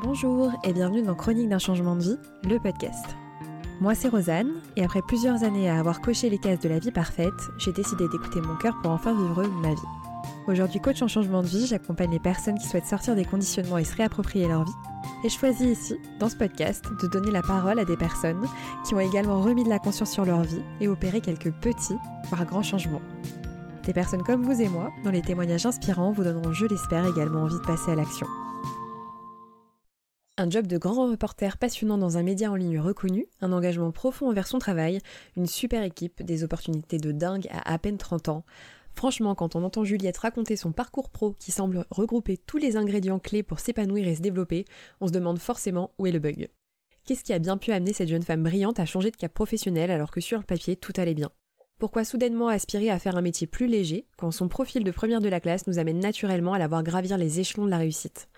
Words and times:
Bonjour 0.00 0.52
et 0.62 0.72
bienvenue 0.72 1.02
dans 1.02 1.16
Chronique 1.16 1.48
d'un 1.48 1.58
changement 1.58 1.96
de 1.96 2.02
vie, 2.02 2.18
le 2.44 2.60
podcast. 2.60 3.04
Moi 3.80 3.96
c'est 3.96 4.06
Rosanne 4.06 4.52
et 4.76 4.84
après 4.84 5.02
plusieurs 5.02 5.42
années 5.42 5.68
à 5.68 5.76
avoir 5.76 6.00
coché 6.00 6.30
les 6.30 6.38
cases 6.38 6.60
de 6.60 6.68
la 6.68 6.78
vie 6.78 6.92
parfaite, 6.92 7.34
j'ai 7.58 7.72
décidé 7.72 8.06
d'écouter 8.08 8.40
mon 8.40 8.54
cœur 8.54 8.78
pour 8.80 8.92
enfin 8.92 9.12
vivre 9.12 9.42
ma 9.60 9.70
vie. 9.70 9.80
Aujourd'hui 10.46 10.78
coach 10.78 11.02
en 11.02 11.08
changement 11.08 11.42
de 11.42 11.48
vie, 11.48 11.66
j'accompagne 11.66 12.12
les 12.12 12.20
personnes 12.20 12.58
qui 12.58 12.68
souhaitent 12.68 12.86
sortir 12.86 13.16
des 13.16 13.24
conditionnements 13.24 13.76
et 13.78 13.82
se 13.82 13.96
réapproprier 13.96 14.46
leur 14.46 14.62
vie. 14.62 14.72
Et 15.24 15.28
je 15.28 15.36
choisis 15.36 15.66
ici, 15.66 15.96
dans 16.20 16.28
ce 16.28 16.36
podcast, 16.36 16.84
de 17.02 17.08
donner 17.08 17.32
la 17.32 17.42
parole 17.42 17.80
à 17.80 17.84
des 17.84 17.96
personnes 17.96 18.46
qui 18.86 18.94
ont 18.94 19.00
également 19.00 19.40
remis 19.40 19.64
de 19.64 19.68
la 19.68 19.80
conscience 19.80 20.12
sur 20.12 20.24
leur 20.24 20.42
vie 20.42 20.62
et 20.80 20.86
opéré 20.86 21.20
quelques 21.20 21.50
petits, 21.50 21.98
voire 22.28 22.46
grands 22.46 22.62
changements. 22.62 23.02
Des 23.82 23.92
personnes 23.92 24.22
comme 24.22 24.44
vous 24.44 24.62
et 24.62 24.68
moi, 24.68 24.92
dont 25.02 25.10
les 25.10 25.22
témoignages 25.22 25.66
inspirants 25.66 26.12
vous 26.12 26.22
donneront, 26.22 26.52
je 26.52 26.66
l'espère, 26.66 27.04
également 27.04 27.42
envie 27.42 27.58
de 27.58 27.66
passer 27.66 27.90
à 27.90 27.96
l'action. 27.96 28.28
Un 30.40 30.48
job 30.48 30.68
de 30.68 30.78
grand 30.78 31.10
reporter 31.10 31.58
passionnant 31.58 31.98
dans 31.98 32.16
un 32.16 32.22
média 32.22 32.48
en 32.48 32.54
ligne 32.54 32.78
reconnu, 32.78 33.26
un 33.40 33.50
engagement 33.50 33.90
profond 33.90 34.28
envers 34.28 34.46
son 34.46 34.60
travail, 34.60 35.00
une 35.36 35.48
super 35.48 35.82
équipe, 35.82 36.22
des 36.22 36.44
opportunités 36.44 36.98
de 36.98 37.10
dingue 37.10 37.48
à 37.50 37.74
à 37.74 37.76
peine 37.76 37.98
30 37.98 38.28
ans. 38.28 38.44
Franchement, 38.94 39.34
quand 39.34 39.56
on 39.56 39.64
entend 39.64 39.82
Juliette 39.82 40.18
raconter 40.18 40.54
son 40.54 40.70
parcours 40.70 41.10
pro 41.10 41.32
qui 41.40 41.50
semble 41.50 41.86
regrouper 41.90 42.36
tous 42.36 42.58
les 42.58 42.76
ingrédients 42.76 43.18
clés 43.18 43.42
pour 43.42 43.58
s'épanouir 43.58 44.06
et 44.06 44.14
se 44.14 44.22
développer, 44.22 44.64
on 45.00 45.08
se 45.08 45.12
demande 45.12 45.40
forcément 45.40 45.90
où 45.98 46.06
est 46.06 46.12
le 46.12 46.20
bug. 46.20 46.48
Qu'est-ce 47.04 47.24
qui 47.24 47.32
a 47.32 47.40
bien 47.40 47.56
pu 47.56 47.72
amener 47.72 47.92
cette 47.92 48.08
jeune 48.08 48.22
femme 48.22 48.44
brillante 48.44 48.78
à 48.78 48.86
changer 48.86 49.10
de 49.10 49.16
cap 49.16 49.34
professionnel 49.34 49.90
alors 49.90 50.12
que 50.12 50.20
sur 50.20 50.38
le 50.38 50.44
papier 50.44 50.76
tout 50.76 50.92
allait 50.98 51.14
bien? 51.14 51.32
Pourquoi 51.78 52.04
soudainement 52.04 52.48
aspirer 52.48 52.90
à 52.90 52.98
faire 52.98 53.16
un 53.16 53.22
métier 53.22 53.46
plus 53.46 53.68
léger 53.68 54.04
quand 54.16 54.32
son 54.32 54.48
profil 54.48 54.82
de 54.82 54.90
première 54.90 55.20
de 55.20 55.28
la 55.28 55.38
classe 55.38 55.68
nous 55.68 55.78
amène 55.78 56.00
naturellement 56.00 56.52
à 56.52 56.58
la 56.58 56.66
voir 56.66 56.82
gravir 56.82 57.16
les 57.16 57.38
échelons 57.38 57.66
de 57.66 57.70
la 57.70 57.78
réussite? 57.78 58.28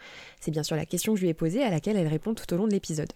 C'est 0.41 0.51
bien 0.51 0.63
sûr 0.63 0.77
la 0.77 0.85
question 0.85 1.15
que 1.15 1.19
je 1.19 1.25
lui 1.25 1.30
ai 1.30 1.35
posée 1.35 1.63
à 1.63 1.71
laquelle 1.71 1.97
elle 1.97 2.07
répond 2.07 2.35
tout 2.35 2.53
au 2.53 2.59
long 2.59 2.66
de 2.66 2.73
l'épisode. 2.73 3.13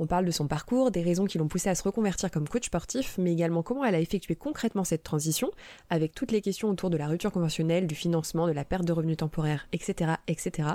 On 0.00 0.06
parle 0.06 0.24
de 0.24 0.30
son 0.32 0.48
parcours, 0.48 0.90
des 0.90 1.02
raisons 1.02 1.26
qui 1.26 1.38
l'ont 1.38 1.46
poussée 1.46 1.68
à 1.68 1.76
se 1.76 1.82
reconvertir 1.84 2.30
comme 2.30 2.48
coach 2.48 2.66
sportif, 2.66 3.18
mais 3.18 3.32
également 3.32 3.62
comment 3.62 3.84
elle 3.84 3.94
a 3.94 4.00
effectué 4.00 4.34
concrètement 4.34 4.82
cette 4.82 5.04
transition, 5.04 5.50
avec 5.90 6.12
toutes 6.12 6.32
les 6.32 6.40
questions 6.40 6.70
autour 6.70 6.90
de 6.90 6.96
la 6.96 7.06
rupture 7.06 7.32
conventionnelle, 7.32 7.86
du 7.86 7.94
financement, 7.94 8.48
de 8.48 8.52
la 8.52 8.64
perte 8.64 8.84
de 8.84 8.92
revenus 8.92 9.16
temporaires, 9.18 9.68
etc. 9.72 10.14
etc. 10.26 10.70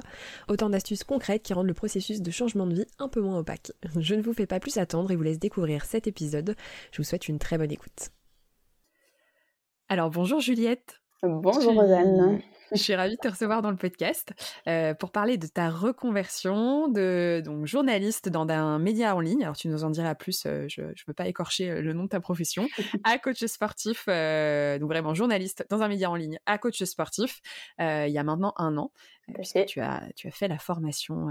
Autant 0.48 0.70
d'astuces 0.70 1.04
concrètes 1.04 1.44
qui 1.44 1.54
rendent 1.54 1.68
le 1.68 1.74
processus 1.74 2.22
de 2.22 2.32
changement 2.32 2.68
de 2.68 2.76
vie 2.76 2.88
un 3.00 3.10
peu 3.10 3.20
moins 3.20 3.40
opaque. 3.40 3.74
Je 3.98 4.16
ne 4.16 4.22
vous 4.22 4.34
fais 4.34 4.48
pas 4.48 4.62
plus 4.62 4.78
attendre 4.78 5.12
et 5.12 5.16
vous 5.18 5.24
laisse 5.24 5.40
découvrir 5.40 5.84
cet 5.84 6.08
épisode. 6.08 6.56
Je 6.92 6.98
vous 6.98 7.04
souhaite 7.04 7.28
une 7.28 7.40
très 7.40 7.58
bonne 7.58 7.72
écoute. 7.72 8.12
Alors 9.94 10.10
bonjour 10.10 10.40
Juliette. 10.40 11.04
Bonjour 11.22 11.76
Rosanne. 11.76 12.42
Je 12.74 12.82
suis 12.82 12.96
ravie 12.96 13.16
de 13.16 13.22
te 13.22 13.28
recevoir 13.28 13.62
dans 13.62 13.70
le 13.70 13.78
podcast 13.78 14.34
euh, 14.68 14.96
pour 14.96 15.12
parler 15.12 15.38
de 15.38 15.46
ta 15.46 15.70
reconversion 15.70 16.88
de 16.88 17.42
donc, 17.46 17.68
journaliste 17.68 18.30
dans 18.30 18.48
un 18.50 18.80
média 18.80 19.16
en 19.16 19.20
ligne. 19.20 19.44
Alors 19.44 19.56
tu 19.56 19.68
nous 19.68 19.84
en 19.84 19.92
diras 19.92 20.16
plus, 20.16 20.46
euh, 20.46 20.66
je 20.68 20.82
ne 20.82 20.94
veux 21.08 21.14
pas 21.14 21.28
écorcher 21.28 21.70
euh, 21.70 21.82
le 21.82 21.94
nom 21.94 22.04
de 22.04 22.10
ta 22.10 22.20
profession, 22.20 22.68
à 23.04 23.20
coach 23.20 23.46
sportif, 23.46 24.08
donc 24.08 24.90
vraiment 24.90 25.14
journaliste 25.14 25.66
dans 25.70 25.84
un 25.84 25.88
média 25.88 26.10
en 26.10 26.16
ligne 26.16 26.40
à 26.48 26.58
coach 26.58 26.84
sportif, 26.84 27.42
il 27.80 28.10
y 28.10 28.18
a 28.18 28.24
maintenant 28.24 28.54
un 28.58 28.78
an. 28.78 28.92
Tu 29.68 29.80
as, 29.80 30.04
tu 30.16 30.28
as 30.28 30.32
fait 30.32 30.48
la 30.48 30.58
formation 30.58 31.28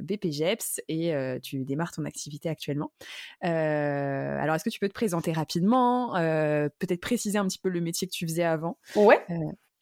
BPGEPS 0.00 0.80
et 0.88 1.12
tu 1.42 1.64
démarres 1.64 1.92
ton 1.92 2.04
activité 2.04 2.48
actuellement. 2.48 2.92
alors, 3.40 4.54
est-ce 4.54 4.64
que 4.64 4.70
tu 4.70 4.78
peux 4.78 4.88
te 4.88 4.94
présenter 4.94 5.32
rapidement, 5.32 6.12
peut-être 6.12 7.00
préciser 7.00 7.38
un 7.38 7.46
petit 7.46 7.58
peu 7.58 7.68
le 7.68 7.80
métier 7.80 8.06
que 8.06 8.12
tu 8.12 8.26
faisais 8.26 8.44
avant? 8.44 8.78
Ouais. 8.94 9.24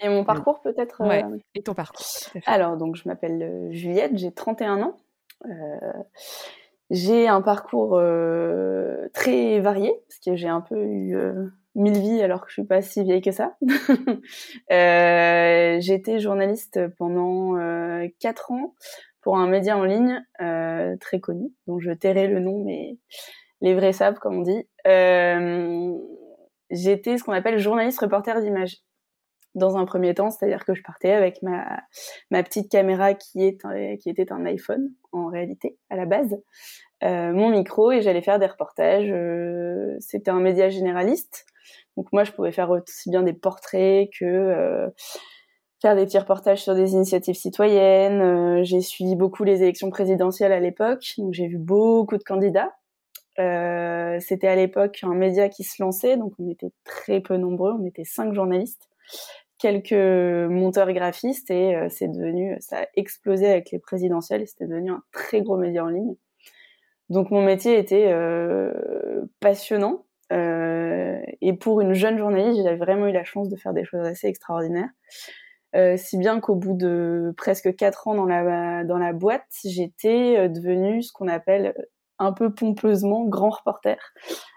Et 0.00 0.08
mon 0.08 0.24
parcours 0.24 0.60
peut-être 0.60 1.02
Ouais, 1.06 1.24
et 1.54 1.62
ton 1.62 1.74
parcours. 1.74 2.06
Alors, 2.46 2.76
donc 2.76 2.96
je 2.96 3.08
m'appelle 3.08 3.68
Juliette, 3.70 4.16
j'ai 4.16 4.32
31 4.32 4.82
ans. 4.82 4.96
j'ai 6.90 7.28
un 7.28 7.42
parcours 7.42 8.00
très 9.12 9.60
varié, 9.60 9.92
parce 10.08 10.20
que 10.20 10.36
j'ai 10.36 10.48
un 10.48 10.60
peu 10.60 10.82
eu 10.82 11.16
mille 11.74 11.98
vies 11.98 12.22
alors 12.22 12.42
que 12.42 12.48
je 12.48 12.54
suis 12.54 12.64
pas 12.64 12.82
si 12.82 13.02
vieille 13.02 13.22
que 13.22 13.30
ça. 13.32 13.56
euh, 14.72 15.76
j'ai 15.80 15.94
été 15.94 16.18
journaliste 16.18 16.80
pendant 16.96 17.56
euh, 17.56 18.08
quatre 18.18 18.50
ans 18.52 18.74
pour 19.20 19.36
un 19.36 19.46
média 19.46 19.76
en 19.76 19.84
ligne 19.84 20.24
euh, 20.40 20.96
très 20.98 21.20
connu, 21.20 21.52
dont 21.66 21.78
je 21.78 21.92
tairai 21.92 22.26
le 22.26 22.40
nom, 22.40 22.64
mais 22.64 22.96
les 23.60 23.74
vrais 23.74 23.92
savent, 23.92 24.18
comme 24.18 24.38
on 24.38 24.42
dit. 24.42 24.66
Euh, 24.86 25.94
J'étais 26.70 27.18
ce 27.18 27.24
qu'on 27.24 27.32
appelle 27.32 27.58
journaliste 27.58 27.98
reporter 27.98 28.40
d'image 28.40 28.76
dans 29.54 29.76
un 29.76 29.84
premier 29.84 30.14
temps, 30.14 30.30
c'est-à-dire 30.30 30.64
que 30.64 30.74
je 30.74 30.82
partais 30.82 31.12
avec 31.12 31.42
ma, 31.42 31.82
petite 32.42 32.70
caméra 32.70 33.14
qui, 33.14 33.44
est 33.44 33.58
qui 33.98 34.08
était 34.08 34.32
un 34.32 34.44
iPhone 34.46 34.90
en 35.12 35.26
réalité 35.26 35.76
à 35.90 35.96
la 35.96 36.06
base, 36.06 36.38
euh, 37.02 37.32
mon 37.32 37.48
micro 37.48 37.92
et 37.92 38.02
j'allais 38.02 38.22
faire 38.22 38.38
des 38.38 38.46
reportages. 38.46 39.10
Euh, 39.10 39.96
C'était 40.00 40.30
un 40.30 40.40
média 40.40 40.68
généraliste, 40.68 41.46
donc 41.96 42.12
moi, 42.12 42.24
je 42.24 42.32
pouvais 42.32 42.52
faire 42.52 42.70
aussi 42.70 43.10
bien 43.10 43.22
des 43.22 43.32
portraits 43.32 44.10
que 44.18 44.24
euh, 44.24 44.88
faire 45.80 45.96
des 45.96 46.04
petits 46.04 46.18
reportages 46.18 46.62
sur 46.62 46.74
des 46.74 46.92
initiatives 46.92 47.34
citoyennes. 47.34 48.62
J'ai 48.64 48.80
suivi 48.80 49.16
beaucoup 49.16 49.44
les 49.44 49.62
élections 49.62 49.90
présidentielles 49.90 50.52
à 50.52 50.60
l'époque, 50.60 51.14
donc 51.18 51.32
j'ai 51.32 51.46
vu 51.46 51.58
beaucoup 51.58 52.18
de 52.18 52.22
candidats. 52.22 52.72
C'était 54.20 54.48
à 54.48 54.56
l'époque 54.56 54.98
un 55.02 55.14
média 55.14 55.48
qui 55.48 55.64
se 55.64 55.82
lançait, 55.82 56.18
donc 56.18 56.34
on 56.38 56.50
était 56.50 56.72
très 56.84 57.20
peu 57.20 57.38
nombreux, 57.38 57.72
on 57.72 57.86
était 57.86 58.04
cinq 58.04 58.34
journalistes, 58.34 58.89
quelques 59.60 59.92
monteurs 59.92 60.92
graphistes, 60.92 61.50
et 61.50 61.76
euh, 61.76 61.88
c'est 61.90 62.08
devenu, 62.08 62.56
ça 62.60 62.78
a 62.78 62.86
explosé 62.96 63.46
avec 63.46 63.70
les 63.70 63.78
présidentielles, 63.78 64.42
et 64.42 64.46
c'était 64.46 64.66
devenu 64.66 64.90
un 64.90 65.02
très 65.12 65.42
gros 65.42 65.56
média 65.56 65.84
en 65.84 65.88
ligne. 65.88 66.14
Donc 67.10 67.30
mon 67.30 67.42
métier 67.42 67.78
était 67.78 68.06
euh, 68.08 68.72
passionnant, 69.40 70.06
euh, 70.32 71.20
et 71.42 71.52
pour 71.52 71.80
une 71.82 71.92
jeune 71.92 72.16
journaliste, 72.16 72.62
j'ai 72.64 72.76
vraiment 72.76 73.06
eu 73.06 73.12
la 73.12 73.24
chance 73.24 73.48
de 73.48 73.56
faire 73.56 73.74
des 73.74 73.84
choses 73.84 74.06
assez 74.06 74.26
extraordinaires. 74.26 74.90
Si 75.96 76.18
bien 76.18 76.40
qu'au 76.40 76.56
bout 76.56 76.76
de 76.76 77.32
presque 77.36 77.76
quatre 77.76 78.08
ans 78.08 78.16
dans 78.16 78.26
la, 78.26 78.82
dans 78.82 78.98
la 78.98 79.12
boîte, 79.12 79.46
j'étais 79.64 80.48
devenue 80.48 81.00
ce 81.00 81.12
qu'on 81.12 81.28
appelle 81.28 81.74
un 82.18 82.32
peu 82.32 82.52
pompeusement 82.52 83.24
grand 83.26 83.50
reporter. 83.50 83.96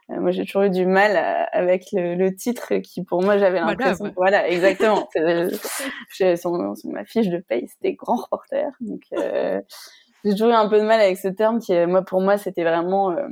Euh, 0.09 0.19
moi, 0.19 0.31
j'ai 0.31 0.45
toujours 0.45 0.63
eu 0.63 0.69
du 0.69 0.85
mal 0.85 1.15
à, 1.15 1.43
avec 1.45 1.85
le, 1.93 2.15
le, 2.15 2.35
titre 2.35 2.75
qui, 2.77 3.03
pour 3.03 3.23
moi, 3.23 3.37
j'avais 3.37 3.59
l'impression. 3.59 4.11
Voilà, 4.15 4.41
voilà, 4.41 4.49
exactement. 4.49 5.09
sur, 6.11 6.37
sur, 6.37 6.51
ma 6.85 7.05
fiche 7.05 7.29
de 7.29 7.37
paye, 7.37 7.67
c'était 7.67 7.93
grand 7.93 8.15
reporter. 8.15 8.71
Donc, 8.81 9.01
euh, 9.13 9.61
j'ai 10.23 10.31
toujours 10.31 10.49
eu 10.49 10.53
un 10.53 10.67
peu 10.67 10.79
de 10.79 10.85
mal 10.85 10.99
avec 10.99 11.17
ce 11.17 11.27
terme 11.27 11.59
qui, 11.59 11.73
moi, 11.85 12.03
pour 12.03 12.21
moi, 12.21 12.37
c'était 12.37 12.63
vraiment 12.63 13.11
euh, 13.11 13.27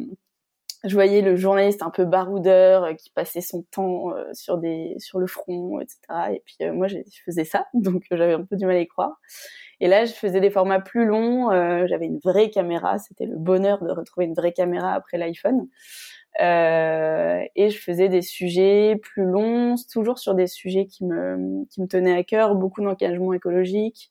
je 0.84 0.96
voyais 0.96 1.22
le 1.22 1.36
journaliste 1.36 1.84
un 1.84 1.92
peu 1.92 2.06
baroudeur 2.06 2.84
euh, 2.84 2.94
qui 2.94 3.12
passait 3.12 3.42
son 3.42 3.64
temps 3.64 4.16
euh, 4.16 4.26
sur 4.34 4.58
des 4.58 4.96
sur 4.98 5.20
le 5.20 5.28
front, 5.28 5.80
etc. 5.80 6.00
Et 6.34 6.44
puis 6.46 6.56
euh, 6.62 6.74
moi, 6.74 6.88
je 6.88 6.98
faisais 7.26 7.46
ça, 7.46 7.68
donc 7.74 8.04
j'avais 8.10 8.34
un 8.34 8.44
peu 8.44 8.56
du 8.56 8.66
mal 8.66 8.76
à 8.76 8.80
y 8.80 8.88
croire. 8.88 9.20
Et 9.80 9.88
là, 9.88 10.06
je 10.06 10.14
faisais 10.14 10.42
des 10.42 10.52
formats 10.52 10.80
plus 10.80 11.06
longs. 11.06 11.50
j'avais 11.88 12.06
une 12.06 12.20
vraie 12.20 12.52
caméra. 12.52 13.00
C'était 13.00 13.26
le 13.26 13.36
bonheur 13.36 13.84
de 13.84 13.90
retrouver 13.90 14.28
une 14.28 14.36
vraie 14.36 14.54
caméra 14.54 14.94
après 14.94 15.18
l'iPhone. 15.18 15.68
Et 16.40 17.70
je 17.70 17.78
faisais 17.78 18.10
des 18.10 18.22
sujets 18.22 18.96
plus 19.02 19.24
longs, 19.24 19.76
toujours 19.92 20.20
sur 20.20 20.34
des 20.34 20.48
sujets 20.48 20.86
qui 20.86 21.06
me 21.06 21.66
qui 21.70 21.82
me 21.82 21.88
tenaient 21.88 22.16
à 22.16 22.24
cœur, 22.24 22.56
beaucoup 22.56 22.82
d'engagement 22.82 23.34
écologique 23.34 24.10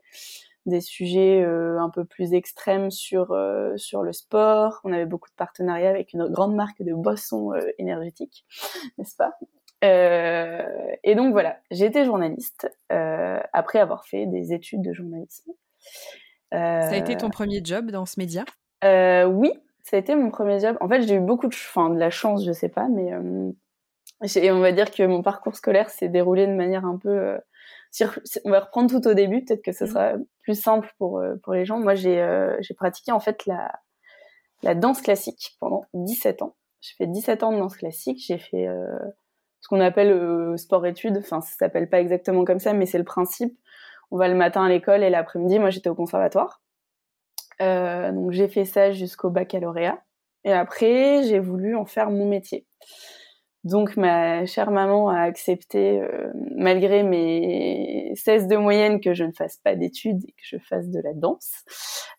des 0.67 0.81
sujets 0.81 1.43
euh, 1.43 1.79
un 1.81 1.91
peu 1.91 2.05
plus 2.05 2.35
extrêmes 2.35 2.91
sur 2.91 3.33
euh, 3.33 3.77
sur 3.77 4.03
le 4.03 4.13
sport. 4.13 4.81
On 4.85 4.93
avait 4.93 5.07
beaucoup 5.07 5.29
de 5.29 5.35
partenariats 5.35 5.91
avec 5.91 6.13
une 6.13 6.27
grande 6.29 6.55
marque 6.55 6.83
de 6.83 6.93
boissons 6.93 7.53
euh, 7.53 7.61
énergétiques, 7.79 8.45
n'est-ce 8.99 9.17
pas? 9.17 9.39
Et 9.83 11.15
donc 11.15 11.33
voilà, 11.33 11.59
été 11.71 12.05
journaliste 12.05 12.71
après 12.91 13.79
avoir 13.79 14.05
fait 14.05 14.27
des 14.27 14.53
études 14.53 14.83
de 14.83 14.93
journalisme. 14.93 15.53
ça 16.53 16.91
a 16.91 16.97
été 16.97 17.17
ton 17.17 17.31
premier 17.31 17.63
job 17.65 17.91
dans 17.91 18.05
ce 18.05 18.21
média? 18.21 18.45
Oui, 18.83 19.53
ça 19.91 19.97
a 19.97 20.01
été 20.01 20.15
mon 20.15 20.31
premier 20.31 20.61
job. 20.61 20.77
En 20.81 20.89
fait, 20.89 21.03
j'ai 21.03 21.17
eu 21.17 21.21
beaucoup 21.21 21.49
de, 21.49 21.55
enfin, 21.55 21.91
de 21.91 21.99
la 21.99 22.11
chance, 22.11 22.45
je 22.45 22.53
sais 22.53 22.69
pas, 22.69 22.89
mais 22.89 23.13
on 23.15 24.61
va 24.61 24.73
dire 24.73 24.91
que 24.91 25.03
mon 25.05 25.23
parcours 25.23 25.57
scolaire 25.57 25.91
s'est 25.91 26.09
déroulé 26.09 26.47
de 26.47 26.55
manière 26.55 26.85
un 26.85 26.97
peu 26.97 27.39
on 28.45 28.51
va 28.51 28.61
reprendre 28.61 28.91
tout 28.91 29.07
au 29.09 29.15
début, 29.15 29.45
peut-être 29.45 29.63
que 29.63 29.73
ce 29.73 29.85
mm. 29.85 29.89
sera 29.89 30.13
plus 30.43 30.61
simple 30.61 30.93
pour, 30.99 31.19
euh, 31.19 31.37
pour 31.43 31.55
les 31.55 31.65
gens. 31.65 31.79
Moi, 31.79 31.95
j'ai 31.95 32.21
euh, 32.21 32.57
j'ai 32.61 32.75
pratiqué 32.75 33.13
en 33.13 33.21
fait 33.21 33.47
la, 33.47 33.73
la 34.63 34.75
danse 34.75 35.01
classique 35.01 35.57
pendant 35.61 35.85
17 35.95 36.43
ans. 36.43 36.57
J'ai 36.81 36.95
fait 36.97 37.07
17 37.07 37.43
ans 37.43 37.53
de 37.53 37.59
danse 37.59 37.77
classique. 37.77 38.23
J'ai 38.27 38.39
fait 38.39 38.69
euh, 38.69 38.99
ce 39.61 39.69
qu'on 39.69 39.81
appelle 39.81 40.13
euh, 40.13 40.57
sport-études. 40.57 41.19
Enfin, 41.19 41.41
ça 41.41 41.55
s'appelle 41.57 41.89
pas 41.89 42.01
exactement 42.01 42.45
comme 42.45 42.61
ça, 42.61 42.73
mais 42.73 42.87
c'est 42.87 42.99
le 42.99 43.05
principe. 43.05 43.59
On 44.11 44.17
va 44.17 44.29
le 44.29 44.35
matin 44.35 44.65
à 44.65 44.69
l'école 44.69 45.03
et 45.03 45.11
l'après-midi, 45.11 45.59
moi, 45.59 45.71
j'étais 45.71 45.89
au 45.89 45.95
conservatoire. 45.95 46.60
Euh, 47.61 48.13
donc, 48.13 48.33
j'ai 48.33 48.49
fait 48.49 48.65
ça 48.65 48.93
jusqu'au 48.93 49.31
baccalauréat. 49.31 50.03
Et 50.45 50.53
après, 50.53 51.23
j'ai 51.25 51.39
voulu 51.39 51.77
en 51.77 51.85
faire 51.85 52.11
mon 52.11 52.27
métier. 52.29 52.67
Donc 53.63 53.97
ma 53.97 54.47
chère 54.47 54.71
maman 54.71 55.11
a 55.11 55.21
accepté, 55.21 56.01
euh, 56.01 56.31
malgré 56.57 57.03
mes 57.03 58.13
16 58.17 58.47
de 58.47 58.57
moyenne, 58.57 59.01
que 59.01 59.13
je 59.13 59.25
ne 59.25 59.33
fasse 59.33 59.59
pas 59.59 59.75
d'études 59.75 60.25
et 60.25 60.33
que 60.33 60.43
je 60.43 60.57
fasse 60.57 60.89
de 60.89 61.01
la 61.01 61.13
danse. 61.13 61.65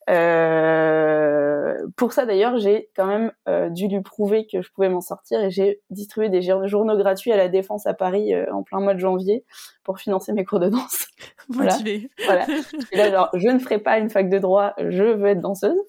Euh, 0.09 1.77
pour 1.95 2.13
ça 2.13 2.25
d'ailleurs, 2.25 2.57
j'ai 2.57 2.89
quand 2.95 3.05
même 3.05 3.31
euh, 3.47 3.69
dû 3.69 3.88
lui 3.88 4.01
prouver 4.01 4.45
que 4.45 4.61
je 4.61 4.71
pouvais 4.71 4.89
m'en 4.89 5.01
sortir 5.01 5.41
et 5.41 5.51
j'ai 5.51 5.81
distribué 5.89 6.29
des 6.29 6.41
journaux 6.41 6.97
gratuits 6.97 7.31
à 7.31 7.38
la 7.38 7.49
Défense 7.49 7.85
à 7.88 7.93
Paris 7.93 8.33
euh, 8.33 8.45
en 8.53 8.63
plein 8.63 8.79
mois 8.79 8.93
de 8.93 8.99
janvier 8.99 9.45
pour 9.83 9.99
financer 9.99 10.33
mes 10.33 10.45
cours 10.45 10.59
de 10.59 10.69
danse. 10.69 11.07
voilà. 11.49 11.77
voilà. 12.25 12.45
Et 12.91 12.97
là, 12.97 13.11
genre, 13.11 13.29
je 13.33 13.47
ne 13.47 13.59
ferai 13.59 13.79
pas 13.79 13.97
une 13.97 14.09
fac 14.09 14.29
de 14.29 14.39
droit, 14.39 14.73
je 14.77 15.03
veux 15.03 15.27
être 15.27 15.41
danseuse. 15.41 15.79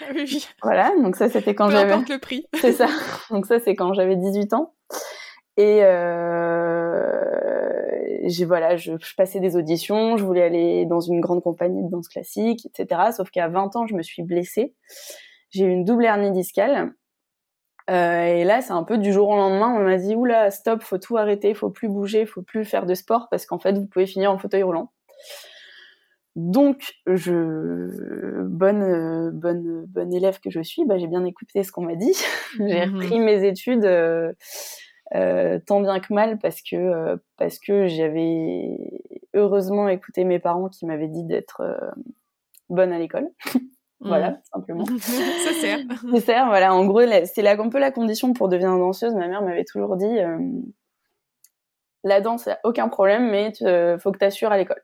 Oui. 0.14 0.46
Voilà, 0.62 0.92
donc 1.02 1.16
ça 1.16 1.28
c'était 1.28 1.54
quand 1.54 1.70
j'avais. 1.70 1.96
le 1.96 2.18
prix. 2.18 2.46
c'est 2.60 2.72
ça. 2.72 2.88
Donc 3.30 3.46
ça 3.46 3.58
c'est 3.60 3.74
quand 3.74 3.92
j'avais 3.94 4.16
18 4.16 4.52
ans. 4.54 4.74
Et 5.56 5.80
euh, 5.82 7.20
voilà, 8.46 8.76
je, 8.76 8.92
je, 8.98 9.14
passais 9.14 9.40
des 9.40 9.56
auditions, 9.56 10.16
je 10.16 10.24
voulais 10.24 10.42
aller 10.42 10.86
dans 10.86 11.00
une 11.00 11.20
grande 11.20 11.42
compagnie 11.42 11.82
de 11.82 11.90
danse 11.90 12.08
classique, 12.08 12.66
etc. 12.66 13.10
Sauf 13.14 13.30
qu'à 13.30 13.48
20 13.48 13.76
ans, 13.76 13.86
je 13.86 13.94
me 13.94 14.02
suis 14.02 14.22
blessée. 14.22 14.74
J'ai 15.50 15.64
eu 15.64 15.70
une 15.70 15.84
double 15.84 16.04
hernie 16.04 16.32
discale. 16.32 16.94
Euh, 17.90 18.24
et 18.24 18.44
là, 18.44 18.60
c'est 18.60 18.72
un 18.72 18.84
peu 18.84 18.98
du 18.98 19.12
jour 19.12 19.28
au 19.30 19.36
lendemain, 19.36 19.74
on 19.76 19.80
m'a 19.80 19.96
dit 19.96 20.14
oula, 20.14 20.50
stop, 20.52 20.82
faut 20.82 20.98
tout 20.98 21.16
arrêter, 21.16 21.54
faut 21.54 21.70
plus 21.70 21.88
bouger, 21.88 22.24
faut 22.24 22.42
plus 22.42 22.64
faire 22.64 22.86
de 22.86 22.94
sport 22.94 23.28
parce 23.30 23.46
qu'en 23.46 23.58
fait, 23.58 23.72
vous 23.72 23.86
pouvez 23.86 24.06
finir 24.06 24.30
en 24.30 24.38
fauteuil 24.38 24.62
roulant. 24.62 24.92
Donc, 26.36 26.94
je 27.06 28.42
bonne 28.44 29.30
bonne 29.30 29.84
bonne 29.86 30.12
élève 30.14 30.38
que 30.40 30.50
je 30.50 30.60
suis, 30.60 30.84
bah, 30.84 30.98
j'ai 30.98 31.08
bien 31.08 31.24
écouté 31.24 31.64
ce 31.64 31.72
qu'on 31.72 31.82
m'a 31.82 31.96
dit. 31.96 32.14
j'ai 32.58 32.86
mhm. 32.86 32.94
repris 32.94 33.18
mes 33.18 33.46
études. 33.46 33.84
Euh, 33.84 34.32
euh, 35.16 35.58
tant 35.66 35.80
bien 35.80 35.98
que 35.98 36.14
mal 36.14 36.38
parce 36.38 36.62
que 36.62 36.76
euh, 36.76 37.16
parce 37.36 37.58
que 37.58 37.88
j'avais 37.88 38.78
heureusement 39.34 39.88
écouté 39.88 40.22
mes 40.22 40.38
parents 40.38 40.68
qui 40.68 40.86
m'avaient 40.86 41.08
dit 41.08 41.24
d'être 41.24 41.62
euh, 41.62 41.90
bonne 42.68 42.92
à 42.92 42.98
l'école. 42.98 43.28
voilà, 44.00 44.30
mmh. 44.30 44.40
simplement. 44.54 44.84
ça 45.00 45.52
sert. 45.60 45.80
Ça 46.12 46.20
sert, 46.20 46.46
voilà. 46.46 46.74
En 46.74 46.86
gros, 46.86 47.00
c'est 47.24 47.46
un 47.46 47.68
peu 47.68 47.78
la 47.80 47.90
condition 47.90 48.32
pour 48.34 48.48
devenir 48.48 48.78
danseuse. 48.78 49.14
Ma 49.14 49.26
mère 49.26 49.42
m'avait 49.42 49.64
toujours 49.64 49.96
dit 49.96 50.18
la 52.04 52.20
danse, 52.20 52.48
aucun 52.62 52.88
problème, 52.88 53.30
mais 53.30 53.52
faut 53.98 54.12
que 54.12 54.18
tu 54.18 54.24
assures 54.24 54.52
à 54.52 54.58
l'école. 54.58 54.80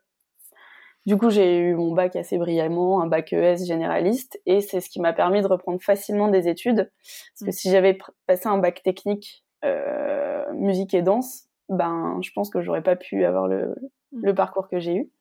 Du 1.07 1.17
coup, 1.17 1.29
j'ai 1.29 1.57
eu 1.57 1.73
mon 1.73 1.93
bac 1.93 2.15
assez 2.15 2.37
brillamment, 2.37 3.01
un 3.01 3.07
bac 3.07 3.33
ES 3.33 3.65
généraliste, 3.65 4.39
et 4.45 4.61
c'est 4.61 4.81
ce 4.81 4.89
qui 4.89 4.99
m'a 4.99 5.13
permis 5.13 5.41
de 5.41 5.47
reprendre 5.47 5.81
facilement 5.81 6.27
des 6.27 6.49
études. 6.49 6.91
Parce 7.33 7.43
que 7.43 7.49
mmh. 7.49 7.51
si 7.53 7.71
j'avais 7.71 7.97
passé 8.27 8.47
un 8.47 8.57
bac 8.57 8.83
technique 8.83 9.45
euh, 9.65 10.43
musique 10.53 10.93
et 10.93 11.01
danse, 11.01 11.47
ben, 11.69 12.19
je 12.21 12.31
pense 12.33 12.49
que 12.49 12.61
j'aurais 12.61 12.83
pas 12.83 12.95
pu 12.95 13.25
avoir 13.25 13.47
le, 13.47 13.75
mm. 14.11 14.25
le 14.25 14.35
parcours 14.35 14.67
que 14.67 14.79
j'ai 14.79 14.95
eu. 14.95 15.11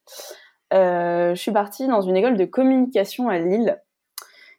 Euh, 0.74 1.34
je 1.34 1.40
suis 1.40 1.52
partie 1.52 1.86
dans 1.86 2.00
une 2.00 2.16
école 2.16 2.36
de 2.36 2.44
communication 2.44 3.28
à 3.28 3.38
Lille 3.38 3.80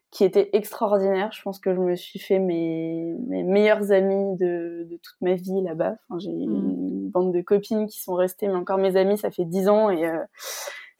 qui 0.09 0.23
était 0.23 0.49
extraordinaire. 0.53 1.31
Je 1.33 1.41
pense 1.41 1.59
que 1.59 1.75
je 1.75 1.79
me 1.79 1.95
suis 1.95 2.19
fait 2.19 2.39
mes, 2.39 3.13
mes 3.27 3.43
meilleurs 3.43 3.91
amis 3.91 4.37
de, 4.37 4.87
de 4.89 4.97
toute 4.97 5.21
ma 5.21 5.33
vie 5.33 5.61
là-bas. 5.61 5.97
Enfin, 6.09 6.19
j'ai 6.19 6.31
mm. 6.31 6.41
une 6.41 7.09
bande 7.09 7.33
de 7.33 7.41
copines 7.41 7.87
qui 7.87 8.01
sont 8.01 8.13
restées, 8.13 8.47
mais 8.47 8.55
encore 8.55 8.77
mes 8.77 8.95
amis, 8.95 9.17
ça 9.17 9.31
fait 9.31 9.45
dix 9.45 9.69
ans 9.69 9.89
et 9.89 10.05
euh, 10.05 10.23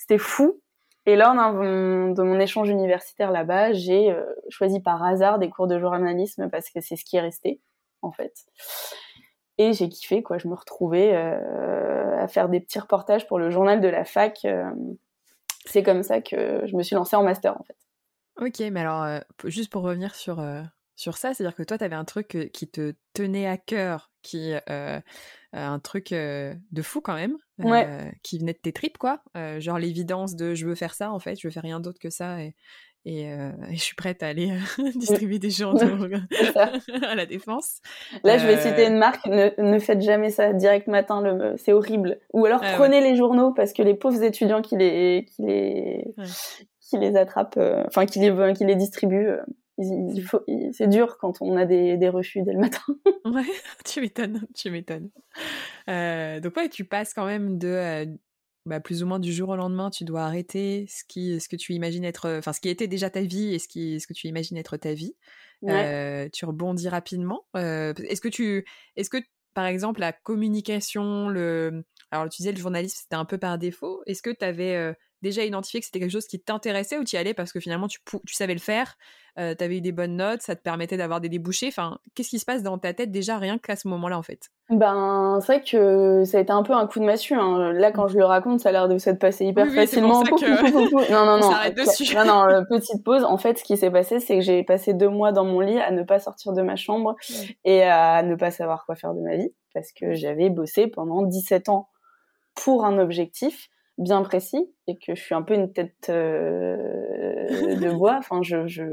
c'était 0.08 0.18
fou. 0.20 0.62
Et 1.06 1.16
lors 1.16 1.34
de 1.34 2.22
mon 2.22 2.40
échange 2.40 2.70
universitaire 2.70 3.32
là-bas, 3.32 3.72
j'ai 3.72 4.12
euh, 4.12 4.26
choisi 4.50 4.82
par 4.82 5.02
hasard 5.04 5.40
des 5.40 5.50
cours 5.50 5.68
de 5.68 5.80
journalisme 5.80 6.50
parce 6.50 6.70
que 6.70 6.82
c'est 6.82 6.98
ce 6.98 7.06
qui 7.06 7.16
est 7.16 7.22
resté 7.22 7.62
en 8.02 8.12
fait. 8.12 8.34
Et 9.58 9.74
j'ai 9.74 9.90
kiffé, 9.90 10.22
quoi. 10.22 10.38
Je 10.38 10.48
me 10.48 10.54
retrouvais 10.54 11.16
euh, 11.16 12.22
à 12.22 12.28
faire 12.28 12.50
des 12.50 12.60
petits 12.60 12.80
reportages 12.80 13.26
pour 13.26 13.40
le 13.40 13.50
journal 13.50 13.82
de 13.82 13.88
la 13.88 14.06
fac. 14.06 14.40
Euh. 14.46 14.70
c'est 15.66 15.82
comme 15.82 16.04
ça 16.04 16.22
que 16.22 16.62
je 16.66 16.76
me 16.76 16.84
suis 16.84 16.96
lancée 16.96 17.16
en 17.16 17.24
master, 17.24 17.58
en 17.60 17.64
fait. 17.64 17.78
Ok, 18.40 18.60
mais 18.72 18.82
alors, 18.82 19.22
juste 19.46 19.72
pour 19.72 19.82
revenir 19.82 20.14
sur, 20.14 20.40
sur 20.98 21.16
ça, 21.16 21.34
c'est-à-dire 21.34 21.56
que 21.56 21.64
toi, 21.64 21.78
tu 21.78 21.84
avais 21.86 21.96
un 21.96 22.04
truc 22.04 22.50
qui 22.52 22.68
te 22.68 22.94
tenait 23.14 23.48
à 23.48 23.58
cœur, 23.58 24.12
qui 24.22 24.54
un 25.54 25.80
truc 25.80 26.10
de 26.12 26.82
fou 26.82 27.00
quand 27.00 27.16
même, 27.16 27.38
qui 28.24 28.40
venait 28.40 28.54
de 28.54 28.60
tes 28.60 28.74
tripes, 28.74 28.98
quoi. 28.98 29.22
genre 29.60 29.80
l'évidence 29.80 30.36
de 30.36 30.56
je 30.56 30.66
veux 30.66 30.76
faire 30.76 30.94
ça, 30.94 31.12
en 31.12 31.20
fait, 31.20 31.40
je 31.40 31.48
veux 31.48 31.52
faire 31.52 31.64
rien 31.64 31.80
d'autre 31.80 32.00
que 32.00 32.10
ça. 32.10 32.42
Et, 32.42 32.56
et, 33.10 33.30
je 33.72 33.78
suis 33.78 33.96
prête 33.96 34.22
à 34.22 34.28
aller 34.28 34.52
euh, 34.52 34.90
distribuer 34.96 35.40
des 35.40 35.50
gens 35.50 35.74
à 36.56 37.16
la 37.16 37.26
défense. 37.26 37.80
Là, 38.24 38.38
je 38.38 38.46
vais 38.46 38.58
citer 38.58 38.86
une 38.86 38.98
marque. 38.98 39.26
Ne, 39.28 39.80
faites 39.80 40.02
jamais 40.02 40.30
ça 40.30 40.52
direct 40.52 40.88
matin. 40.88 41.22
Le, 41.22 41.56
c'est 41.58 41.72
horrible. 41.72 42.20
Ou 42.34 42.46
alors 42.46 42.60
ah 42.64 42.74
prenez 42.76 43.00
les 43.00 43.16
journaux 43.16 43.54
parce 43.54 43.72
que 43.72 43.82
les 43.82 43.94
pauvres 43.94 44.24
étudiants 44.24 44.62
qui 44.62 44.76
les 44.76 45.26
qui 45.26 45.44
les 45.44 46.16
qui 46.82 46.98
les 46.98 47.16
attrapent, 47.16 47.60
enfin 47.88 48.06
qui 48.06 48.20
les 48.20 48.54
qui 48.54 48.66
les 48.66 48.76
distribuent. 48.76 49.38
Il, 49.78 50.24
faut, 50.24 50.42
c'est 50.72 50.88
dur 50.88 51.18
quand 51.20 51.38
on 51.42 51.56
a 51.56 51.66
des, 51.66 51.98
des 51.98 52.10
refus 52.10 52.42
dès 52.42 52.54
le 52.54 52.60
matin. 52.60 52.82
ouais, 53.26 53.46
tu 53.86 54.02
m'étonnes, 54.02 54.48
tu 54.56 54.72
m'étonnes. 54.72 55.10
donc 55.88 56.58
ouais, 56.58 56.70
tu 56.70 56.86
passes 56.86 57.14
quand 57.14 57.26
même 57.26 57.58
de 57.60 58.08
bah, 58.68 58.80
plus 58.82 59.02
ou 59.02 59.08
moins 59.08 59.20
du 59.20 59.32
jour 59.32 59.50
au 59.50 59.56
lendemain, 59.56 59.90
tu 59.90 60.04
dois 60.04 60.24
arrêter 60.24 60.86
ce, 60.90 61.04
qui, 61.08 61.40
ce 61.40 61.48
que 61.48 61.56
tu 61.56 61.74
imagines 61.74 62.04
être, 62.04 62.38
enfin 62.38 62.54
ce 62.54 62.60
qui 62.60 62.70
était 62.70 62.88
déjà 62.88 63.10
ta 63.10 63.22
vie 63.22 63.54
et 63.54 63.60
ce, 63.60 63.68
qui, 63.68 64.00
ce 64.00 64.08
que 64.08 64.14
tu 64.14 64.28
imagines 64.28 64.58
être 64.58 64.78
ta 64.78 64.94
vie. 64.94 65.16
Euh, 65.66 66.30
tu 66.32 66.46
rebondis 66.46 66.90
rapidement. 66.90 67.46
Euh, 67.56 67.94
est-ce 68.10 68.22
que 68.22 68.28
tu, 68.28 68.66
est-ce 68.96 69.10
que 69.10 69.18
par 69.54 69.66
exemple 69.66 70.02
la 70.02 70.12
communication, 70.12 71.30
le, 71.30 71.84
alors 72.12 72.30
tu 72.30 72.38
disais 72.38 72.52
le 72.52 72.60
journalisme 72.60 73.00
c'était 73.02 73.16
un 73.16 73.26
peu 73.26 73.38
par 73.38 73.58
défaut. 73.58 74.04
Est-ce 74.06 74.22
que 74.22 74.30
tu 74.30 74.46
avais 74.46 74.76
euh, 74.76 74.94
déjà 75.22 75.44
identifié 75.44 75.80
que 75.80 75.86
c'était 75.86 76.00
quelque 76.00 76.12
chose 76.12 76.28
qui 76.28 76.40
t'intéressait 76.40 76.98
ou 76.98 77.04
tu 77.04 77.16
y 77.16 77.20
allais 77.20 77.34
parce 77.34 77.52
que 77.52 77.60
finalement 77.60 77.88
tu, 77.88 78.00
tu 78.26 78.34
savais 78.34 78.54
le 78.54 78.60
faire, 78.60 78.98
euh, 79.40 79.54
tu 79.58 79.64
avais 79.64 79.78
eu 79.78 79.82
des 79.82 79.92
bonnes 79.92 80.16
notes, 80.16 80.42
ça 80.42 80.56
te 80.56 80.62
permettait 80.62 80.98
d'avoir 80.98 81.22
des 81.22 81.30
débouchés. 81.30 81.68
Enfin, 81.68 82.00
qu'est-ce 82.16 82.30
qui 82.30 82.40
se 82.40 82.46
passe 82.46 82.64
dans 82.64 82.78
ta 82.78 82.94
tête 82.94 83.12
déjà 83.12 83.38
rien 83.38 83.58
qu'à 83.58 83.76
ce 83.76 83.88
moment-là 83.88 84.18
en 84.18 84.24
fait? 84.24 84.50
Ben, 84.70 85.40
c'est 85.42 85.54
vrai 85.54 85.64
que 85.64 86.24
ça 86.26 86.40
a 86.40 86.42
été 86.42 86.52
un 86.52 86.64
peu 86.64 86.74
un 86.74 86.88
coup 86.88 87.00
de 87.00 87.06
massue. 87.06 87.36
Hein. 87.36 87.72
Là, 87.74 87.92
quand 87.92 88.08
je 88.08 88.18
le 88.18 88.26
raconte, 88.26 88.60
ça 88.60 88.70
a 88.70 88.72
l'air 88.72 88.88
de 88.88 88.98
se 88.98 89.12
passer 89.12 89.46
hyper 89.46 89.68
facilement. 89.72 90.24
non, 91.12 91.26
non, 91.26 91.40
non. 91.40 91.52
Dessus. 91.76 92.16
Non, 92.16 92.26
non. 92.26 92.50
Euh, 92.50 92.62
petite 92.70 93.04
pause. 93.04 93.24
En 93.24 93.38
fait, 93.38 93.60
ce 93.60 93.64
qui 93.64 93.78
s'est 93.78 93.92
passé, 93.92 94.20
c'est 94.20 94.36
que 94.36 94.42
j'ai 94.42 94.64
passé 94.64 94.94
deux 94.94 95.10
mois 95.10 95.32
dans 95.32 95.46
mon 95.46 95.60
lit 95.60 95.80
à 95.80 95.92
ne 95.92 96.04
pas 96.04 96.20
sortir 96.20 96.54
de 96.54 96.62
ma 96.62 96.76
chambre 96.76 97.16
et 97.64 97.84
à 97.84 98.24
ne 98.24 98.36
pas 98.36 98.52
savoir 98.52 98.86
quoi 98.86 98.96
faire 98.96 99.14
de 99.14 99.22
ma 99.22 99.36
vie 99.36 99.52
parce 99.78 99.92
que 99.92 100.16
j'avais 100.16 100.50
bossé 100.50 100.88
pendant 100.88 101.22
17 101.22 101.70
ans 101.70 101.90
pour 102.56 102.84
un 102.84 102.98
objectif 102.98 103.70
bien 103.98 104.22
précis 104.22 104.72
et 104.86 104.98
que 104.98 105.16
je 105.16 105.22
suis 105.22 105.34
un 105.34 105.42
peu 105.42 105.56
une 105.56 105.72
tête 105.74 106.08
euh, 106.10 106.68
de 107.76 107.92
bois. 107.98 108.16
Enfin, 108.18 108.42
je, 108.44 108.68
je, 108.68 108.84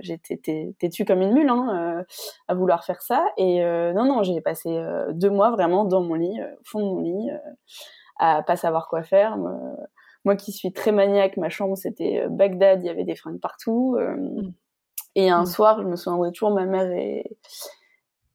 j'étais 0.00 0.40
têtue 0.78 1.04
comme 1.04 1.22
une 1.22 1.32
mule 1.32 1.48
hein, 1.48 1.98
euh, 1.98 2.04
à 2.48 2.54
vouloir 2.54 2.84
faire 2.84 3.02
ça. 3.02 3.26
Et 3.36 3.64
euh, 3.64 3.92
non, 3.92 4.04
non, 4.04 4.22
j'ai 4.22 4.40
passé 4.40 4.80
deux 5.12 5.30
mois 5.30 5.50
vraiment 5.50 5.84
dans 5.84 6.02
mon 6.02 6.14
lit, 6.14 6.40
au 6.40 6.64
fond 6.64 6.80
de 6.80 6.84
mon 6.84 7.00
lit, 7.00 7.30
à 8.18 8.42
pas 8.42 8.56
savoir 8.56 8.88
quoi 8.88 9.02
faire. 9.02 9.36
Moi 10.24 10.36
qui 10.36 10.52
suis 10.52 10.72
très 10.72 10.92
maniaque, 10.92 11.36
ma 11.36 11.48
chambre 11.48 11.76
c'était 11.76 12.26
Bagdad, 12.28 12.82
il 12.82 12.86
y 12.86 12.90
avait 12.90 13.04
des 13.04 13.16
fringues 13.16 13.40
partout. 13.40 13.96
Mm. 13.98 14.52
Et 15.16 15.30
un 15.30 15.42
mm. 15.42 15.46
soir, 15.46 15.82
je 15.82 15.86
me 15.86 15.96
souviendrai 15.96 16.30
toujours, 16.32 16.50
ma 16.50 16.66
mère 16.66 16.90
est, 16.92 17.24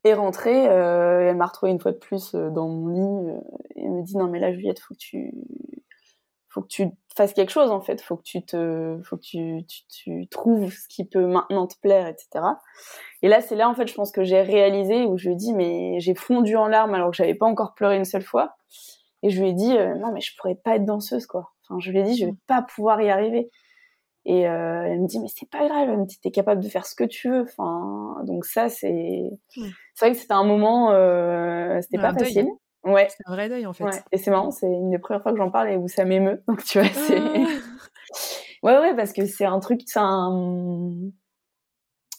est 0.03 0.13
rentrée, 0.13 0.63
elle 0.63 1.37
m'a 1.37 1.45
retrouvée 1.45 1.71
une 1.71 1.79
fois 1.79 1.91
de 1.91 1.97
plus 1.97 2.33
dans 2.33 2.67
mon 2.67 2.87
lit 2.87 3.33
et 3.75 3.83
elle 3.83 3.91
me 3.91 4.03
dit 4.03 4.17
non 4.17 4.27
mais 4.27 4.39
là 4.39 4.51
Juliette, 4.51 4.79
faut 4.79 4.93
que 4.93 4.99
tu 4.99 5.33
faut 6.51 6.61
que 6.61 6.67
tu 6.67 6.89
fasses 7.15 7.33
quelque 7.33 7.49
chose 7.49 7.71
en 7.71 7.81
fait, 7.81 8.01
faut 8.01 8.17
que 8.17 8.23
tu 8.23 8.43
te, 8.43 8.99
faut 9.03 9.15
que 9.15 9.21
tu, 9.21 9.65
tu, 9.65 9.83
tu 9.87 10.27
trouves 10.27 10.71
ce 10.71 10.87
qui 10.89 11.05
peut 11.05 11.25
maintenant 11.25 11.65
te 11.65 11.75
plaire, 11.81 12.07
etc. 12.07 12.45
Et 13.21 13.29
là, 13.29 13.41
c'est 13.41 13.55
là 13.55 13.69
en 13.69 13.73
fait, 13.73 13.87
je 13.87 13.93
pense 13.93 14.11
que 14.11 14.23
j'ai 14.23 14.41
réalisé 14.41 15.05
où 15.05 15.17
je 15.17 15.27
lui 15.27 15.33
ai 15.33 15.37
dit 15.37 15.53
mais 15.53 15.99
j'ai 15.99 16.13
fondu 16.13 16.55
en 16.57 16.67
larmes 16.67 16.93
alors 16.93 17.11
que 17.11 17.15
j'avais 17.15 17.35
pas 17.35 17.45
encore 17.45 17.73
pleuré 17.73 17.95
une 17.95 18.05
seule 18.05 18.23
fois. 18.23 18.57
Et 19.23 19.29
je 19.29 19.41
lui 19.41 19.49
ai 19.49 19.53
dit 19.53 19.77
euh, 19.77 19.95
non 19.95 20.11
mais 20.11 20.19
je 20.19 20.35
pourrais 20.35 20.55
pas 20.55 20.75
être 20.75 20.85
danseuse 20.85 21.25
quoi. 21.25 21.51
Enfin, 21.63 21.79
je 21.79 21.89
lui 21.91 21.99
ai 21.99 22.03
dit 22.03 22.17
je 22.17 22.25
vais 22.25 22.35
pas 22.47 22.61
pouvoir 22.61 23.01
y 23.01 23.09
arriver. 23.09 23.49
Et 24.25 24.47
euh, 24.47 24.83
elle 24.85 25.01
me 25.01 25.07
dit 25.07 25.19
mais 25.19 25.29
c'est 25.29 25.49
pas 25.49 25.67
grave, 25.67 25.89
elle 25.89 25.99
me 25.99 26.05
dit 26.05 26.19
t'es 26.21 26.31
capable 26.31 26.61
de 26.61 26.67
faire 26.67 26.85
ce 26.85 26.95
que 26.95 27.05
tu 27.05 27.29
veux. 27.29 27.43
Enfin, 27.43 28.23
donc 28.25 28.43
ça 28.45 28.67
c'est, 28.67 29.23
c'est 29.55 30.05
vrai 30.05 30.11
que 30.11 30.17
c'était 30.17 30.33
un 30.33 30.43
moment, 30.43 30.91
euh, 30.91 31.79
c'était 31.81 31.97
pas 32.01 32.13
facile. 32.13 32.49
Ouais. 32.83 33.07
C'est 33.09 33.23
un 33.25 33.33
vrai 33.33 33.49
deuil 33.49 33.65
en 33.65 33.73
fait. 33.73 33.85
Et 34.11 34.17
c'est 34.17 34.31
marrant, 34.31 34.51
c'est 34.51 34.67
une 34.67 34.89
des 34.89 34.99
premières 34.99 35.21
fois 35.21 35.31
que 35.31 35.37
j'en 35.37 35.51
parle 35.51 35.69
et 35.69 35.77
où 35.77 35.87
ça 35.87 36.05
m'émeut. 36.05 36.43
Donc 36.47 36.63
tu 36.63 36.79
vois, 36.79 36.89
c'est. 36.89 37.19
Ah. 37.19 37.47
ouais, 38.63 38.79
ouais, 38.79 38.95
parce 38.95 39.13
que 39.13 39.25
c'est 39.25 39.45
un 39.45 39.59
truc, 39.59 39.81
c'est 39.85 39.99
un. 39.99 40.91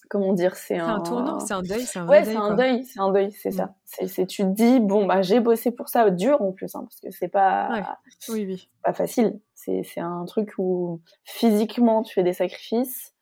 Comment 0.08 0.34
dire, 0.34 0.56
c'est 0.56 0.78
un. 0.78 0.96
un 0.96 1.00
tournant, 1.00 1.40
c'est 1.40 1.54
un 1.54 1.62
deuil, 1.62 1.82
c'est 1.82 1.98
un 1.98 2.06
ouais, 2.06 2.24
c'est 2.24 2.36
un 2.36 2.54
deuil, 2.54 2.84
c'est 2.84 3.00
un 3.00 3.10
deuil, 3.10 3.32
c'est 3.32 3.50
ça. 3.50 3.74
Mm. 4.00 4.06
C'est, 4.06 4.26
tu 4.26 4.42
te 4.42 4.48
dis, 4.48 4.78
bon, 4.78 5.06
bah 5.06 5.22
j'ai 5.22 5.40
bossé 5.40 5.70
pour 5.70 5.88
ça, 5.88 6.10
dur 6.10 6.42
en 6.42 6.52
plus, 6.52 6.74
hein, 6.74 6.82
parce 6.82 7.00
que 7.00 7.10
c'est 7.10 7.28
pas. 7.28 7.98
Oui, 8.28 8.44
oui. 8.46 8.68
Pas 8.84 8.92
facile. 8.92 9.40
C'est, 9.54 9.82
c'est 9.84 10.00
un 10.00 10.24
truc 10.26 10.52
où 10.58 11.00
physiquement 11.24 12.02
tu 12.02 12.14
fais 12.14 12.22
des 12.22 12.34
sacrifices. 12.34 13.12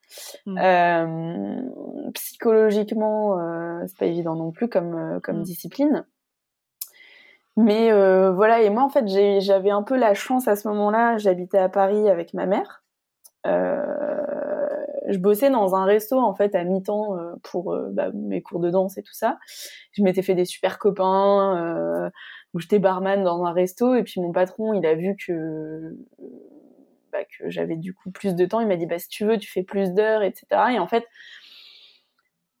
Mm. 0.45 0.57
Euh, 0.57 2.11
psychologiquement, 2.13 3.39
euh, 3.39 3.83
c'est 3.87 3.97
pas 3.97 4.05
évident 4.05 4.35
non 4.35 4.51
plus 4.51 4.67
comme, 4.67 4.95
euh, 4.95 5.19
comme 5.19 5.39
mm. 5.39 5.43
discipline. 5.43 6.05
Mais 7.57 7.91
euh, 7.91 8.31
voilà, 8.31 8.61
et 8.61 8.69
moi 8.69 8.83
en 8.83 8.89
fait 8.89 9.07
j'avais 9.41 9.71
un 9.71 9.83
peu 9.83 9.97
la 9.97 10.13
chance 10.13 10.47
à 10.47 10.55
ce 10.55 10.67
moment-là, 10.69 11.17
j'habitais 11.17 11.57
à 11.57 11.69
Paris 11.69 12.09
avec 12.09 12.33
ma 12.33 12.45
mère, 12.45 12.83
je 13.45 15.17
bossais 15.17 15.49
dans 15.49 15.75
un 15.75 15.83
resto 15.83 16.17
en 16.17 16.33
fait 16.33 16.55
à 16.55 16.63
mi-temps 16.63 17.17
pour 17.43 17.75
bah, 17.91 18.11
mes 18.13 18.41
cours 18.41 18.59
de 18.61 18.69
danse 18.69 18.97
et 18.97 19.03
tout 19.03 19.13
ça. 19.13 19.37
Je 19.91 20.03
m'étais 20.03 20.21
fait 20.21 20.35
des 20.35 20.45
super 20.45 20.79
copains. 20.79 22.11
où 22.53 22.59
j'étais 22.59 22.79
barman 22.79 23.23
dans 23.23 23.43
un 23.43 23.51
resto 23.51 23.95
et 23.95 24.03
puis 24.03 24.21
mon 24.21 24.31
patron, 24.31 24.73
il 24.73 24.85
a 24.85 24.95
vu 24.95 25.15
que 25.17 25.95
bah, 27.11 27.25
que 27.25 27.49
j'avais 27.49 27.75
du 27.75 27.93
coup 27.93 28.11
plus 28.11 28.35
de 28.35 28.45
temps. 28.45 28.61
Il 28.61 28.67
m'a 28.67 28.77
dit 28.77 28.85
bah 28.85 28.99
si 28.99 29.09
tu 29.09 29.25
veux, 29.25 29.37
tu 29.37 29.51
fais 29.51 29.63
plus 29.63 29.91
d'heures, 29.93 30.23
etc. 30.23 30.45
Et 30.73 30.79
en 30.79 30.87
fait, 30.87 31.05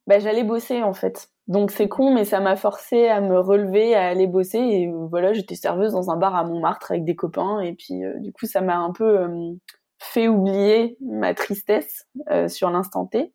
bah, 0.07 0.19
j'allais 0.19 0.43
bosser 0.43 0.83
en 0.83 0.93
fait. 0.93 1.30
Donc 1.47 1.71
c'est 1.71 1.89
con, 1.89 2.13
mais 2.13 2.25
ça 2.25 2.39
m'a 2.39 2.55
forcé 2.55 3.07
à 3.07 3.19
me 3.21 3.39
relever, 3.39 3.95
à 3.95 4.07
aller 4.07 4.27
bosser. 4.27 4.59
Et 4.59 4.87
euh, 4.87 5.07
voilà, 5.09 5.33
j'étais 5.33 5.55
serveuse 5.55 5.93
dans 5.93 6.09
un 6.11 6.17
bar 6.17 6.35
à 6.35 6.43
Montmartre 6.43 6.91
avec 6.91 7.03
des 7.03 7.15
copains. 7.15 7.59
Et 7.61 7.73
puis 7.73 8.03
euh, 8.03 8.19
du 8.19 8.31
coup, 8.31 8.45
ça 8.45 8.61
m'a 8.61 8.77
un 8.77 8.91
peu 8.91 9.19
euh, 9.19 9.51
fait 9.99 10.27
oublier 10.27 10.97
ma 11.01 11.33
tristesse 11.33 12.07
sur 12.47 12.69
l'instant 12.69 13.05
T. 13.05 13.33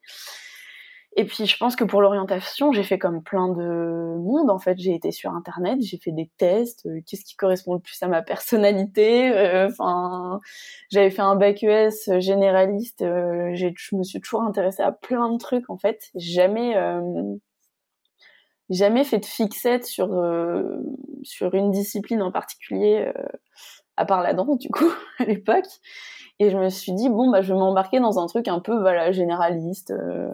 Et 1.18 1.24
puis 1.24 1.46
je 1.46 1.56
pense 1.56 1.76
que 1.76 1.84
pour 1.84 2.02
l'orientation, 2.02 2.72
j'ai 2.72 2.82
fait 2.82 2.98
comme 2.98 3.22
plein 3.22 3.48
de 3.48 4.18
monde. 4.18 4.50
En 4.50 4.58
fait, 4.58 4.78
j'ai 4.78 4.94
été 4.94 5.12
sur 5.12 5.32
internet, 5.32 5.78
j'ai 5.80 5.96
fait 5.96 6.12
des 6.12 6.30
tests. 6.36 6.84
Euh, 6.84 7.00
qu'est-ce 7.06 7.24
qui 7.24 7.36
correspond 7.36 7.72
le 7.72 7.80
plus 7.80 8.00
à 8.02 8.06
ma 8.06 8.20
personnalité 8.20 9.32
euh, 9.32 9.66
Enfin, 9.70 10.40
j'avais 10.90 11.10
fait 11.10 11.22
un 11.22 11.34
bac 11.34 11.62
ES 11.62 12.20
généraliste. 12.20 13.00
Euh, 13.00 13.54
je 13.54 13.96
me 13.96 14.02
suis 14.02 14.20
toujours 14.20 14.42
intéressée 14.42 14.82
à 14.82 14.92
plein 14.92 15.32
de 15.32 15.38
trucs. 15.38 15.70
En 15.70 15.78
fait, 15.78 16.10
jamais 16.16 16.76
jamais 18.70 19.04
fait 19.04 19.18
de 19.18 19.26
fixette 19.26 19.84
sur 19.84 20.08
sur 21.22 21.54
une 21.54 21.70
discipline 21.70 22.22
en 22.22 22.32
particulier, 22.32 23.12
à 23.96 24.04
part 24.04 24.22
la 24.22 24.34
danse 24.34 24.58
du 24.58 24.68
coup 24.68 24.90
à 25.18 25.24
l'époque. 25.24 25.66
Et 26.38 26.50
je 26.50 26.58
me 26.58 26.68
suis 26.68 26.92
dit 26.92 27.08
bon 27.08 27.30
bah 27.30 27.40
je 27.40 27.52
vais 27.52 27.58
m'embarquer 27.58 27.98
dans 27.98 28.18
un 28.18 28.26
truc 28.26 28.46
un 28.48 28.60
peu 28.60 28.78
voilà 28.78 29.10
généraliste 29.10 29.90
euh, 29.90 30.28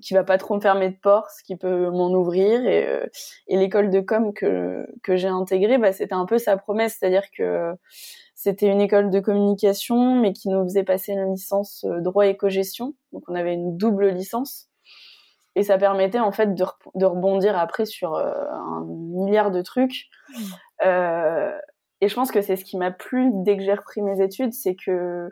qui 0.00 0.14
va 0.14 0.24
pas 0.24 0.38
trop 0.38 0.54
me 0.54 0.60
fermer 0.60 0.88
de 0.88 0.96
porte, 0.96 1.30
qui 1.44 1.56
peut 1.56 1.90
m'en 1.90 2.10
ouvrir 2.10 2.64
et, 2.64 2.88
euh, 2.88 3.06
et 3.48 3.58
l'école 3.58 3.90
de 3.90 4.00
com 4.00 4.32
que 4.32 4.86
que 5.02 5.16
j'ai 5.16 5.28
intégrée 5.28 5.76
bah 5.76 5.92
c'était 5.92 6.14
un 6.14 6.24
peu 6.24 6.38
sa 6.38 6.56
promesse, 6.56 6.96
c'est-à-dire 6.98 7.24
que 7.36 7.74
c'était 8.34 8.66
une 8.66 8.80
école 8.80 9.10
de 9.10 9.20
communication 9.20 10.14
mais 10.16 10.32
qui 10.32 10.48
nous 10.48 10.62
faisait 10.64 10.84
passer 10.84 11.12
une 11.12 11.32
licence 11.32 11.84
euh, 11.84 12.00
droit 12.00 12.26
et 12.26 12.36
co-gestion. 12.36 12.94
Donc 13.12 13.24
on 13.28 13.34
avait 13.34 13.52
une 13.52 13.76
double 13.76 14.08
licence 14.08 14.70
et 15.54 15.62
ça 15.62 15.78
permettait 15.78 16.18
en 16.18 16.32
fait 16.32 16.54
de, 16.54 16.64
de 16.94 17.04
rebondir 17.04 17.58
après 17.58 17.84
sur 17.84 18.14
euh, 18.14 18.32
un 18.50 18.84
milliard 18.86 19.50
de 19.50 19.62
trucs. 19.62 20.06
Mmh. 20.28 20.42
Euh, 20.86 21.58
et 22.00 22.08
je 22.08 22.14
pense 22.14 22.32
que 22.32 22.40
c'est 22.40 22.56
ce 22.56 22.64
qui 22.64 22.76
m'a 22.76 22.90
plu 22.90 23.30
dès 23.32 23.56
que 23.56 23.62
j'ai 23.62 23.74
repris 23.74 24.02
mes 24.02 24.20
études, 24.22 24.52
c'est 24.52 24.74
que 24.74 25.30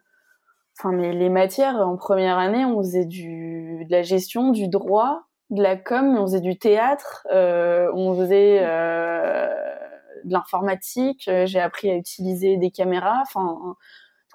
enfin 0.79 0.93
mais 0.93 1.13
les 1.13 1.29
matières 1.29 1.77
en 1.77 1.97
première 1.97 2.39
année, 2.39 2.65
on 2.65 2.79
faisait 2.79 3.07
du 3.07 3.85
de 3.87 3.91
la 3.91 4.03
gestion, 4.03 4.51
du 4.51 4.69
droit, 4.69 5.25
de 5.51 5.63
la 5.63 5.77
com, 5.77 6.17
on 6.17 6.23
faisait 6.27 6.41
du 6.41 6.59
théâtre, 6.59 7.27
euh, 7.33 7.91
on 7.95 8.15
faisait 8.15 8.61
euh, 8.63 9.49
de 10.25 10.33
l'informatique. 10.33 11.27
Euh, 11.29 11.45
j'ai 11.47 11.61
appris 11.61 11.91
à 11.91 11.97
utiliser 11.97 12.57
des 12.57 12.71
caméras. 12.71 13.21
Enfin, 13.23 13.77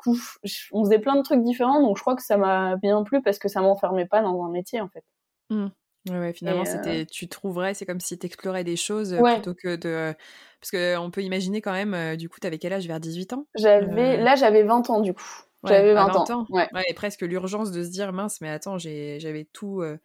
on 0.05 0.83
faisait 0.83 0.99
plein 0.99 1.15
de 1.15 1.21
trucs 1.21 1.41
différents. 1.41 1.81
Donc 1.81 1.97
je 1.97 2.01
crois 2.01 2.15
que 2.15 2.23
ça 2.23 2.37
m'a 2.37 2.75
bien 2.75 3.01
plu 3.03 3.21
parce 3.21 3.39
que 3.39 3.47
ça 3.47 3.61
m'enfermait 3.61 4.05
pas 4.05 4.21
dans 4.21 4.43
un 4.43 4.49
métier 4.49 4.81
en 4.81 4.89
fait. 4.89 5.03
Mmh. 5.49 5.67
Ouais, 6.09 6.33
finalement, 6.33 6.65
c'était, 6.65 7.05
tu 7.07 7.27
trouverais, 7.27 7.73
c'est 7.73 7.85
comme 7.85 7.99
si 7.99 8.17
tu 8.17 8.25
explorais 8.27 8.63
des 8.63 8.75
choses 8.75 9.15
plutôt 9.33 9.55
que 9.55 9.75
de. 9.75 10.13
Parce 10.61 10.71
qu'on 10.71 11.09
peut 11.11 11.21
imaginer 11.23 11.61
quand 11.61 11.73
même, 11.73 12.15
du 12.15 12.29
coup, 12.29 12.39
tu 12.39 12.45
avais 12.47 12.59
quel 12.59 12.73
âge? 12.73 12.87
Vers 12.87 12.99
18 12.99 13.33
ans? 13.33 13.47
J'avais, 13.55 14.17
Là, 14.17 14.35
j'avais 14.35 14.63
20 14.63 14.89
ans, 14.89 15.01
du 15.01 15.13
coup. 15.13 15.45
J'avais 15.67 15.93
20, 15.93 16.07
20, 16.07 16.29
ans. 16.29 16.45
Ouais. 16.49 16.67
ouais. 16.73 16.83
et 16.87 16.93
presque 16.93 17.21
l'urgence 17.21 17.71
de 17.71 17.83
se 17.83 17.89
dire 17.89 18.13
mince, 18.13 18.39
mais 18.41 18.49
attends, 18.49 18.77
j'avais 18.77 19.47
tout, 19.51 19.81
euh, 19.81 19.97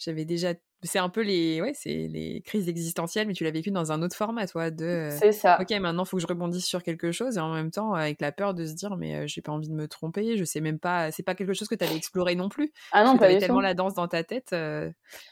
j'avais 0.00 0.24
déjà. 0.24 0.54
C'est 0.82 0.98
un 0.98 1.10
peu 1.10 1.20
les, 1.20 1.60
ouais, 1.60 1.72
c'est 1.74 2.08
les 2.08 2.40
crises 2.40 2.66
existentielles, 2.66 3.26
mais 3.26 3.34
tu 3.34 3.44
l'as 3.44 3.50
vécu 3.50 3.70
dans 3.70 3.92
un 3.92 4.00
autre 4.00 4.16
format, 4.16 4.46
toi. 4.46 4.70
De. 4.70 4.84
Euh, 4.84 5.10
c'est 5.10 5.32
ça. 5.32 5.60
Ok, 5.60 5.70
maintenant, 5.78 6.06
faut 6.06 6.16
que 6.16 6.22
je 6.22 6.26
rebondisse 6.26 6.64
sur 6.64 6.82
quelque 6.82 7.12
chose, 7.12 7.36
et 7.36 7.40
en 7.40 7.52
même 7.52 7.70
temps, 7.70 7.92
avec 7.92 8.20
la 8.22 8.32
peur 8.32 8.54
de 8.54 8.64
se 8.64 8.72
dire, 8.72 8.96
mais 8.96 9.28
j'ai 9.28 9.42
pas 9.42 9.52
envie 9.52 9.68
de 9.68 9.74
me 9.74 9.86
tromper, 9.86 10.38
je 10.38 10.44
sais 10.44 10.62
même 10.62 10.78
pas. 10.78 11.10
C'est 11.10 11.22
pas 11.22 11.34
quelque 11.34 11.52
chose 11.52 11.68
que 11.68 11.74
tu 11.74 11.84
avais 11.84 11.96
exploré 11.96 12.34
non 12.34 12.48
plus. 12.48 12.72
Ah 12.92 13.04
non, 13.04 13.18
pas 13.18 13.26
avais 13.26 13.38
tellement 13.38 13.60
la 13.60 13.74
danse 13.74 13.94
dans 13.94 14.08
ta 14.08 14.24
tête. 14.24 14.54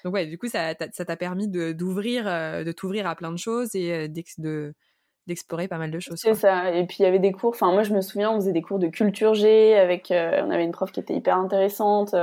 Donc 0.04 0.12
ouais, 0.12 0.26
du 0.26 0.36
coup, 0.36 0.48
ça, 0.48 0.74
t'a 0.74 1.16
permis 1.16 1.48
de 1.48 1.72
d'ouvrir, 1.72 2.24
de 2.24 2.72
t'ouvrir 2.72 3.06
à 3.06 3.16
plein 3.16 3.32
de 3.32 3.38
choses 3.38 3.74
et 3.74 4.08
de 4.08 4.74
d'explorer 5.28 5.68
pas 5.68 5.78
mal 5.78 5.92
de 5.92 6.00
choses. 6.00 6.18
C'est 6.20 6.34
ça. 6.34 6.72
Et 6.72 6.84
puis 6.86 6.96
il 7.00 7.02
y 7.02 7.06
avait 7.06 7.20
des 7.20 7.30
cours. 7.30 7.50
Enfin, 7.50 7.70
moi 7.70 7.84
je 7.84 7.94
me 7.94 8.00
souviens, 8.00 8.32
on 8.32 8.36
faisait 8.36 8.52
des 8.52 8.62
cours 8.62 8.80
de 8.80 8.88
culture 8.88 9.34
G 9.34 9.76
avec. 9.76 10.10
Euh, 10.10 10.42
on 10.44 10.50
avait 10.50 10.64
une 10.64 10.72
prof 10.72 10.90
qui 10.90 10.98
était 10.98 11.14
hyper 11.14 11.36
intéressante. 11.36 12.14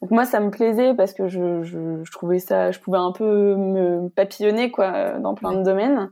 Donc 0.00 0.10
moi 0.10 0.24
ça 0.24 0.40
me 0.40 0.50
plaisait 0.50 0.94
parce 0.94 1.12
que 1.12 1.28
je, 1.28 1.62
je, 1.62 2.02
je, 2.02 2.12
trouvais 2.12 2.38
ça, 2.38 2.70
je 2.70 2.78
pouvais 2.78 2.98
un 2.98 3.12
peu 3.12 3.56
me 3.56 4.08
papillonner 4.08 4.70
quoi 4.70 5.18
dans 5.18 5.34
plein 5.34 5.52
de 5.52 5.62
domaines. 5.62 6.10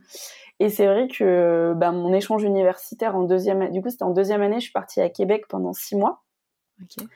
Et 0.59 0.69
c'est 0.69 0.87
vrai 0.87 1.07
que 1.07 1.73
bah, 1.75 1.91
mon 1.91 2.13
échange 2.13 2.43
universitaire 2.43 3.15
en 3.15 3.23
deuxième, 3.23 3.71
du 3.71 3.81
coup 3.81 3.89
c'était 3.89 4.03
en 4.03 4.11
deuxième 4.11 4.41
année, 4.41 4.55
je 4.55 4.65
suis 4.65 4.71
partie 4.71 5.01
à 5.01 5.09
Québec 5.09 5.45
pendant 5.47 5.73
six 5.73 5.95
mois. 5.95 6.23
Okay. 6.83 7.07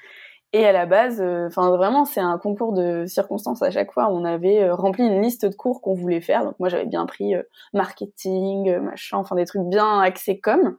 Et 0.54 0.66
à 0.66 0.74
la 0.74 0.86
base, 0.86 1.22
euh, 1.22 1.48
enfin 1.48 1.70
vraiment, 1.70 2.04
c'est 2.04 2.20
un 2.20 2.38
concours 2.38 2.74
de 2.74 3.06
circonstances 3.06 3.62
à 3.62 3.72
chaque 3.72 3.94
fois. 3.94 4.10
On 4.12 4.26
avait 4.26 4.64
euh, 4.64 4.76
rempli 4.76 5.04
une 5.04 5.22
liste 5.22 5.46
de 5.46 5.56
cours 5.56 5.82
qu'on 5.82 5.94
voulait 5.94 6.20
faire. 6.20 6.44
Donc 6.44 6.60
moi, 6.60 6.68
j'avais 6.68 6.86
bien 6.86 7.06
pris 7.06 7.36
euh, 7.36 7.44
marketing, 7.74 8.78
machin, 8.80 9.18
enfin 9.18 9.36
des 9.36 9.46
trucs 9.46 9.64
bien 9.64 10.02
axés 10.02 10.40
comme. 10.40 10.78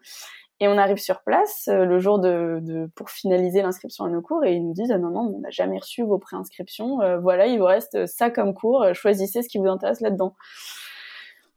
Et 0.61 0.69
on 0.69 0.77
arrive 0.79 0.99
sur 0.99 1.23
place 1.23 1.69
le 1.73 1.99
jour 1.99 2.21
de, 2.21 2.59
de 2.61 2.89
pour 2.95 3.11
finaliser 3.11 3.63
l'inscription 3.63 4.05
à 4.05 4.09
nos 4.09 4.23
cours 4.23 4.45
et 4.45 4.53
ils 4.53 4.65
nous 4.65 4.75
disent 4.75 4.93
ah 4.93 4.99
non 4.99 5.11
non, 5.11 5.33
on 5.35 5.41
n'a 5.41 5.51
jamais 5.51 5.79
reçu 5.79 6.05
vos 6.05 6.19
préinscriptions. 6.19 6.99
voilà, 7.21 7.47
il 7.47 7.59
vous 7.59 7.65
reste 7.65 8.07
ça 8.07 8.31
comme 8.31 8.55
cours. 8.55 8.87
choisissez 8.93 9.43
ce 9.43 9.49
qui 9.49 9.59
vous 9.59 9.67
intéresse 9.67 10.01
là-dedans. 10.01 10.37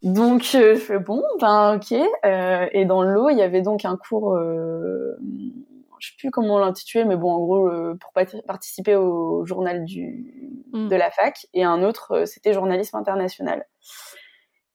Donc 0.01 0.41
je 0.41 0.73
fais 0.73 0.97
bon, 0.97 1.21
ben 1.39 1.75
ok. 1.75 1.91
et 1.91 2.85
dans 2.85 3.03
le 3.03 3.13
lot, 3.13 3.29
il 3.29 3.37
y 3.37 3.43
avait 3.43 3.61
donc 3.61 3.85
un 3.85 3.95
cours 3.95 4.35
je 5.99 6.09
sais 6.09 6.15
plus 6.17 6.31
comment 6.31 6.59
l'intituler, 6.59 7.05
mais 7.05 7.15
bon, 7.15 7.31
en 7.31 7.39
gros, 7.39 7.67
euh, 7.67 7.97
pour 7.99 8.11
participer 8.45 8.95
au 8.95 9.45
journal 9.45 9.85
du, 9.85 10.63
mm. 10.73 10.87
de 10.87 10.95
la 10.95 11.11
fac, 11.11 11.47
et 11.53 11.63
un 11.63 11.83
autre, 11.83 12.11
euh, 12.11 12.25
c'était 12.25 12.53
journalisme 12.53 12.97
international. 12.97 13.65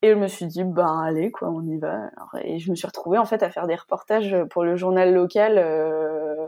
Et 0.03 0.11
je 0.11 0.15
me 0.15 0.29
suis 0.29 0.47
dit, 0.47 0.65
ben 0.65 1.03
allez, 1.07 1.31
quoi, 1.31 1.51
on 1.51 1.63
y 1.63 1.79
va. 1.79 2.11
et 2.43 2.59
je 2.59 2.71
me 2.71 2.77
suis 2.77 2.87
retrouvée 2.87 3.19
en 3.19 3.27
fait 3.27 3.43
à 3.43 3.51
faire 3.51 3.67
des 3.67 3.75
reportages 3.75 4.35
pour 4.51 4.65
le 4.65 4.75
journal 4.75 5.13
local 5.13 5.59
euh, 5.59 6.47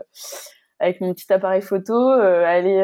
avec 0.79 1.01
mon 1.01 1.13
petit 1.13 1.31
appareil 1.31 1.61
photo, 1.61 1.95
aller 2.09 2.81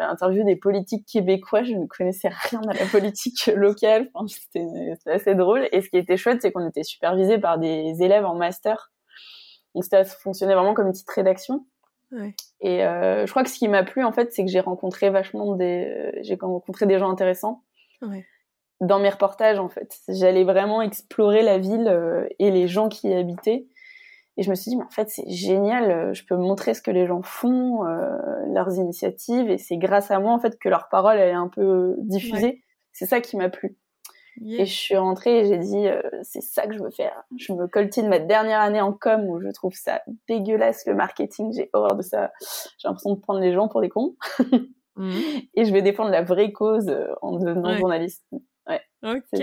interviewer 0.00 0.44
des 0.44 0.56
politiques 0.56 1.06
québécois. 1.06 1.62
Je 1.62 1.74
ne 1.74 1.86
connaissais 1.86 2.28
rien 2.28 2.60
à 2.68 2.74
la 2.74 2.84
politique 2.86 3.46
locale. 3.54 4.10
Enfin, 4.12 4.26
c'était 4.26 4.66
assez 5.06 5.34
drôle. 5.36 5.68
Et 5.70 5.80
ce 5.80 5.88
qui 5.88 5.98
était 5.98 6.16
chouette, 6.16 6.42
c'est 6.42 6.50
qu'on 6.50 6.68
était 6.68 6.82
supervisé 6.82 7.38
par 7.38 7.58
des 7.58 7.94
élèves 8.02 8.26
en 8.26 8.34
master 8.34 8.91
donc 9.74 9.84
ça 9.84 10.04
fonctionnait 10.04 10.54
vraiment 10.54 10.74
comme 10.74 10.86
une 10.86 10.92
petite 10.92 11.10
rédaction. 11.10 11.66
Ouais. 12.12 12.34
Et 12.60 12.84
euh, 12.84 13.26
je 13.26 13.30
crois 13.30 13.42
que 13.42 13.48
ce 13.48 13.58
qui 13.58 13.68
m'a 13.68 13.82
plu 13.84 14.04
en 14.04 14.12
fait, 14.12 14.32
c'est 14.32 14.44
que 14.44 14.50
j'ai 14.50 14.60
rencontré 14.60 15.10
vachement 15.10 15.56
des, 15.56 15.86
euh, 15.86 16.10
j'ai 16.20 16.36
rencontré 16.40 16.86
des 16.86 16.98
gens 16.98 17.10
intéressants. 17.10 17.62
Ouais. 18.02 18.26
Dans 18.80 18.98
mes 18.98 19.08
reportages 19.08 19.58
en 19.58 19.68
fait, 19.68 20.00
j'allais 20.08 20.44
vraiment 20.44 20.82
explorer 20.82 21.42
la 21.42 21.58
ville 21.58 21.88
euh, 21.88 22.26
et 22.38 22.50
les 22.50 22.68
gens 22.68 22.88
qui 22.88 23.08
y 23.08 23.14
habitaient. 23.14 23.66
Et 24.38 24.42
je 24.42 24.50
me 24.50 24.54
suis 24.54 24.70
dit, 24.70 24.76
mais 24.76 24.84
en 24.84 24.90
fait, 24.90 25.10
c'est 25.10 25.28
génial, 25.28 26.14
je 26.14 26.24
peux 26.24 26.36
montrer 26.36 26.72
ce 26.72 26.80
que 26.80 26.90
les 26.90 27.06
gens 27.06 27.20
font, 27.20 27.84
euh, 27.84 28.16
leurs 28.54 28.74
initiatives, 28.76 29.50
et 29.50 29.58
c'est 29.58 29.76
grâce 29.76 30.10
à 30.10 30.18
moi, 30.20 30.32
en 30.32 30.38
fait, 30.38 30.58
que 30.58 30.70
leur 30.70 30.88
parole, 30.88 31.18
elle 31.18 31.28
est 31.28 31.32
un 31.32 31.48
peu 31.48 31.96
diffusée. 31.98 32.46
Ouais. 32.46 32.62
C'est 32.92 33.04
ça 33.04 33.20
qui 33.20 33.36
m'a 33.36 33.50
plu. 33.50 33.76
Et 34.40 34.64
je 34.64 34.74
suis 34.74 34.96
rentrée 34.96 35.40
et 35.40 35.46
j'ai 35.46 35.58
dit, 35.58 35.86
euh, 35.86 36.00
c'est 36.22 36.40
ça 36.40 36.66
que 36.66 36.74
je 36.74 36.82
veux 36.82 36.90
faire. 36.90 37.24
Je 37.36 37.52
me 37.52 37.66
coltine 37.66 38.08
ma 38.08 38.18
dernière 38.18 38.60
année 38.60 38.80
en 38.80 38.92
com 38.92 39.24
où 39.26 39.40
je 39.40 39.48
trouve 39.48 39.74
ça 39.74 40.02
dégueulasse 40.26 40.86
le 40.86 40.94
marketing. 40.94 41.52
J'ai 41.54 41.70
horreur 41.72 41.94
de 41.94 42.02
ça. 42.02 42.32
J'ai 42.78 42.88
l'impression 42.88 43.14
de 43.14 43.20
prendre 43.20 43.40
les 43.40 43.52
gens 43.52 43.68
pour 43.68 43.80
des 43.80 43.88
cons. 43.88 44.16
Mmh. 44.96 45.10
Et 45.54 45.64
je 45.64 45.72
vais 45.72 45.82
défendre 45.82 46.10
la 46.10 46.22
vraie 46.22 46.52
cause 46.52 46.88
euh, 46.88 47.14
en 47.20 47.38
devenant 47.38 47.76
journaliste. 47.76 48.24
Ouais. 48.68 48.80
Ok. 49.02 49.40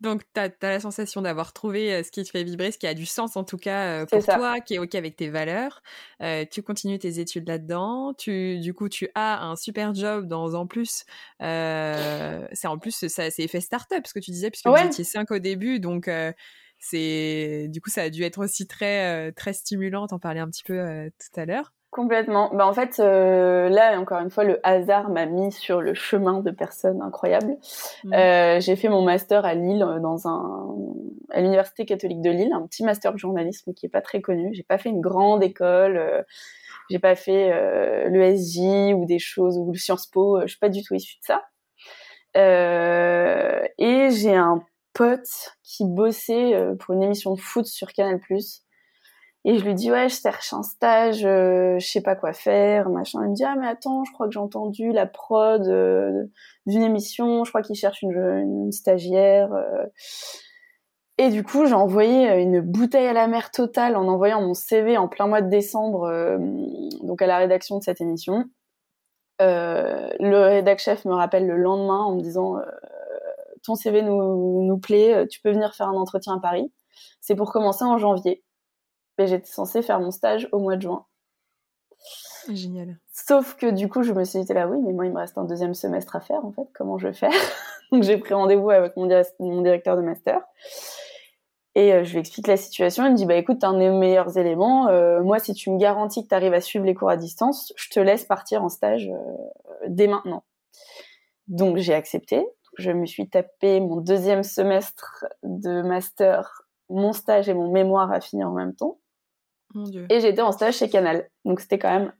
Donc, 0.00 0.22
tu 0.32 0.40
as, 0.40 0.50
la 0.62 0.80
sensation 0.80 1.22
d'avoir 1.22 1.52
trouvé 1.52 1.92
euh, 1.92 2.02
ce 2.04 2.12
qui 2.12 2.22
te 2.22 2.30
fait 2.30 2.44
vibrer, 2.44 2.70
ce 2.70 2.78
qui 2.78 2.86
a 2.86 2.94
du 2.94 3.06
sens 3.06 3.36
en 3.36 3.42
tout 3.42 3.56
cas 3.56 4.02
euh, 4.02 4.06
pour 4.06 4.24
toi, 4.24 4.60
qui 4.60 4.74
est 4.74 4.78
OK 4.78 4.94
avec 4.94 5.16
tes 5.16 5.28
valeurs. 5.28 5.82
Euh, 6.22 6.44
tu 6.48 6.62
continues 6.62 6.98
tes 6.98 7.18
études 7.18 7.48
là-dedans. 7.48 8.14
Tu, 8.14 8.58
du 8.60 8.74
coup, 8.74 8.88
tu 8.88 9.08
as 9.14 9.42
un 9.44 9.56
super 9.56 9.94
job 9.94 10.28
dans 10.28 10.54
en 10.54 10.66
plus. 10.66 11.04
Euh, 11.42 12.46
c'est 12.52 12.68
en 12.68 12.78
plus, 12.78 13.08
ça, 13.08 13.30
c'est 13.30 13.42
effet 13.42 13.60
start-up, 13.60 14.06
ce 14.06 14.14
que 14.14 14.20
tu 14.20 14.30
disais, 14.30 14.50
puisque 14.50 14.66
ouais. 14.66 14.82
vous 14.82 14.86
étiez 14.86 15.04
cinq 15.04 15.30
au 15.32 15.38
début. 15.38 15.80
Donc, 15.80 16.06
euh, 16.06 16.32
c'est 16.78 17.66
du 17.68 17.80
coup, 17.80 17.90
ça 17.90 18.02
a 18.02 18.10
dû 18.10 18.22
être 18.22 18.38
aussi 18.38 18.68
très, 18.68 19.32
très 19.32 19.52
stimulant. 19.52 20.06
T'en 20.06 20.20
parlais 20.20 20.40
un 20.40 20.48
petit 20.48 20.62
peu 20.62 21.10
tout 21.18 21.40
à 21.40 21.44
l'heure. 21.44 21.72
Complètement. 21.90 22.50
Bah 22.52 22.66
en 22.66 22.74
fait, 22.74 23.00
euh, 23.00 23.70
là 23.70 23.98
encore 23.98 24.20
une 24.20 24.30
fois, 24.30 24.44
le 24.44 24.60
hasard 24.62 25.08
m'a 25.08 25.24
mis 25.24 25.50
sur 25.50 25.80
le 25.80 25.94
chemin 25.94 26.40
de 26.40 26.50
personnes 26.50 27.00
incroyables. 27.00 27.56
Mmh. 28.04 28.12
Euh, 28.12 28.60
j'ai 28.60 28.76
fait 28.76 28.90
mon 28.90 29.02
master 29.02 29.46
à 29.46 29.54
Lille, 29.54 29.82
euh, 29.82 29.98
dans 29.98 30.28
un 30.28 30.76
à 31.30 31.40
l'université 31.40 31.86
catholique 31.86 32.20
de 32.20 32.30
Lille, 32.30 32.52
un 32.52 32.66
petit 32.66 32.84
master 32.84 33.12
de 33.12 33.18
journalisme 33.18 33.72
qui 33.72 33.86
est 33.86 33.88
pas 33.88 34.02
très 34.02 34.20
connu. 34.20 34.52
J'ai 34.54 34.62
pas 34.64 34.76
fait 34.78 34.90
une 34.90 35.00
grande 35.00 35.42
école. 35.42 35.96
Euh, 35.96 36.22
J'ai 36.90 36.98
pas 36.98 37.14
fait 37.16 37.52
euh, 37.52 38.08
le 38.08 38.36
SJ 38.36 38.94
ou 38.94 39.04
des 39.06 39.18
choses 39.18 39.58
ou 39.58 39.72
le 39.72 39.78
Sciences 39.78 40.06
Po. 40.06 40.40
Je 40.42 40.48
suis 40.48 40.58
pas 40.58 40.70
du 40.70 40.82
tout 40.82 40.94
issue 40.94 41.18
de 41.18 41.24
ça. 41.24 41.42
Euh, 42.36 43.62
et 43.78 44.10
j'ai 44.10 44.34
un 44.34 44.62
pote 44.94 45.56
qui 45.62 45.84
bossait 45.84 46.54
euh, 46.54 46.74
pour 46.76 46.94
une 46.94 47.02
émission 47.02 47.34
de 47.34 47.40
foot 47.40 47.66
sur 47.66 47.92
Canal+. 47.92 48.20
Et 49.44 49.56
je 49.56 49.64
lui 49.64 49.74
dis 49.74 49.90
ouais, 49.90 50.08
je 50.08 50.16
cherche 50.16 50.52
un 50.52 50.62
stage, 50.62 51.24
euh, 51.24 51.78
je 51.78 51.86
sais 51.86 52.02
pas 52.02 52.16
quoi 52.16 52.32
faire, 52.32 52.90
machin. 52.90 53.20
Il 53.24 53.30
me 53.30 53.34
dit 53.34 53.44
ah 53.44 53.54
mais 53.58 53.68
attends, 53.68 54.04
je 54.04 54.12
crois 54.12 54.26
que 54.26 54.32
j'ai 54.32 54.40
entendu 54.40 54.92
la 54.92 55.06
prod 55.06 55.66
euh, 55.68 56.24
d'une 56.66 56.82
émission, 56.82 57.44
je 57.44 57.50
crois 57.50 57.62
qu'il 57.62 57.76
cherche 57.76 58.02
une, 58.02 58.72
stagiaire. 58.72 59.52
Euh. 59.52 59.86
Et 61.18 61.30
du 61.30 61.44
coup, 61.44 61.66
j'ai 61.66 61.74
envoyé 61.74 62.28
une 62.40 62.60
bouteille 62.60 63.06
à 63.06 63.12
la 63.12 63.26
mer 63.26 63.50
totale 63.50 63.96
en 63.96 64.06
envoyant 64.08 64.40
mon 64.40 64.54
CV 64.54 64.96
en 64.96 65.08
plein 65.08 65.26
mois 65.26 65.40
de 65.40 65.50
décembre, 65.50 66.08
donc 67.02 67.22
à 67.22 67.26
la 67.26 67.38
rédaction 67.38 67.78
de 67.78 67.82
cette 67.82 68.00
émission. 68.00 68.44
le 69.40 70.44
rédac 70.46 70.78
chef 70.78 71.04
me 71.04 71.14
rappelle 71.14 71.46
le 71.46 71.56
lendemain 71.56 72.04
en 72.04 72.14
me 72.14 72.20
disant 72.22 72.56
ton 73.64 73.74
CV 73.74 74.02
nous 74.02 74.78
plaît, 74.78 75.26
tu 75.28 75.40
peux 75.40 75.50
venir 75.50 75.74
faire 75.74 75.88
un 75.88 75.96
entretien 75.96 76.34
à 76.34 76.40
Paris. 76.40 76.72
C'est 77.20 77.34
pour 77.34 77.52
commencer 77.52 77.84
en 77.84 77.98
janvier 77.98 78.44
j'étais 79.26 79.50
censée 79.50 79.82
faire 79.82 80.00
mon 80.00 80.10
stage 80.10 80.48
au 80.52 80.58
mois 80.58 80.76
de 80.76 80.82
juin. 80.82 81.04
Génial. 82.48 82.98
Sauf 83.12 83.56
que 83.56 83.70
du 83.70 83.88
coup, 83.88 84.02
je 84.02 84.12
me 84.12 84.24
suis 84.24 84.40
dit 84.40 84.52
là, 84.52 84.68
oui, 84.68 84.78
mais 84.84 84.92
moi, 84.92 85.06
il 85.06 85.12
me 85.12 85.18
reste 85.18 85.36
un 85.36 85.44
deuxième 85.44 85.74
semestre 85.74 86.16
à 86.16 86.20
faire, 86.20 86.44
en 86.44 86.52
fait. 86.52 86.66
Comment 86.74 86.98
je 86.98 87.08
vais 87.08 87.14
faire? 87.14 87.32
Donc, 87.92 88.02
j'ai 88.02 88.16
pris 88.16 88.34
rendez-vous 88.34 88.70
avec 88.70 88.96
mon, 88.96 89.06
directeur 89.62 89.96
de 89.96 90.02
master. 90.02 90.40
Et 91.74 91.92
euh, 91.92 92.04
je 92.04 92.12
lui 92.12 92.20
explique 92.20 92.46
la 92.46 92.56
situation. 92.56 93.04
Il 93.06 93.12
me 93.12 93.16
dit, 93.16 93.26
bah 93.26 93.34
écoute, 93.34 93.58
t'as 93.60 93.68
un 93.68 93.78
des 93.78 93.90
meilleurs 93.90 94.36
éléments. 94.38 94.88
Euh, 94.88 95.22
moi, 95.22 95.38
si 95.38 95.52
tu 95.52 95.70
me 95.70 95.78
garantis 95.78 96.22
que 96.22 96.28
tu 96.28 96.34
arrives 96.34 96.54
à 96.54 96.60
suivre 96.60 96.84
les 96.84 96.94
cours 96.94 97.10
à 97.10 97.16
distance, 97.16 97.72
je 97.76 97.90
te 97.90 98.00
laisse 98.00 98.24
partir 98.24 98.62
en 98.62 98.68
stage 98.68 99.08
euh, 99.08 99.86
dès 99.88 100.06
maintenant. 100.06 100.44
Donc, 101.46 101.76
j'ai 101.76 101.94
accepté. 101.94 102.46
Je 102.78 102.90
me 102.92 103.06
suis 103.06 103.28
tapé 103.28 103.80
mon 103.80 103.96
deuxième 103.96 104.42
semestre 104.42 105.26
de 105.42 105.82
master, 105.82 106.62
mon 106.88 107.12
stage 107.12 107.48
et 107.48 107.54
mon 107.54 107.70
mémoire 107.70 108.12
à 108.12 108.20
finir 108.20 108.48
en 108.48 108.52
même 108.52 108.74
temps. 108.74 108.98
Et 110.10 110.20
j'étais 110.20 110.42
en 110.42 110.52
stage 110.52 110.76
chez 110.78 110.88
Canal. 110.88 111.28
Donc 111.44 111.60
c'était 111.60 111.78
quand 111.78 111.90
même 111.90 112.12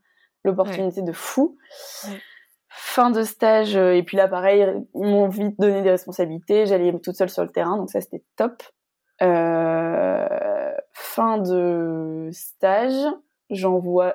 l'opportunité 0.44 1.02
de 1.02 1.12
fou. 1.12 1.56
Fin 2.70 3.10
de 3.10 3.22
stage, 3.22 3.76
euh, 3.76 3.94
et 3.94 4.02
puis 4.02 4.16
là 4.16 4.28
pareil, 4.28 4.64
ils 4.94 5.06
m'ont 5.06 5.28
vite 5.28 5.58
donné 5.58 5.82
des 5.82 5.90
responsabilités, 5.90 6.66
j'allais 6.66 6.92
toute 7.00 7.16
seule 7.16 7.30
sur 7.30 7.42
le 7.42 7.48
terrain, 7.48 7.76
donc 7.76 7.90
ça 7.90 8.00
c'était 8.00 8.22
top. 8.36 8.62
Euh, 9.20 10.70
fin 10.92 11.38
de 11.38 12.28
stage, 12.30 13.10
j'envoie 13.50 14.14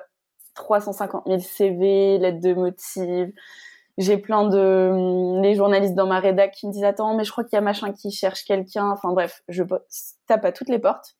350 0.54 1.24
000 1.26 1.40
CV, 1.40 2.18
lettres 2.18 2.40
de 2.40 2.54
motive. 2.54 3.32
J'ai 3.98 4.16
plein 4.16 4.48
de 4.48 4.90
hum, 4.92 5.42
les 5.42 5.54
journalistes 5.54 5.94
dans 5.94 6.06
ma 6.06 6.20
rédac 6.20 6.52
qui 6.52 6.66
me 6.66 6.72
disent 6.72 6.84
attends 6.84 7.16
mais 7.16 7.24
je 7.24 7.30
crois 7.30 7.44
qu'il 7.44 7.56
y 7.56 7.58
a 7.58 7.60
machin 7.60 7.92
qui 7.92 8.10
cherche 8.10 8.44
quelqu'un. 8.44 8.90
Enfin 8.90 9.12
bref, 9.12 9.42
je 9.48 9.62
tape 10.26 10.44
à 10.44 10.52
toutes 10.52 10.68
les 10.68 10.78
portes. 10.78 11.16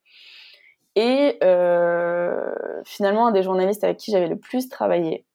Et 0.97 1.39
euh, 1.43 2.55
finalement, 2.85 3.27
un 3.27 3.33
des 3.33 3.43
journalistes 3.43 3.85
avec 3.85 3.99
qui 3.99 4.13
j'avais 4.13 4.29
le 4.29 4.39
plus 4.39 4.69
travaillé, 4.69 5.27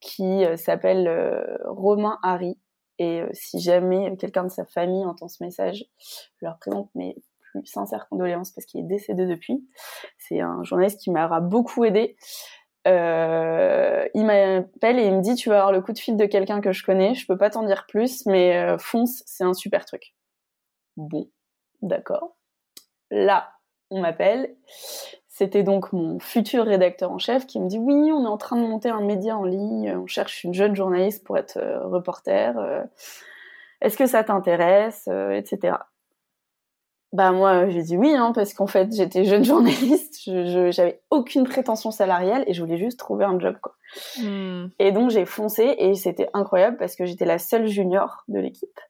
qui 0.00 0.44
euh, 0.44 0.56
s'appelle 0.56 1.06
euh, 1.06 1.56
Romain 1.64 2.18
Harry, 2.22 2.58
et 2.98 3.22
si 3.32 3.60
jamais 3.60 4.16
quelqu'un 4.16 4.44
de 4.44 4.48
sa 4.48 4.64
famille 4.64 5.04
entend 5.04 5.28
ce 5.28 5.44
message, 5.44 5.84
je 5.98 6.46
leur 6.46 6.58
présente 6.58 6.88
mes 6.94 7.14
plus 7.52 7.66
sincères 7.66 8.08
condoléances 8.08 8.52
parce 8.52 8.64
qu'il 8.64 8.80
est 8.80 8.88
décédé 8.88 9.26
depuis. 9.26 9.68
C'est 10.16 10.40
un 10.40 10.64
journaliste 10.64 11.00
qui 11.00 11.10
m'aura 11.10 11.40
beaucoup 11.40 11.84
aidé. 11.84 12.16
Il 12.86 14.24
m'appelle 14.24 14.98
et 14.98 15.08
il 15.08 15.14
me 15.14 15.20
dit 15.20 15.34
tu 15.34 15.50
vas 15.50 15.56
avoir 15.56 15.72
le 15.72 15.82
coup 15.82 15.92
de 15.92 15.98
fil 15.98 16.16
de 16.16 16.24
quelqu'un 16.24 16.62
que 16.62 16.72
je 16.72 16.86
connais, 16.86 17.14
je 17.14 17.26
peux 17.26 17.36
pas 17.36 17.50
t'en 17.50 17.64
dire 17.64 17.84
plus, 17.86 18.24
mais 18.24 18.78
fonce, 18.78 19.22
c'est 19.26 19.44
un 19.44 19.52
super 19.52 19.84
truc. 19.84 20.14
Bon, 20.96 21.28
d'accord. 21.82 22.34
Là, 23.10 23.55
on 23.90 24.00
m'appelle. 24.00 24.54
C'était 25.28 25.62
donc 25.62 25.92
mon 25.92 26.18
futur 26.18 26.64
rédacteur 26.64 27.12
en 27.12 27.18
chef 27.18 27.46
qui 27.46 27.60
me 27.60 27.68
dit 27.68 27.78
oui, 27.78 28.10
on 28.10 28.24
est 28.24 28.28
en 28.28 28.38
train 28.38 28.56
de 28.56 28.66
monter 28.66 28.88
un 28.88 29.02
média 29.02 29.36
en 29.36 29.44
ligne, 29.44 29.94
on 29.94 30.06
cherche 30.06 30.44
une 30.44 30.54
jeune 30.54 30.74
journaliste 30.74 31.24
pour 31.24 31.36
être 31.36 31.58
euh, 31.58 31.86
reporter. 31.86 32.56
Euh, 32.58 32.82
est-ce 33.82 33.98
que 33.98 34.06
ça 34.06 34.24
t'intéresse, 34.24 35.08
euh, 35.08 35.32
etc. 35.32 35.76
Bah 37.12 37.32
moi 37.32 37.68
j'ai 37.68 37.82
dit 37.82 37.96
oui 37.96 38.14
hein, 38.14 38.32
parce 38.34 38.54
qu'en 38.54 38.66
fait 38.66 38.94
j'étais 38.94 39.24
jeune 39.24 39.44
journaliste, 39.52 40.22
je, 40.24 40.70
j'avais 40.70 41.02
aucune 41.10 41.44
prétention 41.44 41.90
salariale 41.90 42.44
et 42.46 42.54
je 42.54 42.62
voulais 42.62 42.78
juste 42.78 42.98
trouver 42.98 43.26
un 43.26 43.38
job 43.38 43.56
quoi. 43.60 43.74
Hmm. 44.18 44.68
Et 44.78 44.90
donc 44.90 45.10
j'ai 45.10 45.26
foncé 45.26 45.76
et 45.78 45.94
c'était 45.94 46.30
incroyable 46.32 46.78
parce 46.78 46.96
que 46.96 47.04
j'étais 47.04 47.26
la 47.26 47.38
seule 47.38 47.66
junior 47.66 48.24
de 48.28 48.38
l'équipe. 48.40 48.80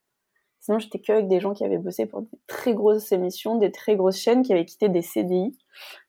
Sinon, 0.67 0.81
j'étais 0.81 0.99
que 0.99 1.13
avec 1.13 1.29
des 1.29 1.39
gens 1.39 1.55
qui 1.55 1.65
avaient 1.65 1.79
bossé 1.79 2.07
pour 2.07 2.23
des 2.23 2.39
très 2.49 2.75
grosses 2.75 3.13
émissions, 3.13 3.55
des 3.55 3.71
très 3.71 3.95
grosses 3.95 4.19
chaînes, 4.19 4.43
qui 4.43 4.53
avaient 4.53 4.65
quitté 4.65 4.89
des 4.89 5.01
CDI 5.01 5.57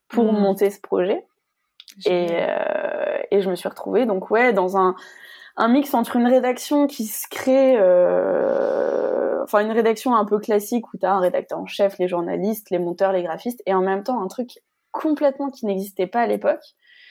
pour 0.07 0.33
mmh. 0.33 0.39
monter 0.39 0.71
ce 0.71 0.81
projet. 0.81 1.27
Et, 2.07 2.29
euh, 2.31 3.19
et, 3.29 3.41
je 3.41 3.51
me 3.51 3.55
suis 3.55 3.69
retrouvée, 3.69 4.07
donc 4.07 4.31
ouais, 4.31 4.53
dans 4.53 4.75
un, 4.75 4.95
un 5.57 5.67
mix 5.67 5.93
entre 5.93 6.15
une 6.15 6.25
rédaction 6.25 6.87
qui 6.87 7.05
se 7.05 7.27
crée, 7.29 7.75
euh, 7.77 9.43
enfin 9.43 9.59
une 9.59 9.71
rédaction 9.71 10.15
un 10.15 10.25
peu 10.25 10.39
classique 10.39 10.91
où 10.91 10.97
tu 10.97 11.05
as 11.05 11.13
un 11.13 11.19
rédacteur 11.19 11.59
en 11.59 11.67
chef, 11.67 11.99
les 11.99 12.07
journalistes, 12.07 12.71
les 12.71 12.79
monteurs, 12.79 13.11
les 13.11 13.21
graphistes, 13.21 13.61
et 13.67 13.75
en 13.75 13.81
même 13.81 14.03
temps 14.03 14.19
un 14.19 14.27
truc 14.27 14.59
complètement 14.91 15.51
qui 15.51 15.67
n'existait 15.67 16.07
pas 16.07 16.21
à 16.21 16.27
l'époque, 16.27 16.63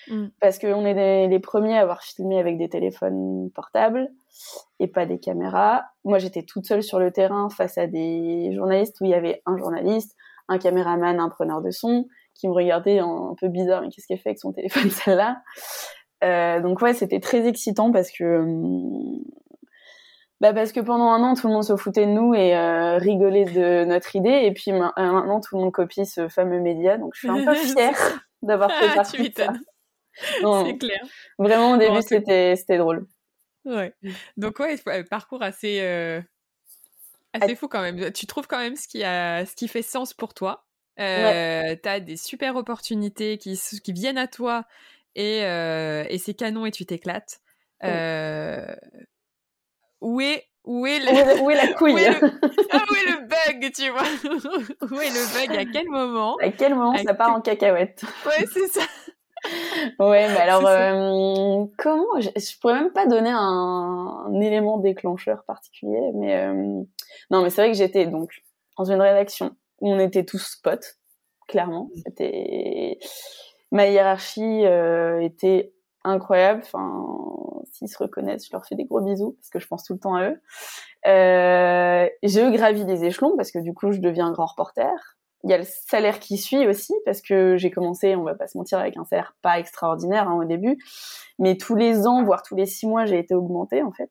mmh. 0.09 0.27
parce 0.41 0.59
qu'on 0.59 0.85
est 0.85 1.29
les 1.29 1.41
premiers 1.41 1.77
à 1.77 1.83
avoir 1.83 2.03
filmé 2.03 2.39
avec 2.39 2.59
des 2.59 2.69
téléphones 2.69 3.51
portables 3.55 4.09
et 4.81 4.89
pas 4.89 5.07
des 5.07 5.19
caméras. 5.19 5.85
Moi, 6.05 6.19
j'étais 6.19 6.43
toute 6.43 6.67
seule 6.67 6.83
sur 6.83 6.99
le 6.99 7.11
terrain 7.11 7.49
face 7.49 7.79
à 7.79 7.87
des 7.87 8.53
journalistes 8.55 8.97
où 9.01 9.05
il 9.05 9.11
y 9.11 9.15
avait 9.15 9.43
un 9.47 9.57
journaliste, 9.57 10.15
un 10.49 10.59
caméraman, 10.59 11.19
un 11.19 11.29
preneur 11.29 11.63
de 11.63 11.71
son 11.71 12.07
qui 12.35 12.49
me 12.49 12.53
regardait 12.53 12.99
un, 12.99 13.35
peu 13.41 13.49
bizarre, 13.49 13.83
mais 13.83 13.89
qu'est-ce 13.89 14.07
qu'elle 14.07 14.19
fait 14.19 14.31
avec 14.31 14.39
son 14.39 14.53
téléphone 14.53 14.91
celle-là? 14.91 15.43
Euh, 16.25 16.61
Donc 16.61 16.81
ouais, 16.83 16.95
c'était 16.95 17.21
très 17.21 17.47
excitant 17.47 17.93
parce 17.93 18.11
que 18.11 18.41
hum, 18.41 19.21
bah 20.41 20.53
parce 20.53 20.73
que 20.73 20.81
pendant 20.81 21.09
un 21.09 21.23
an 21.23 21.35
tout 21.35 21.47
le 21.47 21.55
monde 21.55 21.65
se 21.65 21.77
foutait 21.77 22.05
de 22.05 22.11
nous 22.11 22.35
et 22.35 22.55
euh, 22.55 22.99
rigolait 22.99 23.47
de 23.47 23.85
notre 23.87 24.17
idée 24.17 24.43
et 24.45 24.53
puis 24.53 24.71
euh, 24.71 24.91
maintenant 24.97 25.41
tout 25.41 25.57
le 25.57 25.63
monde 25.63 25.73
copie 25.73 26.05
ce 26.05 26.29
fameux 26.29 26.61
média 26.61 26.99
donc 26.99 27.15
je 27.15 27.21
suis 27.21 27.31
un 27.31 27.43
peu 27.43 27.55
fière 27.55 27.97
d'avoir 28.43 28.71
fait 28.81 28.95
partie 28.95 29.31
de 29.31 29.35
ça. 29.35 29.53
C'est 30.41 30.79
clair. 30.79 31.01
Vraiment 31.39 31.73
au 31.73 31.77
début 31.77 32.03
c'était 32.03 32.57
c'était 32.57 32.79
drôle. 32.79 33.07
Ouais. 33.65 33.95
Donc 34.37 34.59
ouais, 34.61 34.77
parcours 35.11 35.43
assez 35.43 35.81
euh, 35.81 36.21
assez 37.33 37.57
fou 37.57 37.69
quand 37.69 37.83
même. 37.83 38.13
Tu 38.13 38.27
trouves 38.27 38.47
quand 38.47 38.59
même 38.59 38.77
ce 38.77 38.89
qui 38.89 39.03
a 39.05 39.45
ce 39.45 39.55
qui 39.55 39.69
fait 39.69 39.83
sens 39.83 40.15
pour 40.15 40.35
toi. 40.35 40.65
Euh, 40.99 41.77
Tu 41.83 41.89
as 41.89 42.01
des 42.01 42.17
super 42.17 42.57
opportunités 42.57 43.39
qui 43.39 43.61
qui 43.83 43.93
viennent 43.93 44.19
à 44.19 44.29
toi 44.29 44.65
et 45.15 45.45
euh, 45.45 46.05
et 46.09 46.19
c'est 46.19 46.35
canon 46.35 46.67
et 46.67 46.71
tu 46.71 46.87
t'éclates. 46.87 47.41
Euh, 47.85 48.75
où 50.01 50.21
est 50.21 50.45
où 50.65 50.85
est, 50.85 50.99
le... 50.99 51.43
où, 51.43 51.51
est 51.51 51.55
la 51.55 51.73
couille 51.75 51.95
où 51.95 51.99
est, 51.99 52.11
le... 52.21 52.31
Ah, 52.73 52.85
où 52.91 52.95
est 52.95 53.11
le 53.11 53.21
bug, 53.21 53.73
tu 53.73 53.89
vois? 53.91 54.03
Où 54.91 55.01
est 55.01 55.11
le 55.11 55.47
bug? 55.47 55.57
À 55.57 55.65
quel 55.65 55.89
moment? 55.89 56.37
À 56.43 56.51
quel 56.51 56.75
moment 56.75 56.97
ça 56.99 57.15
part 57.15 57.33
en 57.33 57.41
cacahuète? 57.41 58.03
Ouais, 58.27 58.45
c'est 58.53 58.67
ça. 58.67 58.83
Ouais, 60.01 60.29
mais 60.29 60.39
alors 60.39 60.67
euh, 60.67 61.65
comment 61.79 62.21
je, 62.21 62.31
je, 62.37 62.59
pourrais 62.61 62.75
même 62.75 62.93
pas 62.93 63.07
donner 63.07 63.31
un, 63.31 64.25
un 64.27 64.41
élément 64.41 64.79
déclencheur 64.79 65.45
particulier, 65.45 66.11
mais 66.15 66.37
euh, 66.37 66.83
non, 67.31 67.43
mais 67.43 67.51
c'est 67.51 67.63
vrai 67.63 67.71
que 67.71 67.77
j'étais 67.77 68.07
donc 68.07 68.31
dans 68.79 68.85
une 68.85 69.01
rédaction 69.01 69.57
où 69.81 69.91
on 69.91 69.99
était 69.99 70.25
tous 70.25 70.57
potes, 70.63 70.97
clairement. 71.49 71.85
Mmh. 71.85 72.01
C'était 72.05 72.99
ma 73.73 73.89
hiérarchie 73.89 74.65
euh, 74.65 75.21
était 75.21 75.73
incroyable. 76.05 76.63
Enfin, 76.65 77.05
s'ils 77.73 77.89
se 77.89 77.99
reconnaissent, 77.99 78.47
je 78.47 78.53
leur 78.53 78.67
fais 78.67 78.75
des 78.75 78.85
gros 78.85 79.01
bisous 79.01 79.37
parce 79.41 79.51
que 79.51 79.59
je 79.59 79.67
pense 79.67 79.85
tout 79.85 79.95
le 79.95 79.99
temps 79.99 80.15
à 80.15 80.31
eux. 80.31 80.41
Euh, 81.07 82.09
je 82.23 82.53
gravis 82.53 82.85
des 82.85 83.05
échelons 83.05 83.37
parce 83.37 83.51
que 83.51 83.59
du 83.59 83.75
coup, 83.75 83.93
je 83.93 84.01
deviens 84.01 84.31
grand 84.33 84.47
reporter. 84.47 85.16
Il 85.45 85.51
y 85.51 85.53
a 85.55 85.59
le 85.59 85.65
salaire 85.65 86.19
qui 86.19 86.39
suit 86.39 86.67
aussi 86.67 86.95
parce 87.05 87.21
que 87.21 87.57
j'ai 87.57 87.71
commencé, 87.71 88.17
on 88.17 88.25
va 88.25 88.35
pas 88.35 88.47
se 88.47 88.59
mentir, 88.59 88.79
avec 88.79 88.97
un 88.97 89.05
salaire 89.05 89.37
pas 89.43 89.59
extraordinaire 89.59 90.29
hein, 90.29 90.39
au 90.41 90.45
début, 90.45 90.79
mais 91.39 91.57
tous 91.57 91.77
les 91.77 92.07
ans, 92.07 92.25
voire 92.25 92.43
tous 92.43 92.57
les 92.57 92.67
six 92.67 92.87
mois, 92.87 93.05
j'ai 93.05 93.19
été 93.19 93.35
augmentée 93.35 93.83
en 93.83 93.93
fait. 93.93 94.11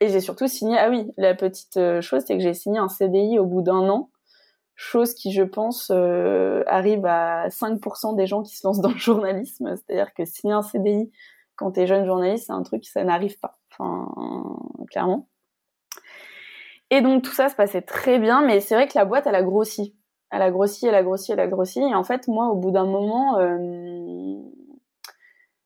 Et 0.00 0.08
j'ai 0.08 0.20
surtout 0.20 0.48
signé. 0.48 0.76
Ah 0.78 0.90
oui, 0.90 1.06
la 1.16 1.34
petite 1.34 1.76
euh, 1.76 2.00
chose, 2.00 2.24
c'est 2.26 2.36
que 2.36 2.42
j'ai 2.42 2.54
signé 2.54 2.78
un 2.78 2.88
CDI 2.88 3.38
au 3.38 3.46
bout 3.46 3.62
d'un 3.62 3.88
an, 3.88 4.10
chose 4.74 5.14
qui, 5.14 5.32
je 5.32 5.42
pense, 5.42 5.90
euh, 5.94 6.64
arrive 6.66 7.06
à 7.06 7.48
5% 7.48 8.16
des 8.16 8.26
gens 8.26 8.42
qui 8.42 8.56
se 8.56 8.66
lancent 8.66 8.80
dans 8.80 8.90
le 8.90 8.98
journalisme. 8.98 9.74
C'est-à-dire 9.76 10.12
que 10.14 10.24
signer 10.24 10.54
un 10.54 10.62
CDI 10.62 11.10
quand 11.56 11.72
t'es 11.72 11.86
jeune 11.86 12.04
journaliste, 12.04 12.46
c'est 12.46 12.52
un 12.52 12.62
truc 12.62 12.84
ça 12.84 13.04
n'arrive 13.04 13.38
pas. 13.38 13.58
Enfin, 13.70 14.08
clairement. 14.90 15.28
Et 16.90 17.00
donc 17.00 17.22
tout 17.22 17.32
ça 17.32 17.48
se 17.48 17.54
passait 17.54 17.82
très 17.82 18.18
bien, 18.18 18.42
mais 18.42 18.60
c'est 18.60 18.74
vrai 18.74 18.86
que 18.88 18.96
la 18.96 19.04
boîte, 19.04 19.26
elle 19.26 19.34
a 19.34 19.42
grossi 19.42 19.96
elle 20.34 20.42
a 20.42 20.50
grossi, 20.50 20.86
elle 20.86 20.94
a 20.96 21.02
grossi, 21.02 21.32
elle 21.32 21.40
a 21.40 21.46
grossi. 21.46 21.80
Et 21.80 21.94
en 21.94 22.02
fait, 22.02 22.26
moi, 22.26 22.48
au 22.48 22.56
bout 22.56 22.72
d'un 22.72 22.86
moment, 22.86 23.38
euh, 23.38 24.36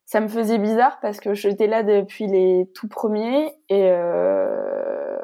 ça 0.05 0.19
me 0.21 0.27
faisait 0.27 0.59
bizarre 0.59 0.99
parce 1.01 1.19
que 1.19 1.33
j'étais 1.33 1.67
là 1.67 1.81
depuis 1.81 2.27
les 2.27 2.69
tout 2.75 2.87
premiers 2.87 3.51
et 3.69 3.89
euh, 3.91 5.17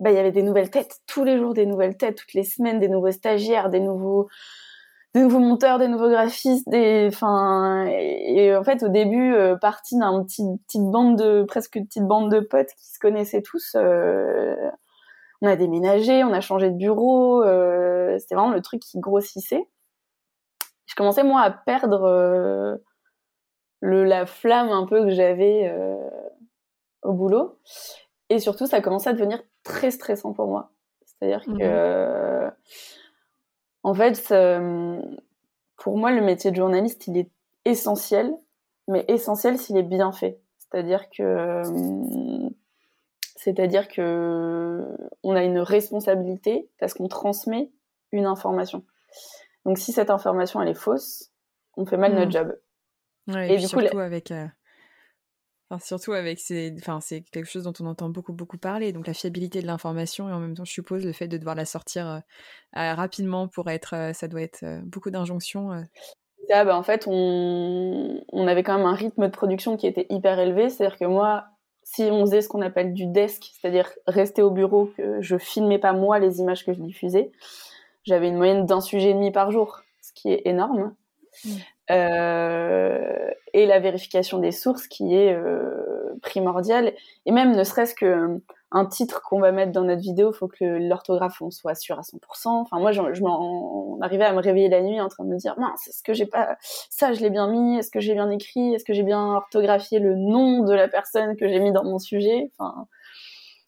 bah 0.00 0.10
il 0.10 0.16
y 0.16 0.18
avait 0.18 0.32
des 0.32 0.42
nouvelles 0.42 0.70
têtes 0.70 1.00
tous 1.06 1.22
les 1.22 1.38
jours 1.38 1.54
des 1.54 1.66
nouvelles 1.66 1.96
têtes 1.96 2.16
toutes 2.16 2.34
les 2.34 2.42
semaines 2.42 2.80
des 2.80 2.88
nouveaux 2.88 3.12
stagiaires 3.12 3.70
des 3.70 3.78
nouveaux 3.78 4.28
monteurs 5.14 5.78
des 5.78 5.86
nouveaux 5.86 6.08
graphistes 6.08 6.68
des 6.68 7.10
et, 7.12 8.56
en 8.56 8.64
fait 8.64 8.82
au 8.82 8.88
début 8.88 9.34
euh, 9.34 9.54
partie 9.54 9.96
d'un 9.96 10.24
petit 10.24 10.42
petite 10.66 10.90
bande 10.90 11.16
de 11.16 11.44
presque 11.44 11.76
une 11.76 11.86
petite 11.86 12.06
bande 12.06 12.28
de 12.28 12.40
potes 12.40 12.74
qui 12.76 12.92
se 12.92 12.98
connaissaient 12.98 13.42
tous 13.42 13.76
on 15.44 15.46
a 15.46 15.56
déménagé 15.56 16.24
on 16.24 16.32
a 16.32 16.40
changé 16.40 16.70
de 16.70 16.76
bureau 16.76 17.42
euh, 17.42 18.18
c'était 18.18 18.34
vraiment 18.34 18.52
le 18.52 18.62
truc 18.62 18.80
qui 18.80 18.98
grossissait 18.98 19.68
je 20.86 20.94
commençais 20.94 21.24
moi 21.24 21.40
à 21.40 21.50
perdre 21.50 22.04
euh, 22.04 22.76
le, 23.80 24.04
la 24.04 24.26
flamme 24.26 24.70
un 24.70 24.86
peu 24.86 25.02
que 25.04 25.10
j'avais 25.10 25.68
euh, 25.68 26.08
au 27.02 27.12
boulot. 27.12 27.58
Et 28.30 28.38
surtout, 28.38 28.66
ça 28.66 28.76
a 28.76 28.80
commencé 28.80 29.08
à 29.08 29.12
devenir 29.12 29.42
très 29.62 29.90
stressant 29.90 30.32
pour 30.32 30.46
moi. 30.46 30.70
C'est-à-dire 31.04 31.44
que, 31.44 32.44
mhm. 32.44 32.52
en 33.82 33.94
fait, 33.94 34.34
pour 35.76 35.98
moi, 35.98 36.12
le 36.12 36.20
métier 36.20 36.50
de 36.50 36.56
journaliste, 36.56 37.06
il 37.06 37.18
est 37.18 37.30
essentiel, 37.64 38.34
mais 38.88 39.04
essentiel 39.08 39.58
s'il 39.58 39.76
est 39.76 39.82
bien 39.82 40.12
fait. 40.12 40.40
C'est-à-dire 40.58 41.08
que, 41.10 41.62
c'est-à-dire 43.36 43.88
que, 43.88 44.86
on 45.22 45.34
a 45.34 45.42
une 45.42 45.58
responsabilité 45.58 46.68
parce 46.78 46.94
qu'on 46.94 47.08
transmet 47.08 47.70
une 48.12 48.26
information. 48.26 48.84
Donc, 49.64 49.78
si 49.78 49.92
cette 49.92 50.10
information 50.10 50.60
elle 50.60 50.68
est 50.68 50.74
fausse, 50.74 51.30
on 51.76 51.86
fait 51.86 51.96
mal 51.96 52.12
notre 52.12 52.26
mhm. 52.26 52.32
job 52.32 52.56
et, 53.28 53.56
du 53.56 53.66
surtout 53.66 53.86
coup, 53.88 53.98
avec, 53.98 54.30
euh, 54.30 54.46
surtout 55.80 56.12
avec 56.12 56.38
ces, 56.38 56.74
enfin, 56.78 57.00
c'est 57.00 57.22
quelque 57.22 57.48
chose 57.48 57.64
dont 57.64 57.72
on 57.80 57.86
entend 57.86 58.08
beaucoup 58.08 58.32
beaucoup 58.32 58.58
parler. 58.58 58.92
Donc 58.92 59.06
la 59.06 59.14
fiabilité 59.14 59.62
de 59.62 59.66
l'information 59.66 60.28
et 60.28 60.32
en 60.32 60.40
même 60.40 60.54
temps, 60.54 60.64
je 60.64 60.72
suppose 60.72 61.04
le 61.04 61.12
fait 61.12 61.28
de 61.28 61.38
devoir 61.38 61.54
la 61.54 61.64
sortir 61.64 62.06
euh, 62.06 62.18
euh, 62.76 62.94
rapidement 62.94 63.48
pour 63.48 63.70
être, 63.70 64.12
ça 64.14 64.28
doit 64.28 64.42
être 64.42 64.64
beaucoup 64.84 65.10
d'injonctions. 65.10 65.70
Ah, 66.50 66.64
bah, 66.64 66.76
en 66.76 66.82
fait, 66.82 67.06
on... 67.06 68.22
on 68.30 68.46
avait 68.46 68.62
quand 68.62 68.76
même 68.76 68.86
un 68.86 68.94
rythme 68.94 69.22
de 69.22 69.32
production 69.32 69.78
qui 69.78 69.86
était 69.86 70.06
hyper 70.10 70.38
élevé. 70.38 70.68
C'est-à-dire 70.68 70.98
que 70.98 71.06
moi, 71.06 71.46
si 71.84 72.02
on 72.04 72.22
faisait 72.22 72.40
ce 72.40 72.48
qu'on 72.48 72.62
appelle 72.62 72.94
du 72.94 73.06
desk, 73.06 73.52
c'est-à-dire 73.52 73.90
rester 74.06 74.42
au 74.42 74.50
bureau, 74.50 74.90
que 74.96 75.20
je 75.20 75.36
filmais 75.36 75.78
pas 75.78 75.92
moi 75.92 76.18
les 76.18 76.40
images 76.40 76.64
que 76.64 76.72
je 76.72 76.80
diffusais, 76.80 77.30
j'avais 78.02 78.28
une 78.28 78.36
moyenne 78.36 78.66
d'un 78.66 78.80
sujet 78.80 79.10
et 79.10 79.14
demi 79.14 79.30
par 79.30 79.50
jour, 79.50 79.82
ce 80.00 80.12
qui 80.12 80.30
est 80.30 80.42
énorme. 80.46 80.94
Mmh. 81.44 81.50
Euh, 81.90 83.30
et 83.52 83.66
la 83.66 83.78
vérification 83.78 84.38
des 84.38 84.52
sources 84.52 84.86
qui 84.86 85.14
est 85.14 85.32
euh, 85.34 86.18
primordiale. 86.22 86.94
Et 87.26 87.32
même 87.32 87.54
ne 87.54 87.62
serait-ce 87.62 87.94
que 87.94 88.06
euh, 88.06 88.42
un 88.72 88.86
titre 88.86 89.22
qu'on 89.22 89.38
va 89.38 89.52
mettre 89.52 89.70
dans 89.70 89.84
notre 89.84 90.00
vidéo, 90.00 90.32
faut 90.32 90.48
que 90.48 90.64
l'orthographe 90.64 91.40
on 91.42 91.50
soit 91.50 91.74
sûr 91.74 91.98
à 91.98 92.02
100%. 92.02 92.48
Enfin 92.48 92.78
moi, 92.80 92.90
je, 92.90 93.02
je 93.12 93.22
m'en 93.22 93.98
arrivais 94.00 94.24
à 94.24 94.32
me 94.32 94.40
réveiller 94.40 94.68
la 94.68 94.80
nuit 94.80 95.00
en 95.00 95.08
train 95.08 95.24
de 95.24 95.28
me 95.28 95.36
dire 95.36 95.54
mince, 95.58 95.86
est-ce 95.86 96.02
que 96.02 96.14
j'ai 96.14 96.26
pas 96.26 96.56
ça, 96.90 97.12
je 97.12 97.20
l'ai 97.20 97.30
bien 97.30 97.48
mis, 97.48 97.78
est-ce 97.78 97.90
que 97.90 98.00
j'ai 98.00 98.14
bien 98.14 98.30
écrit, 98.30 98.74
est-ce 98.74 98.84
que 98.84 98.94
j'ai 98.94 99.04
bien 99.04 99.36
orthographié 99.36 100.00
le 100.00 100.16
nom 100.16 100.64
de 100.64 100.72
la 100.72 100.88
personne 100.88 101.36
que 101.36 101.46
j'ai 101.48 101.60
mis 101.60 101.70
dans 101.70 101.84
mon 101.84 101.98
sujet? 101.98 102.50
Enfin, 102.58 102.88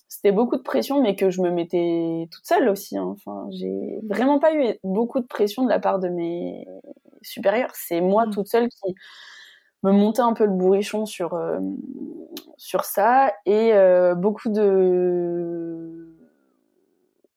c'était 0.09 0.33
beaucoup 0.33 0.57
de 0.57 0.63
pression, 0.63 1.03
mais 1.03 1.15
que 1.15 1.31
je 1.31 1.43
me 1.43 1.51
mettais 1.51 2.29
toute 2.33 2.47
seule 2.47 2.69
aussi. 2.69 2.97
Hein. 2.97 3.15
Enfin, 3.15 3.47
j'ai 3.51 4.01
vraiment 4.09 4.41
pas 4.41 4.55
eu 4.55 4.75
beaucoup 4.83 5.21
de 5.21 5.27
pression 5.27 5.63
de 5.65 5.69
la 5.69 5.79
part 5.79 6.01
de 6.01 6.09
mes 6.09 6.67
supérieure. 7.27 7.71
C'est 7.75 8.01
moi 8.01 8.27
mm. 8.27 8.31
toute 8.31 8.49
seule 8.49 8.69
qui 8.69 8.95
me 9.83 9.93
montais 9.93 10.23
un 10.23 10.33
peu 10.33 10.45
le 10.45 10.53
bourrichon 10.53 11.07
sur, 11.07 11.35
euh, 11.35 11.59
sur 12.57 12.85
ça 12.85 13.33
et 13.45 13.73
euh, 13.75 14.15
beaucoup 14.15 14.49
de. 14.51 16.15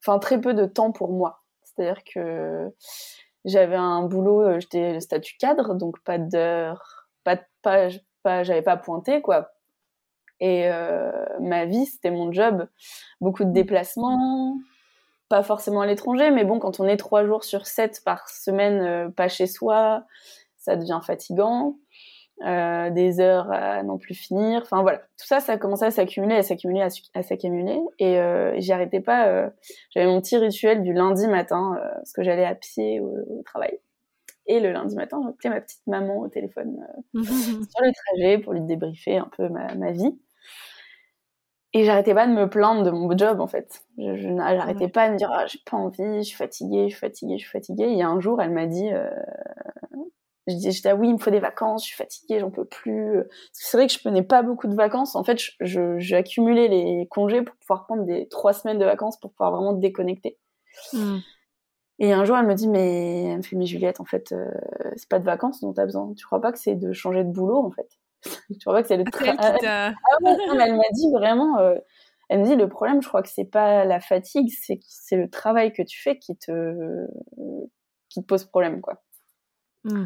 Enfin, 0.01 0.19
très 0.19 0.39
peu 0.39 0.53
de 0.53 0.65
temps 0.65 0.91
pour 0.91 1.11
moi. 1.11 1.41
C'est-à-dire 1.63 2.03
que 2.03 2.69
j'avais 3.45 3.75
un 3.75 4.03
boulot, 4.03 4.41
euh, 4.41 4.59
j'étais 4.59 4.93
le 4.93 4.99
statut 4.99 5.37
cadre, 5.37 5.75
donc 5.75 5.99
pas 6.03 6.17
d'heure, 6.17 7.09
pas, 7.23 7.37
pas, 7.61 7.89
pas 8.23 8.43
j'avais 8.43 8.61
pas 8.61 8.77
pointé, 8.77 9.21
quoi. 9.21 9.51
Et 10.41 10.69
ma 11.41 11.65
vie, 11.65 11.85
c'était 11.85 12.11
mon 12.11 12.31
job. 12.31 12.65
Beaucoup 13.19 13.43
de 13.43 13.49
mm. 13.49 13.53
déplacements, 13.53 14.57
pas 15.29 15.43
forcément 15.43 15.81
à 15.81 15.87
l'étranger, 15.87 16.31
mais 16.31 16.43
bon, 16.43 16.59
quand 16.59 16.79
on 16.79 16.87
est 16.87 16.97
trois 16.97 17.25
jours 17.25 17.43
sur 17.43 17.67
sept 17.67 18.01
par 18.03 18.27
semaine, 18.29 18.81
euh, 18.81 19.09
pas 19.09 19.29
chez 19.29 19.47
soi, 19.47 20.03
ça 20.57 20.75
devient 20.75 20.99
fatigant. 21.03 21.75
Euh, 22.45 22.89
des 22.89 23.19
heures 23.19 23.51
à 23.51 23.83
non 23.83 23.97
plus 23.97 24.15
finir. 24.15 24.61
Enfin 24.61 24.81
voilà, 24.81 24.99
tout 24.99 25.27
ça, 25.27 25.41
ça 25.41 25.53
a 25.53 25.57
commencé 25.57 25.83
à 25.83 25.91
s'accumuler, 25.91 26.35
à 26.35 26.43
s'accumuler, 26.43 26.81
à, 27.13 27.21
s'accumuler. 27.21 27.77
Et 27.99 28.17
euh, 28.17 28.57
j'y 28.59 28.71
arrêtais 28.71 29.01
pas. 29.01 29.27
Euh, 29.27 29.49
j'avais 29.89 30.05
mon 30.05 30.21
petit 30.21 30.37
rituel 30.37 30.81
du 30.81 30.93
lundi 30.93 31.27
matin, 31.27 31.77
parce 31.95 32.13
que 32.13 32.23
j'allais 32.23 32.45
à 32.45 32.55
pied 32.55 33.01
au, 33.01 33.43
travail. 33.43 33.77
Et 34.45 34.61
le 34.61 34.71
lundi 34.71 34.95
matin, 34.95 35.21
j'appelais 35.21 35.49
ma 35.49 35.61
petite 35.61 35.85
maman 35.85 36.19
au 36.19 36.29
téléphone 36.29 36.77
sur 37.13 37.23
le 37.23 37.91
trajet 37.93 38.37
pour 38.37 38.53
lui 38.53 38.61
débriefer 38.61 39.17
un 39.17 39.29
peu 39.35 39.49
ma, 39.49 39.75
ma 39.75 39.91
vie. 39.91 40.17
Et 41.73 41.83
j'arrêtais 41.83 42.15
pas 42.15 42.25
de 42.25 42.33
me 42.33 42.49
plaindre 42.49 42.83
de 42.83 42.89
mon 42.89 43.15
job 43.15 43.39
en 43.39 43.47
fait. 43.47 43.83
Je, 43.97 44.15
je 44.15 44.35
j'arrêtais 44.35 44.87
pas 44.87 45.07
de 45.07 45.13
me 45.13 45.17
dire 45.17 45.29
ah, 45.31 45.45
j'ai 45.45 45.59
pas 45.69 45.77
envie, 45.77 46.17
je 46.17 46.27
suis 46.27 46.37
fatiguée, 46.37 46.89
je 46.89 46.95
suis 46.95 46.99
fatiguée, 46.99 47.37
je 47.37 47.43
suis 47.43 47.51
fatiguée. 47.51 47.91
Et 47.91 48.01
un 48.01 48.19
jour, 48.19 48.41
elle 48.41 48.51
m'a 48.51 48.65
dit, 48.65 48.91
euh... 48.91 49.07
je 50.47 50.55
disais 50.55 50.71
j'étais 50.71 50.89
ah 50.89 50.95
oui, 50.95 51.09
il 51.09 51.13
me 51.13 51.19
faut 51.19 51.29
des 51.29 51.39
vacances, 51.39 51.83
je 51.83 51.89
suis 51.89 51.95
fatiguée, 51.95 52.39
j'en 52.39 52.49
peux 52.49 52.65
plus. 52.65 53.23
C'est 53.53 53.77
vrai 53.77 53.85
que 53.85 53.93
je 53.93 53.99
prenais 53.99 54.23
pas 54.23 54.41
beaucoup 54.41 54.67
de 54.67 54.73
vacances. 54.73 55.15
En 55.15 55.23
fait, 55.23 55.39
je, 55.59 55.99
j'ai 55.99 56.15
accumulé 56.15 56.67
les 56.69 57.07
congés 57.11 57.43
pour 57.43 57.55
pouvoir 57.57 57.85
prendre 57.85 58.03
des 58.03 58.27
trois 58.29 58.53
semaines 58.53 58.79
de 58.79 58.85
vacances 58.85 59.19
pour 59.19 59.31
pouvoir 59.31 59.51
vraiment 59.51 59.73
déconnecter. 59.73 60.39
Hmm. 60.93 61.19
Et 61.99 62.13
un 62.13 62.25
jour, 62.25 62.35
elle 62.37 62.47
me 62.47 62.55
dit 62.55 62.67
mais 62.67 63.25
elle 63.25 63.37
me 63.37 63.41
fait 63.43 63.55
mais 63.55 63.67
Juliette, 63.67 63.99
en 63.99 64.05
fait, 64.05 64.31
euh, 64.31 64.49
c'est 64.95 65.09
pas 65.09 65.19
de 65.19 65.25
vacances 65.25 65.61
dont 65.61 65.73
t'as 65.73 65.85
besoin. 65.85 66.11
Tu 66.15 66.25
crois 66.25 66.41
pas 66.41 66.51
que 66.51 66.57
c'est 66.57 66.75
de 66.75 66.93
changer 66.93 67.23
de 67.23 67.29
boulot 67.31 67.63
en 67.63 67.69
fait? 67.69 67.89
tu 68.59 68.63
vois 68.65 68.81
que 68.81 68.87
c'est 68.87 68.97
le 68.97 69.03
travail. 69.05 69.35
Ah, 69.65 69.93
elle 70.21 70.75
m'a 70.75 70.89
dit 70.93 71.11
vraiment. 71.11 71.57
Euh, 71.59 71.75
elle 72.29 72.41
me 72.41 72.45
dit 72.45 72.55
le 72.55 72.69
problème, 72.69 73.01
je 73.01 73.07
crois 73.07 73.23
que 73.23 73.29
c'est 73.29 73.49
pas 73.49 73.85
la 73.85 73.99
fatigue, 73.99 74.49
c'est 74.49 74.79
c'est 74.87 75.17
le 75.17 75.29
travail 75.29 75.73
que 75.73 75.81
tu 75.81 75.99
fais 75.99 76.19
qui 76.19 76.37
te 76.37 77.07
qui 78.09 78.21
te 78.21 78.25
pose 78.25 78.45
problème 78.45 78.81
quoi. 78.81 79.01
Hmm. 79.83 80.05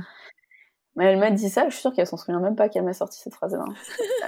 Mais 0.96 1.06
elle 1.06 1.20
m'a 1.20 1.32
dit 1.32 1.50
ça, 1.50 1.68
je 1.70 1.74
suis 1.74 1.82
sûre 1.82 1.94
qu'elle 1.94 2.08
s'en 2.08 2.18
souvient 2.18 2.40
même 2.40 2.56
pas 2.56 2.70
qu'elle 2.70 2.84
m'a 2.84 2.94
sorti 2.94 3.20
cette 3.20 3.34
phrase-là. 3.34 3.66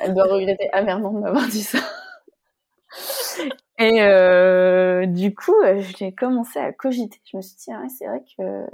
elle 0.01 0.13
doit 0.13 0.25
regretter 0.25 0.69
amèrement 0.73 1.13
de 1.13 1.19
m'avoir 1.19 1.47
dit 1.47 1.63
ça. 1.63 1.79
Et 3.77 4.01
euh, 4.01 5.05
du 5.05 5.35
coup, 5.35 5.55
j'ai 5.97 6.13
commencé 6.13 6.59
à 6.59 6.71
cogiter. 6.71 7.19
Je 7.25 7.37
me 7.37 7.41
suis 7.41 7.57
dit, 7.57 7.71
ah 7.71 7.83
c'est 7.89 8.07
vrai 8.07 8.23
que. 8.37 8.65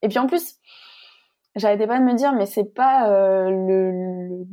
Et 0.00 0.08
puis 0.08 0.18
en 0.18 0.26
plus, 0.26 0.58
j'arrêtais 1.56 1.86
pas 1.86 1.98
de 1.98 2.04
me 2.04 2.14
dire 2.14 2.32
mais 2.32 2.46
c'est 2.46 2.72
pas 2.74 3.10
euh, 3.10 3.50
le, 3.50 4.46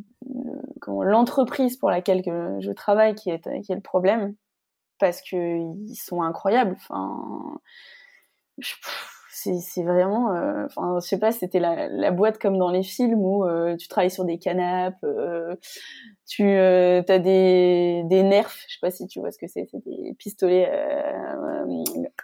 l'entreprise 0.87 1.77
pour 1.77 1.89
laquelle 1.89 2.21
je 2.23 2.71
travaille 2.71 3.15
qui 3.15 3.29
est 3.29 3.61
qui 3.61 3.71
est 3.71 3.75
le 3.75 3.81
problème. 3.81 4.35
Parce 4.99 5.21
que 5.21 5.35
ils 5.35 5.95
sont 5.95 6.21
incroyables. 6.21 6.75
Enfin 6.75 7.59
je, 8.57 8.73
c'est 9.31 9.83
vraiment 9.83 10.33
euh, 10.33 10.65
enfin 10.65 10.97
je 11.01 11.07
sais 11.07 11.19
pas 11.19 11.31
c'était 11.31 11.59
la, 11.59 11.87
la, 11.87 12.11
boîte 12.11 12.39
comme 12.39 12.57
dans 12.57 12.71
les 12.71 12.81
films 12.81 13.19
où 13.19 13.45
euh, 13.45 13.75
tu 13.77 13.87
travailles 13.87 14.09
sur 14.09 14.25
des 14.25 14.39
canapes 14.39 15.03
euh, 15.03 15.55
tu 16.27 16.43
euh, 16.43 17.03
as 17.07 17.19
des 17.19 18.03
des 18.05 18.23
nerfs 18.23 18.55
je 18.67 18.73
sais 18.73 18.79
pas 18.81 18.89
si 18.89 19.07
tu 19.07 19.19
vois 19.19 19.31
ce 19.31 19.37
que 19.37 19.47
c'est 19.47 19.67
c'est 19.69 19.83
des 19.85 20.15
pistolets 20.17 20.69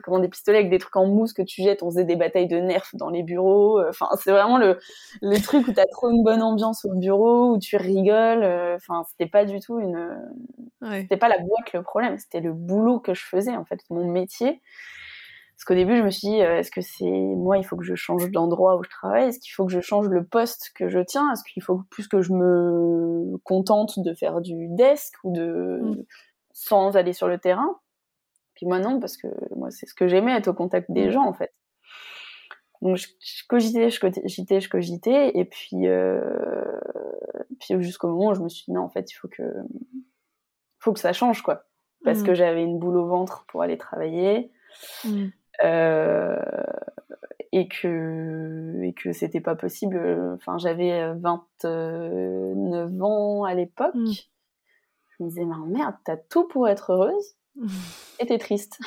comment 0.04 0.18
des 0.18 0.30
pistolets 0.30 0.58
avec 0.58 0.72
des 0.72 0.80
trucs 0.80 0.96
en 0.96 1.06
mousse 1.06 1.34
que 1.34 1.44
tu 1.44 1.62
jettes 1.62 1.84
on 1.84 1.92
faisait 1.92 2.06
des 2.06 2.16
batailles 2.16 2.48
de 2.48 2.58
nerfs 2.58 2.90
dans 2.94 3.10
les 3.10 3.22
bureaux 3.22 3.80
enfin 3.88 4.08
c'est 4.20 4.32
vraiment 4.32 4.58
le 4.58 4.80
le 5.22 5.38
truc 5.40 5.68
où 5.68 5.74
tu 5.74 5.80
as 5.80 5.86
trop 5.86 6.10
une 6.10 6.24
bonne 6.24 6.42
ambiance 6.42 6.86
au 6.86 6.94
bureau 6.96 7.52
où 7.52 7.60
tu 7.60 7.78
rigoles 7.78 8.44
enfin 8.76 9.04
c'était 9.10 9.30
pas 9.30 9.46
du 9.46 9.60
tout 9.60 9.80
une 9.80 10.18
c'était 10.92 11.18
pas 11.18 11.30
la 11.30 11.38
boîte 11.38 11.72
le 11.74 11.84
problème 11.84 12.18
c'était 12.18 12.42
le 12.42 12.54
boulot 12.54 13.00
que 13.00 13.14
je 13.14 13.24
faisais 13.24 13.56
en 13.56 13.66
fait 13.66 13.80
mon 13.92 14.12
métier 14.12 14.62
parce 15.56 15.64
qu'au 15.64 15.74
début, 15.74 15.96
je 15.96 16.04
me 16.04 16.10
suis 16.10 16.28
dit, 16.28 16.42
euh, 16.42 16.60
est-ce 16.60 16.70
que 16.70 16.82
c'est 16.82 17.06
moi, 17.06 17.58
il 17.58 17.64
faut 17.64 17.78
que 17.78 17.86
je 17.86 17.96
change 17.96 18.30
d'endroit 18.30 18.76
où 18.76 18.84
je 18.84 18.90
travaille? 18.90 19.30
Est-ce 19.30 19.40
qu'il 19.40 19.54
faut 19.54 19.66
que 19.66 19.72
je 19.72 19.80
change 19.80 20.10
le 20.10 20.26
poste 20.26 20.72
que 20.76 20.90
je 20.90 21.00
tiens? 21.00 21.32
Est-ce 21.32 21.44
qu'il 21.46 21.64
faut 21.64 21.82
plus 21.90 22.10
que 22.10 22.22
je 22.22 22.34
me 22.34 23.38
contente 23.46 23.98
de 24.00 24.14
faire 24.14 24.42
du 24.42 24.68
desk 24.72 25.14
ou 25.24 25.32
de 25.32 25.80
mm. 25.82 26.04
sans 26.52 26.98
aller 26.98 27.14
sur 27.14 27.30
le 27.30 27.38
terrain? 27.38 27.80
Puis 28.56 28.66
moi 28.66 28.80
non, 28.80 29.00
parce 29.00 29.16
que 29.16 29.28
moi 29.56 29.72
c'est 29.72 29.86
ce 29.86 29.94
que 29.94 30.10
j'aimais 30.10 30.34
être 30.34 30.50
au 30.50 30.54
contact 30.54 30.92
des 30.92 31.08
mm. 31.08 31.12
gens 31.12 31.26
en 31.26 31.34
fait. 31.34 31.54
Donc 32.82 32.98
je, 32.98 33.08
cogitais, 33.48 33.90
je 33.90 34.00
cogitais, 34.02 34.60
je 34.60 34.70
cogitais, 34.70 35.32
et 35.36 35.46
puis 35.46 35.88
euh, 35.88 36.20
puis 37.62 37.82
jusqu'au 37.82 38.10
moment 38.10 38.32
où 38.32 38.34
je 38.34 38.42
me 38.42 38.50
suis 38.50 38.66
dit 38.66 38.74
non 38.74 38.82
en 38.82 38.90
fait 38.90 39.10
il 39.10 39.16
faut 39.16 39.30
que 39.30 39.44
faut 40.80 40.92
que 40.92 41.00
ça 41.00 41.14
change 41.14 41.42
quoi, 41.42 41.64
parce 42.04 42.20
mm. 42.20 42.26
que 42.26 42.34
j'avais 42.34 42.64
une 42.64 42.78
boule 42.78 42.98
au 42.98 43.08
ventre 43.08 43.46
pour 43.48 43.62
aller 43.62 43.78
travailler. 43.78 44.52
Euh, 45.64 46.36
et 47.52 47.68
que 47.68 48.82
et 48.84 48.94
que 48.94 49.14
c'était 49.14 49.40
pas 49.40 49.56
possible. 49.56 49.98
Enfin, 50.36 50.58
j'avais 50.58 51.14
29 51.14 53.02
ans 53.02 53.44
à 53.44 53.54
l'époque. 53.54 53.96
Mmh. 53.96 54.12
Je 55.18 55.24
me 55.24 55.30
disais, 55.30 55.46
mais 55.46 55.56
merde, 55.78 55.96
t'as 56.04 56.18
tout 56.18 56.48
pour 56.48 56.68
être 56.68 56.92
heureuse 56.92 57.36
et 58.20 58.26
t'es 58.26 58.38
triste. 58.38 58.80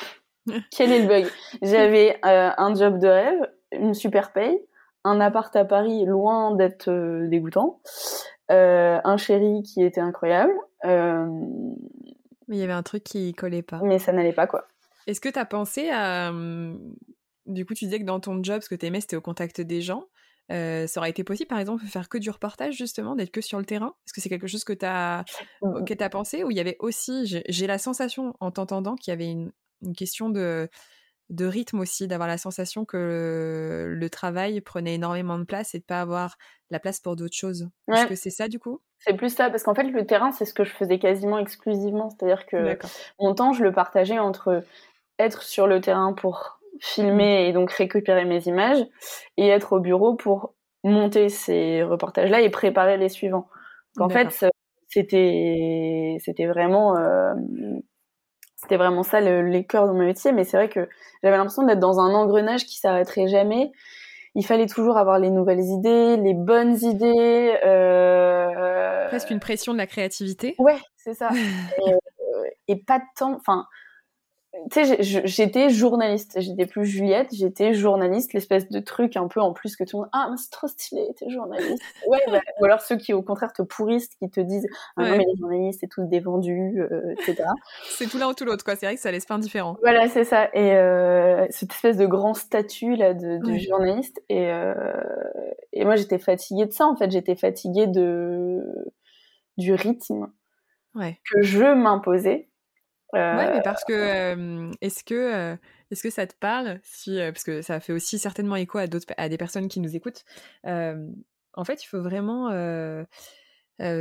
Quel 0.71 0.91
est 0.91 1.01
le 1.01 1.07
bug? 1.07 1.25
J'avais 1.61 2.19
un 2.23 2.73
job 2.75 2.99
de 2.99 3.07
rêve, 3.07 3.51
une 3.71 3.93
super 3.93 4.31
paye, 4.31 4.59
un 5.03 5.19
appart 5.19 5.55
à 5.55 5.65
Paris 5.65 6.05
loin 6.05 6.55
d'être 6.55 6.91
dégoûtant, 7.27 7.81
un 8.49 9.17
chéri 9.17 9.63
qui 9.63 9.83
était 9.83 10.01
incroyable. 10.01 10.53
Mais 12.49 12.57
il 12.57 12.61
y 12.61 12.63
avait 12.63 12.73
un 12.73 12.83
truc 12.83 13.03
qui 13.03 13.33
collait 13.33 13.61
pas. 13.61 13.79
Mais 13.83 13.99
ça 13.99 14.11
n'allait 14.11 14.33
pas, 14.33 14.47
quoi. 14.47 14.67
Est-ce 15.09 15.21
que 15.21 15.29
tu 15.29 15.39
as 15.39 15.45
pensé 15.45 15.89
à. 15.89 16.31
Du 17.45 17.65
coup, 17.65 17.73
tu 17.73 17.85
disais 17.85 17.99
que 17.99 18.05
dans 18.05 18.19
ton 18.19 18.43
job, 18.43 18.61
ce 18.61 18.69
que 18.69 18.75
tu 18.75 18.85
aimais, 18.85 19.01
c'était 19.01 19.15
au 19.15 19.21
contact 19.21 19.61
des 19.61 19.81
gens. 19.81 20.05
ça 20.49 20.85
aurait 20.97 21.09
été 21.09 21.23
possible, 21.23 21.47
par 21.47 21.59
exemple, 21.59 21.83
de 21.83 21.89
faire 21.89 22.09
que 22.09 22.17
du 22.17 22.29
reportage, 22.29 22.75
justement, 22.75 23.15
d'être 23.15 23.31
que 23.31 23.41
sur 23.41 23.57
le 23.57 23.65
terrain? 23.65 23.95
Est-ce 24.05 24.13
que 24.13 24.21
c'est 24.21 24.29
quelque 24.29 24.47
chose 24.47 24.63
que 24.63 24.73
tu 24.73 24.85
as, 24.85 25.25
mmh. 25.61 25.85
que 25.85 26.03
as 26.03 26.09
pensé? 26.09 26.43
Ou 26.43 26.51
il 26.51 26.57
y 26.57 26.59
avait 26.59 26.77
aussi, 26.79 27.25
j'ai 27.47 27.67
la 27.67 27.77
sensation, 27.77 28.35
en 28.39 28.51
t'entendant, 28.51 28.95
qu'il 28.95 29.11
y 29.11 29.13
avait 29.13 29.31
une, 29.31 29.51
une 29.81 29.95
question 29.95 30.29
de, 30.29 30.69
de 31.29 31.45
rythme 31.45 31.79
aussi, 31.79 32.07
d'avoir 32.07 32.27
la 32.27 32.37
sensation 32.37 32.85
que 32.85 33.85
le, 33.87 34.09
travail 34.09 34.61
prenait 34.61 34.95
énormément 34.95 35.37
de 35.37 35.43
place 35.43 35.75
et 35.75 35.79
de 35.79 35.83
pas 35.83 36.01
avoir 36.01 36.37
la 36.71 36.79
place 36.79 36.99
pour 36.99 37.15
d'autres 37.15 37.35
choses. 37.35 37.69
Est-ce 37.87 38.07
que 38.07 38.15
c'est 38.15 38.31
ça 38.31 38.47
du 38.47 38.59
coup? 38.59 38.81
C'est 38.99 39.13
plus 39.13 39.33
ça, 39.33 39.49
parce 39.49 39.63
qu'en 39.63 39.75
fait 39.75 39.83
le 39.83 40.05
terrain 40.05 40.31
c'est 40.31 40.45
ce 40.45 40.53
que 40.53 40.63
je 40.63 40.71
faisais 40.71 40.99
quasiment 40.99 41.37
exclusivement, 41.37 42.09
c'est-à-dire 42.09 42.45
que 42.45 42.77
mon 43.19 43.33
temps 43.33 43.53
je 43.53 43.63
le 43.63 43.71
partageais 43.71 44.19
entre 44.19 44.63
être 45.19 45.43
sur 45.43 45.67
le 45.67 45.81
terrain 45.81 46.13
pour 46.13 46.59
filmer 46.79 47.47
et 47.47 47.53
donc 47.53 47.71
récupérer 47.71 48.25
mes 48.25 48.47
images 48.47 48.83
et 49.37 49.47
être 49.47 49.73
au 49.73 49.79
bureau 49.79 50.15
pour 50.15 50.53
monter 50.83 51.29
ces 51.29 51.83
reportages-là 51.83 52.41
et 52.41 52.49
préparer 52.49 52.97
les 52.97 53.09
suivants. 53.09 53.47
En 53.99 54.09
fait 54.09 54.45
c'était 54.87 56.17
c'était 56.19 56.47
vraiment 56.47 56.97
euh, 56.97 57.33
c'était 58.55 58.77
vraiment 58.77 59.03
ça 59.03 59.21
le, 59.21 59.41
les 59.43 59.65
cœurs 59.65 59.87
de 59.87 59.93
mon 59.93 60.05
métier. 60.05 60.31
Mais 60.31 60.43
c'est 60.43 60.57
vrai 60.57 60.69
que 60.69 60.87
j'avais 61.23 61.37
l'impression 61.37 61.63
d'être 61.63 61.79
dans 61.79 61.99
un 61.99 62.13
engrenage 62.13 62.65
qui 62.65 62.77
s'arrêterait 62.77 63.27
jamais. 63.27 63.71
Il 64.35 64.45
fallait 64.45 64.67
toujours 64.67 64.97
avoir 64.97 65.17
les 65.17 65.31
nouvelles 65.31 65.63
idées, 65.63 66.17
les 66.17 66.33
bonnes 66.33 66.75
idées. 66.83 67.57
Euh... 67.65 69.07
Presque 69.07 69.31
une 69.31 69.39
pression 69.39 69.73
de 69.73 69.77
la 69.77 69.87
créativité. 69.87 70.55
Ouais, 70.59 70.77
c'est 70.97 71.13
ça. 71.13 71.29
et, 71.87 71.93
euh, 71.93 72.43
et, 72.67 72.75
pas 72.75 72.99
de 72.99 73.05
temps. 73.17 73.35
Enfin, 73.35 73.65
tu 74.71 74.83
sais, 74.83 74.97
j'étais 75.01 75.69
journaliste, 75.69 76.39
j'étais 76.39 76.65
plus 76.65 76.85
Juliette, 76.85 77.29
j'étais 77.31 77.73
journaliste, 77.73 78.33
l'espèce 78.33 78.67
de 78.67 78.79
truc 78.79 79.15
un 79.15 79.27
peu 79.27 79.39
en 79.41 79.53
plus 79.53 79.75
que 79.75 79.83
tout 79.83 79.97
le 79.97 80.01
monde, 80.01 80.09
ah, 80.11 80.31
c'est 80.37 80.49
trop 80.49 80.67
stylé, 80.67 81.07
t'es 81.17 81.29
journaliste. 81.29 81.83
ouais, 82.07 82.19
bah, 82.27 82.41
ou 82.59 82.65
alors 82.65 82.81
ceux 82.81 82.97
qui 82.97 83.13
au 83.13 83.21
contraire 83.21 83.53
te 83.53 83.61
pourrissent, 83.61 84.09
qui 84.15 84.29
te 84.29 84.39
disent, 84.39 84.67
ah 84.97 85.03
non, 85.03 85.17
mais 85.17 85.25
les 85.25 85.39
journalistes, 85.39 85.81
c'est 85.81 85.87
tous 85.87 86.03
des 86.05 86.19
vendus, 86.19 86.81
euh, 86.81 87.13
etc. 87.13 87.43
c'est 87.83 88.07
tout 88.07 88.17
l'un 88.17 88.29
ou 88.29 88.33
tout 88.33 88.43
l'autre, 88.43 88.63
quoi. 88.63 88.75
C'est 88.75 88.87
vrai 88.87 88.95
que 88.95 89.01
ça 89.01 89.11
laisse 89.11 89.25
pas 89.25 89.35
indifférent. 89.35 89.77
Voilà, 89.81 90.09
c'est 90.09 90.23
ça. 90.23 90.49
Et 90.53 90.73
euh, 90.73 91.45
cette 91.51 91.71
espèce 91.71 91.97
de 91.97 92.07
grand 92.07 92.33
statut 92.33 92.95
là 92.95 93.13
de, 93.13 93.37
de 93.37 93.57
journaliste. 93.57 94.21
Et, 94.29 94.51
euh, 94.51 94.73
et 95.73 95.85
moi, 95.85 95.95
j'étais 95.95 96.19
fatiguée 96.19 96.65
de 96.65 96.73
ça, 96.73 96.87
en 96.87 96.95
fait. 96.95 97.11
J'étais 97.11 97.35
fatiguée 97.35 97.87
de 97.87 98.63
du 99.57 99.73
rythme 99.73 100.31
que 100.95 101.41
je 101.41 101.73
m'imposais 101.75 102.48
Ouais, 103.13 103.51
mais 103.53 103.61
parce 103.63 103.83
que 103.83 104.71
est-ce 104.81 105.03
que 105.03 105.57
est-ce 105.89 106.03
que 106.03 106.09
ça 106.09 106.27
te 106.27 106.35
parle 106.35 106.79
si 106.83 107.17
parce 107.17 107.43
que 107.43 107.61
ça 107.61 107.79
fait 107.79 107.93
aussi 107.93 108.19
certainement 108.19 108.55
écho 108.55 108.77
à 108.77 108.87
d'autres 108.87 109.07
à 109.17 109.29
des 109.29 109.37
personnes 109.37 109.67
qui 109.67 109.79
nous 109.79 109.95
écoutent. 109.95 110.25
en 110.63 111.65
fait, 111.65 111.83
il 111.83 111.87
faut 111.87 112.01
vraiment 112.01 112.49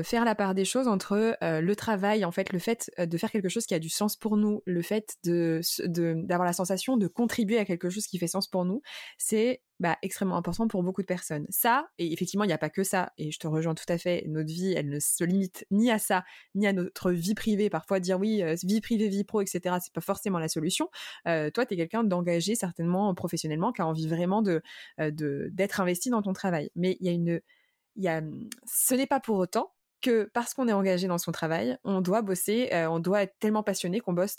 faire 0.02 0.24
la 0.24 0.34
part 0.34 0.54
des 0.54 0.64
choses 0.64 0.88
entre 0.88 1.36
le 1.40 1.74
travail, 1.74 2.24
en 2.24 2.32
fait, 2.32 2.52
le 2.52 2.58
fait 2.58 2.90
de 2.98 3.18
faire 3.18 3.30
quelque 3.30 3.48
chose 3.48 3.66
qui 3.66 3.74
a 3.74 3.78
du 3.78 3.88
sens 3.88 4.16
pour 4.16 4.36
nous, 4.36 4.62
le 4.66 4.82
fait 4.82 5.16
de 5.24 5.60
d'avoir 5.86 6.46
la 6.46 6.52
sensation 6.52 6.96
de 6.96 7.06
contribuer 7.06 7.58
à 7.58 7.64
quelque 7.64 7.90
chose 7.90 8.06
qui 8.06 8.18
fait 8.18 8.26
sens 8.26 8.48
pour 8.48 8.64
nous, 8.64 8.82
c'est 9.18 9.62
bah, 9.80 9.96
extrêmement 10.02 10.36
important 10.36 10.66
pour 10.66 10.82
beaucoup 10.82 11.02
de 11.02 11.06
personnes. 11.06 11.46
Ça, 11.50 11.88
et 11.98 12.12
effectivement, 12.12 12.42
il 12.42 12.48
n'y 12.48 12.52
a 12.52 12.58
pas 12.58 12.70
que 12.70 12.82
ça, 12.82 13.12
et 13.16 13.30
je 13.30 13.38
te 13.38 13.46
rejoins 13.46 13.74
tout 13.74 13.84
à 13.88 13.96
fait, 13.96 14.24
notre 14.26 14.52
vie, 14.52 14.72
elle 14.76 14.88
ne 14.88 14.98
se 14.98 15.22
limite 15.22 15.66
ni 15.70 15.90
à 15.90 16.00
ça, 16.00 16.24
ni 16.56 16.66
à 16.66 16.72
notre 16.72 17.12
vie 17.12 17.34
privée. 17.34 17.70
Parfois, 17.70 18.00
dire 18.00 18.18
oui, 18.18 18.42
vie 18.64 18.80
privée, 18.80 19.08
vie 19.08 19.22
pro, 19.22 19.40
etc., 19.40 19.76
c'est 19.80 19.92
pas 19.92 20.00
forcément 20.00 20.40
la 20.40 20.48
solution. 20.48 20.88
toi, 21.24 21.50
tu 21.66 21.74
es 21.74 21.76
quelqu'un 21.76 22.02
d'engagé, 22.02 22.56
certainement 22.56 23.14
professionnellement, 23.14 23.72
qui 23.72 23.82
a 23.82 23.86
envie 23.86 24.08
vraiment 24.08 24.42
de 24.42 24.62
d'être 24.98 25.80
investi 25.80 26.10
dans 26.10 26.22
ton 26.22 26.32
travail. 26.32 26.70
Mais 26.74 26.96
il 27.00 27.06
y 27.06 27.10
a 27.10 27.12
une 27.12 27.40
mmh, 27.98 28.48
ce 28.66 28.94
n'est 28.94 29.06
pas 29.06 29.20
pour 29.20 29.38
autant 29.38 29.72
que 30.00 30.30
parce 30.32 30.54
qu'on 30.54 30.68
est 30.68 30.72
engagé 30.72 31.08
dans 31.08 31.18
son 31.18 31.32
travail, 31.32 31.76
on 31.84 32.00
doit 32.00 32.22
bosser, 32.22 32.70
euh, 32.72 32.88
on 32.88 33.00
doit 33.00 33.22
être 33.22 33.34
tellement 33.40 33.62
passionné 33.62 34.00
qu'on 34.00 34.12
bosse 34.12 34.36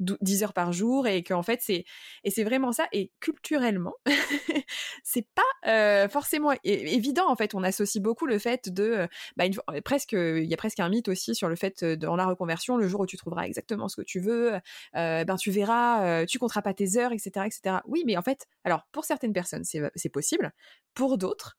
10 0.00 0.42
heures 0.42 0.52
par 0.52 0.72
jour 0.72 1.06
et 1.06 1.22
qu'en 1.22 1.42
fait 1.42 1.60
c'est 1.62 1.84
et 2.24 2.30
c'est 2.30 2.44
vraiment 2.44 2.72
ça. 2.72 2.88
Et 2.92 3.12
culturellement 3.20 3.94
c'est 5.02 5.26
pas 5.34 5.42
euh, 5.70 6.08
forcément 6.08 6.52
évident 6.64 7.28
en 7.28 7.36
fait. 7.36 7.54
On 7.54 7.62
associe 7.62 8.02
beaucoup 8.02 8.26
le 8.26 8.38
fait 8.38 8.68
de 8.68 8.82
euh, 8.84 9.06
bah, 9.36 9.44
presque 9.84 10.12
il 10.12 10.44
y 10.44 10.54
a 10.54 10.56
presque 10.56 10.80
un 10.80 10.88
mythe 10.88 11.08
aussi 11.08 11.34
sur 11.34 11.48
le 11.48 11.56
fait 11.56 11.84
dans 11.84 12.16
la 12.16 12.26
reconversion 12.26 12.76
le 12.76 12.88
jour 12.88 13.00
où 13.00 13.06
tu 13.06 13.16
trouveras 13.16 13.44
exactement 13.44 13.88
ce 13.88 13.96
que 13.96 14.02
tu 14.02 14.20
veux 14.20 14.58
ben 14.94 15.36
tu 15.36 15.50
verras 15.50 16.26
tu 16.26 16.38
compteras 16.38 16.62
pas 16.62 16.74
tes 16.74 16.96
heures 16.96 17.12
etc 17.12 17.46
etc 17.46 17.76
oui 17.86 18.02
mais 18.06 18.16
en 18.16 18.22
fait 18.22 18.46
alors 18.64 18.86
pour 18.92 19.04
certaines 19.04 19.32
personnes 19.32 19.64
c'est 19.64 20.08
possible. 20.08 20.52
Pour 20.94 21.18
d'autres 21.18 21.56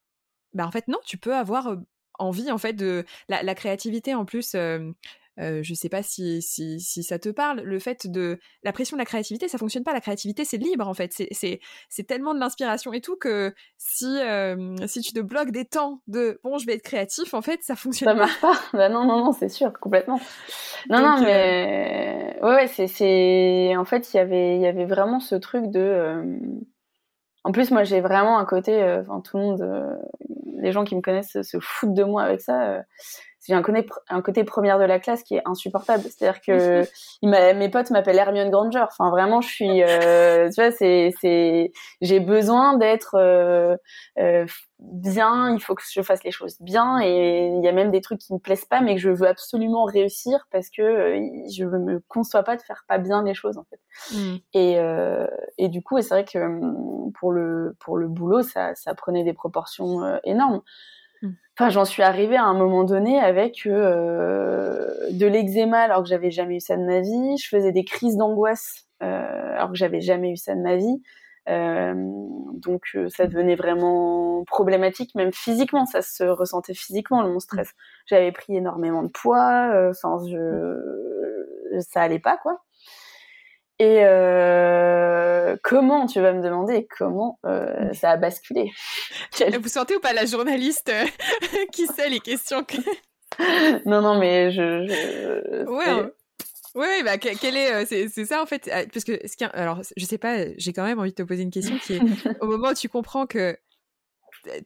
bah 0.54 0.66
en 0.66 0.70
fait 0.70 0.88
non, 0.88 0.98
tu 1.04 1.18
peux 1.18 1.34
avoir 1.34 1.76
envie 2.18 2.50
en 2.50 2.58
fait 2.58 2.74
de 2.74 3.04
la, 3.28 3.54
créativité 3.54 4.14
en 4.14 4.24
plus. 4.24 4.54
Euh, 5.38 5.62
je 5.62 5.72
sais 5.72 5.88
pas 5.88 6.02
si, 6.02 6.42
si, 6.42 6.80
si, 6.80 7.02
ça 7.02 7.18
te 7.18 7.30
parle, 7.30 7.60
le 7.60 7.78
fait 7.78 8.06
de 8.06 8.38
la 8.62 8.72
pression 8.72 8.96
de 8.96 9.00
la 9.00 9.06
créativité, 9.06 9.48
ça 9.48 9.56
fonctionne 9.56 9.84
pas. 9.84 9.94
La 9.94 10.02
créativité, 10.02 10.44
c'est 10.44 10.58
libre 10.58 10.86
en 10.86 10.92
fait. 10.92 11.14
C'est 11.30 12.06
tellement 12.06 12.34
de 12.34 12.40
l'inspiration 12.40 12.92
et 12.92 13.00
tout 13.00 13.16
que 13.16 13.54
si, 13.78 14.18
si 14.86 15.00
tu 15.00 15.12
te 15.12 15.20
bloques 15.20 15.50
des 15.50 15.64
temps 15.64 16.02
de 16.08 16.40
bon, 16.44 16.58
je 16.58 16.66
vais 16.66 16.74
être 16.74 16.82
créatif, 16.82 17.32
en 17.32 17.40
fait, 17.40 17.62
ça 17.62 17.74
fonctionne 17.74 18.10
ça 18.10 18.14
marche 18.14 18.40
pas. 18.40 18.60
bah 18.74 18.88
non, 18.90 19.06
non, 19.06 19.24
non, 19.24 19.32
c'est 19.32 19.48
sûr, 19.48 19.72
complètement. 19.80 20.20
Non, 20.90 21.00
non, 21.00 21.22
mais 21.22 22.36
ouais, 22.42 22.54
ouais 22.54 22.66
c'est 22.66 23.76
en 23.76 23.84
fait, 23.84 24.12
il 24.12 24.16
y 24.18 24.20
avait, 24.20 24.56
il 24.56 24.62
y 24.62 24.66
avait 24.66 24.86
vraiment 24.86 25.20
ce 25.20 25.36
truc 25.36 25.70
de. 25.70 26.22
En 27.44 27.52
plus, 27.52 27.70
moi, 27.70 27.84
j'ai 27.84 28.00
vraiment 28.00 28.38
un 28.38 28.44
côté, 28.44 28.82
enfin, 29.00 29.20
tout 29.20 29.38
le 29.38 29.42
monde, 29.42 29.98
les 30.58 30.72
gens 30.72 30.84
qui 30.84 30.94
me 30.94 31.00
connaissent 31.00 31.40
se 31.40 31.58
foutent 31.60 31.94
de 31.94 32.04
moi 32.04 32.22
avec 32.22 32.40
ça. 32.40 32.82
J'ai 33.50 33.56
un 33.56 33.62
côté, 33.62 33.84
un 34.08 34.22
côté 34.22 34.44
première 34.44 34.78
de 34.78 34.84
la 34.84 35.00
classe 35.00 35.24
qui 35.24 35.34
est 35.34 35.42
insupportable. 35.44 36.04
C'est-à-dire 36.04 36.40
que 36.40 36.84
mes 37.56 37.68
potes 37.68 37.90
m'appellent 37.90 38.18
Hermione 38.18 38.48
Granger. 38.48 38.84
Enfin, 38.84 39.10
vraiment, 39.10 39.40
je 39.40 39.48
suis, 39.48 39.82
euh, 39.82 40.48
tu 40.50 40.62
vois, 40.62 40.70
c'est, 40.70 41.12
c'est, 41.20 41.72
j'ai 42.00 42.20
besoin 42.20 42.76
d'être 42.76 43.16
euh, 43.16 43.76
euh, 44.20 44.46
bien. 44.78 45.52
Il 45.52 45.60
faut 45.60 45.74
que 45.74 45.82
je 45.84 46.00
fasse 46.00 46.22
les 46.22 46.30
choses 46.30 46.58
bien. 46.60 47.00
Et 47.00 47.48
il 47.48 47.64
y 47.64 47.66
a 47.66 47.72
même 47.72 47.90
des 47.90 48.00
trucs 48.00 48.20
qui 48.20 48.32
me 48.32 48.38
plaisent 48.38 48.66
pas, 48.66 48.82
mais 48.82 48.94
que 48.94 49.00
je 49.00 49.10
veux 49.10 49.26
absolument 49.26 49.84
réussir 49.84 50.46
parce 50.52 50.70
que 50.70 51.20
je 51.52 51.64
me 51.64 51.98
conçois 52.06 52.44
pas 52.44 52.54
de 52.54 52.62
faire 52.62 52.84
pas 52.86 52.98
bien 52.98 53.24
les 53.24 53.34
choses 53.34 53.58
en 53.58 53.64
fait. 53.64 53.80
Mmh. 54.14 54.36
Et, 54.54 54.78
et 55.58 55.68
du 55.68 55.82
coup, 55.82 56.00
c'est 56.00 56.14
vrai 56.14 56.24
que 56.24 56.38
hum, 56.38 57.10
pour 57.18 57.32
le 57.32 57.74
pour 57.80 57.96
le 57.96 58.06
boulot, 58.06 58.42
ça, 58.42 58.76
ça 58.76 58.94
prenait 58.94 59.24
des 59.24 59.32
proportions 59.32 60.20
énormes. 60.22 60.62
Enfin, 61.58 61.68
j'en 61.68 61.84
suis 61.84 62.02
arrivée 62.02 62.36
à 62.36 62.44
un 62.44 62.54
moment 62.54 62.84
donné 62.84 63.20
avec 63.20 63.66
euh, 63.66 64.88
de 65.10 65.26
l'eczéma 65.26 65.80
alors 65.80 66.02
que 66.02 66.08
j'avais 66.08 66.30
jamais 66.30 66.56
eu 66.56 66.60
ça 66.60 66.76
de 66.76 66.84
ma 66.84 67.00
vie. 67.00 67.36
Je 67.36 67.48
faisais 67.48 67.70
des 67.70 67.84
crises 67.84 68.16
d'angoisse 68.16 68.86
euh, 69.02 69.54
alors 69.54 69.68
que 69.68 69.76
j'avais 69.76 70.00
jamais 70.00 70.30
eu 70.30 70.36
ça 70.36 70.54
de 70.54 70.62
ma 70.62 70.76
vie. 70.76 71.02
Euh, 71.48 71.94
donc 72.54 72.96
ça 73.08 73.26
devenait 73.26 73.56
vraiment 73.56 74.44
problématique, 74.44 75.14
même 75.14 75.32
physiquement, 75.32 75.84
ça 75.84 76.00
se 76.00 76.24
ressentait 76.24 76.74
physiquement 76.74 77.22
le 77.22 77.30
mon 77.30 77.40
stress. 77.40 77.68
Mmh. 77.68 77.72
J'avais 78.06 78.32
pris 78.32 78.56
énormément 78.56 79.02
de 79.02 79.08
poids, 79.08 79.70
enfin 79.90 80.16
je, 80.30 81.80
ça 81.80 82.02
allait 82.02 82.18
pas 82.18 82.38
quoi. 82.38 82.62
Et 83.80 84.00
euh, 84.04 85.56
comment, 85.62 86.04
tu 86.04 86.20
vas 86.20 86.34
me 86.34 86.42
demander, 86.42 86.86
comment 86.98 87.38
euh, 87.46 87.94
ça 87.94 88.10
a 88.10 88.16
basculé? 88.18 88.70
Vous 89.62 89.68
sentez 89.70 89.96
ou 89.96 90.00
pas 90.00 90.12
la 90.12 90.26
journaliste 90.26 90.90
euh, 90.90 91.06
qui 91.72 91.86
sait 91.86 92.10
les 92.10 92.20
questions 92.20 92.62
que... 92.62 92.76
Non, 93.86 94.02
non, 94.02 94.18
mais 94.18 94.50
je... 94.50 94.86
je 94.86 95.64
ouais, 95.64 95.88
hein. 95.88 96.10
ouais, 96.74 97.02
bah, 97.04 97.16
quel 97.16 97.56
est, 97.56 97.86
c'est, 97.86 98.26
ça 98.26 98.42
en 98.42 98.46
fait, 98.46 98.68
ah, 98.70 98.82
parce 98.92 99.04
que, 99.04 99.18
ce 99.26 99.44
alors, 99.54 99.80
je 99.96 100.04
sais 100.04 100.18
pas, 100.18 100.44
j'ai 100.58 100.74
quand 100.74 100.84
même 100.84 100.98
envie 100.98 101.12
de 101.12 101.14
te 101.14 101.22
poser 101.22 101.42
une 101.42 101.50
question 101.50 101.78
qui 101.78 101.94
est, 101.94 102.00
au 102.42 102.46
moment 102.48 102.68
où 102.68 102.74
tu 102.74 102.90
comprends 102.90 103.26
que 103.26 103.56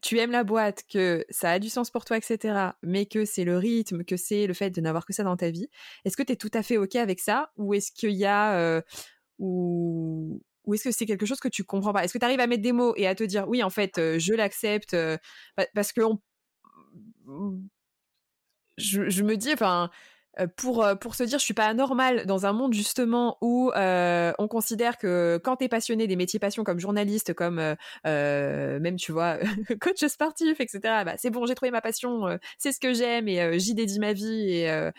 tu 0.02 0.18
aimes 0.18 0.30
la 0.30 0.44
boîte, 0.44 0.82
que 0.90 1.24
ça 1.30 1.50
a 1.50 1.58
du 1.58 1.68
sens 1.68 1.90
pour 1.90 2.04
toi, 2.04 2.16
etc., 2.16 2.72
mais 2.82 3.06
que 3.06 3.24
c'est 3.24 3.44
le 3.44 3.58
rythme, 3.58 4.04
que 4.04 4.16
c'est 4.16 4.46
le 4.46 4.54
fait 4.54 4.70
de 4.70 4.80
n'avoir 4.80 5.06
que 5.06 5.12
ça 5.12 5.24
dans 5.24 5.36
ta 5.36 5.50
vie, 5.50 5.68
est-ce 6.04 6.16
que 6.16 6.22
tu 6.22 6.32
es 6.32 6.36
tout 6.36 6.50
à 6.54 6.62
fait 6.62 6.76
OK 6.76 6.96
avec 6.96 7.20
ça? 7.20 7.50
Ou 7.56 7.74
est-ce 7.74 7.92
qu'il 7.92 8.12
y 8.12 8.24
a. 8.24 8.56
Euh, 8.58 8.80
ou 9.38 10.40
est-ce 10.72 10.84
que 10.84 10.90
c'est 10.92 11.06
quelque 11.06 11.26
chose 11.26 11.40
que 11.40 11.48
tu 11.48 11.64
comprends 11.64 11.92
pas? 11.92 12.04
Est-ce 12.04 12.12
que 12.12 12.18
tu 12.18 12.24
arrives 12.24 12.40
à 12.40 12.46
mettre 12.46 12.62
des 12.62 12.72
mots 12.72 12.94
et 12.96 13.06
à 13.06 13.14
te 13.14 13.24
dire 13.24 13.48
oui, 13.48 13.62
en 13.62 13.70
fait, 13.70 14.18
je 14.18 14.32
l'accepte 14.34 14.96
parce 15.74 15.92
que 15.92 16.02
je, 18.76 19.08
je, 19.08 19.22
me 19.22 19.36
dis, 19.36 19.52
enfin, 19.52 19.90
pour, 20.56 20.86
pour 21.00 21.14
se 21.14 21.22
dire 21.24 21.38
je 21.38 21.44
suis 21.44 21.54
pas 21.54 21.66
anormal 21.66 22.26
dans 22.26 22.46
un 22.46 22.52
monde 22.52 22.72
justement 22.74 23.38
où 23.40 23.70
on 23.74 24.48
considère 24.48 24.98
que 24.98 25.40
quand 25.42 25.56
tu 25.56 25.64
es 25.64 25.68
passionné 25.68 26.06
des 26.06 26.16
métiers 26.16 26.38
passion 26.38 26.64
comme 26.64 26.78
journaliste, 26.80 27.34
comme 27.34 27.76
même 28.04 28.96
tu 28.96 29.12
vois 29.12 29.38
coach 29.80 30.04
sportif, 30.06 30.60
etc. 30.60 31.04
Bah, 31.04 31.14
c'est 31.18 31.30
bon, 31.30 31.46
j'ai 31.46 31.54
trouvé 31.54 31.70
ma 31.70 31.80
passion, 31.80 32.38
c'est 32.58 32.72
ce 32.72 32.80
que 32.80 32.94
j'aime 32.94 33.28
et 33.28 33.58
j'y 33.58 33.74
dédie 33.74 33.98
ma 34.00 34.12
vie 34.12 34.50
et 34.50 34.90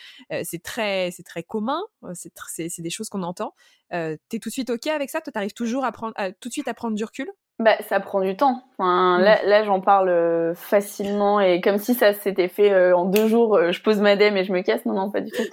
c'est 0.43 0.61
très 0.63 1.11
c'est 1.11 1.23
très 1.23 1.43
commun, 1.43 1.81
c'est 2.13 2.31
c'est 2.47 2.81
des 2.81 2.89
choses 2.89 3.09
qu'on 3.09 3.23
entend. 3.23 3.53
tu 3.91 3.97
es 3.97 4.39
tout 4.39 4.49
de 4.49 4.53
suite 4.53 4.69
ok 4.69 4.87
avec 4.87 5.09
ça, 5.09 5.21
toi 5.21 5.31
t'arrives 5.31 5.53
toujours 5.53 5.85
à 5.85 5.91
prendre 5.91 6.13
tout 6.39 6.49
de 6.49 6.53
suite 6.53 6.67
à 6.67 6.73
prendre 6.73 6.95
du 6.95 7.03
recul? 7.03 7.27
Bah, 7.57 7.77
ça 7.87 8.01
prend 8.01 8.19
du 8.19 8.35
temps. 8.35 8.63
Enfin, 8.77 9.17
mm. 9.17 9.21
Là, 9.21 9.45
là 9.45 9.63
j'en 9.63 9.79
parle 9.79 10.09
euh, 10.09 10.53
facilement 10.55 11.39
et 11.39 11.61
comme 11.61 11.77
si 11.77 11.93
ça 11.93 12.13
s'était 12.13 12.49
fait 12.49 12.71
euh, 12.73 12.95
en 12.95 13.05
deux 13.05 13.27
jours. 13.27 13.55
Euh, 13.55 13.71
je 13.71 13.81
pose 13.81 14.01
ma 14.01 14.15
dème 14.17 14.35
et 14.35 14.43
je 14.43 14.51
me 14.51 14.61
casse. 14.61 14.85
Non, 14.85 14.93
non, 14.93 15.09
pas 15.09 15.21
du 15.21 15.31
tout. 15.31 15.43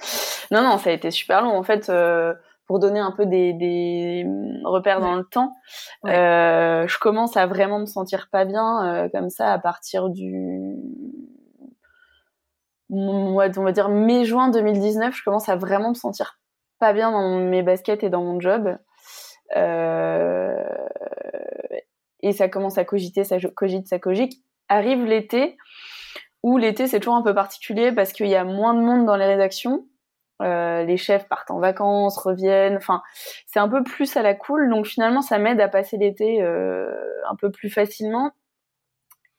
Non, 0.51 0.61
non, 0.61 0.77
ça 0.77 0.89
a 0.89 0.93
été 0.93 1.11
super 1.11 1.41
long. 1.41 1.57
En 1.57 1.63
fait, 1.63 1.91
pour 2.67 2.79
donner 2.79 2.99
un 2.99 3.11
peu 3.11 3.25
des, 3.25 3.53
des 3.53 4.25
repères 4.65 4.99
dans 4.99 5.15
le 5.15 5.23
temps, 5.23 5.55
je 6.03 6.99
commence 6.99 7.37
à 7.37 7.45
vraiment 7.47 7.79
me 7.79 7.85
sentir 7.85 8.27
pas 8.31 8.45
bien 8.45 9.09
comme 9.13 9.29
ça 9.29 9.53
à 9.53 9.59
partir 9.59 10.09
du 10.09 10.75
mois, 12.89 13.47
on 13.57 13.63
va 13.63 13.71
dire 13.71 13.89
mai-juin 13.89 14.49
2019. 14.49 15.15
Je 15.15 15.23
commence 15.23 15.49
à 15.49 15.55
vraiment 15.55 15.89
me 15.89 15.95
sentir 15.95 16.39
pas 16.79 16.93
bien 16.93 17.11
dans 17.11 17.37
mes 17.37 17.63
baskets 17.63 18.03
et 18.03 18.09
dans 18.09 18.21
mon 18.21 18.39
job. 18.39 18.77
Euh, 19.55 20.63
et 22.23 22.31
ça 22.31 22.49
commence 22.49 22.77
à 22.79 22.85
cogiter, 22.85 23.23
ça 23.23 23.37
cogite, 23.53 23.87
ça 23.87 23.99
cogite. 23.99 24.33
Arrive 24.69 25.05
l'été, 25.05 25.57
où 26.41 26.57
l'été 26.57 26.87
c'est 26.87 26.99
toujours 26.99 27.15
un 27.15 27.21
peu 27.21 27.35
particulier 27.35 27.91
parce 27.91 28.13
qu'il 28.13 28.27
y 28.27 28.35
a 28.35 28.45
moins 28.45 28.73
de 28.73 28.79
monde 28.79 29.05
dans 29.05 29.17
les 29.17 29.25
rédactions. 29.25 29.85
Euh, 30.41 30.83
les 30.83 30.97
chefs 30.97 31.27
partent 31.27 31.51
en 31.51 31.59
vacances, 31.59 32.17
reviennent. 32.17 32.77
Enfin, 32.77 33.03
c'est 33.45 33.59
un 33.59 33.69
peu 33.69 33.83
plus 33.83 34.17
à 34.17 34.21
la 34.21 34.33
cool. 34.33 34.69
Donc 34.69 34.87
finalement, 34.87 35.21
ça 35.21 35.37
m'aide 35.37 35.61
à 35.61 35.67
passer 35.67 35.97
l'été 35.97 36.41
euh, 36.41 36.89
un 37.29 37.35
peu 37.35 37.51
plus 37.51 37.69
facilement 37.69 38.31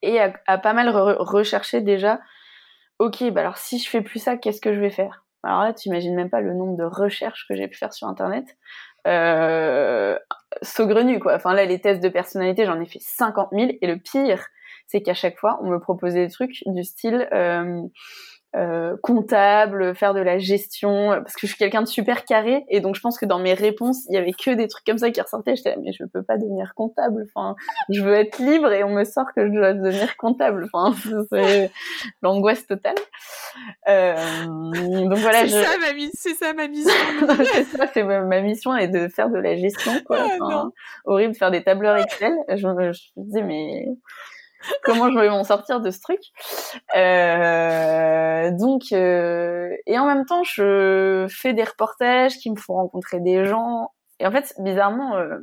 et 0.03 0.21
à, 0.21 0.59
pas 0.59 0.75
mal 0.75 0.91
rechercher 0.91 1.81
déjà. 1.81 2.21
Ok, 2.99 3.25
bah 3.31 3.41
alors 3.41 3.57
si 3.57 3.79
je 3.79 3.89
fais 3.89 4.03
plus 4.03 4.19
ça, 4.19 4.37
qu'est-ce 4.37 4.61
que 4.61 4.75
je 4.75 4.81
vais 4.81 4.91
faire? 4.91 5.25
Alors 5.43 5.63
là, 5.63 5.73
tu 5.73 5.89
imagines 5.89 6.15
même 6.15 6.31
pas 6.31 6.41
le 6.41 6.55
nombre 6.55 6.77
de 6.77 6.85
recherches 6.85 7.47
que 7.49 7.57
j'ai 7.57 7.67
pu 7.67 7.77
faire 7.77 7.93
sur 7.93 8.07
Internet 8.09 8.57
euh, 9.07 10.19
saugrenu 10.63 11.21
quoi. 11.21 11.35
Enfin 11.35 11.55
là 11.55 11.65
les 11.65 11.81
tests 11.81 12.03
de 12.03 12.09
personnalité 12.09 12.67
j'en 12.67 12.81
ai 12.81 12.87
fait 12.87 13.01
50 13.01 13.51
000 13.53 13.73
et 13.81 13.87
le 13.87 13.99
pire 13.99 14.47
c'est 14.87 15.03
qu'à 15.03 15.15
chaque 15.15 15.39
fois 15.39 15.59
on 15.63 15.69
me 15.69 15.79
proposait 15.79 16.27
des 16.27 16.33
trucs 16.33 16.63
du 16.67 16.85
style 16.85 17.29
euh, 18.57 18.97
comptable, 19.03 19.97
faire 19.97 20.15
de 20.15 20.21
la 20.21 20.39
gestion, 20.39 21.09
parce 21.09 21.35
que 21.35 21.41
je 21.43 21.47
suis 21.49 21.57
quelqu'un 21.57 21.83
de 21.83 21.89
super 21.89 22.25
carré, 22.25 22.65
et 22.69 22.81
donc 22.81 22.95
je 22.95 23.01
pense 23.01 23.19
que 23.19 23.27
dans 23.27 23.41
mes 23.41 23.55
réponses, 23.55 24.05
il 24.09 24.15
y 24.15 24.17
avait 24.17 24.33
que 24.33 24.53
des 24.53 24.69
trucs 24.69 24.85
comme 24.85 24.99
ça 24.99 25.11
qui 25.11 25.21
ressortaient. 25.21 25.57
J'étais 25.57 25.77
mais 25.83 25.93
je 25.93 26.05
peux 26.05 26.23
pas 26.23 26.39
devenir 26.39 26.73
comptable. 26.75 27.27
Enfin, 27.35 27.57
je 27.89 28.01
veux 28.03 28.15
être 28.15 28.39
libre 28.39 28.71
et 28.73 28.85
on 28.85 28.91
me 28.91 29.03
sort 29.03 29.27
que 29.35 29.47
je 29.47 29.53
dois 29.53 29.73
devenir 29.73 30.17
comptable. 30.17 30.69
Enfin, 30.73 30.95
c'est 31.33 31.73
l'angoisse 32.23 32.65
totale. 32.67 32.95
Euh, 33.89 34.15
donc 34.15 35.19
voilà. 35.19 35.49
C'est 35.49 35.65
ça 35.65 35.79
ma 35.79 36.11
c'est 36.13 36.35
ça 36.35 36.53
ma 36.53 36.69
mission. 36.69 36.93
c'est 37.53 37.65
ça, 37.65 37.87
c'est 37.93 38.05
ma, 38.05 38.41
mission 38.41 38.77
est 38.77 38.89
de 38.89 39.09
faire 39.09 39.31
de 39.31 39.39
la 39.39 39.57
gestion. 39.57 39.93
Quoi. 40.07 40.19
Ah, 40.21 40.37
enfin, 40.41 40.73
horrible 41.05 41.35
faire 41.35 41.51
des 41.51 41.65
tableurs 41.65 41.97
Excel. 41.97 42.35
Je, 42.49 42.57
je 42.57 42.67
me 42.67 42.93
disais 43.17 43.43
mais 43.43 43.89
comment 44.85 45.11
je 45.11 45.19
vais 45.19 45.29
m'en 45.29 45.45
sortir 45.45 45.81
de 45.81 45.91
ce 45.91 46.01
truc. 46.01 46.21
Euh, 46.97 48.51
donc, 48.53 48.85
euh, 48.93 49.71
et 49.87 49.99
en 49.99 50.07
même 50.07 50.25
temps, 50.27 50.43
je 50.45 51.27
fais 51.29 51.53
des 51.53 51.65
reportages 51.65 52.39
qui 52.39 52.51
me 52.51 52.57
font 52.57 52.75
rencontrer 52.75 53.21
des 53.21 53.45
gens. 53.45 53.93
Et 54.21 54.27
en 54.27 54.31
fait, 54.31 54.55
bizarrement, 54.59 55.17
euh, 55.17 55.39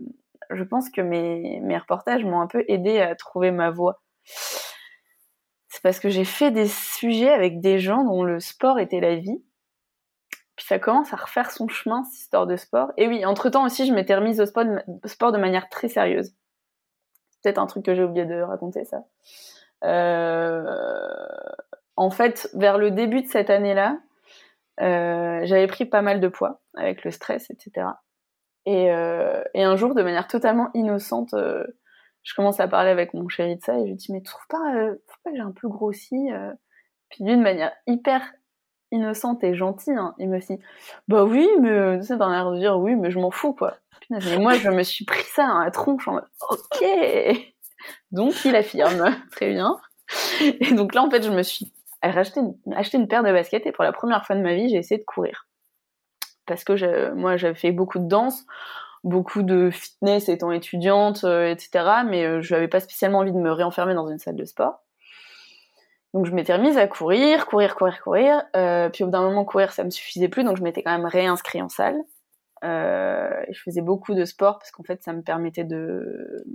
je 0.49 0.63
pense 0.63 0.89
que 0.89 1.01
mes, 1.01 1.59
mes 1.61 1.77
reportages 1.77 2.23
m'ont 2.25 2.41
un 2.41 2.47
peu 2.47 2.63
aidé 2.67 2.99
à 2.99 3.15
trouver 3.15 3.51
ma 3.51 3.69
voie. 3.69 4.01
C'est 5.69 5.81
parce 5.81 5.99
que 5.99 6.09
j'ai 6.09 6.25
fait 6.25 6.51
des 6.51 6.67
sujets 6.67 7.31
avec 7.31 7.61
des 7.61 7.79
gens 7.79 8.03
dont 8.03 8.23
le 8.23 8.39
sport 8.39 8.79
était 8.79 8.99
la 8.99 9.15
vie. 9.15 9.43
Puis 10.57 10.65
ça 10.67 10.79
commence 10.79 11.13
à 11.13 11.15
refaire 11.15 11.49
son 11.49 11.67
chemin, 11.69 12.03
cette 12.03 12.19
histoire 12.19 12.45
de 12.45 12.55
sport. 12.55 12.91
Et 12.97 13.07
oui, 13.07 13.25
entre-temps 13.25 13.65
aussi, 13.65 13.87
je 13.87 13.93
m'étais 13.93 14.15
remise 14.15 14.41
au 14.41 14.45
sport 14.45 14.65
sport 15.05 15.31
de 15.31 15.37
manière 15.37 15.69
très 15.69 15.87
sérieuse 15.87 16.35
peut-être 17.41 17.57
un 17.57 17.67
truc 17.67 17.85
que 17.85 17.95
j'ai 17.95 18.03
oublié 18.03 18.25
de 18.25 18.41
raconter 18.41 18.85
ça. 18.85 19.03
Euh, 19.83 20.63
en 21.95 22.09
fait, 22.09 22.49
vers 22.53 22.77
le 22.77 22.91
début 22.91 23.21
de 23.21 23.27
cette 23.27 23.49
année-là, 23.49 23.99
euh, 24.79 25.41
j'avais 25.43 25.67
pris 25.67 25.85
pas 25.85 26.01
mal 26.01 26.19
de 26.19 26.27
poids 26.27 26.61
avec 26.75 27.03
le 27.03 27.11
stress, 27.11 27.49
etc. 27.49 27.87
Euh, 28.67 29.43
et, 29.53 29.63
un 29.63 29.75
jour, 29.75 29.95
de 29.95 30.03
manière 30.03 30.27
totalement 30.27 30.69
innocente, 30.73 31.33
je 31.33 32.35
commence 32.35 32.59
à 32.59 32.67
parler 32.67 32.91
avec 32.91 33.13
mon 33.13 33.27
chéri 33.27 33.55
de 33.55 33.61
ça 33.61 33.77
et 33.77 33.81
je 33.81 33.85
lui 33.85 33.95
dis 33.95 34.11
mais 34.11 34.21
tu 34.21 34.31
pas, 34.49 34.73
que 35.25 35.31
j'ai 35.33 35.41
un 35.41 35.51
peu 35.51 35.67
grossi 35.67 36.29
Puis 37.09 37.23
d'une 37.23 37.41
manière 37.41 37.71
hyper 37.87 38.21
innocente 38.91 39.43
et 39.43 39.55
gentille, 39.55 39.95
hein, 39.95 40.13
il 40.19 40.29
me 40.29 40.39
dit 40.39 40.59
bah 41.07 41.23
oui, 41.23 41.49
mais 41.59 41.99
tu 41.99 42.05
sais, 42.05 42.17
dans 42.17 42.29
l'air 42.29 42.51
de 42.51 42.57
dire 42.57 42.77
oui, 42.77 42.95
mais 42.95 43.09
je 43.09 43.19
m'en 43.19 43.31
fous 43.31 43.53
quoi. 43.53 43.77
Mais 44.11 44.37
moi, 44.37 44.55
je 44.55 44.69
me 44.69 44.83
suis 44.83 45.05
pris 45.05 45.23
ça 45.23 45.47
dans 45.47 45.59
la 45.59 45.71
tronche 45.71 46.07
en 46.07 46.13
mode 46.13 46.27
ok. 46.49 46.85
Donc 48.11 48.33
il 48.45 48.55
affirme, 48.55 49.15
très 49.31 49.49
bien. 49.49 49.77
Et 50.41 50.73
donc 50.73 50.93
là, 50.93 51.03
en 51.03 51.09
fait, 51.09 51.23
je 51.23 51.31
me 51.31 51.43
suis 51.43 51.71
acheté 52.01 52.41
une, 52.41 52.55
acheté 52.73 52.97
une 52.97 53.07
paire 53.07 53.23
de 53.23 53.31
baskets 53.31 53.65
et 53.65 53.71
pour 53.71 53.83
la 53.83 53.93
première 53.93 54.25
fois 54.25 54.35
de 54.35 54.41
ma 54.41 54.53
vie, 54.53 54.69
j'ai 54.69 54.77
essayé 54.77 54.99
de 54.99 55.05
courir. 55.05 55.47
Parce 56.45 56.63
que 56.63 56.75
je, 56.75 57.11
moi, 57.11 57.37
j'avais 57.37 57.55
fait 57.55 57.71
beaucoup 57.71 57.99
de 57.99 58.07
danse, 58.07 58.45
beaucoup 59.05 59.43
de 59.43 59.69
fitness 59.71 60.27
étant 60.27 60.51
étudiante, 60.51 61.23
euh, 61.23 61.49
etc. 61.49 62.03
Mais 62.05 62.25
euh, 62.25 62.41
je 62.41 62.53
n'avais 62.53 62.67
pas 62.67 62.81
spécialement 62.81 63.19
envie 63.19 63.31
de 63.31 63.37
me 63.37 63.51
réenfermer 63.51 63.93
dans 63.93 64.07
une 64.09 64.19
salle 64.19 64.35
de 64.35 64.45
sport. 64.45 64.83
Donc 66.13 66.25
je 66.25 66.31
m'étais 66.31 66.53
remise 66.53 66.77
à 66.77 66.87
courir, 66.87 67.45
courir, 67.45 67.75
courir, 67.75 68.01
courir. 68.01 68.43
Euh, 68.57 68.89
puis 68.89 69.03
au 69.03 69.07
bout 69.07 69.13
d'un 69.13 69.21
moment, 69.21 69.45
courir, 69.45 69.71
ça 69.71 69.85
me 69.85 69.89
suffisait 69.89 70.27
plus, 70.27 70.43
donc 70.43 70.57
je 70.57 70.63
m'étais 70.63 70.83
quand 70.83 70.91
même 70.91 71.05
réinscrit 71.05 71.61
en 71.61 71.69
salle. 71.69 72.01
Euh, 72.63 73.43
je 73.49 73.59
faisais 73.61 73.81
beaucoup 73.81 74.13
de 74.13 74.25
sport 74.25 74.59
parce 74.59 74.71
qu'en 74.71 74.83
fait, 74.83 75.01
ça 75.03 75.13
me 75.13 75.21
permettait 75.21 75.63
de 75.63 76.45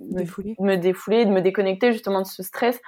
me 0.00 0.18
défouler. 0.18 0.54
me 0.60 0.76
défouler, 0.76 1.24
de 1.24 1.30
me 1.30 1.40
déconnecter 1.40 1.92
justement 1.92 2.20
de 2.20 2.26
ce 2.26 2.42
stress. 2.42 2.80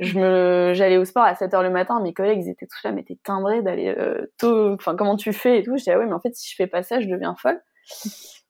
Je 0.00 0.18
me, 0.18 0.72
j'allais 0.74 0.96
au 0.96 1.04
sport 1.04 1.22
à 1.22 1.34
7 1.34 1.54
heures 1.54 1.62
le 1.62 1.70
matin, 1.70 2.00
mes 2.00 2.12
collègues 2.12 2.40
ils 2.44 2.50
étaient 2.50 2.66
tous 2.66 2.82
là, 2.82 2.90
mais 2.90 3.04
t'es 3.04 3.16
timbré 3.22 3.62
d'aller 3.62 3.94
euh, 3.96 4.26
tôt, 4.38 4.72
enfin 4.74 4.96
comment 4.96 5.16
tu 5.16 5.32
fais 5.32 5.60
et 5.60 5.62
tout. 5.62 5.72
Je 5.72 5.84
disais 5.84 5.92
ah 5.92 5.98
oui, 5.98 6.06
mais 6.06 6.14
en 6.14 6.20
fait 6.20 6.34
si 6.34 6.50
je 6.50 6.56
fais 6.56 6.66
pas 6.66 6.82
ça, 6.82 7.00
je 7.00 7.06
deviens 7.06 7.36
folle. 7.36 7.60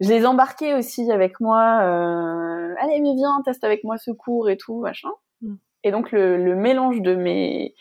Je 0.01 0.09
les 0.09 0.25
embarquais 0.25 0.75
aussi 0.75 1.11
avec 1.13 1.41
moi. 1.41 1.81
Euh, 1.83 2.75
Allez, 2.81 3.01
mais 3.01 3.15
viens, 3.15 3.43
teste 3.45 3.63
avec 3.65 3.85
moi 3.85 3.99
ce 3.99 4.11
cours 4.11 4.49
et 4.49 4.57
tout, 4.57 4.81
machin. 4.81 5.11
Mm. 5.43 5.55
Et 5.83 5.91
donc 5.91 6.13
le, 6.13 6.43
le, 6.43 6.55
mélange 6.55 7.03
de 7.03 7.15
mes 7.15 7.75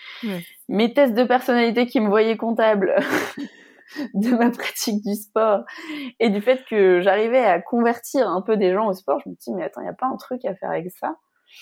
mes 0.68 0.94
tests 0.94 1.14
de 1.14 1.24
personnalité 1.24 1.86
qui 1.86 2.02
me 2.02 2.10
voyaient 2.10 2.36
comptable 2.36 2.96
de 4.14 4.36
ma 4.36 4.52
pratique 4.52 5.04
du 5.04 5.16
sport 5.16 5.64
et 6.20 6.30
du 6.30 6.42
fait 6.42 6.64
que 6.66 7.02
j'arrivais 7.02 7.44
à 7.44 7.62
convertir 7.62 8.28
un 8.28 8.42
peu 8.42 8.58
des 8.58 8.74
gens 8.74 8.88
au 8.88 8.94
sport, 8.94 9.20
je 9.24 9.30
me 9.30 9.36
dis 9.36 9.52
mais 9.54 9.64
attends, 9.64 9.82
il 9.82 9.86
n'y 9.86 9.90
a 9.90 9.94
pas 9.94 10.08
un 10.08 10.18
truc 10.18 10.46
à 10.46 10.56
faire 10.56 10.72
avec 10.72 10.90
ça? 10.92 11.16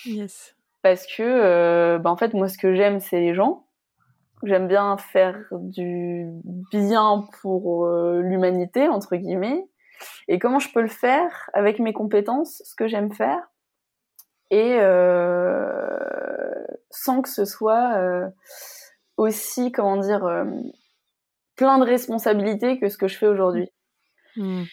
Yes. 0.06 0.56
Parce 0.82 1.06
que 1.06 1.22
euh, 1.22 1.98
bah 1.98 2.10
en 2.10 2.16
fait 2.16 2.34
moi 2.34 2.48
ce 2.48 2.58
que 2.58 2.74
j'aime 2.74 3.00
c'est 3.00 3.20
les 3.20 3.34
gens. 3.34 3.66
J'aime 4.44 4.66
bien 4.66 4.96
faire 4.96 5.38
du 5.52 6.26
bien 6.72 7.28
pour 7.40 7.86
euh, 7.86 8.20
l'humanité 8.22 8.88
entre 8.88 9.14
guillemets. 9.16 9.64
Et 10.26 10.40
comment 10.40 10.58
je 10.58 10.72
peux 10.72 10.80
le 10.80 10.88
faire? 10.88 11.48
Avec 11.52 11.78
mes 11.78 11.92
compétences, 11.92 12.60
ce 12.64 12.74
que 12.74 12.88
j'aime 12.88 13.12
faire 13.12 13.40
et 14.50 14.78
euh, 14.80 15.96
sans 16.90 17.22
que 17.22 17.28
ce 17.28 17.44
soit 17.46 17.96
aussi 19.16 19.72
comment 19.72 19.96
dire 19.96 20.44
plein 21.62 21.78
de 21.78 21.84
responsabilités 21.84 22.80
que 22.80 22.88
ce 22.88 22.98
que 22.98 23.06
je 23.06 23.16
fais 23.16 23.28
aujourd'hui. 23.28 23.70
Mmh. 24.36 24.64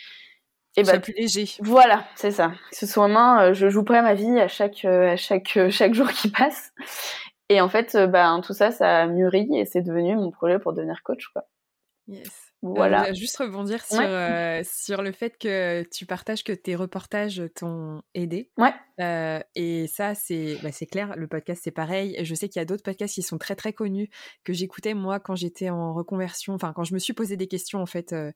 Et 0.75 0.83
bah, 0.83 0.99
plus 0.99 1.13
léger. 1.13 1.45
Voilà, 1.59 2.03
c'est 2.15 2.31
ça. 2.31 2.51
Ce 2.71 2.87
soit 2.87 3.07
main, 3.07 3.43
euh, 3.43 3.53
je 3.53 3.69
joue 3.69 3.83
près 3.83 4.01
ma 4.01 4.15
vie 4.15 4.39
à 4.39 4.47
chaque 4.47 4.85
euh, 4.85 5.11
à 5.11 5.17
chaque 5.17 5.55
euh, 5.57 5.69
chaque 5.69 5.93
jour 5.93 6.09
qui 6.09 6.31
passe. 6.31 6.73
Et 7.49 7.61
en 7.61 7.69
fait, 7.69 7.95
bah, 8.09 8.39
tout 8.43 8.53
ça, 8.53 8.71
ça 8.71 9.01
a 9.01 9.07
mûri 9.07 9.47
et 9.55 9.65
c'est 9.65 9.81
devenu 9.81 10.15
mon 10.15 10.31
projet 10.31 10.57
pour 10.57 10.73
devenir 10.73 11.01
coach, 11.03 11.27
quoi. 11.33 11.43
Yes. 12.07 12.48
Voilà. 12.61 13.13
juste 13.13 13.37
rebondir 13.37 13.85
sur, 13.85 14.01
euh, 14.01 14.61
sur 14.63 15.01
le 15.01 15.11
fait 15.11 15.37
que 15.37 15.83
tu 15.91 16.05
partages 16.05 16.43
que 16.43 16.51
tes 16.51 16.75
reportages 16.75 17.41
t'ont 17.55 18.01
aidé. 18.13 18.51
Ouais. 18.57 18.73
Euh, 18.99 19.39
et 19.55 19.87
ça, 19.87 20.13
c'est 20.13 20.57
bah, 20.61 20.69
clair. 20.91 21.15
Le 21.15 21.27
podcast, 21.27 21.61
c'est 21.63 21.71
pareil. 21.71 22.17
Je 22.21 22.35
sais 22.35 22.49
qu'il 22.49 22.59
y 22.59 22.63
a 22.63 22.65
d'autres 22.65 22.83
podcasts 22.83 23.15
qui 23.15 23.21
sont 23.21 23.37
très, 23.37 23.55
très 23.55 23.71
connus 23.71 24.09
que 24.43 24.51
j'écoutais 24.51 24.93
moi 24.93 25.21
quand 25.21 25.35
j'étais 25.35 25.69
en 25.69 25.93
reconversion. 25.93 26.53
Enfin, 26.53 26.73
quand 26.73 26.83
je 26.83 26.93
me 26.93 26.99
suis 26.99 27.13
posé 27.13 27.37
des 27.37 27.47
questions, 27.47 27.81
en 27.81 27.85
fait, 27.85 28.11
euh, 28.11 28.31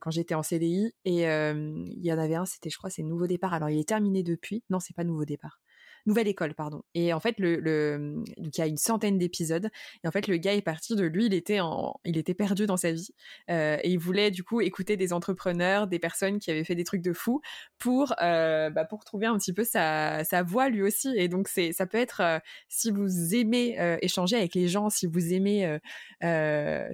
quand 0.00 0.10
j'étais 0.10 0.34
en 0.34 0.42
CDI. 0.42 0.92
Et 1.04 1.22
il 1.22 2.04
y 2.04 2.12
en 2.12 2.18
avait 2.18 2.34
un, 2.34 2.44
c'était, 2.44 2.68
je 2.68 2.76
crois, 2.76 2.90
c'est 2.90 3.02
Nouveau 3.02 3.26
Départ. 3.26 3.54
Alors, 3.54 3.70
il 3.70 3.80
est 3.80 3.88
terminé 3.88 4.22
depuis. 4.22 4.62
Non, 4.68 4.80
c'est 4.80 4.94
pas 4.94 5.04
Nouveau 5.04 5.24
Départ. 5.24 5.61
Nouvelle 6.06 6.28
École, 6.28 6.54
pardon. 6.54 6.82
Et 6.94 7.12
en 7.12 7.20
fait, 7.20 7.38
le, 7.38 7.56
le 7.56 8.22
il 8.36 8.50
y 8.56 8.60
a 8.60 8.66
une 8.66 8.76
centaine 8.76 9.18
d'épisodes. 9.18 9.70
Et 10.02 10.08
en 10.08 10.10
fait, 10.10 10.26
le 10.26 10.36
gars 10.36 10.54
est 10.54 10.62
parti 10.62 10.96
de 10.96 11.04
lui, 11.04 11.26
il 11.26 11.34
était 11.34 11.60
en, 11.60 12.00
il 12.04 12.16
était 12.16 12.34
perdu 12.34 12.66
dans 12.66 12.76
sa 12.76 12.92
vie 12.92 13.10
euh, 13.50 13.76
et 13.82 13.90
il 13.90 13.98
voulait 13.98 14.30
du 14.30 14.42
coup 14.42 14.60
écouter 14.60 14.96
des 14.96 15.12
entrepreneurs, 15.12 15.86
des 15.86 15.98
personnes 15.98 16.38
qui 16.38 16.50
avaient 16.50 16.64
fait 16.64 16.74
des 16.74 16.84
trucs 16.84 17.02
de 17.02 17.12
fou 17.12 17.40
pour, 17.78 18.14
euh, 18.22 18.70
bah, 18.70 18.84
pour 18.84 19.04
trouver 19.04 19.26
un 19.26 19.36
petit 19.38 19.52
peu 19.52 19.64
sa, 19.64 20.24
sa 20.24 20.42
voie 20.42 20.68
lui 20.68 20.82
aussi. 20.82 21.12
Et 21.16 21.28
donc 21.28 21.48
c'est, 21.48 21.72
ça 21.72 21.86
peut 21.86 21.98
être 21.98 22.20
euh, 22.20 22.38
si 22.68 22.90
vous 22.90 23.34
aimez 23.34 23.76
échanger 24.02 24.36
avec 24.36 24.54
les 24.54 24.68
gens, 24.68 24.90
si 24.90 25.06
vous 25.06 25.32
aimez, 25.32 25.78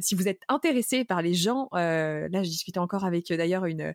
si 0.01 0.15
vous 0.15 0.29
êtes 0.29 0.41
intéressé 0.49 1.05
par 1.05 1.23
les 1.23 1.35
gens. 1.35 1.69
là, 1.73 2.29
je 2.43 2.49
discutais 2.49 2.79
encore 2.79 3.05
avec 3.05 3.29
d'ailleurs 3.33 3.65
une 3.65 3.95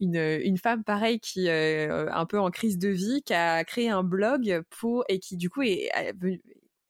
une, 0.00 0.16
une 0.16 0.58
femme 0.58 0.82
pareille 0.82 1.20
qui 1.20 1.48
un 1.48 2.26
peu 2.26 2.38
en 2.38 2.50
crise 2.50 2.78
de 2.78 2.88
vie, 2.88 3.22
qui 3.22 3.34
a 3.34 3.64
créé 3.64 3.88
un 3.88 4.02
blog 4.02 4.51
pour 4.80 5.04
et 5.08 5.18
qui 5.18 5.36
du 5.36 5.50
coup 5.50 5.62
est, 5.62 5.90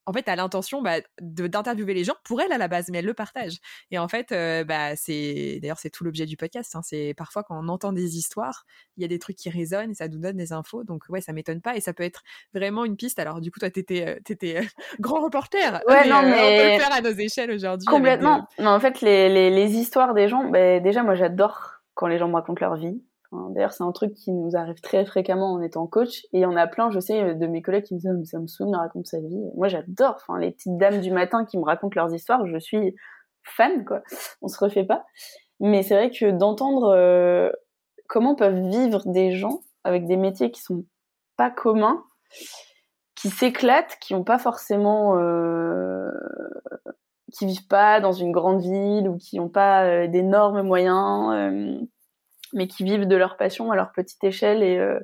en 0.05 0.13
fait, 0.13 0.29
a 0.29 0.37
l'intention 0.37 0.83
bah, 0.83 0.97
d'interviewer 1.21 1.95
les 1.95 2.05
gens 2.05 2.15
pour 2.25 2.41
elle 2.41 2.53
à 2.53 2.59
la 2.59 2.69
base, 2.69 2.89
mais 2.91 2.99
elle 2.99 3.05
le 3.05 3.15
partage. 3.15 3.59
Et 3.91 3.99
en 3.99 4.09
fait, 4.09 4.35
bah, 4.67 4.97
c'est 4.97 5.59
d'ailleurs 5.61 5.79
c'est 5.79 5.91
tout 5.91 6.05
l'objet 6.05 6.27
du 6.27 6.37
podcast. 6.37 6.75
Hein. 6.75 6.81
c'est 6.83 7.15
parfois 7.17 7.45
quand 7.45 7.59
on 7.63 7.69
entend 7.69 7.93
des 7.93 8.17
histoires, 8.17 8.65
il 8.97 9.03
y 9.03 9.05
a 9.05 9.09
des 9.09 9.19
trucs 9.19 9.37
qui 9.37 9.51
résonnent 9.51 9.93
et 9.93 9.95
ça 9.95 10.09
nous 10.09 10.19
donne 10.19 10.37
des 10.37 10.53
infos. 10.53 10.85
Donc 10.85 11.05
ouais, 11.09 11.21
ça 11.21 11.33
m'étonne 11.33 11.61
pas 11.61 11.77
et 11.77 11.81
ça 11.81 11.93
peut 11.93 12.03
être 12.03 12.23
vraiment 12.53 12.85
une 12.85 12.97
piste. 12.97 13.19
Alors 13.19 13.41
du 13.41 13.51
coup, 13.51 13.61
toi, 13.61 13.71
t'étais 13.71 14.19
étais, 14.29 14.61
grand 15.01 15.21
reporter. 15.21 15.81
Ouais, 15.89 16.09
non, 16.09 16.23
mais 16.23 16.33
on 16.33 16.57
peut 16.57 16.73
le 16.73 16.79
faire 16.79 16.93
à 16.93 17.01
nos 17.01 17.17
échelles 17.17 17.53
aujourd'hui. 17.53 17.87
Complètement. 17.87 18.49
Mais 18.59 18.67
en 18.67 18.81
fait, 18.81 19.01
les, 19.01 19.29
les, 19.29 19.51
les 19.51 19.73
histoires 19.77 20.15
des 20.15 20.29
gens, 20.29 20.49
bah, 20.49 20.81
déjà, 20.81 21.03
moi, 21.03 21.15
j'adore 21.15 21.83
quand 21.95 22.07
les 22.07 22.19
gens 22.19 22.29
me 22.29 22.35
racontent 22.35 22.61
leur 22.61 22.77
vie. 22.77 23.01
D'ailleurs, 23.51 23.73
c'est 23.73 23.83
un 23.83 23.93
truc 23.93 24.15
qui 24.15 24.31
nous 24.31 24.57
arrive 24.57 24.81
très 24.81 25.05
fréquemment 25.05 25.53
en 25.53 25.63
étant 25.63 25.87
coach. 25.87 26.25
Et 26.33 26.39
il 26.39 26.41
y 26.41 26.47
en 26.47 26.57
a 26.57 26.67
plein, 26.67 26.91
je 26.91 27.01
sais, 27.01 27.35
de 27.35 27.47
mes 27.47 27.63
collègues 27.63 27.85
qui 27.85 27.95
me 27.95 27.99
disent 27.99 28.11
oh, 28.15 28.25
ça 28.25 28.39
me 28.39 28.47
saoule, 28.47 28.75
raconte 28.75 29.07
sa 29.07 29.21
vie. 29.21 29.41
Moi, 29.57 29.69
j'adore. 29.69 30.17
Enfin, 30.17 30.39
les 30.39 30.51
petites 30.51 30.77
dames 30.77 31.01
du 31.01 31.11
matin 31.11 31.45
qui 31.45 31.59
me 31.59 31.65
racontent 31.65 31.99
leurs 31.99 32.15
histoires, 32.15 32.47
je 32.47 32.59
suis 32.59 32.95
fan, 33.43 33.85
quoi. 33.85 34.03
On 34.43 34.49
se 34.49 34.59
refait 34.63 34.85
pas. 34.85 35.05
Mais 35.61 35.83
c'est 35.83 35.95
vrai 35.95 36.11
que 36.11 36.31
d'entendre 36.31 36.93
euh, 36.95 37.51
comment 38.09 38.35
peuvent 38.35 38.69
vivre 38.69 39.03
des 39.07 39.33
gens 39.33 39.61
avec 39.85 40.07
des 40.07 40.17
métiers 40.17 40.51
qui 40.51 40.61
sont 40.61 40.85
pas 41.37 41.51
communs, 41.51 42.05
qui 43.15 43.31
s'éclatent, 43.31 43.97
qui 44.01 44.15
ont 44.15 44.25
pas 44.25 44.39
forcément, 44.39 45.19
euh, 45.19 46.11
qui 47.33 47.47
vivent 47.47 47.67
pas 47.69 48.01
dans 48.01 48.13
une 48.13 48.33
grande 48.33 48.61
ville 48.61 49.09
ou 49.09 49.17
qui 49.17 49.37
n'ont 49.39 49.49
pas 49.49 49.85
euh, 49.85 50.07
d'énormes 50.09 50.63
moyens 50.63 51.33
mais 52.53 52.67
qui 52.67 52.85
vivent 52.85 53.07
de 53.07 53.17
leur 53.17 53.37
passion 53.37 53.71
à 53.71 53.77
leur 53.77 53.93
petite 53.93 54.23
échelle 54.25 54.63
et, 54.63 54.79
euh, 54.79 54.99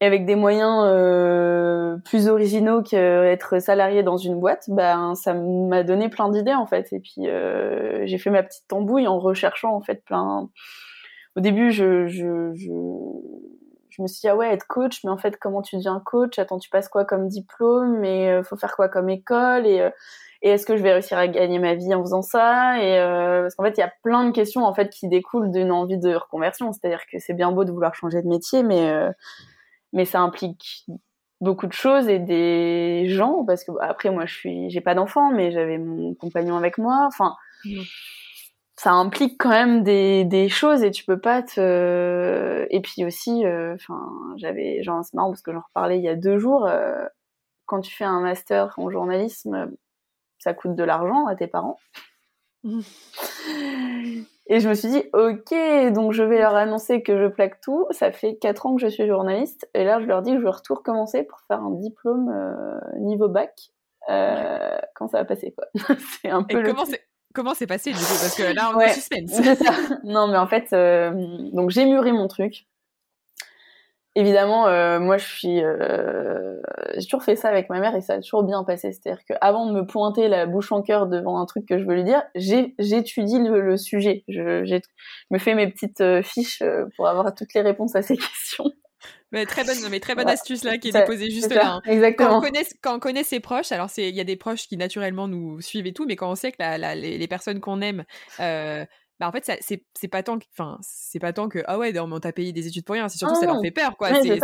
avec 0.00 0.24
des 0.24 0.34
moyens 0.34 0.82
euh, 0.86 1.96
plus 2.04 2.28
originaux 2.28 2.82
qu'être 2.82 3.58
salarié 3.60 4.02
dans 4.02 4.16
une 4.16 4.40
boîte, 4.40 4.64
ben 4.68 5.14
ça 5.14 5.34
m'a 5.34 5.82
donné 5.82 6.08
plein 6.08 6.30
d'idées 6.30 6.54
en 6.54 6.66
fait. 6.66 6.90
Et 6.92 7.00
puis 7.00 7.28
euh, 7.28 8.06
j'ai 8.06 8.18
fait 8.18 8.30
ma 8.30 8.42
petite 8.42 8.66
tambouille 8.66 9.06
en 9.06 9.18
recherchant 9.18 9.74
en 9.74 9.82
fait 9.82 10.02
plein. 10.04 10.48
Au 11.36 11.40
début, 11.40 11.70
je, 11.70 12.06
je, 12.06 12.52
je, 12.54 14.02
me 14.02 14.06
suis 14.06 14.20
dit 14.20 14.28
ah 14.28 14.36
ouais 14.36 14.52
être 14.52 14.66
coach, 14.66 15.04
mais 15.04 15.10
en 15.10 15.18
fait 15.18 15.36
comment 15.36 15.60
tu 15.60 15.76
deviens 15.76 16.00
coach? 16.04 16.38
Attends, 16.38 16.58
tu 16.58 16.70
passes 16.70 16.88
quoi 16.88 17.04
comme 17.04 17.28
diplôme? 17.28 17.98
Mais 17.98 18.30
euh, 18.30 18.42
faut 18.42 18.56
faire 18.56 18.74
quoi 18.74 18.88
comme 18.88 19.10
école? 19.10 19.66
Euh, 19.66 19.90
et 20.42 20.50
est-ce 20.50 20.64
que 20.64 20.76
je 20.76 20.82
vais 20.82 20.92
réussir 20.92 21.18
à 21.18 21.28
gagner 21.28 21.58
ma 21.58 21.74
vie 21.74 21.94
en 21.94 22.00
faisant 22.00 22.22
ça? 22.22 22.82
Et 22.82 22.98
euh, 22.98 23.42
parce 23.42 23.54
qu'en 23.56 23.64
fait 23.64 23.76
il 23.76 23.80
y 23.80 23.84
a 23.84 23.92
plein 24.02 24.24
de 24.24 24.30
questions 24.32 24.64
en 24.64 24.72
fait 24.72 24.88
qui 24.90 25.06
découlent 25.08 25.50
d'une 25.50 25.70
envie 25.70 25.98
de 25.98 26.14
reconversion. 26.14 26.72
C'est-à-dire 26.72 27.02
que 27.10 27.18
c'est 27.18 27.34
bien 27.34 27.52
beau 27.52 27.64
de 27.64 27.72
vouloir 27.72 27.94
changer 27.94 28.22
de 28.22 28.28
métier 28.28 28.62
mais 28.62 28.90
euh, 28.90 29.10
mais 29.92 30.04
ça 30.06 30.20
implique 30.20 30.86
beaucoup 31.42 31.66
de 31.66 31.72
choses 31.72 32.08
et 32.08 32.18
des 32.18 33.04
gens. 33.08 33.44
Parce 33.44 33.64
que 33.64 33.72
après 33.80 34.10
moi 34.10 34.24
je 34.24 34.34
suis 34.34 34.70
j'ai 34.70 34.80
pas 34.80 34.94
d'enfant 34.94 35.30
mais 35.30 35.50
j'avais 35.50 35.76
mon 35.78 36.14
compagnon 36.14 36.56
avec 36.56 36.78
moi. 36.78 37.04
Enfin 37.06 37.36
mmh. 37.66 37.82
ça 38.76 38.92
implique 38.92 39.36
quand 39.38 39.50
même 39.50 39.82
des, 39.82 40.24
des 40.24 40.48
choses 40.48 40.82
et 40.82 40.90
tu 40.90 41.04
peux 41.04 41.20
pas 41.20 41.42
te 41.42 42.66
et 42.70 42.80
puis 42.80 43.04
aussi 43.04 43.44
euh, 43.44 43.74
enfin 43.74 44.10
j'avais 44.36 44.82
genre 44.82 45.04
c'est 45.04 45.14
marrant 45.14 45.30
parce 45.30 45.42
que 45.42 45.52
j'en 45.52 45.60
reparlais 45.60 45.98
il 45.98 46.04
y 46.04 46.08
a 46.08 46.16
deux 46.16 46.38
jours 46.38 46.66
quand 47.66 47.82
tu 47.82 47.94
fais 47.94 48.04
un 48.04 48.20
master 48.20 48.72
en 48.78 48.88
journalisme 48.90 49.70
ça 50.40 50.54
coûte 50.54 50.74
de 50.74 50.84
l'argent 50.84 51.26
à 51.26 51.36
tes 51.36 51.46
parents. 51.46 51.78
Et 54.46 54.58
je 54.58 54.68
me 54.68 54.74
suis 54.74 54.88
dit, 54.88 55.04
ok, 55.12 55.92
donc 55.92 56.12
je 56.12 56.22
vais 56.22 56.38
leur 56.38 56.56
annoncer 56.56 57.02
que 57.02 57.16
je 57.16 57.28
plaque 57.28 57.60
tout. 57.60 57.86
Ça 57.90 58.10
fait 58.10 58.36
4 58.36 58.66
ans 58.66 58.74
que 58.74 58.82
je 58.82 58.88
suis 58.88 59.06
journaliste. 59.06 59.70
Et 59.74 59.84
là, 59.84 60.00
je 60.00 60.06
leur 60.06 60.22
dis 60.22 60.32
que 60.32 60.38
je 60.38 60.42
vais 60.42 60.50
retour 60.50 60.82
commencer 60.82 61.22
pour 61.22 61.40
faire 61.46 61.62
un 61.62 61.70
diplôme 61.70 62.28
euh, 62.28 62.78
niveau 62.98 63.28
bac. 63.28 63.70
Euh, 64.08 64.78
quand 64.96 65.08
ça 65.08 65.18
va 65.18 65.24
passer, 65.24 65.52
quoi. 65.52 65.66
c'est 66.22 66.30
un 66.30 66.42
peu. 66.42 66.62
comment 66.64 66.84
c'est 66.84 67.00
Comment 67.32 67.54
c'est 67.54 67.68
passé 67.68 67.92
du 67.92 67.96
coup? 67.96 68.02
Parce 68.02 68.34
que 68.34 68.54
là, 68.54 68.72
on 68.74 68.80
est 68.80 68.92
suspense. 68.92 69.40
non, 70.04 70.26
mais 70.26 70.36
en 70.36 70.48
fait, 70.48 70.72
euh, 70.72 71.12
donc 71.52 71.70
j'ai 71.70 71.84
mûri 71.84 72.10
mon 72.12 72.26
truc. 72.26 72.66
Évidemment, 74.16 74.66
euh, 74.66 74.98
moi, 74.98 75.18
je 75.18 75.24
suis, 75.24 75.62
euh, 75.62 76.60
j'ai 76.96 77.04
toujours 77.04 77.22
fait 77.22 77.36
ça 77.36 77.48
avec 77.48 77.70
ma 77.70 77.78
mère 77.78 77.94
et 77.94 78.00
ça 78.00 78.14
a 78.14 78.20
toujours 78.20 78.42
bien 78.42 78.64
passé. 78.64 78.92
C'est-à-dire 78.92 79.22
qu'avant 79.24 79.66
de 79.66 79.72
me 79.72 79.86
pointer 79.86 80.26
la 80.26 80.46
bouche 80.46 80.72
en 80.72 80.82
cœur 80.82 81.06
devant 81.06 81.38
un 81.38 81.46
truc 81.46 81.64
que 81.64 81.78
je 81.78 81.84
veux 81.84 81.94
lui 81.94 82.02
dire, 82.02 82.22
j'étudie 82.34 83.38
le, 83.38 83.60
le, 83.60 83.76
sujet. 83.76 84.24
Je, 84.26 84.64
je, 84.64 84.80
me 85.30 85.38
fais 85.38 85.54
mes 85.54 85.70
petites 85.70 86.00
euh, 86.00 86.22
fiches 86.22 86.62
pour 86.96 87.06
avoir 87.06 87.32
toutes 87.34 87.54
les 87.54 87.60
réponses 87.60 87.94
à 87.94 88.02
ces 88.02 88.16
questions. 88.18 88.72
Mais 89.32 89.46
très 89.46 89.62
bonne, 89.62 89.76
mais 89.90 90.00
très 90.00 90.14
bonne 90.14 90.28
astuce 90.28 90.64
là 90.64 90.76
qui 90.76 90.88
est 90.88 90.92
déposée 90.92 91.30
juste 91.30 91.54
là. 91.54 91.74
Hein. 91.74 91.82
Exactement. 91.86 92.28
Quand 92.28 92.38
on, 92.38 92.40
connaît, 92.40 92.66
quand 92.82 92.96
on 92.96 92.98
connaît 92.98 93.22
ses 93.22 93.38
proches, 93.38 93.70
alors 93.70 93.88
il 93.96 94.14
y 94.14 94.20
a 94.20 94.24
des 94.24 94.36
proches 94.36 94.66
qui 94.66 94.76
naturellement 94.76 95.28
nous 95.28 95.60
suivent 95.60 95.86
et 95.86 95.92
tout, 95.92 96.04
mais 96.04 96.16
quand 96.16 96.30
on 96.30 96.34
sait 96.34 96.50
que 96.50 96.56
la, 96.58 96.78
la, 96.78 96.94
les, 96.96 97.16
les, 97.16 97.28
personnes 97.28 97.60
qu'on 97.60 97.80
aime 97.80 98.04
euh, 98.40 98.84
bah 99.20 99.28
en 99.28 99.32
fait 99.32 99.44
c'est 99.60 99.84
c'est 99.94 100.08
pas 100.08 100.22
tant 100.22 100.38
que 100.38 100.46
enfin 100.54 100.78
c'est 100.80 101.18
pas 101.18 101.34
tant 101.34 101.50
que 101.50 101.58
ah 101.66 101.76
ouais 101.76 101.96
on 102.00 102.20
t'a 102.20 102.32
payé 102.32 102.52
des 102.52 102.66
études 102.66 102.86
pour 102.86 102.94
rien 102.94 103.06
c'est 103.10 103.18
surtout 103.18 103.34
ça 103.34 103.44
leur 103.44 103.60
fait 103.60 103.70
peur 103.70 103.98
quoi. 103.98 104.08
C'est 104.22 104.40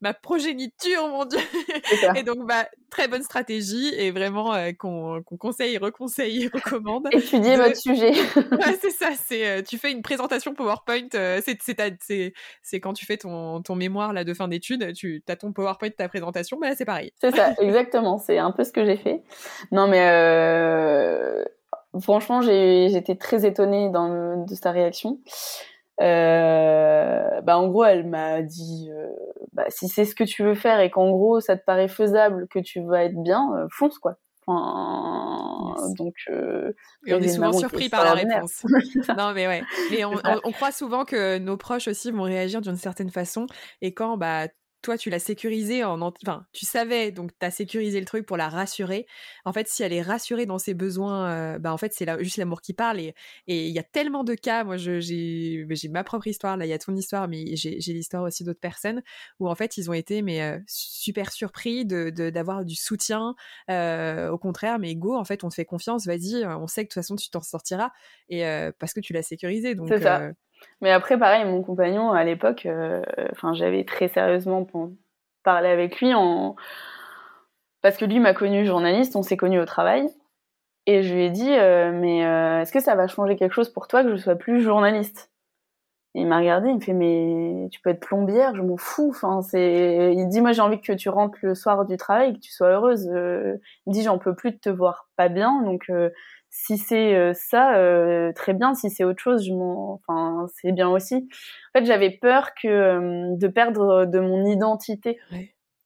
ma, 0.00 0.12
progéniture 0.12 1.06
mon 1.08 1.24
dieu. 1.24 1.38
Et 2.16 2.24
donc 2.24 2.44
bah 2.46 2.66
très 2.90 3.06
bonne 3.06 3.22
stratégie 3.22 3.94
et 3.96 4.10
vraiment 4.10 4.52
euh, 4.52 4.72
qu'on 4.72 5.22
conseille 5.38 5.78
reconseille 5.78 6.50
recommande 6.52 7.08
étudier 7.12 7.56
votre 7.56 7.76
sujet. 7.76 8.12
Ouais 8.52 8.76
c'est 8.82 8.90
ça 8.90 9.10
c'est 9.24 9.46
euh, 9.46 9.62
tu 9.62 9.78
fais 9.78 9.92
une 9.92 10.02
présentation 10.02 10.52
PowerPoint 10.52 11.08
euh, 11.14 11.40
c'est 11.44 11.58
c'est 11.62 12.32
c'est 12.62 12.80
quand 12.80 12.92
tu 12.92 13.06
fais 13.06 13.16
ton 13.16 13.62
ton 13.62 13.76
mémoire 13.76 14.12
là 14.12 14.24
de 14.24 14.34
fin 14.34 14.48
d'études 14.48 14.92
tu 14.94 15.22
as 15.28 15.36
ton 15.36 15.52
PowerPoint 15.52 15.90
ta 15.90 16.08
présentation 16.08 16.58
bah 16.58 16.74
c'est 16.74 16.84
pareil. 16.84 17.12
C'est 17.20 17.34
ça 17.34 17.54
exactement 17.60 18.18
c'est 18.18 18.38
un 18.38 18.50
peu 18.50 18.64
ce 18.64 18.72
que 18.72 18.84
j'ai 18.84 18.96
fait. 18.96 19.22
Non 19.70 19.86
mais 19.86 20.08
euh 20.10 21.44
Franchement, 22.00 22.40
j'étais 22.40 23.16
très 23.16 23.44
étonnée 23.46 23.90
dans, 23.90 24.44
de 24.44 24.54
sa 24.54 24.70
réaction. 24.70 25.18
Euh, 26.00 27.40
bah 27.42 27.58
en 27.58 27.68
gros, 27.68 27.84
elle 27.84 28.06
m'a 28.06 28.42
dit 28.42 28.88
euh, 28.90 29.08
bah, 29.52 29.66
si 29.68 29.88
c'est 29.88 30.04
ce 30.04 30.14
que 30.14 30.24
tu 30.24 30.42
veux 30.42 30.54
faire 30.54 30.80
et 30.80 30.90
qu'en 30.90 31.10
gros 31.10 31.40
ça 31.40 31.56
te 31.56 31.64
paraît 31.64 31.88
faisable, 31.88 32.48
que 32.48 32.58
tu 32.58 32.80
vas 32.82 33.04
être 33.04 33.22
bien, 33.22 33.52
euh, 33.56 33.66
fonce 33.70 33.98
quoi. 33.98 34.16
Enfin, 34.44 35.76
Donc, 35.96 36.14
euh, 36.30 36.72
et 37.06 37.14
on 37.14 37.20
est 37.20 37.28
souvent 37.28 37.52
surpris 37.52 37.88
par 37.88 38.04
la 38.04 38.14
réponse. 38.14 38.64
non, 39.16 39.32
mais 39.34 39.46
ouais. 39.46 39.62
Mais 39.92 40.04
on, 40.04 40.14
on, 40.14 40.40
on, 40.42 40.50
croit 40.50 40.72
souvent 40.72 41.04
que 41.04 41.38
nos 41.38 41.56
proches 41.56 41.86
aussi 41.86 42.10
vont 42.10 42.24
réagir 42.24 42.60
d'une 42.60 42.76
certaine 42.76 43.10
façon. 43.10 43.46
Et 43.82 43.94
quand 43.94 44.16
bah, 44.16 44.48
toi, 44.82 44.98
tu 44.98 45.10
l'as 45.10 45.20
sécurisé 45.20 45.84
en, 45.84 46.00
enfin, 46.02 46.44
tu 46.52 46.66
savais, 46.66 47.12
donc 47.12 47.30
tu 47.38 47.46
as 47.46 47.50
sécurisé 47.50 48.00
le 48.00 48.06
truc 48.06 48.26
pour 48.26 48.36
la 48.36 48.48
rassurer. 48.48 49.06
En 49.44 49.52
fait, 49.52 49.68
si 49.68 49.82
elle 49.82 49.92
est 49.92 50.02
rassurée 50.02 50.44
dans 50.44 50.58
ses 50.58 50.74
besoins, 50.74 51.30
euh, 51.30 51.58
bah, 51.58 51.72
en 51.72 51.78
fait, 51.78 51.92
c'est 51.94 52.06
juste 52.22 52.36
l'amour 52.36 52.60
qui 52.60 52.74
parle. 52.74 53.00
Et 53.00 53.14
il 53.46 53.72
y 53.72 53.78
a 53.78 53.82
tellement 53.84 54.24
de 54.24 54.34
cas, 54.34 54.64
moi, 54.64 54.76
j'ai 54.76 55.66
ma 55.90 56.04
propre 56.04 56.26
histoire, 56.26 56.56
là, 56.56 56.66
il 56.66 56.68
y 56.68 56.72
a 56.72 56.78
ton 56.78 56.94
histoire, 56.94 57.28
mais 57.28 57.56
j'ai 57.56 57.78
l'histoire 57.92 58.24
aussi 58.24 58.44
d'autres 58.44 58.60
personnes 58.60 59.02
où, 59.38 59.48
en 59.48 59.54
fait, 59.54 59.76
ils 59.76 59.88
ont 59.88 59.94
été, 59.94 60.20
mais 60.20 60.42
euh, 60.42 60.58
super 60.66 61.32
surpris 61.32 61.86
d'avoir 61.86 62.60
de, 62.60 62.68
du 62.68 62.76
soutien. 62.76 63.34
Euh, 63.70 64.30
au 64.30 64.38
contraire, 64.38 64.78
mais 64.78 64.94
go, 64.96 65.16
en 65.16 65.24
fait, 65.24 65.44
on 65.44 65.48
te 65.48 65.54
fait 65.54 65.64
confiance, 65.64 66.06
vas-y, 66.06 66.44
on 66.44 66.66
sait 66.66 66.82
que 66.82 66.88
de 66.88 66.88
toute 66.88 67.02
façon, 67.02 67.16
tu 67.16 67.30
t'en 67.30 67.40
sortiras. 67.40 67.90
Et 68.28 68.42
parce 68.78 68.92
que 68.92 69.00
tu 69.00 69.12
l'as 69.12 69.22
sécurisé. 69.22 69.74
Donc, 69.74 69.88
ça. 69.88 70.32
Mais 70.80 70.90
après, 70.90 71.18
pareil, 71.18 71.44
mon 71.44 71.62
compagnon, 71.62 72.12
à 72.12 72.24
l'époque, 72.24 72.66
euh, 72.66 73.02
enfin, 73.32 73.54
j'avais 73.54 73.84
très 73.84 74.08
sérieusement 74.08 74.66
parlé 75.42 75.68
avec 75.68 76.00
lui 76.00 76.14
en... 76.14 76.56
parce 77.82 77.96
que 77.96 78.04
lui 78.04 78.20
m'a 78.20 78.34
connu 78.34 78.64
journaliste, 78.64 79.16
on 79.16 79.22
s'est 79.22 79.36
connu 79.36 79.60
au 79.60 79.64
travail. 79.64 80.08
Et 80.86 81.02
je 81.02 81.14
lui 81.14 81.24
ai 81.24 81.30
dit, 81.30 81.50
mais 81.50 82.18
est-ce 82.62 82.72
que 82.72 82.80
ça 82.80 82.96
va 82.96 83.06
changer 83.06 83.36
quelque 83.36 83.52
chose 83.52 83.70
pour 83.70 83.86
toi 83.86 84.02
que 84.02 84.10
je 84.10 84.16
sois 84.16 84.34
plus 84.34 84.62
journaliste? 84.62 85.30
Il 86.14 86.26
m'a 86.26 86.38
regardé, 86.38 86.68
il 86.68 86.74
me 86.74 86.80
fait 86.80 86.92
mais 86.92 87.68
tu 87.70 87.80
peux 87.80 87.88
être 87.88 88.00
plombière, 88.00 88.54
je 88.54 88.60
m'en 88.60 88.76
fous. 88.76 89.10
Enfin 89.10 89.40
c'est, 89.40 90.12
il 90.14 90.28
dit 90.28 90.42
moi 90.42 90.52
j'ai 90.52 90.60
envie 90.60 90.78
que 90.80 90.92
tu 90.92 91.08
rentres 91.08 91.38
le 91.40 91.54
soir 91.54 91.86
du 91.86 91.96
travail, 91.96 92.34
que 92.34 92.40
tu 92.40 92.52
sois 92.52 92.68
heureuse. 92.68 93.04
il 93.06 93.10
me 93.86 93.92
dit 93.92 94.02
j'en 94.02 94.18
peux 94.18 94.34
plus 94.34 94.50
de 94.50 94.58
te 94.58 94.68
voir 94.68 95.08
pas 95.16 95.28
bien, 95.28 95.62
donc 95.62 95.90
si 96.54 96.76
c'est 96.76 97.14
euh, 97.14 97.32
ça, 97.32 97.76
euh, 97.78 98.30
très 98.34 98.52
bien. 98.52 98.74
Si 98.74 98.90
c'est 98.90 99.04
autre 99.04 99.20
chose, 99.22 99.46
je 99.46 99.54
m'en, 99.54 99.94
enfin, 99.94 100.46
c'est 100.54 100.70
bien 100.70 100.90
aussi. 100.90 101.14
En 101.16 101.78
fait, 101.78 101.86
j'avais 101.86 102.10
peur 102.10 102.50
que 102.54 102.68
euh, 102.68 103.36
de 103.36 103.48
perdre 103.48 104.04
de 104.04 104.20
mon 104.20 104.44
identité 104.44 105.18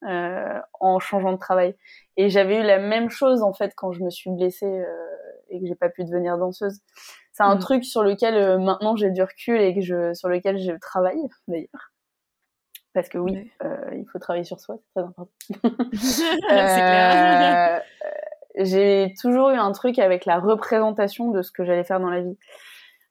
en 0.03 0.99
changeant 0.99 1.31
de 1.31 1.37
travail. 1.37 1.73
Et 2.17 2.29
j'avais 2.29 2.59
eu 2.59 2.63
la 2.63 2.79
même 2.79 3.09
chose 3.09 3.41
en 3.41 3.53
fait 3.53 3.73
quand 3.75 3.93
je 3.93 4.03
me 4.03 4.09
suis 4.09 4.29
blessée 4.29 4.83
et 5.49 5.59
que 5.59 5.65
j'ai 5.65 5.75
pas 5.75 5.89
pu 5.89 6.03
devenir 6.03 6.37
danseuse. 6.37 6.81
C'est 7.31 7.43
un 7.43 7.55
mmh. 7.55 7.59
truc 7.59 7.85
sur 7.85 8.03
lequel 8.03 8.59
maintenant 8.59 8.95
j'ai 8.95 9.09
du 9.09 9.21
recul 9.21 9.59
et 9.59 9.73
que 9.73 9.81
je, 9.81 10.13
sur 10.13 10.27
lequel 10.27 10.59
je 10.59 10.73
travaille 10.79 11.21
d'ailleurs. 11.47 11.93
Parce 12.93 13.09
que 13.09 13.17
oui, 13.17 13.49
il 13.93 14.05
faut 14.11 14.19
travailler 14.19 14.43
sur 14.43 14.59
soi, 14.59 14.75
c'est 14.77 14.99
très 14.99 15.07
important. 15.07 15.31
c'est 15.93 16.75
clair 16.75 17.81
j'ai 18.55 19.13
toujours 19.21 19.49
eu 19.49 19.57
un 19.57 19.71
truc 19.71 19.99
avec 19.99 20.25
la 20.25 20.39
représentation 20.39 21.31
de 21.31 21.41
ce 21.41 21.51
que 21.51 21.65
j'allais 21.65 21.83
faire 21.83 21.99
dans 21.99 22.09
la 22.09 22.21
vie. 22.21 22.37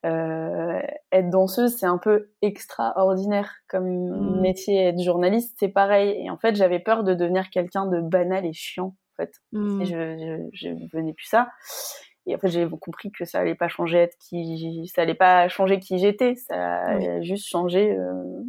Euh, 0.05 0.80
être 1.11 1.30
danseuse, 1.30 1.76
c'est 1.76 1.87
un 1.87 1.99
peu 1.99 2.30
extraordinaire 2.43 3.53
comme 3.68 3.89
mmh. 3.89 4.41
métier. 4.41 4.87
Être 4.87 5.03
journaliste, 5.03 5.57
c'est 5.59 5.68
pareil. 5.68 6.16
Et 6.24 6.30
en 6.30 6.39
fait, 6.39 6.55
j'avais 6.55 6.78
peur 6.78 7.03
de 7.03 7.14
devenir 7.14 7.51
quelqu'un 7.51 7.87
de 7.87 8.01
banal 8.01 8.47
et 8.47 8.53
chiant. 8.53 8.95
En 9.18 9.22
fait, 9.22 9.32
mmh. 9.53 9.82
et 9.82 9.84
je, 9.87 10.49
je, 10.53 10.68
je, 10.68 10.97
venais 10.97 11.14
plus 11.14 11.26
ça. 11.26 11.49
Et 12.26 12.34
en 12.34 12.39
fait, 12.39 12.49
j'ai 12.49 12.68
compris 12.68 13.11
que 13.11 13.24
ça 13.24 13.39
allait 13.39 13.55
pas 13.55 13.68
changer 13.68 13.99
être 13.99 14.16
qui, 14.18 14.91
ça 14.95 15.03
allait 15.03 15.14
pas 15.14 15.49
changer 15.49 15.78
qui 15.80 15.99
j'étais. 15.99 16.34
Ça 16.34 16.80
allait 16.82 17.22
juste 17.22 17.49
changer 17.49 17.93
euh, 17.93 18.43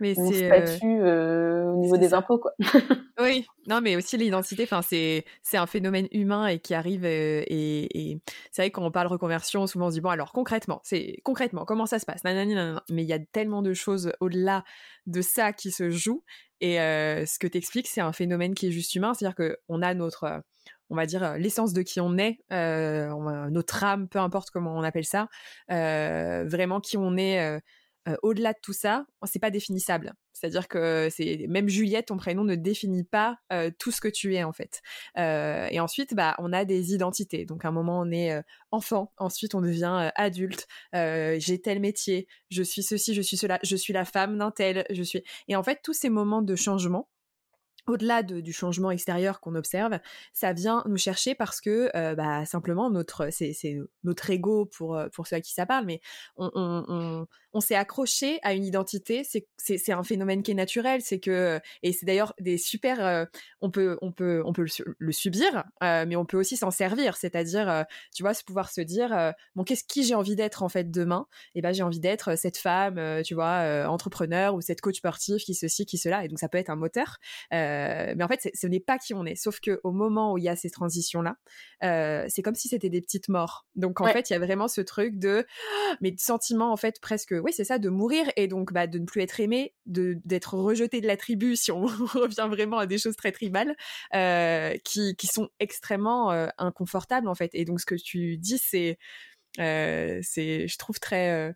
mais 0.00 0.14
c'est 0.14 0.46
statut 0.46 1.00
euh, 1.00 1.70
au 1.72 1.80
niveau 1.80 1.96
des 1.96 2.14
impôts, 2.14 2.38
quoi. 2.38 2.52
oui, 3.20 3.46
non, 3.66 3.80
mais 3.80 3.96
aussi 3.96 4.16
l'identité. 4.16 4.64
Enfin, 4.64 4.82
c'est 4.82 5.24
c'est 5.42 5.56
un 5.56 5.66
phénomène 5.66 6.08
humain 6.12 6.46
et 6.46 6.58
qui 6.58 6.74
arrive. 6.74 7.04
et, 7.04 7.44
et 7.48 8.20
c'est 8.50 8.62
vrai 8.62 8.70
quand 8.70 8.84
on 8.84 8.90
parle 8.90 9.06
reconversion, 9.06 9.66
souvent 9.66 9.86
on 9.86 9.90
se 9.90 9.94
dit 9.94 10.00
bon 10.00 10.10
alors 10.10 10.32
concrètement, 10.32 10.80
c'est 10.84 11.16
concrètement 11.24 11.64
comment 11.64 11.86
ça 11.86 11.98
se 11.98 12.06
passe? 12.06 12.22
Mais 12.24 13.02
il 13.02 13.08
y 13.08 13.12
a 13.12 13.18
tellement 13.18 13.62
de 13.62 13.72
choses 13.74 14.12
au-delà 14.20 14.64
de 15.06 15.22
ça 15.22 15.52
qui 15.52 15.70
se 15.70 15.90
jouent. 15.90 16.24
Et 16.60 16.76
ce 16.76 17.38
que 17.38 17.46
tu 17.46 17.58
expliques, 17.58 17.88
c'est 17.88 18.00
un 18.00 18.12
phénomène 18.12 18.54
qui 18.54 18.68
est 18.68 18.72
juste 18.72 18.94
humain. 18.94 19.14
C'est-à-dire 19.14 19.36
que 19.36 19.58
on 19.68 19.82
a 19.82 19.94
notre 19.94 20.42
on 20.90 20.96
va 20.96 21.06
dire 21.06 21.36
l'essence 21.38 21.72
de 21.72 21.82
qui 21.82 22.00
on 22.00 22.16
est, 22.18 22.38
notre 22.50 23.84
âme, 23.84 24.08
peu 24.08 24.18
importe 24.18 24.50
comment 24.50 24.76
on 24.76 24.82
appelle 24.82 25.06
ça, 25.06 25.28
vraiment 25.68 26.80
qui 26.80 26.96
on 26.96 27.16
est 27.16 27.60
au-delà 28.22 28.52
de 28.52 28.58
tout 28.62 28.72
ça, 28.72 29.06
c'est 29.24 29.38
pas 29.38 29.50
définissable. 29.50 30.14
C'est-à-dire 30.32 30.68
que 30.68 31.08
c'est 31.10 31.46
même 31.48 31.68
Juliette, 31.68 32.06
ton 32.06 32.16
prénom 32.16 32.44
ne 32.44 32.54
définit 32.54 33.04
pas 33.04 33.38
tout 33.78 33.90
ce 33.90 34.00
que 34.00 34.08
tu 34.08 34.34
es 34.34 34.42
en 34.44 34.52
fait. 34.52 34.82
et 35.16 35.80
ensuite, 35.80 36.14
bah, 36.14 36.34
on 36.38 36.52
a 36.52 36.64
des 36.64 36.92
identités. 36.92 37.44
Donc 37.44 37.64
à 37.64 37.68
un 37.68 37.72
moment, 37.72 38.00
on 38.00 38.10
est 38.10 38.42
enfant, 38.70 39.12
ensuite 39.16 39.54
on 39.54 39.60
devient 39.60 40.10
adulte. 40.16 40.66
J'ai 40.92 41.60
tel 41.62 41.80
métier, 41.80 42.26
je 42.50 42.62
suis 42.62 42.82
ceci, 42.82 43.14
je 43.14 43.22
suis 43.22 43.36
cela, 43.36 43.58
je 43.62 43.76
suis 43.76 43.92
la 43.92 44.04
femme 44.04 44.38
d'un 44.38 44.50
tel, 44.50 44.84
je 44.90 45.02
suis. 45.02 45.22
Et 45.48 45.56
en 45.56 45.62
fait, 45.62 45.80
tous 45.82 45.94
ces 45.94 46.10
moments 46.10 46.42
de 46.42 46.56
changement, 46.56 47.08
au-delà 47.86 48.22
du 48.22 48.52
changement 48.52 48.90
extérieur 48.90 49.40
qu'on 49.40 49.54
observe, 49.54 49.98
ça 50.32 50.52
vient 50.52 50.82
nous 50.86 50.96
chercher 50.96 51.34
parce 51.34 51.60
que 51.60 51.90
bah, 52.14 52.44
simplement 52.46 52.90
notre 52.90 53.28
c'est 53.30 53.54
notre 54.04 54.30
ego 54.30 54.66
pour 54.66 54.98
pour 55.12 55.26
ceux 55.26 55.36
à 55.36 55.40
qui 55.40 55.52
ça 55.52 55.66
parle, 55.66 55.84
mais 55.86 56.00
on, 56.36 57.26
on, 57.52 57.60
s'est 57.60 57.76
accroché 57.76 58.40
à 58.42 58.52
une 58.54 58.64
identité. 58.64 59.22
C'est 59.58 59.92
un 59.92 60.02
phénomène 60.02 60.42
qui 60.42 60.50
est 60.50 60.54
naturel, 60.54 61.02
c'est 61.02 61.20
que 61.20 61.60
et 61.82 61.92
c'est 61.92 62.06
d'ailleurs 62.06 62.34
des 62.40 62.58
super 62.58 63.28
on 63.60 63.70
peut 63.70 63.98
on 64.02 64.12
peut 64.12 64.42
on 64.44 64.52
peut 64.52 64.66
le, 64.98 65.12
subir, 65.12 65.64
mais 65.80 66.16
on 66.16 66.24
peut 66.24 66.38
aussi 66.38 66.56
s'en 66.56 66.70
servir. 66.70 67.16
C'est-à-dire 67.16 67.84
tu 68.14 68.22
vois 68.22 68.34
se 68.34 68.44
pouvoir 68.44 68.70
se 68.70 68.80
dire 68.80 69.34
bon 69.54 69.64
qu'est-ce 69.64 69.84
qui 69.84 70.04
j'ai 70.04 70.14
envie 70.14 70.36
d'être 70.36 70.62
en 70.62 70.68
fait 70.68 70.90
demain? 70.90 71.26
Et 71.54 71.62
ben 71.62 71.72
j'ai 71.72 71.82
envie 71.82 72.00
d'être 72.00 72.36
cette 72.36 72.56
femme 72.56 73.22
tu 73.22 73.34
vois 73.34 73.86
entrepreneur 73.88 74.54
ou 74.54 74.60
cette 74.60 74.80
coach 74.80 74.96
sportif 74.96 75.44
qui 75.44 75.54
ceci 75.54 75.86
qui 75.86 75.98
cela 75.98 76.24
et 76.24 76.28
donc 76.28 76.38
ça 76.38 76.48
peut 76.48 76.58
être 76.58 76.70
un 76.70 76.76
moteur. 76.76 77.18
Euh, 77.52 77.73
mais 78.16 78.24
en 78.24 78.28
fait, 78.28 78.50
ce 78.54 78.66
n'est 78.66 78.80
pas 78.80 78.98
qui 78.98 79.14
on 79.14 79.24
est. 79.24 79.34
Sauf 79.34 79.60
que 79.60 79.80
au 79.84 79.92
moment 79.92 80.32
où 80.32 80.38
il 80.38 80.44
y 80.44 80.48
a 80.48 80.56
ces 80.56 80.70
transitions-là, 80.70 81.36
euh, 81.82 82.24
c'est 82.28 82.42
comme 82.42 82.54
si 82.54 82.68
c'était 82.68 82.90
des 82.90 83.00
petites 83.00 83.28
morts. 83.28 83.66
Donc 83.74 84.00
en 84.00 84.06
fait, 84.06 84.30
il 84.30 84.32
y 84.32 84.36
a 84.36 84.38
vraiment 84.38 84.68
ce 84.68 84.80
truc 84.80 85.18
de, 85.18 85.46
mais 86.00 86.10
de 86.10 86.20
sentiment 86.20 86.72
en 86.72 86.76
fait 86.76 87.00
presque, 87.00 87.34
oui, 87.42 87.52
c'est 87.52 87.64
ça, 87.64 87.78
de 87.78 87.88
mourir 87.88 88.26
et 88.36 88.48
donc 88.48 88.72
bah, 88.72 88.86
de 88.86 88.98
ne 88.98 89.04
plus 89.04 89.22
être 89.22 89.40
aimé, 89.40 89.74
de 89.86 90.18
d'être 90.24 90.54
rejeté 90.54 91.00
de 91.00 91.06
la 91.06 91.16
tribu 91.16 91.56
si 91.56 91.72
on 91.72 91.86
revient 91.86 92.48
vraiment 92.48 92.78
à 92.78 92.86
des 92.86 92.98
choses 92.98 93.16
très 93.16 93.32
tribales, 93.32 93.76
euh, 94.14 94.74
qui, 94.84 95.16
qui 95.16 95.26
sont 95.26 95.48
extrêmement 95.60 96.30
inconfortables 96.58 97.28
en 97.28 97.34
fait. 97.34 97.50
Et 97.54 97.64
donc 97.64 97.80
ce 97.80 97.86
que 97.86 97.94
tu 97.94 98.36
dis, 98.36 98.58
c'est, 98.58 98.98
c'est, 99.56 100.68
je 100.68 100.78
trouve 100.78 100.98
très 100.98 101.54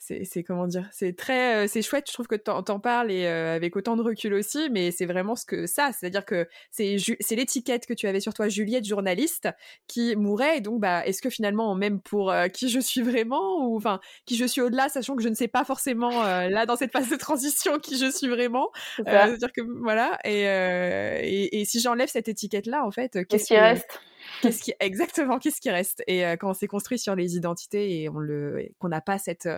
c'est 0.00 0.42
comment 0.42 0.66
dire 0.66 0.88
c'est 0.92 1.14
très 1.14 1.68
c'est 1.68 1.82
chouette 1.82 2.06
je 2.08 2.14
trouve 2.14 2.26
que 2.26 2.34
t'en 2.34 2.64
en 2.66 2.80
parles 2.80 3.10
et 3.12 3.26
avec 3.26 3.76
autant 3.76 3.96
de 3.96 4.02
recul 4.02 4.32
aussi 4.32 4.70
mais 4.70 4.90
c'est 4.90 5.04
vraiment 5.04 5.36
ce 5.36 5.44
que 5.44 5.66
ça 5.66 5.90
c'est 5.92 6.06
à 6.06 6.10
dire 6.10 6.24
que 6.24 6.48
c'est 6.70 6.96
c'est 7.20 7.36
l'étiquette 7.36 7.86
que 7.86 7.92
tu 7.92 8.06
avais 8.06 8.20
sur 8.20 8.32
toi 8.32 8.48
Juliette 8.48 8.86
journaliste 8.86 9.48
qui 9.86 10.16
mourait 10.16 10.58
et 10.58 10.60
donc 10.60 10.80
bah 10.80 11.06
est-ce 11.06 11.20
que 11.20 11.28
finalement 11.28 11.74
même 11.74 12.00
pour 12.00 12.32
qui 12.52 12.70
je 12.70 12.80
suis 12.80 13.02
vraiment 13.02 13.66
ou 13.66 13.76
enfin 13.76 14.00
qui 14.24 14.36
je 14.36 14.46
suis 14.46 14.62
au-delà 14.62 14.88
sachant 14.88 15.16
que 15.16 15.22
je 15.22 15.28
ne 15.28 15.34
sais 15.34 15.48
pas 15.48 15.64
forcément 15.64 16.22
là 16.22 16.64
dans 16.64 16.76
cette 16.76 16.92
phase 16.92 17.10
de 17.10 17.16
transition 17.16 17.78
qui 17.78 17.98
je 17.98 18.10
suis 18.10 18.28
vraiment 18.28 18.70
c'est 18.96 19.08
à 19.08 19.36
dire 19.36 19.52
que 19.52 19.60
voilà 19.82 20.18
et, 20.24 20.42
et, 20.42 21.60
et 21.60 21.64
si 21.66 21.80
j'enlève 21.80 22.08
cette 22.08 22.28
étiquette 22.28 22.66
là 22.66 22.84
en 22.84 22.90
fait 22.90 23.26
qu'est-ce 23.28 23.46
qui 23.46 23.56
reste 23.56 24.00
qu'est-ce 24.42 24.62
qui 24.62 24.72
exactement 24.80 25.38
qu'est-ce 25.38 25.60
qui 25.60 25.70
reste? 25.70 26.02
Et 26.06 26.22
quand 26.38 26.50
on 26.50 26.54
s'est 26.54 26.66
construit 26.66 26.98
sur 26.98 27.14
les 27.14 27.36
identités 27.36 28.02
et 28.02 28.08
on 28.08 28.18
le 28.18 28.68
qu'on 28.78 28.88
n'a 28.88 29.00
pas 29.00 29.18
cette 29.18 29.48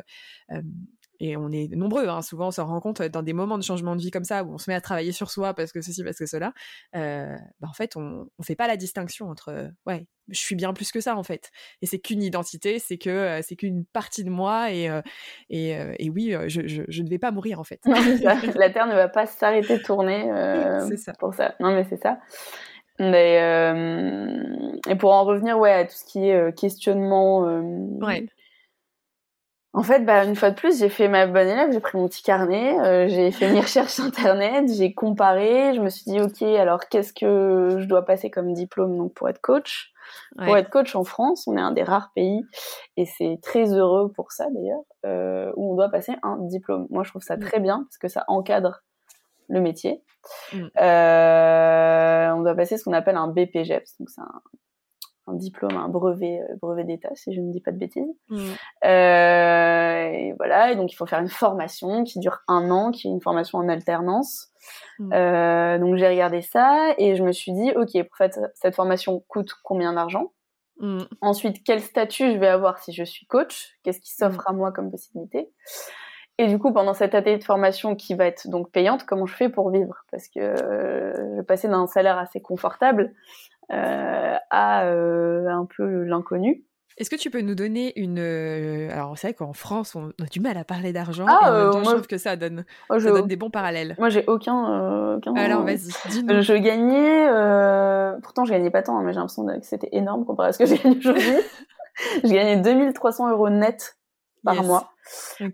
et 1.22 1.36
on 1.36 1.50
est 1.52 1.68
nombreux, 1.68 2.08
hein, 2.08 2.20
souvent 2.20 2.48
on 2.48 2.50
se 2.50 2.60
rend 2.60 2.80
compte 2.80 3.00
dans 3.00 3.22
des 3.22 3.32
moments 3.32 3.56
de 3.56 3.62
changement 3.62 3.94
de 3.94 4.00
vie 4.00 4.10
comme 4.10 4.24
ça 4.24 4.42
où 4.42 4.54
on 4.54 4.58
se 4.58 4.68
met 4.68 4.74
à 4.74 4.80
travailler 4.80 5.12
sur 5.12 5.30
soi 5.30 5.54
parce 5.54 5.70
que 5.70 5.80
ceci, 5.80 6.02
parce 6.02 6.18
que 6.18 6.26
cela, 6.26 6.52
bah 6.92 7.38
en 7.62 7.72
fait 7.72 7.96
on 7.96 8.28
ne 8.38 8.44
fait 8.44 8.56
pas 8.56 8.66
la 8.66 8.76
distinction 8.76 9.30
entre 9.30 9.70
ouais, 9.86 10.06
je 10.28 10.38
suis 10.38 10.56
bien 10.56 10.72
plus 10.72 10.90
que 10.90 11.00
ça 11.00 11.16
en 11.16 11.22
fait. 11.22 11.50
Et 11.80 11.86
c'est 11.86 12.00
qu'une 12.00 12.22
identité, 12.22 12.80
c'est 12.80 12.98
que 12.98 13.40
c'est 13.42 13.54
qu'une 13.54 13.84
partie 13.84 14.24
de 14.24 14.30
moi 14.30 14.72
et, 14.72 14.90
et, 15.48 15.78
et 15.98 16.10
oui, 16.10 16.34
je, 16.48 16.66
je, 16.66 17.02
ne 17.02 17.08
vais 17.08 17.18
pas 17.18 17.30
mourir 17.30 17.60
en 17.60 17.64
fait. 17.64 17.80
la 17.84 18.70
Terre 18.70 18.88
ne 18.88 18.94
va 18.94 19.08
pas 19.08 19.26
s'arrêter 19.26 19.78
de 19.78 19.82
tourner 19.82 20.24
ça. 20.96 21.12
pour 21.20 21.34
ça. 21.34 21.54
Non 21.60 21.72
mais 21.72 21.86
c'est 21.88 22.02
ça. 22.02 22.18
Mais 22.98 23.40
euh, 23.40 24.78
et 24.88 24.96
pour 24.96 25.12
en 25.12 25.24
revenir 25.24 25.58
ouais 25.58 25.72
à 25.72 25.84
tout 25.84 25.94
ce 25.94 26.04
qui 26.04 26.28
est 26.28 26.34
euh, 26.34 26.52
questionnement. 26.52 27.48
Euh, 27.48 27.60
ouais. 28.00 28.26
En 29.74 29.82
fait, 29.82 30.00
bah, 30.00 30.24
une 30.24 30.36
fois 30.36 30.50
de 30.50 30.54
plus, 30.54 30.78
j'ai 30.78 30.90
fait 30.90 31.08
ma 31.08 31.26
bonne 31.26 31.48
élève, 31.48 31.72
j'ai 31.72 31.80
pris 31.80 31.96
mon 31.96 32.06
petit 32.06 32.22
carnet, 32.22 33.08
j'ai 33.08 33.30
fait 33.30 33.50
mes 33.50 33.60
recherches 33.62 34.00
internet, 34.00 34.70
j'ai 34.70 34.92
comparé, 34.92 35.72
je 35.74 35.80
me 35.80 35.88
suis 35.88 36.10
dit 36.10 36.20
ok, 36.20 36.42
alors 36.42 36.80
qu'est-ce 36.90 37.14
que 37.14 37.78
je 37.78 37.86
dois 37.86 38.04
passer 38.04 38.30
comme 38.30 38.52
diplôme 38.52 38.98
donc 38.98 39.14
pour 39.14 39.30
être 39.30 39.40
coach? 39.40 39.90
Pour 40.36 40.58
être 40.58 40.68
coach 40.68 40.94
en 40.94 41.04
France, 41.04 41.46
on 41.46 41.56
est 41.56 41.60
un 41.60 41.72
des 41.72 41.84
rares 41.84 42.10
pays 42.14 42.42
et 42.98 43.06
c'est 43.06 43.38
très 43.40 43.72
heureux 43.72 44.12
pour 44.12 44.32
ça 44.32 44.48
d'ailleurs 44.50 44.82
où 45.56 45.72
on 45.72 45.74
doit 45.74 45.88
passer 45.88 46.12
un 46.22 46.36
diplôme. 46.38 46.86
Moi, 46.90 47.02
je 47.02 47.08
trouve 47.08 47.22
ça 47.22 47.38
mmh. 47.38 47.40
très 47.40 47.60
bien 47.60 47.84
parce 47.84 47.96
que 47.96 48.08
ça 48.08 48.24
encadre 48.28 48.82
le 49.48 49.60
métier. 49.60 50.02
Mm. 50.52 50.66
Euh, 50.80 52.30
on 52.32 52.42
doit 52.42 52.54
passer 52.54 52.76
ce 52.76 52.84
qu'on 52.84 52.92
appelle 52.92 53.16
un 53.16 53.28
BPGEPS, 53.28 53.98
donc 53.98 54.10
c'est 54.10 54.20
un, 54.20 55.34
diplôme, 55.34 55.76
un 55.76 55.88
brevet, 55.88 56.42
euh, 56.42 56.56
brevet 56.60 56.84
d'État, 56.84 57.10
si 57.14 57.32
je 57.32 57.40
ne 57.40 57.50
dis 57.50 57.60
pas 57.60 57.72
de 57.72 57.78
bêtises. 57.78 58.14
Mm. 58.28 58.38
Euh, 58.84 60.10
et 60.12 60.34
voilà, 60.36 60.72
et 60.72 60.76
donc 60.76 60.92
il 60.92 60.96
faut 60.96 61.06
faire 61.06 61.20
une 61.20 61.28
formation 61.28 62.04
qui 62.04 62.18
dure 62.18 62.40
un 62.48 62.70
an, 62.70 62.90
qui 62.90 63.08
est 63.08 63.10
une 63.10 63.20
formation 63.20 63.58
en 63.58 63.68
alternance. 63.68 64.48
Mm. 64.98 65.80
donc 65.80 65.96
j'ai 65.96 66.08
regardé 66.08 66.40
ça 66.40 66.94
et 66.98 67.16
je 67.16 67.22
me 67.24 67.32
suis 67.32 67.52
dit, 67.52 67.72
ok, 67.72 68.02
pour 68.04 68.28
cette 68.54 68.74
formation 68.74 69.24
coûte 69.28 69.54
combien 69.62 69.92
d'argent? 69.92 70.32
Ensuite, 71.20 71.62
quel 71.64 71.80
statut 71.80 72.32
je 72.32 72.38
vais 72.38 72.48
avoir 72.48 72.78
si 72.78 72.92
je 72.92 73.04
suis 73.04 73.24
coach? 73.26 73.78
Qu'est-ce 73.84 74.00
qui 74.00 74.12
s'offre 74.12 74.42
à 74.46 74.52
moi 74.52 74.72
comme 74.72 74.90
possibilité? 74.90 75.48
Et 76.42 76.48
du 76.48 76.58
coup, 76.58 76.72
pendant 76.72 76.92
cette 76.92 77.14
année 77.14 77.38
de 77.38 77.44
formation 77.44 77.94
qui 77.94 78.14
va 78.14 78.26
être 78.26 78.48
donc 78.48 78.70
payante, 78.72 79.04
comment 79.04 79.26
je 79.26 79.34
fais 79.34 79.48
pour 79.48 79.70
vivre? 79.70 80.04
Parce 80.10 80.26
que 80.26 80.40
euh, 80.40 81.36
je 81.36 81.42
passais 81.42 81.68
d'un 81.68 81.86
salaire 81.86 82.18
assez 82.18 82.40
confortable 82.40 83.12
euh, 83.72 84.34
à 84.50 84.84
euh, 84.86 85.46
un 85.48 85.66
peu 85.76 86.02
l'inconnu. 86.02 86.64
Est-ce 86.98 87.08
que 87.10 87.16
tu 87.16 87.30
peux 87.30 87.40
nous 87.42 87.54
donner 87.54 87.92
une. 87.98 88.18
Euh, 88.18 88.90
alors, 88.92 89.16
c'est 89.16 89.28
vrai 89.28 89.34
qu'en 89.34 89.52
France, 89.52 89.94
on 89.94 90.08
a 90.08 90.26
du 90.30 90.40
mal 90.40 90.58
à 90.58 90.64
parler 90.64 90.92
d'argent. 90.92 91.26
Ah, 91.28 91.38
et 91.40 91.46
en 91.48 91.52
même 91.52 91.70
temps, 91.70 91.78
je 91.78 91.84
moi- 91.84 91.92
trouve 91.94 92.06
que 92.08 92.18
ça 92.18 92.34
donne, 92.34 92.64
Moi, 92.90 92.98
je, 92.98 93.06
ça 93.08 93.14
donne 93.14 93.28
des 93.28 93.36
bons 93.36 93.50
parallèles. 93.50 93.94
moi, 93.98 94.08
j'ai 94.08 94.24
aucun, 94.26 95.14
aucun. 95.16 95.34
Alors, 95.36 95.62
vas-y, 95.62 95.88
dis-nous. 96.10 96.42
Je 96.42 96.54
gagnais, 96.54 98.18
pourtant 98.20 98.44
je 98.44 98.50
gagnais 98.52 98.70
pas 98.70 98.82
tant, 98.82 98.98
hein, 98.98 99.02
mais 99.04 99.12
j'ai 99.12 99.20
l'impression 99.20 99.46
que 99.46 99.52
c'était 99.64 99.90
énorme 99.92 100.24
comparé 100.26 100.48
à 100.48 100.52
ce 100.52 100.58
que 100.58 100.66
je 100.66 100.74
gagne 100.82 100.98
aujourd'hui. 100.98 101.32
je 102.24 102.28
gagnais 102.32 102.56
2300 102.56 103.30
euros 103.30 103.48
net 103.48 103.96
par 104.44 104.54
Yes. 104.54 104.66
mois 104.66 104.92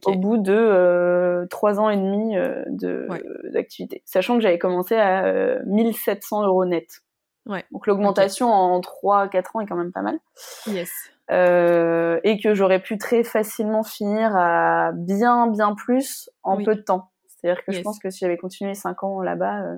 au 0.07 0.15
bout 0.15 0.37
de 0.39 0.53
euh, 0.55 1.47
trois 1.47 1.79
ans 1.81 1.91
et 1.91 1.97
demi 1.97 2.37
euh, 2.37 2.63
de 2.69 3.07
Ouais. 3.11 3.23
d'activité, 3.53 4.03
sachant 4.05 4.35
que 4.37 4.41
j'avais 4.41 4.59
commencé 4.59 4.95
à 4.97 5.25
euh, 5.27 5.61
1700 5.67 6.45
euros 6.45 6.65
net. 6.65 7.01
Ouais. 7.47 7.65
Donc 7.73 7.87
l'augmentation 7.87 8.49
en 8.53 8.81
3-4 8.81 9.57
ans 9.57 9.61
est 9.61 9.67
quand 9.67 9.77
même 9.77 9.93
pas 9.93 10.03
mal. 10.03 10.19
Yes. 10.67 10.91
Euh, 11.31 12.21
et 12.25 12.39
que 12.41 12.55
j'aurais 12.55 12.81
pu 12.81 12.97
très 12.99 13.23
facilement 13.25 13.83
finir 13.83 14.35
à 14.35 14.93
bien 14.95 15.47
bien 15.47 15.75
plus 15.75 16.31
en 16.43 16.57
Oui. 16.57 16.65
peu 16.65 16.75
de 16.75 16.81
temps. 16.83 17.11
C'est-à-dire 17.27 17.63
que 17.65 17.73
je 17.73 17.81
pense 17.83 17.99
que 17.99 18.11
si 18.11 18.19
j'avais 18.21 18.37
continué 18.37 18.75
5 18.75 19.03
ans 19.05 19.21
là-bas, 19.23 19.63
euh, 19.63 19.77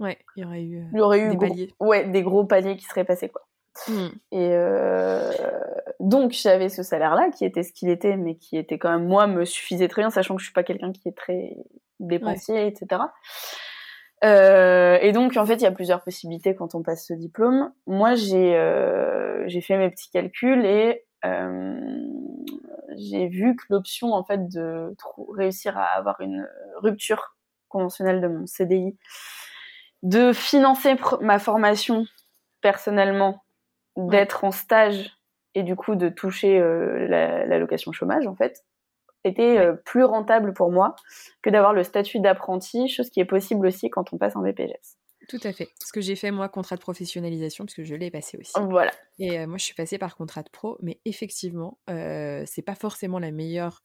Ouais, 0.00 0.18
il 0.36 0.42
y 0.42 0.46
aurait 0.46 0.62
eu 0.62 0.78
euh, 0.80 0.84
il 0.92 0.98
y 0.98 1.00
aurait 1.00 1.20
eu 1.20 1.28
des 1.30 1.36
gros- 1.36 1.46
paliers. 1.48 1.74
ouais, 1.80 2.04
des 2.08 2.22
gros 2.22 2.44
paliers 2.44 2.76
qui 2.76 2.84
seraient 2.84 3.04
passés 3.04 3.28
quoi. 3.28 3.42
Hmm. 3.88 4.08
Et 4.30 4.50
euh, 4.52 5.32
donc 6.00 6.32
j'avais 6.32 6.68
ce 6.68 6.82
salaire-là 6.82 7.30
qui 7.30 7.44
était 7.44 7.62
ce 7.62 7.72
qu'il 7.72 7.88
était, 7.88 8.16
mais 8.16 8.36
qui 8.36 8.56
était 8.56 8.78
quand 8.78 8.90
même 8.90 9.06
moi 9.06 9.26
me 9.26 9.44
suffisait 9.44 9.88
très 9.88 10.02
bien, 10.02 10.10
sachant 10.10 10.36
que 10.36 10.40
je 10.40 10.46
suis 10.46 10.54
pas 10.54 10.62
quelqu'un 10.62 10.92
qui 10.92 11.08
est 11.08 11.16
très 11.16 11.56
dépensier, 12.00 12.66
etc. 12.66 13.02
Euh, 14.22 14.98
et 15.02 15.12
donc 15.12 15.36
en 15.36 15.44
fait 15.44 15.56
il 15.56 15.62
y 15.62 15.66
a 15.66 15.72
plusieurs 15.72 16.02
possibilités 16.02 16.54
quand 16.54 16.74
on 16.74 16.82
passe 16.82 17.06
ce 17.06 17.14
diplôme. 17.14 17.72
Moi 17.86 18.14
j'ai 18.14 18.56
euh, 18.56 19.42
j'ai 19.48 19.60
fait 19.60 19.76
mes 19.76 19.90
petits 19.90 20.10
calculs 20.10 20.64
et 20.64 21.04
j'ai 22.96 23.28
vu 23.28 23.56
que 23.56 23.64
l'option 23.70 24.12
en 24.12 24.24
fait 24.24 24.46
de 24.48 24.94
réussir 25.36 25.76
à 25.76 25.84
avoir 25.84 26.20
une 26.20 26.46
rupture 26.76 27.34
conventionnelle 27.68 28.20
de 28.20 28.28
mon 28.28 28.46
CDI, 28.46 28.96
de 30.02 30.32
financer 30.32 30.96
ma 31.20 31.38
formation 31.38 32.04
personnellement, 32.64 33.43
d'être 33.96 34.44
en 34.44 34.50
stage 34.50 35.16
et 35.54 35.62
du 35.62 35.76
coup 35.76 35.94
de 35.94 36.08
toucher 36.08 36.58
euh, 36.58 37.06
la- 37.08 37.46
l'allocation 37.46 37.92
chômage 37.92 38.26
en 38.26 38.34
fait, 38.34 38.64
était 39.24 39.58
euh, 39.58 39.72
plus 39.72 40.04
rentable 40.04 40.52
pour 40.52 40.70
moi 40.70 40.94
que 41.42 41.50
d'avoir 41.50 41.72
le 41.72 41.82
statut 41.82 42.20
d'apprenti, 42.20 42.88
chose 42.88 43.10
qui 43.10 43.20
est 43.20 43.24
possible 43.24 43.66
aussi 43.66 43.88
quand 43.90 44.12
on 44.12 44.18
passe 44.18 44.36
en 44.36 44.42
BPGS. 44.42 44.98
Tout 45.28 45.40
à 45.42 45.52
fait. 45.54 45.68
Ce 45.82 45.90
que 45.92 46.02
j'ai 46.02 46.16
fait, 46.16 46.30
moi, 46.30 46.50
contrat 46.50 46.76
de 46.76 46.82
professionnalisation, 46.82 47.64
parce 47.64 47.74
que 47.74 47.84
je 47.84 47.94
l'ai 47.94 48.10
passé 48.10 48.36
aussi. 48.36 48.52
Voilà. 48.68 48.90
Et 49.18 49.38
euh, 49.38 49.46
moi, 49.46 49.56
je 49.56 49.64
suis 49.64 49.74
passée 49.74 49.96
par 49.96 50.16
contrat 50.16 50.42
de 50.42 50.50
pro, 50.50 50.76
mais 50.82 51.00
effectivement, 51.06 51.78
euh, 51.88 52.42
c'est 52.46 52.60
pas 52.60 52.74
forcément 52.74 53.18
la 53.18 53.30
meilleure 53.30 53.82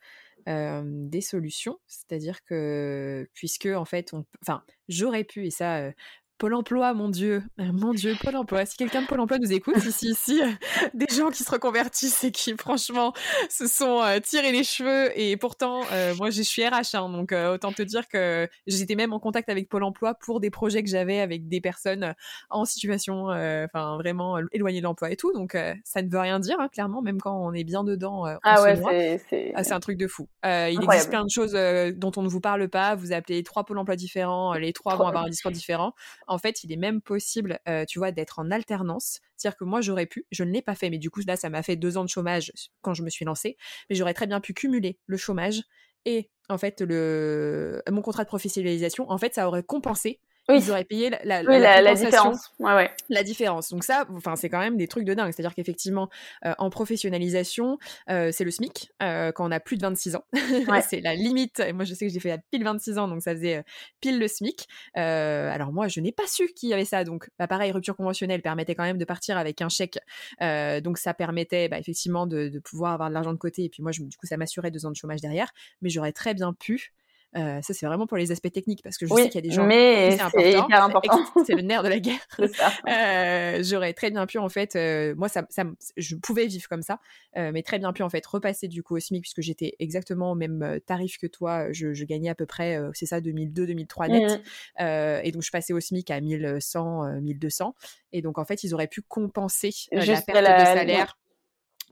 euh, 0.49 0.81
des 0.85 1.21
solutions. 1.21 1.79
C'est-à-dire 1.87 2.43
que, 2.43 3.29
puisque, 3.33 3.67
en 3.67 3.85
fait, 3.85 4.13
on... 4.13 4.25
enfin, 4.41 4.63
j'aurais 4.89 5.23
pu, 5.23 5.45
et 5.45 5.51
ça, 5.51 5.77
euh, 5.77 5.91
Pôle 6.39 6.53
emploi, 6.53 6.93
mon 6.93 7.09
Dieu, 7.09 7.43
euh, 7.59 7.71
mon 7.73 7.93
Dieu, 7.93 8.15
Pôle 8.21 8.37
emploi. 8.37 8.65
Si 8.65 8.77
quelqu'un 8.77 9.01
de 9.01 9.07
Pôle 9.07 9.19
emploi 9.19 9.37
nous 9.39 9.51
écoute, 9.51 9.75
ici, 9.85 10.07
ici, 10.11 10.41
euh, 10.41 10.47
des 10.93 11.13
gens 11.13 11.31
qui 11.31 11.43
se 11.43 11.51
reconvertissent 11.51 12.23
et 12.23 12.31
qui, 12.31 12.55
franchement, 12.57 13.11
se 13.49 13.67
sont 13.67 14.01
euh, 14.01 14.19
tirés 14.21 14.53
les 14.53 14.63
cheveux. 14.63 15.11
Et 15.19 15.35
pourtant, 15.35 15.81
euh, 15.91 16.15
moi, 16.15 16.29
je 16.29 16.41
suis 16.41 16.65
RH, 16.65 16.95
hein, 16.95 17.09
donc 17.09 17.33
euh, 17.33 17.55
autant 17.55 17.73
te 17.73 17.81
dire 17.81 18.07
que 18.07 18.47
j'étais 18.67 18.95
même 18.95 19.11
en 19.11 19.19
contact 19.19 19.49
avec 19.49 19.67
Pôle 19.67 19.83
emploi 19.83 20.13
pour 20.13 20.39
des 20.39 20.49
projets 20.49 20.81
que 20.81 20.89
j'avais 20.89 21.19
avec 21.19 21.49
des 21.49 21.59
personnes 21.59 22.15
en 22.49 22.63
situation, 22.63 23.25
enfin, 23.25 23.97
vraiment 23.97 24.37
éloignées 24.53 24.79
de 24.79 24.85
l'emploi 24.85 25.11
et 25.11 25.17
tout. 25.17 25.33
Donc, 25.33 25.57
ça 25.83 26.01
ne 26.01 26.09
veut 26.09 26.19
rien 26.19 26.39
dire, 26.39 26.55
hein, 26.59 26.69
clairement, 26.69 27.01
même 27.01 27.19
quand 27.19 27.35
on 27.35 27.53
est 27.53 27.65
bien 27.65 27.83
dedans. 27.83 28.23
Ah 28.43 28.61
ouais, 28.63 29.19
c'est 29.29 29.51
Ah, 29.55 29.65
c'est 29.65 29.73
un 29.73 29.81
truc 29.81 29.97
de 29.97 30.07
fou. 30.07 30.29
Il 30.45 30.79
existe 30.81 31.09
plein 31.09 31.25
de 31.25 31.29
choses 31.29 31.53
dont 31.97 32.11
on 32.15 32.21
ne 32.21 32.29
vous 32.29 32.39
parle 32.39 32.69
pas. 32.69 32.95
Vous 32.95 33.11
appelez 33.11 33.43
trois 33.43 33.65
pôles 33.65 33.77
emploi 33.77 33.97
différents, 33.97 34.53
les 34.53 34.71
trois 34.71 34.95
vont 34.95 35.07
avoir 35.07 35.25
un 35.25 35.29
discours 35.29 35.51
différent. 35.51 35.93
En 36.29 36.37
fait, 36.37 36.63
il 36.63 36.71
est 36.71 36.77
même 36.77 37.01
possible, 37.01 37.59
euh, 37.67 37.85
tu 37.85 37.99
vois, 37.99 38.11
d'être 38.11 38.39
en 38.39 38.51
alternance. 38.51 39.19
C'est-à-dire 39.35 39.57
que 39.57 39.63
moi, 39.65 39.81
j'aurais 39.81 40.05
pu, 40.05 40.25
je 40.31 40.43
ne 40.43 40.51
l'ai 40.51 40.61
pas 40.61 40.75
fait, 40.75 40.89
mais 40.89 40.97
du 40.99 41.09
coup, 41.09 41.21
là, 41.27 41.35
ça 41.35 41.49
m'a 41.49 41.63
fait 41.63 41.75
deux 41.75 41.97
ans 41.97 42.03
de 42.03 42.09
chômage 42.09 42.51
quand 42.81 42.93
je 42.93 43.03
me 43.03 43.09
suis 43.09 43.25
lancée. 43.25 43.57
Mais 43.89 43.95
j'aurais 43.95 44.13
très 44.13 44.27
bien 44.27 44.39
pu 44.39 44.53
cumuler 44.53 44.99
le 45.07 45.17
chômage 45.17 45.63
et, 46.05 46.29
en 46.49 46.57
fait, 46.57 46.81
le 46.81 47.81
mon 47.89 48.01
contrat 48.01 48.23
de 48.23 48.29
professionnalisation. 48.29 49.09
En 49.11 49.17
fait, 49.17 49.33
ça 49.35 49.47
aurait 49.47 49.63
compensé. 49.63 50.21
Oui. 50.49 50.57
Ils 50.57 50.71
auraient 50.71 50.83
payé 50.83 51.11
la, 51.11 51.19
la, 51.23 51.41
oui, 51.43 51.59
la 51.59 51.93
différence. 51.93 52.51
Ouais, 52.59 52.73
ouais. 52.73 52.91
la 53.09 53.23
différence. 53.23 53.69
Donc 53.69 53.83
ça, 53.83 54.05
enfin, 54.15 54.35
c'est 54.35 54.49
quand 54.49 54.59
même 54.59 54.77
des 54.77 54.87
trucs 54.87 55.05
de 55.05 55.13
dingue. 55.13 55.31
C'est-à-dire 55.31 55.53
qu'effectivement, 55.53 56.09
euh, 56.45 56.53
en 56.57 56.69
professionnalisation, 56.69 57.77
euh, 58.09 58.31
c'est 58.31 58.43
le 58.43 58.51
SMIC 58.51 58.91
euh, 59.03 59.31
quand 59.31 59.47
on 59.47 59.51
a 59.51 59.59
plus 59.59 59.77
de 59.77 59.83
26 59.83 60.15
ans. 60.15 60.23
Ouais. 60.67 60.81
c'est 60.81 61.01
la 61.01 61.15
limite. 61.15 61.59
Et 61.59 61.73
moi, 61.73 61.85
je 61.85 61.93
sais 61.93 62.07
que 62.07 62.13
j'ai 62.13 62.19
fait 62.19 62.31
à 62.31 62.37
pile 62.37 62.63
26 62.63 62.97
ans, 62.97 63.07
donc 63.07 63.21
ça 63.21 63.33
faisait 63.33 63.57
euh, 63.57 63.63
pile 64.01 64.19
le 64.19 64.27
SMIC. 64.27 64.67
Euh, 64.97 65.51
alors 65.51 65.71
moi, 65.71 65.87
je 65.87 65.99
n'ai 65.99 66.11
pas 66.11 66.27
su 66.27 66.47
qu'il 66.47 66.69
y 66.69 66.73
avait 66.73 66.85
ça. 66.85 67.03
Donc, 67.03 67.29
bah, 67.37 67.47
pareil, 67.47 67.71
rupture 67.71 67.95
conventionnelle 67.95 68.41
permettait 68.41 68.75
quand 68.75 68.83
même 68.83 68.97
de 68.97 69.05
partir 69.05 69.37
avec 69.37 69.61
un 69.61 69.69
chèque. 69.69 69.99
Euh, 70.41 70.81
donc 70.81 70.97
ça 70.97 71.13
permettait 71.13 71.69
bah, 71.69 71.77
effectivement 71.77 72.25
de, 72.27 72.49
de 72.49 72.59
pouvoir 72.59 72.93
avoir 72.93 73.09
de 73.09 73.13
l'argent 73.13 73.33
de 73.33 73.37
côté. 73.37 73.63
Et 73.65 73.69
puis 73.69 73.83
moi, 73.83 73.91
je, 73.91 74.01
du 74.01 74.17
coup, 74.17 74.25
ça 74.25 74.37
m'assurait 74.37 74.71
deux 74.71 74.85
ans 74.85 74.91
de 74.91 74.95
chômage 74.95 75.21
derrière. 75.21 75.51
Mais 75.81 75.89
j'aurais 75.89 76.11
très 76.13 76.33
bien 76.33 76.53
pu. 76.53 76.93
Euh, 77.35 77.61
ça, 77.61 77.73
c'est 77.73 77.85
vraiment 77.85 78.07
pour 78.07 78.17
les 78.17 78.31
aspects 78.31 78.51
techniques 78.51 78.81
parce 78.83 78.97
que 78.97 79.05
je 79.05 79.13
Oui, 79.13 79.23
sais 79.23 79.29
qu'il 79.29 79.43
y 79.43 79.45
a 79.45 79.49
des 79.49 79.55
gens. 79.55 79.65
mais 79.65 80.09
qui 80.11 80.17
c'est 80.17 80.21
important. 80.23 80.65
hyper 80.65 80.83
important. 80.83 81.19
C'est 81.45 81.53
le 81.55 81.61
nerf 81.61 81.83
de 81.83 81.89
la 81.89 81.99
guerre. 81.99 82.19
Euh, 82.89 83.61
j'aurais 83.63 83.93
très 83.93 84.09
bien 84.09 84.25
pu 84.25 84.37
en 84.39 84.49
fait, 84.49 84.75
euh, 84.75 85.13
moi 85.15 85.29
ça, 85.29 85.45
ça, 85.49 85.63
je 85.97 86.15
pouvais 86.15 86.47
vivre 86.47 86.67
comme 86.67 86.81
ça, 86.81 86.99
mais 87.35 87.61
très 87.61 87.77
bien 87.79 87.93
pu 87.93 88.03
en 88.03 88.09
fait 88.09 88.25
repasser 88.25 88.67
du 88.67 88.83
coup 88.83 88.95
au 88.95 88.99
SMIC 88.99 89.21
puisque 89.21 89.41
j'étais 89.41 89.75
exactement 89.79 90.31
au 90.31 90.35
même 90.35 90.79
tarif 90.85 91.17
que 91.17 91.27
toi, 91.27 91.71
je, 91.71 91.93
je 91.93 92.05
gagnais 92.05 92.29
à 92.29 92.35
peu 92.35 92.45
près, 92.45 92.79
c'est 92.93 93.05
ça, 93.05 93.19
2002-2003 93.21 94.07
net. 94.09 94.41
Euh, 94.79 95.19
et 95.23 95.31
donc 95.31 95.43
je 95.43 95.51
passais 95.51 95.73
au 95.73 95.79
SMIC 95.79 96.09
à 96.11 96.19
1100, 96.21 97.05
euh, 97.05 97.21
1200, 97.21 97.75
et 98.13 98.21
donc 98.21 98.37
en 98.37 98.45
fait 98.45 98.63
ils 98.63 98.73
auraient 98.73 98.87
pu 98.87 99.01
compenser 99.01 99.71
la 99.91 100.05
perte 100.21 100.41
la- 100.41 100.59
de 100.61 100.65
salaire 100.65 101.17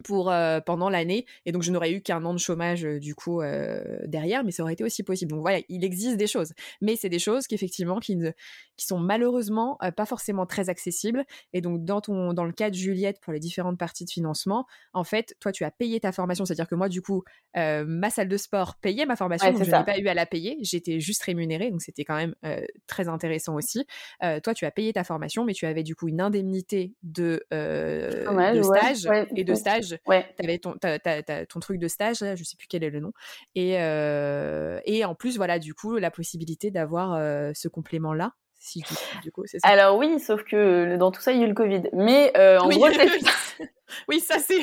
pour 0.03 0.31
euh, 0.31 0.59
pendant 0.59 0.89
l'année 0.89 1.25
et 1.45 1.51
donc 1.51 1.63
je 1.63 1.71
n'aurais 1.71 1.91
eu 1.91 2.01
qu'un 2.01 2.23
an 2.25 2.33
de 2.33 2.39
chômage 2.39 2.85
euh, 2.85 2.99
du 2.99 3.15
coup 3.15 3.41
euh, 3.41 3.81
derrière 4.05 4.43
mais 4.43 4.51
ça 4.51 4.63
aurait 4.63 4.73
été 4.73 4.83
aussi 4.83 5.03
possible. 5.03 5.31
Donc 5.31 5.41
voilà 5.41 5.59
il 5.69 5.83
existe 5.83 6.17
des 6.17 6.27
choses 6.27 6.53
mais 6.81 6.95
c'est 6.95 7.09
des 7.09 7.19
choses 7.19 7.47
qu'effectivement 7.47 7.99
qui 7.99 8.15
ne 8.15 8.31
qui 8.75 8.85
sont 8.85 8.99
malheureusement 8.99 9.77
pas 9.95 10.05
forcément 10.05 10.45
très 10.45 10.69
accessibles 10.69 11.25
et 11.53 11.61
donc 11.61 11.83
dans 11.83 12.01
ton 12.01 12.33
dans 12.33 12.43
le 12.43 12.51
cas 12.51 12.69
de 12.69 12.75
Juliette 12.75 13.19
pour 13.21 13.33
les 13.33 13.39
différentes 13.39 13.77
parties 13.77 14.05
de 14.05 14.09
financement 14.09 14.67
en 14.93 15.03
fait 15.03 15.35
toi 15.39 15.51
tu 15.51 15.63
as 15.63 15.71
payé 15.71 15.99
ta 15.99 16.11
formation. 16.11 16.45
C'est 16.45 16.53
à 16.53 16.55
dire 16.55 16.67
que 16.67 16.75
moi 16.75 16.89
du 16.89 17.01
coup 17.01 17.23
ma 17.55 18.09
salle 18.09 18.27
de 18.27 18.37
sport 18.37 18.75
payait 18.75 19.05
ma 19.05 19.15
formation 19.15 19.47
Ouais, 19.47 19.53
donc 19.53 19.63
c'est 19.63 19.71
je 19.71 19.75
n'ai 19.75 19.83
pas 19.83 19.97
eu 19.97 20.07
à 20.07 20.13
la 20.13 20.25
payer. 20.25 20.57
J'étais 20.61 20.99
juste 20.99 21.23
rémunérée 21.23 21.71
donc 21.71 21.81
c'était 21.81 22.05
quand 22.05 22.15
même 22.15 22.35
très 22.85 23.07
intéressant 23.07 23.55
aussi. 23.55 23.87
Toi 24.21 24.53
tu 24.53 24.65
as 24.65 24.71
payé 24.71 24.93
ta 24.93 25.03
formation 25.03 25.43
mais 25.43 25.53
tu 25.53 25.65
avais 25.65 25.83
du 25.83 25.95
coup 25.95 26.07
une 26.07 26.21
indemnité 26.21 26.93
de, 27.01 27.43
Chômage, 27.51 28.57
de 28.57 28.61
ouais, 28.61 28.81
stage 29.03 29.27
et 29.35 29.43
de 29.43 29.53
oui. 29.53 29.57
Stage 29.87 29.99
Ouais. 30.05 30.25
t'avais 30.37 30.59
ton, 30.59 31.59
truc 31.59 31.79
de 31.79 31.87
stage, 31.87 32.21
là, 32.21 32.35
je 32.35 32.43
sais 32.43 32.57
plus 32.57 32.67
quel 32.67 32.83
est 32.83 32.89
le 32.89 32.99
nom. 32.99 33.11
Et, 33.55 33.79
euh, 33.79 34.79
et 34.85 35.05
en 35.05 35.15
plus, 35.15 35.37
voilà, 35.37 35.59
du 35.59 35.73
coup, 35.73 35.97
la 35.97 36.11
possibilité 36.11 36.71
d'avoir 36.71 37.13
euh, 37.13 37.51
ce 37.53 37.67
complément-là. 37.67 38.33
Si 38.59 38.81
du, 38.81 38.95
du 39.21 39.31
coup, 39.31 39.43
c'est 39.45 39.59
ça? 39.59 39.67
Alors 39.67 39.97
oui, 39.97 40.19
sauf 40.19 40.43
que 40.43 40.95
dans 40.97 41.11
tout 41.11 41.21
ça, 41.21 41.31
il 41.31 41.39
y 41.39 41.41
a 41.41 41.45
eu 41.45 41.49
le 41.49 41.53
Covid. 41.53 41.83
Mais 41.93 42.31
euh, 42.37 42.59
en 42.59 42.67
oui, 42.67 42.75
gros, 42.77 42.89
c'est- 42.91 43.07
oui, 44.09 44.19
ça 44.19 44.39
c'est 44.39 44.61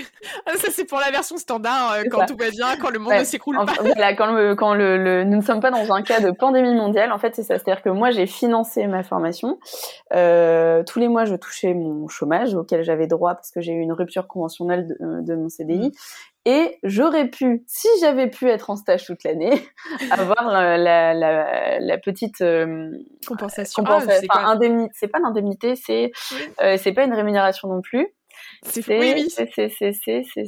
ça 0.57 0.69
c'est 0.71 0.85
pour 0.85 0.99
la 0.99 1.11
version 1.11 1.37
standard 1.39 1.93
euh, 1.93 2.03
quand 2.11 2.21
ça. 2.21 2.27
tout 2.27 2.37
va 2.37 2.51
bien, 2.51 2.77
quand 2.77 2.91
le 2.91 2.99
monde 2.99 3.13
Ouais, 3.13 3.21
ne 3.21 3.25
s'écroule 3.25 3.57
en- 3.57 3.65
pas. 3.67 3.75
voilà, 3.81 4.15
quand, 4.15 4.33
le, 4.33 4.55
quand 4.57 4.75
le, 4.75 4.97
le- 4.99 5.25
nous 5.25 5.37
ne 5.39 5.43
sommes 5.43 5.61
pas 5.61 5.71
dans 5.71 5.93
un 5.93 6.03
cas 6.03 6.21
de 6.21 6.31
pandémie 6.33 6.75
mondiale, 6.75 7.13
en 7.13 7.19
fait, 7.19 7.35
c'est 7.35 7.43
ça. 7.45 7.59
C'est-à-dire 7.59 7.83
que 7.83 7.89
moi, 7.89 8.11
j'ai 8.11 8.27
financé 8.27 8.87
ma 8.87 9.03
formation. 9.03 9.59
Euh, 10.13 10.83
tous 10.85 10.99
les 10.99 11.09
mois, 11.09 11.25
je 11.25 11.37
touchais 11.37 11.73
mon 11.73 12.09
chômage 12.09 12.55
auquel 12.55 12.83
j'avais 12.83 13.07
droit 13.07 13.35
parce 13.35 13.51
que 13.51 13.61
j'ai 13.61 13.73
eu 13.73 13.81
une 13.81 13.93
rupture 13.93 14.27
conventionnelle 14.27 14.89
de, 14.89 14.97
euh, 15.03 15.23
de 15.23 15.35
mon 15.35 15.49
CDI. 15.49 15.93
Et 16.47 16.79
j'aurais 16.83 17.29
pu, 17.29 17.65
si 17.67 17.89
j'avais 18.01 18.29
pu 18.29 18.49
être 18.51 18.69
en 18.71 18.77
stage 18.77 19.07
toute 19.07 19.25
l'année, 19.25 19.53
avoir 20.11 20.45
la, 20.51 20.77
la, 20.77 21.15
la, 21.15 21.81
la 21.81 21.99
petite 21.99 22.41
euh, 22.43 22.91
Compensation. 23.27 23.83
compensation, 23.83 24.13
Ah, 24.15 24.19
c'est 24.21 24.31
enfin, 24.31 25.13
pas 25.13 25.19
l'indemnité, 25.21 25.75
c'est 25.77 26.13
euh, 26.63 26.77
c'est 26.79 26.93
pas 26.93 27.05
une 27.05 27.15
rémunération 27.15 27.69
non 27.69 27.81
plus. 27.81 28.09
C'est- 28.63 28.83
Oui, 28.99 29.13
oui. 29.15 29.29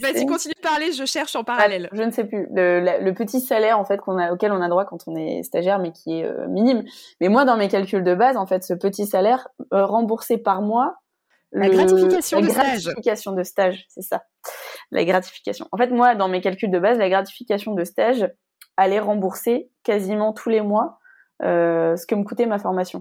Vas-y, 0.02 0.26
continue 0.26 0.54
de 0.54 0.60
parler, 0.60 0.92
je 0.92 1.04
cherche 1.06 1.34
en 1.36 1.40
ah, 1.40 1.44
parallèle. 1.44 1.88
je 1.92 2.02
ne 2.02 2.10
sais 2.10 2.24
plus. 2.24 2.46
Le, 2.52 2.80
la- 2.80 2.98
le 2.98 3.14
petit 3.14 3.40
salaire 3.40 3.78
en 3.78 3.84
fait 3.84 3.98
qu'on 3.98 4.18
a, 4.18 4.32
auquel 4.32 4.52
on 4.52 4.60
a 4.60 4.68
droit 4.68 4.84
quand 4.84 4.98
on 5.06 5.16
est 5.16 5.42
stagiaire, 5.44 5.78
mais 5.78 5.92
qui 5.92 6.20
est 6.20 6.24
euh, 6.24 6.46
minime. 6.48 6.84
Mais 7.20 7.28
moi, 7.28 7.44
dans 7.46 7.56
mes 7.56 7.68
calculs 7.68 8.04
de 8.04 8.14
base, 8.14 8.36
en 8.36 8.46
fait, 8.46 8.64
ce 8.64 8.74
petit 8.74 9.06
salaire 9.06 9.48
euh, 9.72 9.86
remboursé 9.86 10.36
par 10.36 10.60
mois, 10.62 10.96
La 11.52 11.68
le- 11.68 11.74
gratification 11.74 12.40
la 12.40 12.46
de 12.46 12.52
stage. 12.52 12.84
gratification 12.84 13.32
de 13.32 13.42
stage, 13.44 13.86
c'est 13.88 14.02
ça. 14.02 14.24
La 14.92 15.04
gratification. 15.04 15.66
En 15.72 15.76
fait, 15.76 15.90
moi, 15.90 16.14
dans 16.14 16.28
mes 16.28 16.40
calculs 16.40 16.70
de 16.70 16.78
base, 16.78 16.98
la 16.98 17.08
gratification 17.08 17.74
de 17.74 17.84
stage 17.84 18.30
allait 18.76 19.00
rembourser 19.00 19.70
quasiment 19.82 20.32
tous 20.32 20.48
les 20.48 20.60
mois 20.60 20.98
euh, 21.42 21.96
ce 21.96 22.06
que 22.06 22.14
me 22.14 22.24
coûtait 22.24 22.46
ma 22.46 22.58
formation. 22.58 23.00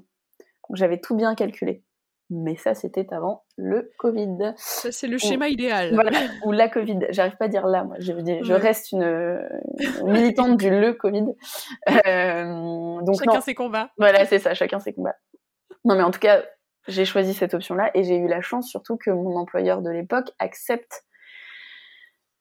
Donc 0.70 0.78
j'avais 0.78 1.00
tout 1.00 1.16
bien 1.16 1.36
calculé. 1.36 1.84
Mais 2.32 2.56
ça, 2.56 2.74
c'était 2.74 3.06
avant 3.14 3.44
le 3.56 3.92
Covid. 4.00 4.56
Ça, 4.58 4.92
c'est 4.92 5.08
le 5.08 5.20
schéma 5.20 5.48
idéal. 5.48 5.94
Voilà, 5.94 6.18
ou 6.44 6.52
la 6.52 6.68
Covid. 6.68 7.00
J'arrive 7.12 7.38
pas 7.38 7.46
à 7.46 7.48
dire 7.50 7.68
là, 7.68 7.84
moi. 7.84 7.98
Je, 8.00 8.14
je 8.14 8.54
reste 8.54 8.92
une, 8.94 9.40
militante 10.06 10.58
du 10.58 10.72
le 10.72 10.94
Covid. 10.94 11.26
Euh, 12.08 13.02
donc 13.02 13.20
chacun 13.24 13.42
ses 13.42 13.54
combats. 13.54 13.92
Voilà, 14.00 14.26
c'est 14.26 14.40
ça, 14.40 14.56
chacun 14.56 14.80
ses 14.80 14.94
combats. 14.94 15.16
Non, 15.84 15.96
mais 15.96 16.02
en 16.02 16.10
tout 16.10 16.20
cas, 16.20 16.44
j'ai 16.88 17.06
choisi 17.06 17.36
cette 17.36 17.54
option-là 17.54 17.92
et 17.94 18.04
j'ai 18.04 18.18
eu 18.18 18.28
la 18.28 18.42
chance 18.42 18.70
surtout 18.70 18.98
que 18.98 19.12
mon 19.12 19.36
employeur 19.38 19.82
de 19.84 19.92
l'époque 19.92 20.32
accepte 20.40 21.04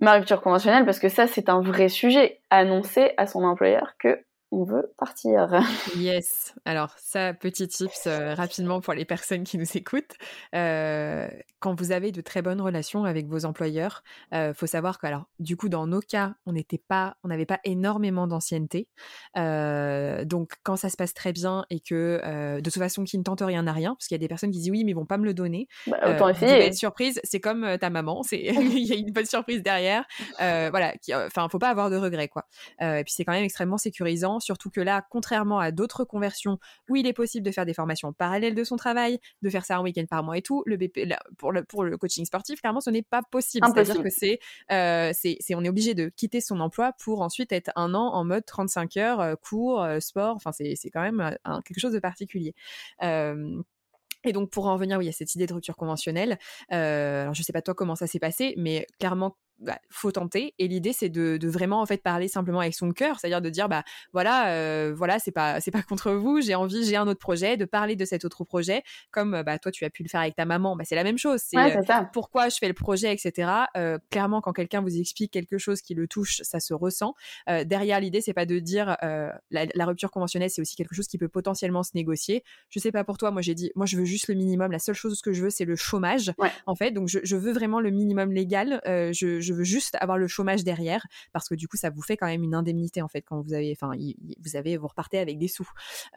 ma 0.04 0.12
rupture 0.12 0.40
conventionnelle 0.40 0.84
parce 0.84 0.98
que 0.98 1.08
ça, 1.08 1.26
c'est 1.26 1.48
un 1.48 1.60
vrai 1.60 1.88
sujet. 1.88 2.40
Annoncer 2.50 3.12
à 3.16 3.26
son 3.26 3.42
employeur 3.42 3.94
que 3.98 4.24
on 4.50 4.64
veut 4.64 4.92
partir. 4.98 5.60
Yes. 5.96 6.54
Alors 6.64 6.94
ça, 6.98 7.34
petit 7.34 7.68
tips 7.68 8.06
euh, 8.06 8.34
rapidement 8.34 8.80
pour 8.80 8.94
les 8.94 9.04
personnes 9.04 9.44
qui 9.44 9.58
nous 9.58 9.76
écoutent. 9.76 10.14
Euh, 10.54 11.28
quand 11.60 11.78
vous 11.78 11.92
avez 11.92 12.10
de 12.12 12.20
très 12.20 12.42
bonnes 12.42 12.60
relations 12.60 13.04
avec 13.04 13.26
vos 13.26 13.44
employeurs, 13.44 14.02
euh, 14.32 14.52
faut 14.54 14.66
savoir 14.66 14.98
que 14.98 15.06
alors 15.06 15.26
du 15.38 15.56
coup 15.56 15.68
dans 15.68 15.86
nos 15.86 16.00
cas, 16.00 16.34
on 16.46 16.52
n'était 16.52 16.82
pas, 16.88 17.16
on 17.22 17.28
n'avait 17.28 17.46
pas 17.46 17.60
énormément 17.64 18.26
d'ancienneté. 18.26 18.88
Euh, 19.36 20.24
donc 20.24 20.52
quand 20.62 20.76
ça 20.76 20.88
se 20.88 20.96
passe 20.96 21.14
très 21.14 21.32
bien 21.32 21.64
et 21.70 21.80
que 21.80 22.20
de 22.56 22.60
toute 22.60 22.78
façon 22.78 23.04
qui 23.04 23.18
ne 23.18 23.22
tente 23.22 23.40
rien 23.40 23.66
à 23.66 23.72
rien, 23.72 23.94
parce 23.94 24.08
qu'il 24.08 24.14
y 24.14 24.20
a 24.20 24.24
des 24.24 24.28
personnes 24.28 24.50
qui 24.50 24.58
disent 24.58 24.70
oui 24.70 24.84
mais 24.84 24.90
ils 24.92 24.96
vont 24.96 25.06
pas 25.06 25.18
me 25.18 25.24
le 25.24 25.34
donner. 25.34 25.68
Bah, 25.86 25.98
autant 26.06 26.28
essayer. 26.28 26.66
Être 26.66 26.74
surprise, 26.74 27.20
c'est 27.24 27.40
comme 27.40 27.78
ta 27.78 27.90
maman, 27.90 28.22
c'est 28.22 28.40
il 28.40 28.86
y 28.86 28.92
a 28.92 28.96
une 28.96 29.12
bonne 29.12 29.26
surprise 29.26 29.62
derrière. 29.62 30.04
voilà, 30.38 30.94
enfin 31.26 31.48
faut 31.48 31.58
pas 31.58 31.70
avoir 31.70 31.90
de 31.90 31.96
regrets 31.96 32.28
quoi. 32.28 32.46
et 32.80 33.02
puis 33.04 33.12
c'est 33.12 33.24
quand 33.24 33.32
même 33.32 33.44
extrêmement 33.44 33.78
sécurisant 33.78 34.40
surtout 34.44 34.70
que 34.70 34.80
là, 34.80 35.04
contrairement 35.10 35.58
à 35.58 35.70
d'autres 35.70 36.04
conversions 36.04 36.58
où 36.88 36.96
il 36.96 37.06
est 37.06 37.12
possible 37.12 37.44
de 37.44 37.50
faire 37.50 37.66
des 37.66 37.74
formations 37.74 38.12
parallèles 38.12 38.54
de 38.54 38.64
son 38.64 38.76
travail, 38.76 39.18
de 39.42 39.50
faire 39.50 39.64
ça 39.64 39.76
un 39.76 39.82
week-end 39.82 40.04
par 40.08 40.22
mois 40.22 40.38
et 40.38 40.42
tout, 40.42 40.62
le 40.66 40.76
BP, 40.76 41.00
pour, 41.38 41.52
le, 41.52 41.64
pour 41.64 41.84
le 41.84 41.96
coaching 41.96 42.24
sportif, 42.24 42.60
clairement, 42.60 42.80
ce 42.80 42.90
n'est 42.90 43.02
pas 43.02 43.22
possible. 43.22 43.66
C'est-à-dire 43.74 44.02
que 44.02 44.72
euh, 44.72 45.12
c'est, 45.14 45.54
on 45.54 45.64
est 45.64 45.68
obligé 45.68 45.94
de 45.94 46.08
quitter 46.08 46.40
son 46.40 46.60
emploi 46.60 46.92
pour 47.02 47.22
ensuite 47.22 47.52
être 47.52 47.70
un 47.76 47.94
an 47.94 48.12
en 48.12 48.24
mode 48.24 48.44
35 48.44 48.96
heures, 48.96 49.20
euh, 49.20 49.34
cours, 49.36 49.82
euh, 49.82 50.00
sport, 50.00 50.36
enfin, 50.36 50.52
c'est, 50.52 50.74
quand 50.92 51.02
même 51.02 51.36
quelque 51.64 51.80
chose 51.80 51.92
de 51.92 51.98
particulier. 51.98 52.54
Et 54.24 54.32
donc 54.32 54.50
pour 54.50 54.66
en 54.66 54.74
revenir 54.74 54.98
oui, 54.98 55.08
à 55.08 55.12
cette 55.12 55.34
idée 55.34 55.46
de 55.46 55.52
rupture 55.52 55.76
conventionnelle, 55.76 56.38
euh, 56.72 57.22
alors 57.22 57.34
je 57.34 57.42
sais 57.42 57.52
pas 57.52 57.62
toi 57.62 57.74
comment 57.74 57.94
ça 57.94 58.06
s'est 58.06 58.18
passé, 58.18 58.54
mais 58.56 58.86
clairement 58.98 59.36
bah, 59.64 59.78
faut 59.90 60.12
tenter. 60.12 60.54
Et 60.58 60.68
l'idée, 60.68 60.92
c'est 60.92 61.08
de, 61.08 61.36
de, 61.36 61.48
vraiment 61.48 61.80
en 61.80 61.86
fait 61.86 62.02
parler 62.02 62.28
simplement 62.28 62.60
avec 62.60 62.74
son 62.74 62.92
cœur, 62.92 63.18
c'est-à-dire 63.18 63.40
de 63.40 63.50
dire 63.50 63.68
bah 63.68 63.82
voilà, 64.12 64.48
euh, 64.48 64.94
voilà, 64.96 65.18
c'est 65.18 65.32
pas 65.32 65.60
c'est 65.60 65.70
pas 65.70 65.82
contre 65.82 66.12
vous, 66.12 66.40
j'ai 66.40 66.54
envie, 66.54 66.84
j'ai 66.84 66.96
un 66.96 67.06
autre 67.06 67.20
projet, 67.20 67.56
de 67.56 67.64
parler 67.64 67.96
de 67.96 68.04
cet 68.04 68.24
autre 68.24 68.44
projet, 68.44 68.82
comme 69.10 69.42
bah 69.42 69.58
toi 69.58 69.72
tu 69.72 69.84
as 69.84 69.90
pu 69.90 70.02
le 70.02 70.08
faire 70.08 70.20
avec 70.20 70.36
ta 70.36 70.44
maman, 70.44 70.76
bah 70.76 70.84
c'est 70.84 70.94
la 70.94 71.04
même 71.04 71.18
chose. 71.18 71.40
C'est 71.44 71.56
euh, 71.56 71.80
pourquoi 72.12 72.48
je 72.48 72.56
fais 72.58 72.68
le 72.68 72.74
projet, 72.74 73.12
etc. 73.12 73.50
Euh, 73.76 73.98
clairement, 74.10 74.40
quand 74.40 74.52
quelqu'un 74.52 74.80
vous 74.80 74.96
explique 74.98 75.32
quelque 75.32 75.58
chose 75.58 75.80
qui 75.80 75.94
le 75.94 76.06
touche, 76.06 76.42
ça 76.42 76.60
se 76.60 76.74
ressent. 76.74 77.14
Euh, 77.48 77.64
derrière, 77.64 78.00
l'idée, 78.00 78.20
c'est 78.20 78.32
pas 78.32 78.46
de 78.46 78.58
dire 78.58 78.96
euh, 79.02 79.30
la, 79.50 79.66
la, 79.74 79.86
rupture 79.86 80.10
conventionnelle, 80.10 80.50
c'est 80.50 80.60
aussi 80.60 80.76
quelque 80.76 80.94
chose 80.94 81.06
qui 81.06 81.18
peut 81.18 81.28
potentiellement 81.28 81.82
se 81.82 81.90
négocier. 81.94 82.44
Je 82.70 82.78
sais 82.78 82.92
pas 82.92 83.04
pour 83.04 83.18
toi, 83.18 83.30
moi 83.30 83.42
j'ai 83.42 83.54
dit, 83.54 83.70
moi 83.74 83.86
je 83.86 83.96
veux 83.96 84.04
juste 84.04 84.28
le 84.28 84.34
minimum. 84.34 84.72
La 84.72 84.78
seule 84.78 84.94
chose 84.94 85.20
que 85.22 85.32
je 85.32 85.42
veux, 85.42 85.50
c'est 85.50 85.64
le 85.64 85.76
chômage, 85.76 86.32
en 86.66 86.74
fait. 86.74 86.90
Donc 86.90 87.08
je, 87.08 87.20
je, 87.22 87.36
veux 87.36 87.52
vraiment 87.52 87.80
le 87.80 87.90
minimum 87.90 88.32
légal. 88.32 88.80
je, 88.86 89.40
je 89.40 89.53
veux 89.54 89.64
juste 89.64 89.96
avoir 90.00 90.18
le 90.18 90.26
chômage 90.26 90.64
derrière 90.64 91.06
parce 91.32 91.48
que 91.48 91.54
du 91.54 91.68
coup 91.68 91.76
ça 91.76 91.90
vous 91.90 92.02
fait 92.02 92.16
quand 92.16 92.26
même 92.26 92.42
une 92.42 92.54
indemnité 92.54 93.02
en 93.02 93.08
fait 93.08 93.22
quand 93.22 93.40
vous 93.40 93.54
avez 93.54 93.72
enfin 93.72 93.96
vous 94.44 94.56
avez 94.56 94.76
vous 94.76 94.88
repartez 94.88 95.18
avec 95.18 95.38
des 95.38 95.48
sous. 95.48 95.68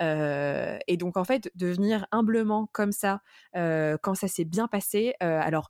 Euh, 0.02 0.78
et 0.88 0.98
donc 0.98 1.18
en 1.18 1.24
fait 1.24 1.52
de 1.56 1.68
venir 1.68 2.06
humblement 2.12 2.68
comme 2.72 2.92
ça 2.92 3.22
euh, 3.56 3.98
quand 4.02 4.16
ça 4.16 4.28
s'est 4.28 4.46
bien 4.46 4.68
passé 4.68 5.14
euh, 5.24 5.40
alors 5.42 5.70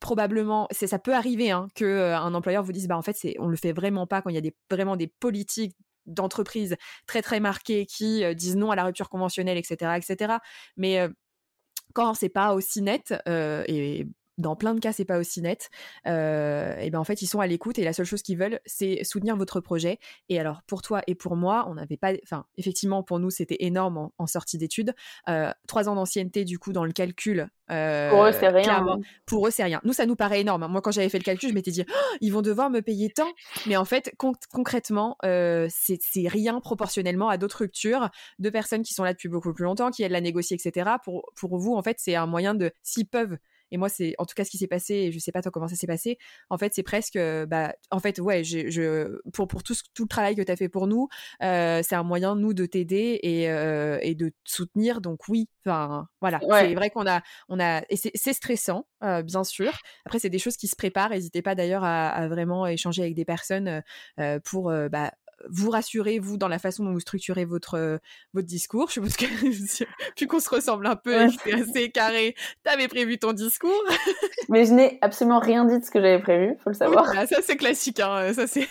probablement, 0.00 0.68
c'est 0.70 0.86
ça 0.86 1.00
peut 1.00 1.14
arriver 1.14 1.50
hein, 1.50 1.66
que 1.74 2.12
un 2.12 2.32
employeur 2.34 2.62
vous 2.62 2.70
dise 2.70 2.86
bah 2.86 2.96
en 2.96 3.02
fait 3.02 3.16
c'est 3.16 3.34
on 3.40 3.48
le 3.48 3.56
fait 3.56 3.72
vraiment 3.72 4.06
pas 4.06 4.22
quand 4.22 4.30
il 4.30 4.34
y 4.34 4.38
a 4.38 4.42
des 4.42 4.54
vraiment 4.70 4.96
des 4.96 5.08
politiques 5.08 5.76
d'entreprise 6.06 6.76
très 7.06 7.20
très 7.20 7.40
marquées 7.40 7.84
qui 7.84 8.22
disent 8.36 8.56
non 8.56 8.70
à 8.70 8.76
la 8.76 8.84
rupture 8.84 9.08
conventionnelle 9.08 9.58
etc 9.58 9.94
etc 9.96 10.34
mais 10.76 11.06
quand 11.94 12.14
c'est 12.14 12.28
pas 12.28 12.54
aussi 12.54 12.80
net 12.80 13.12
et 13.26 14.06
dans 14.38 14.56
plein 14.56 14.74
de 14.74 14.80
cas, 14.80 14.92
c'est 14.92 15.04
pas 15.04 15.18
aussi 15.18 15.42
net. 15.42 15.68
Euh, 16.06 16.76
et 16.78 16.90
ben 16.90 17.00
en 17.00 17.04
fait, 17.04 17.20
ils 17.22 17.26
sont 17.26 17.40
à 17.40 17.46
l'écoute 17.46 17.78
et 17.78 17.84
la 17.84 17.92
seule 17.92 18.06
chose 18.06 18.22
qu'ils 18.22 18.38
veulent, 18.38 18.60
c'est 18.64 19.02
soutenir 19.04 19.36
votre 19.36 19.60
projet. 19.60 19.98
Et 20.28 20.38
alors 20.38 20.62
pour 20.66 20.80
toi 20.80 21.02
et 21.06 21.14
pour 21.14 21.36
moi, 21.36 21.66
on 21.68 21.74
n'avait 21.74 21.96
pas, 21.96 22.12
enfin 22.22 22.46
effectivement 22.56 23.02
pour 23.02 23.18
nous 23.18 23.30
c'était 23.30 23.56
énorme 23.60 24.10
en, 24.16 24.26
sortie 24.26 24.56
d'études. 24.56 24.94
Euh, 25.28 25.50
trois 25.66 25.88
ans 25.88 25.96
d'ancienneté 25.96 26.44
du 26.44 26.58
coup 26.58 26.72
dans 26.72 26.84
le 26.84 26.92
calcul. 26.92 27.48
Euh, 27.70 28.08
pour 28.10 28.24
eux 28.24 28.32
c'est 28.32 28.48
rien. 28.48 28.86
Hein. 28.88 29.00
Pour 29.26 29.46
eux 29.46 29.50
c'est 29.50 29.64
rien. 29.64 29.80
Nous 29.84 29.92
ça 29.92 30.06
nous 30.06 30.16
paraît 30.16 30.40
énorme. 30.40 30.66
Moi 30.68 30.80
quand 30.80 30.92
j'avais 30.92 31.08
fait 31.08 31.18
le 31.18 31.24
calcul, 31.24 31.48
je 31.50 31.54
m'étais 31.54 31.70
dit 31.70 31.84
oh, 31.88 32.16
ils 32.20 32.32
vont 32.32 32.42
devoir 32.42 32.70
me 32.70 32.80
payer 32.80 33.10
tant. 33.10 33.28
Mais 33.66 33.76
en 33.76 33.84
fait 33.84 34.14
concrètement 34.52 35.16
c'est 35.22 36.28
rien 36.28 36.60
proportionnellement 36.60 37.28
à 37.28 37.36
d'autres 37.38 37.58
ruptures 37.60 38.08
de 38.38 38.50
personnes 38.50 38.82
qui 38.82 38.94
sont 38.94 39.04
là 39.04 39.12
depuis 39.12 39.28
beaucoup 39.28 39.52
plus 39.52 39.64
longtemps, 39.64 39.90
qui 39.90 40.04
aident 40.04 40.12
la 40.12 40.20
négocier, 40.20 40.56
etc. 40.56 40.90
Pour 41.04 41.30
pour 41.34 41.58
vous 41.58 41.74
en 41.74 41.82
fait 41.82 41.96
c'est 41.98 42.14
un 42.14 42.26
moyen 42.26 42.54
de 42.54 42.70
s'ils 42.82 43.08
peuvent 43.08 43.36
et 43.70 43.76
moi, 43.76 43.88
c'est 43.88 44.14
en 44.18 44.24
tout 44.24 44.34
cas 44.34 44.44
ce 44.44 44.50
qui 44.50 44.58
s'est 44.58 44.66
passé, 44.66 44.94
et 44.94 45.12
je 45.12 45.18
sais 45.18 45.32
pas 45.32 45.42
toi 45.42 45.50
comment 45.50 45.68
ça 45.68 45.76
s'est 45.76 45.86
passé. 45.86 46.18
En 46.50 46.58
fait, 46.58 46.74
c'est 46.74 46.82
presque, 46.82 47.16
euh, 47.16 47.46
bah, 47.46 47.74
en 47.90 47.98
fait, 48.00 48.18
ouais, 48.20 48.44
je, 48.44 48.70
je 48.70 49.20
pour, 49.32 49.48
pour 49.48 49.62
tout, 49.62 49.74
tout 49.94 50.04
le 50.04 50.08
travail 50.08 50.36
que 50.36 50.42
tu 50.42 50.52
as 50.52 50.56
fait 50.56 50.68
pour 50.68 50.86
nous, 50.86 51.08
euh, 51.42 51.82
c'est 51.82 51.94
un 51.94 52.02
moyen, 52.02 52.34
nous, 52.36 52.54
de 52.54 52.66
t'aider 52.66 53.20
et, 53.22 53.50
euh, 53.50 53.98
et 54.02 54.14
de 54.14 54.28
te 54.28 54.34
soutenir. 54.44 55.00
Donc, 55.00 55.28
oui, 55.28 55.48
enfin, 55.66 56.08
voilà. 56.20 56.40
C'est 56.40 56.74
vrai 56.74 56.90
qu'on 56.90 57.06
a, 57.06 57.22
on 57.48 57.60
a, 57.60 57.82
et 57.90 57.96
c'est 57.96 58.32
stressant, 58.32 58.86
euh, 59.04 59.22
bien 59.22 59.44
sûr. 59.44 59.72
Après, 60.04 60.18
c'est 60.18 60.30
des 60.30 60.38
choses 60.38 60.56
qui 60.56 60.68
se 60.68 60.76
préparent. 60.76 61.10
N'hésitez 61.10 61.42
pas 61.42 61.54
d'ailleurs 61.54 61.84
à, 61.84 62.08
à, 62.08 62.28
vraiment 62.28 62.66
échanger 62.66 63.02
avec 63.02 63.14
des 63.14 63.24
personnes 63.24 63.82
pour, 64.44 64.72
bah, 64.90 65.12
vous 65.48 65.70
rassurez, 65.70 66.18
vous, 66.18 66.36
dans 66.36 66.48
la 66.48 66.58
façon 66.58 66.84
dont 66.84 66.92
vous 66.92 67.00
structurez 67.00 67.44
votre, 67.44 67.74
euh, 67.74 67.98
votre 68.34 68.46
discours. 68.46 68.90
Je 68.90 69.00
pense 69.00 69.16
que, 69.16 69.24
plus 70.16 70.26
qu'on 70.26 70.40
se 70.40 70.50
ressemble 70.50 70.86
un 70.86 70.96
peu, 70.96 71.14
ouais. 71.14 71.28
c'était 71.30 71.54
assez 71.54 71.90
carré, 71.90 72.34
t'avais 72.64 72.88
prévu 72.88 73.18
ton 73.18 73.32
discours? 73.32 73.82
Mais 74.48 74.64
je 74.64 74.74
n'ai 74.74 74.98
absolument 75.02 75.38
rien 75.38 75.64
dit 75.64 75.78
de 75.78 75.84
ce 75.84 75.90
que 75.90 76.00
j'avais 76.00 76.20
prévu, 76.20 76.56
faut 76.62 76.70
le 76.70 76.74
savoir. 76.74 77.06
Oui, 77.08 77.16
bah, 77.16 77.26
ça, 77.26 77.36
c'est 77.42 77.56
classique, 77.56 78.00
hein. 78.00 78.32
ça, 78.34 78.46
c'est... 78.46 78.66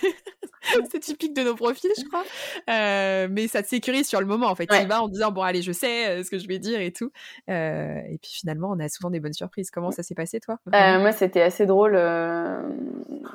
c'est 0.92 1.00
typique 1.00 1.36
de 1.36 1.44
nos 1.44 1.56
profils, 1.56 1.92
je 1.98 2.04
crois. 2.06 2.24
Euh, 2.70 3.28
mais 3.30 3.48
ça 3.48 3.64
te 3.64 3.68
sécurise 3.68 4.08
sur 4.08 4.20
le 4.20 4.26
moment, 4.26 4.48
en 4.48 4.56
fait. 4.56 4.70
Ouais. 4.72 4.82
Tu 4.82 4.88
vas 4.88 5.02
en 5.02 5.08
disant, 5.08 5.32
bon, 5.32 5.42
allez, 5.42 5.62
je 5.62 5.72
sais 5.72 6.08
euh, 6.08 6.24
ce 6.24 6.30
que 6.30 6.38
je 6.38 6.48
vais 6.48 6.60
dire 6.60 6.80
et 6.82 6.92
tout. 6.92 7.12
Euh, 7.50 8.00
et 8.10 8.18
puis 8.18 8.32
finalement, 8.34 8.70
on 8.72 8.80
a 8.80 8.90
souvent 8.90 9.10
des 9.10 9.20
bonnes 9.20 9.34
surprises. 9.34 9.72
Comment 9.72 9.92
ça 9.92 10.04
s'est 10.04 10.16
passé, 10.16 10.40
toi 10.40 10.58
euh, 10.74 11.00
Moi, 11.00 11.12
c'était 11.12 11.42
assez 11.42 11.66
drôle. 11.66 11.94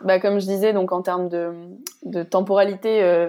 Bah, 0.05 0.21
comme 0.21 0.41
je 0.41 0.47
disais, 0.47 0.73
donc 0.73 0.93
en 0.93 1.03
termes 1.03 1.29
de, 1.29 1.53
de 2.05 2.23
temporalité, 2.23 3.22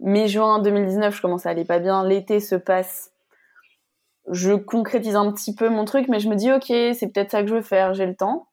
mai-juin 0.00 0.60
2019, 0.60 1.16
je 1.16 1.22
commence 1.22 1.46
à 1.46 1.50
aller 1.50 1.64
pas 1.64 1.78
bien. 1.78 2.04
L'été 2.04 2.40
se 2.40 2.54
passe. 2.54 3.12
Je 4.30 4.52
concrétise 4.52 5.16
un 5.16 5.32
petit 5.32 5.54
peu 5.54 5.68
mon 5.68 5.84
truc, 5.84 6.08
mais 6.08 6.20
je 6.20 6.28
me 6.28 6.36
dis, 6.36 6.52
ok, 6.52 6.66
c'est 6.66 7.12
peut-être 7.12 7.30
ça 7.30 7.42
que 7.42 7.48
je 7.48 7.54
veux 7.54 7.62
faire, 7.62 7.94
j'ai 7.94 8.06
le 8.06 8.14
temps. 8.14 8.48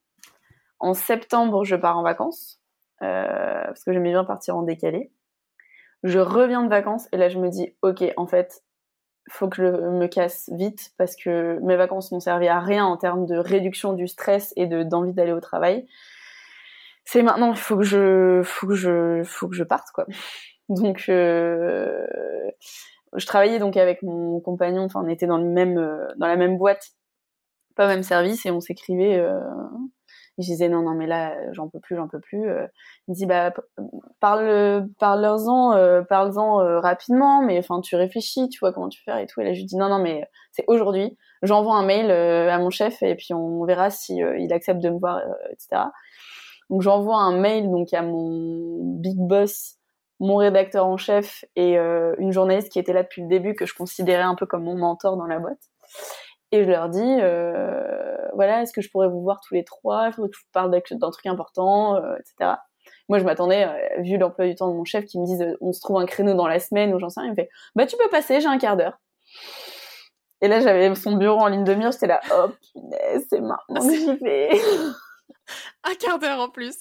En 0.80 0.94
septembre, 0.94 1.64
je 1.64 1.76
pars 1.76 1.98
en 1.98 2.04
vacances 2.04 2.60
euh, 3.02 3.64
parce 3.66 3.84
que 3.84 3.94
j'aimais 3.94 4.12
bien 4.12 4.26
partir 4.26 4.58
en 4.58 4.64
décalé. 4.64 5.12
Je 6.04 6.20
reviens 6.20 6.64
de 6.64 6.70
vacances 6.70 7.08
et 7.12 7.18
là 7.18 7.30
je 7.30 7.40
me 7.40 7.50
dis 7.50 7.76
ok 7.82 8.04
en 8.18 8.26
fait 8.26 8.64
faut 9.30 9.48
que 9.48 9.58
je 9.58 9.64
me 9.64 10.08
casse 10.08 10.50
vite 10.54 10.92
parce 10.98 11.16
que 11.16 11.60
mes 11.62 11.76
vacances 11.76 12.12
n'ont 12.12 12.20
servi 12.20 12.48
à 12.48 12.60
rien 12.60 12.86
en 12.86 12.98
termes 12.98 13.26
de 13.26 13.38
réduction 13.38 13.94
du 13.94 14.08
stress 14.08 14.54
et 14.56 14.66
de 14.66 14.84
d'envie 14.84 15.14
d'aller 15.14 15.34
au 15.34 15.42
travail. 15.42 15.88
C'est 17.06 17.22
maintenant 17.22 17.52
il 17.52 17.58
faut 17.58 17.78
que 17.78 17.84
je 17.84 18.42
faut 18.44 18.68
faut 19.26 19.48
que 19.50 19.56
je 19.56 19.64
parte 19.64 19.92
quoi. 19.94 20.06
Donc 20.70 21.06
euh, 21.10 22.06
je 23.16 23.26
travaillais 23.26 23.60
donc 23.60 23.76
avec 23.76 24.04
mon 24.04 24.40
compagnon, 24.40 24.84
enfin 24.84 25.02
on 25.04 25.10
était 25.10 25.26
dans 25.26 25.40
le 25.40 25.46
même 25.46 25.80
euh, 25.80 26.08
dans 26.18 26.28
la 26.28 26.36
même 26.36 26.58
boîte, 26.58 26.92
pas 27.76 27.84
le 27.84 27.90
même 27.90 28.04
service 28.04 28.46
et 28.46 28.52
on 28.52 28.60
s'écrivait 28.60 29.18
euh, 29.18 29.40
je 30.38 30.44
disais 30.44 30.70
non 30.70 30.84
non 30.84 30.94
mais 30.94 31.08
là 31.08 31.36
j'en 31.54 31.68
peux 31.68 31.80
plus 31.80 31.96
j'en 31.96 32.08
peux 32.08 32.20
plus 32.20 32.44
il 32.44 33.12
me 33.12 33.14
dit 33.14 33.26
bah 33.26 33.52
parle 34.20 34.88
parle-en 35.00 36.04
parle-en 36.08 36.80
rapidement 36.80 37.42
mais 37.42 37.58
enfin 37.58 37.82
tu 37.82 37.96
réfléchis 37.96 38.48
tu 38.48 38.60
vois 38.60 38.72
comment 38.72 38.90
tu 38.90 39.02
fais 39.04 39.24
et 39.24 39.26
tout. 39.26 39.42
Et 39.42 39.44
là 39.44 39.54
je 39.54 39.60
lui 39.60 39.66
dis 39.66 39.76
non 39.76 39.90
non 39.90 40.00
mais 40.00 40.24
c'est 40.52 40.64
aujourd'hui 40.68 41.18
j'envoie 41.42 41.76
un 41.76 41.84
mail 41.84 42.12
à 42.12 42.58
mon 42.60 42.70
chef 42.70 43.02
et 43.02 43.16
puis 43.16 43.34
on 43.34 43.66
verra 43.66 43.90
si 43.90 44.18
il 44.18 44.54
accepte 44.54 44.82
de 44.82 44.90
me 44.90 45.00
voir 45.00 45.20
etc 45.50 45.88
donc 46.70 46.84
j'envoie 46.84 47.18
un 47.18 47.38
mail 47.38 47.70
donc 47.70 47.92
à 47.94 48.02
mon 48.02 48.78
big 49.00 49.18
boss 49.18 49.79
mon 50.20 50.36
rédacteur 50.38 50.86
en 50.86 50.98
chef 50.98 51.46
et 51.56 51.78
une 51.78 52.32
journaliste 52.32 52.70
qui 52.72 52.80
était 52.80 52.94
là 52.94 53.04
depuis 53.04 53.22
le 53.22 53.28
début 53.28 53.56
que 53.56 53.66
je 53.66 53.74
considérais 53.74 54.24
un 54.24 54.36
peu 54.36 54.46
comme 54.46 54.64
mon 54.64 54.76
mentor 54.76 55.16
dans 55.18 55.26
la 55.26 55.40
boîte 55.40 55.70
et 56.52 56.64
je 56.64 56.70
leur 56.70 56.90
dis, 56.90 57.18
euh, 57.22 58.16
voilà, 58.34 58.62
est-ce 58.64 58.74
que 58.74 58.82
je 58.82 58.90
pourrais 58.90 59.08
vous 59.08 59.22
voir 59.22 59.40
tous 59.42 59.54
les 59.54 59.64
trois? 59.64 60.08
Il 60.08 60.14
faudrait 60.14 60.30
que 60.30 60.38
je 60.38 60.44
vous 60.44 60.52
parle 60.52 60.72
d'un 60.72 61.12
truc 61.12 61.26
important, 61.28 61.96
euh, 61.96 62.16
etc. 62.16 62.56
Moi, 63.08 63.20
je 63.20 63.24
m'attendais, 63.24 63.66
euh, 63.66 64.02
vu 64.02 64.18
l'emploi 64.18 64.48
du 64.48 64.56
temps 64.56 64.68
de 64.68 64.74
mon 64.74 64.84
chef, 64.84 65.06
qui 65.06 65.20
me 65.20 65.26
dise, 65.26 65.46
on 65.62 65.74
se 65.74 65.80
trouve 65.80 65.98
un 65.98 66.06
créneau 66.06 66.34
dans 66.34 66.48
la 66.48 66.60
semaine 66.60 66.94
ou 66.94 67.00
j'en 67.00 67.10
sais 67.10 67.20
rien. 67.20 67.30
Il 67.30 67.32
me 67.32 67.36
fait, 67.36 67.50
bah 67.76 67.86
tu 67.86 67.98
peux 67.98 68.10
passer, 68.10 68.42
j'ai 68.42 68.48
un 68.48 68.58
quart 68.58 68.78
d'heure. 68.78 69.00
Et 70.42 70.48
là, 70.48 70.60
j'avais 70.60 70.94
son 70.96 71.18
bureau 71.18 71.40
en 71.40 71.48
ligne 71.48 71.66
de 71.66 71.74
mire, 71.76 71.92
j'étais 71.92 72.08
là, 72.08 72.22
oh 72.34 72.48
punaise, 72.74 73.28
c'est 73.30 73.42
maintenant 73.42 73.88
que 73.88 73.94
j'y 73.94 74.16
vais. 74.18 74.50
Un 75.84 75.94
quart 75.96 76.20
d'heure 76.20 76.40
en 76.40 76.50
plus. 76.50 76.78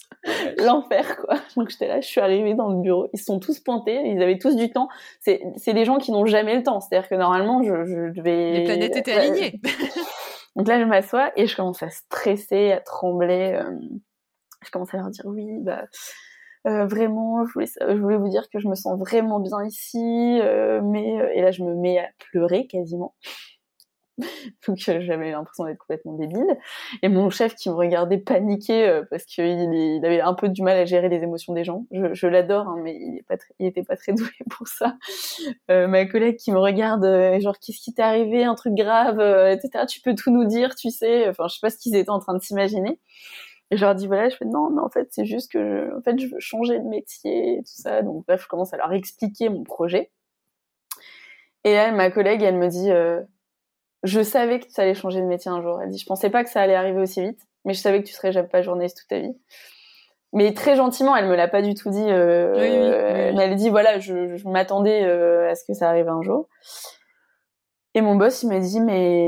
L'enfer, 0.58 1.16
quoi. 1.18 1.36
Donc 1.56 1.70
j'étais 1.70 1.88
là, 1.88 2.00
je 2.00 2.06
suis 2.06 2.20
arrivée 2.20 2.54
dans 2.54 2.68
le 2.68 2.80
bureau. 2.80 3.08
Ils 3.12 3.20
sont 3.20 3.38
tous 3.38 3.60
pointés, 3.60 4.00
ils 4.06 4.22
avaient 4.22 4.38
tous 4.38 4.56
du 4.56 4.70
temps. 4.70 4.88
C'est, 5.20 5.42
c'est 5.56 5.74
des 5.74 5.84
gens 5.84 5.98
qui 5.98 6.12
n'ont 6.12 6.26
jamais 6.26 6.56
le 6.56 6.62
temps. 6.62 6.80
C'est-à-dire 6.80 7.08
que 7.08 7.14
normalement, 7.14 7.62
je, 7.62 7.84
je 8.14 8.20
vais. 8.20 8.52
Les 8.52 8.64
planètes 8.64 8.96
étaient 8.96 9.14
alignées. 9.14 9.60
Donc 10.56 10.66
là, 10.66 10.80
je 10.80 10.84
m'assois 10.84 11.32
et 11.36 11.46
je 11.46 11.54
commence 11.54 11.82
à 11.82 11.90
stresser, 11.90 12.72
à 12.72 12.80
trembler. 12.80 13.60
Euh, 13.62 13.70
je 14.64 14.70
commence 14.70 14.92
à 14.94 14.98
leur 14.98 15.10
dire 15.10 15.24
oui, 15.26 15.46
bah. 15.60 15.84
Euh, 16.66 16.86
vraiment, 16.86 17.46
je 17.46 17.52
voulais, 17.52 17.68
je 17.80 17.96
voulais 18.00 18.16
vous 18.16 18.28
dire 18.28 18.50
que 18.52 18.58
je 18.58 18.66
me 18.68 18.74
sens 18.74 18.98
vraiment 18.98 19.38
bien 19.38 19.64
ici, 19.64 20.40
euh, 20.42 20.80
mais 20.82 21.06
et 21.34 21.40
là 21.40 21.52
je 21.52 21.62
me 21.62 21.74
mets 21.76 22.00
à 22.00 22.08
pleurer 22.18 22.66
quasiment. 22.66 23.14
Donc 24.66 24.78
euh, 24.88 25.00
j'avais 25.00 25.30
l'impression 25.30 25.64
d'être 25.64 25.78
complètement 25.78 26.14
débile. 26.14 26.56
Et 27.02 27.08
mon 27.08 27.30
chef 27.30 27.54
qui 27.54 27.70
me 27.70 27.74
regardait 27.74 28.18
paniquer 28.18 28.88
euh, 28.88 29.02
parce 29.10 29.24
qu'il 29.24 29.44
il 29.44 30.04
avait 30.04 30.20
un 30.20 30.34
peu 30.34 30.48
du 30.48 30.62
mal 30.62 30.76
à 30.76 30.84
gérer 30.84 31.08
les 31.08 31.22
émotions 31.22 31.52
des 31.52 31.64
gens. 31.64 31.86
Je, 31.90 32.26
l'adore, 32.26 32.68
hein, 32.68 32.76
mais 32.82 32.96
il, 33.00 33.18
est 33.18 33.22
pas 33.22 33.36
il 33.58 33.66
était 33.66 33.82
pas 33.82 33.96
très 33.96 34.12
doué 34.14 34.30
pour 34.50 34.68
ça. 34.68 34.96
Euh, 35.70 35.86
ma 35.86 36.04
collègue 36.06 36.36
qui 36.36 36.52
me 36.52 36.58
regarde, 36.58 37.04
genre 37.40 37.58
qu'est-ce 37.58 37.80
qui 37.80 37.94
t'est 37.94 38.02
arrivé, 38.02 38.44
un 38.44 38.54
truc 38.54 38.74
grave, 38.74 39.20
etc. 39.20 39.84
Tu 39.88 40.00
peux 40.00 40.14
tout 40.14 40.30
nous 40.30 40.44
dire, 40.44 40.74
tu 40.74 40.90
sais. 40.90 41.28
Enfin, 41.28 41.46
je 41.48 41.54
sais 41.54 41.60
pas 41.60 41.70
ce 41.70 41.78
qu'ils 41.78 41.96
étaient 41.96 42.10
en 42.10 42.18
train 42.18 42.34
de 42.34 42.42
s'imaginer. 42.42 42.98
Et 43.70 43.76
je 43.76 43.84
leur 43.84 43.94
dis 43.94 44.06
voilà, 44.06 44.30
je 44.30 44.36
fais 44.36 44.46
non, 44.46 44.70
mais 44.70 44.80
en 44.80 44.88
fait 44.88 45.08
c'est 45.10 45.26
juste 45.26 45.52
que 45.52 45.58
je, 45.58 45.98
en 45.98 46.00
fait 46.00 46.18
je 46.18 46.26
veux 46.26 46.40
changer 46.40 46.78
de 46.78 46.84
métier 46.88 47.58
et 47.58 47.58
tout 47.58 47.64
ça. 47.66 48.02
Donc 48.02 48.24
bref, 48.26 48.42
je 48.42 48.48
commence 48.48 48.72
à 48.72 48.78
leur 48.78 48.92
expliquer 48.92 49.50
mon 49.50 49.62
projet. 49.62 50.10
Et 51.64 51.74
là, 51.74 51.92
ma 51.92 52.10
collègue, 52.10 52.42
elle 52.42 52.56
me 52.56 52.68
dit 52.68 52.90
je 54.02 54.22
savais 54.22 54.60
que 54.60 54.66
tu 54.66 54.80
allais 54.80 54.94
changer 54.94 55.20
de 55.20 55.26
métier 55.26 55.50
un 55.50 55.62
jour. 55.62 55.80
Elle 55.82 55.90
dit, 55.90 55.98
je 55.98 56.06
pensais 56.06 56.30
pas 56.30 56.44
que 56.44 56.50
ça 56.50 56.60
allait 56.60 56.74
arriver 56.74 57.00
aussi 57.00 57.22
vite, 57.22 57.40
mais 57.64 57.74
je 57.74 57.80
savais 57.80 58.02
que 58.02 58.06
tu 58.06 58.14
serais 58.14 58.32
jamais 58.32 58.48
pas 58.48 58.62
journaliste 58.62 58.98
toute 58.98 59.08
ta 59.08 59.18
vie. 59.18 59.36
Mais 60.32 60.52
très 60.52 60.76
gentiment, 60.76 61.16
elle 61.16 61.26
me 61.26 61.34
l'a 61.34 61.48
pas 61.48 61.62
du 61.62 61.74
tout 61.74 61.90
dit. 61.90 62.04
Euh, 62.06 62.52
oui, 62.54 62.68
oui, 62.68 63.36
Mais 63.36 63.44
elle 63.44 63.56
dit, 63.56 63.70
voilà, 63.70 63.98
je, 63.98 64.36
je 64.36 64.48
m'attendais 64.48 65.04
euh, 65.04 65.50
à 65.50 65.54
ce 65.54 65.64
que 65.64 65.72
ça 65.72 65.88
arrive 65.88 66.08
un 66.08 66.22
jour. 66.22 66.48
Et 67.94 68.02
mon 68.02 68.14
boss, 68.14 68.42
il 68.42 68.48
m'a 68.48 68.60
dit, 68.60 68.80
mais, 68.80 69.26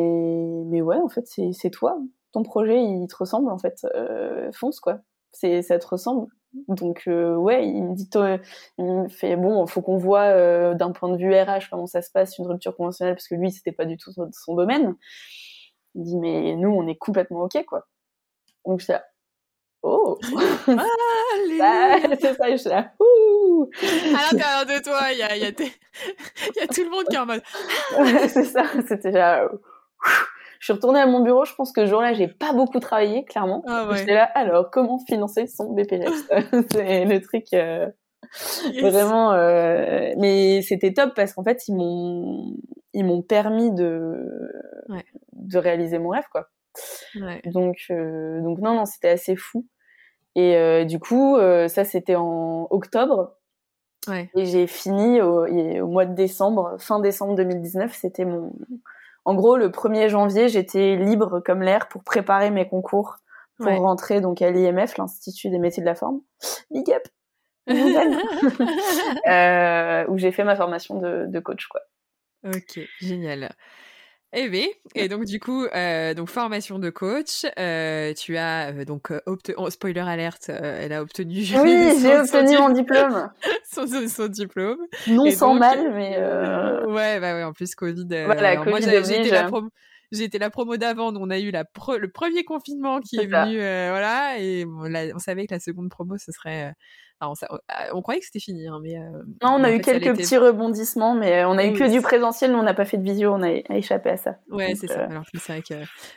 mais 0.66 0.83
ouais, 0.83 0.99
en 1.03 1.09
fait, 1.09 1.25
c'est 1.27 1.71
toi. 1.71 1.99
Ton 2.33 2.43
projet, 2.43 2.83
il 2.83 3.07
te 3.09 3.16
ressemble, 3.16 3.51
en 3.51 3.59
fait. 3.59 3.87
Euh, 3.95 4.51
fonce, 4.53 4.79
quoi. 4.79 4.99
Ça 5.33 5.79
te 5.79 5.87
ressemble. 5.87 6.27
Donc 6.53 7.05
euh, 7.07 7.37
ouais, 7.37 7.67
il 7.69 7.85
me 7.85 7.95
dit, 7.95 8.09
il 8.79 8.85
me 8.85 9.09
fait 9.09 9.37
bon, 9.37 9.67
faut 9.67 9.83
qu'on 9.83 9.99
voit 9.99 10.25
euh, 10.25 10.75
d'un 10.75 10.91
point 10.91 11.09
de 11.09 11.17
vue 11.17 11.33
RH 11.33 11.71
comment 11.71 11.87
ça 11.87 12.03
se 12.03 12.11
passe 12.11 12.39
une 12.39 12.47
rupture 12.47 12.77
conventionnelle 12.77 13.15
parce 13.15 13.29
que 13.29 13.37
lui 13.37 13.53
c'était 13.53 13.73
pas 13.73 13.85
du 13.85 13.97
tout 13.97 14.11
son, 14.13 14.55
domaine. 14.55 14.97
Il 15.95 16.03
dit 16.03 16.17
mais 16.17 16.57
nous 16.57 16.71
on 16.71 16.89
est 16.89 16.97
complètement 16.97 17.43
ok 17.43 17.65
quoi. 17.67 17.87
Donc 18.67 18.81
je 18.81 18.91
là, 18.91 19.05
oh, 19.83 20.19
ah, 20.27 21.99
c'est 22.21 22.35
ça, 22.35 22.51
je 22.51 22.57
suis 22.57 22.69
là, 22.69 22.93
ouh. 22.99 23.71
À 23.83 24.33
l'intérieur 24.33 24.67
de 24.67 24.83
toi, 24.83 25.13
il 25.13 25.19
y 25.19 25.23
a, 25.23 25.37
y, 25.37 25.45
a 25.45 25.51
y 26.57 26.61
a 26.61 26.67
tout 26.67 26.83
le 26.83 26.91
monde 26.91 27.05
qui 27.09 27.15
est 27.15 27.19
en 27.19 27.27
mode. 27.27 27.43
c'est 28.29 28.45
ça, 28.45 28.65
c'était 28.89 29.13
là. 29.13 29.49
Je 30.61 30.67
suis 30.67 30.73
retournée 30.75 31.01
à 31.01 31.07
mon 31.07 31.21
bureau. 31.21 31.47
Je 31.47 31.55
pense 31.55 31.73
que 31.73 31.87
ce 31.87 31.91
jour-là, 31.91 32.13
j'ai 32.13 32.29
pas 32.29 32.53
beaucoup 32.53 32.81
travaillé, 32.81 33.25
clairement. 33.25 33.63
Ah 33.67 33.89
J'étais 33.95 34.13
là, 34.13 34.25
alors, 34.35 34.71
comment 34.71 34.99
financer 34.99 35.47
son 35.47 35.73
BPF 35.73 36.13
C'est 36.71 37.07
le 37.07 37.21
truc 37.21 37.47
euh, 37.55 37.89
vraiment. 38.83 39.33
Euh... 39.33 40.13
Mais 40.19 40.61
c'était 40.61 40.93
top 40.93 41.15
parce 41.17 41.33
qu'en 41.33 41.43
fait, 41.43 41.67
ils 41.67 41.75
m'ont 41.75 42.55
ils 42.93 43.05
m'ont 43.07 43.23
permis 43.23 43.73
de 43.73 44.53
ouais. 44.91 45.05
de 45.33 45.59
réaliser 45.59 45.99
mon 45.99 46.11
rêve, 46.11 46.29
quoi. 46.31 46.51
Ouais. 47.17 47.41
Donc 47.47 47.79
euh... 47.91 48.43
donc 48.43 48.59
non 48.59 48.75
non, 48.75 48.85
c'était 48.85 49.09
assez 49.09 49.37
fou. 49.37 49.67
Et 50.37 50.57
euh, 50.57 50.85
du 50.85 50.99
coup, 50.99 51.39
ça 51.69 51.85
c'était 51.85 52.17
en 52.17 52.69
octobre. 52.71 53.35
Ouais. 54.09 54.31
Et 54.37 54.45
j'ai 54.45 54.67
fini 54.67 55.23
au, 55.23 55.47
au 55.47 55.87
mois 55.87 56.05
de 56.05 56.15
décembre, 56.15 56.77
fin 56.79 57.01
décembre 57.01 57.35
2019. 57.35 57.95
C'était 57.95 58.27
mon 58.27 58.53
en 59.25 59.35
gros, 59.35 59.57
le 59.57 59.68
1er 59.68 60.09
janvier, 60.09 60.49
j'étais 60.49 60.97
libre 60.97 61.41
comme 61.41 61.62
l'air 61.62 61.89
pour 61.89 62.05
préparer 62.05 62.51
mes 62.51 62.68
concours 62.68 63.18
pour 63.61 63.73
rentrer 63.73 64.21
donc 64.21 64.43
à 64.43 64.51
l'IMF, 64.51 64.97
l'Institut 64.97 65.51
des 65.51 65.59
métiers 65.59 65.83
de 65.83 65.89
la 65.89 65.95
forme. 65.95 66.21
Big 66.71 66.91
up 66.91 67.03
euh, 69.29 70.05
où 70.09 70.18
j'ai 70.18 70.33
fait 70.33 70.45
ma 70.45 70.57
formation 70.57 70.99
de, 70.99 71.27
de 71.29 71.41
coach 71.41 71.66
quoi. 71.66 71.83
Ok, 72.45 72.81
génial. 73.01 73.55
Eh 74.33 74.49
bien, 74.49 74.66
et 74.95 75.09
donc 75.09 75.24
du 75.24 75.41
coup, 75.41 75.64
euh, 75.64 76.14
donc 76.14 76.28
formation 76.28 76.78
de 76.78 76.89
coach, 76.89 77.47
euh, 77.59 78.14
tu 78.14 78.37
as 78.37 78.68
euh, 78.68 78.85
donc 78.85 79.11
obtenu, 79.26 79.57
oh, 79.59 79.68
spoiler 79.70 80.01
alerte, 80.01 80.51
elle 80.51 80.93
a 80.93 81.03
obtenu. 81.03 81.35
Oui, 81.35 81.45
j'ai 82.01 82.16
obtenu 82.16 82.57
mon 82.59 82.70
diplôme. 82.70 83.28
son, 83.72 83.87
son, 84.09 84.28
diplôme. 84.28 84.78
Non 85.09 85.28
sans 85.33 85.55
mal, 85.55 85.93
mais. 85.95 86.16
Ouais, 86.91 87.20
bah 87.20 87.35
ouais, 87.35 87.45
en 87.45 87.53
plus 87.53 87.74
Covid. 87.74 88.07
Voilà, 88.24 88.57
Covid 88.57 88.70
moi, 88.70 88.81
j'ai 88.81 89.20
été 89.20 89.31
la 89.31 89.45
promo 89.45 89.70
j'ai 90.12 90.24
été 90.24 90.39
la 90.41 90.51
promo 90.51 90.76
d'avant, 90.76 91.14
on 91.14 91.31
a 91.31 91.39
eu 91.39 91.53
la 91.53 91.62
le 91.62 92.11
premier 92.11 92.43
confinement 92.43 92.99
qui 92.99 93.16
est, 93.16 93.26
venu, 93.26 93.59
voilà, 93.59 94.41
et 94.41 94.64
on, 94.64 94.93
on, 95.14 95.18
savait 95.20 95.47
que 95.47 95.55
la 95.55 95.61
seconde 95.61 95.89
promo 95.89 96.18
ce 96.18 96.33
serait 96.33 96.74
on, 97.29 97.35
ah, 97.68 97.89
on, 97.93 98.03
croyait 98.03 98.21
que 98.21 98.27
c'était 98.27 98.41
fini, 98.41 98.66
hein, 98.66 98.79
mais. 98.83 98.97
Euh, 98.97 99.11
non, 99.43 99.57
on 99.59 99.64
a 99.64 99.73
eu 99.73 99.81
quelques 99.81 100.16
petits 100.16 100.37
rebondissements, 100.37 101.14
mais 101.14 101.45
on 101.45 101.59
a 101.59 101.66
eu 101.66 101.73
que 101.73 101.91
du 101.91 102.01
présentiel, 102.01 102.53
nous 102.53 102.59
on 102.59 102.62
n'a 102.62 102.75
pas 102.75 102.85
fait 102.85 102.97
de 102.97 103.03
visio, 103.03 103.33
on 103.33 103.43
a, 103.43 103.51
échappé 103.77 104.11
à 104.11 104.16
ça. 104.16 104.39
Ouais, 104.51 104.75
c'est 104.75 104.87
ça. 104.87 105.01
Euh, 105.01 105.11
Alors, 105.11 105.25
c'est 105.35 105.53
vrai 105.53 105.62
que. 105.62 105.75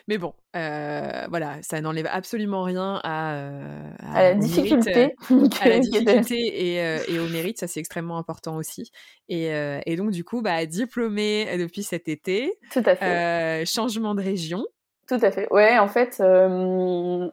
Mais 0.08 0.18
bon, 0.18 0.34
euh, 0.56 1.26
voilà, 1.30 1.58
ça 1.62 1.82
n'enlève 1.82 2.08
absolument 2.10 2.64
rien 2.64 3.02
à. 3.04 3.90
à, 4.00 4.24
la 4.24 4.34
difficulté. 4.36 5.16
à 5.62 5.70
la 5.70 5.80
difficulté 5.80 6.36
et, 6.36 7.14
et, 7.14 7.20
au 7.20 7.28
mérite, 7.28 7.60
ça 7.60 7.68
c'est 7.68 7.80
extrêmement 7.80 8.18
important 8.18 8.56
aussi. 8.56 8.92
Et, 9.28 9.50
et, 9.86 9.96
donc, 9.96 10.12
du 10.12 10.24
coup, 10.24 10.42
bah, 10.42 10.66
diplômé 10.66 11.58
depuis 11.58 11.84
cet 11.84 12.08
été. 12.08 12.54
Tout 12.72 12.84
à 12.86 12.96
fait. 12.96 13.66
changement 13.66 14.16
de 14.16 14.22
région. 14.22 14.66
Tout 15.08 15.20
à 15.22 15.32
fait. 15.32 15.52
Ouais, 15.52 15.78
en 15.80 15.90
fait, 15.90 16.18
euh, 16.22 17.28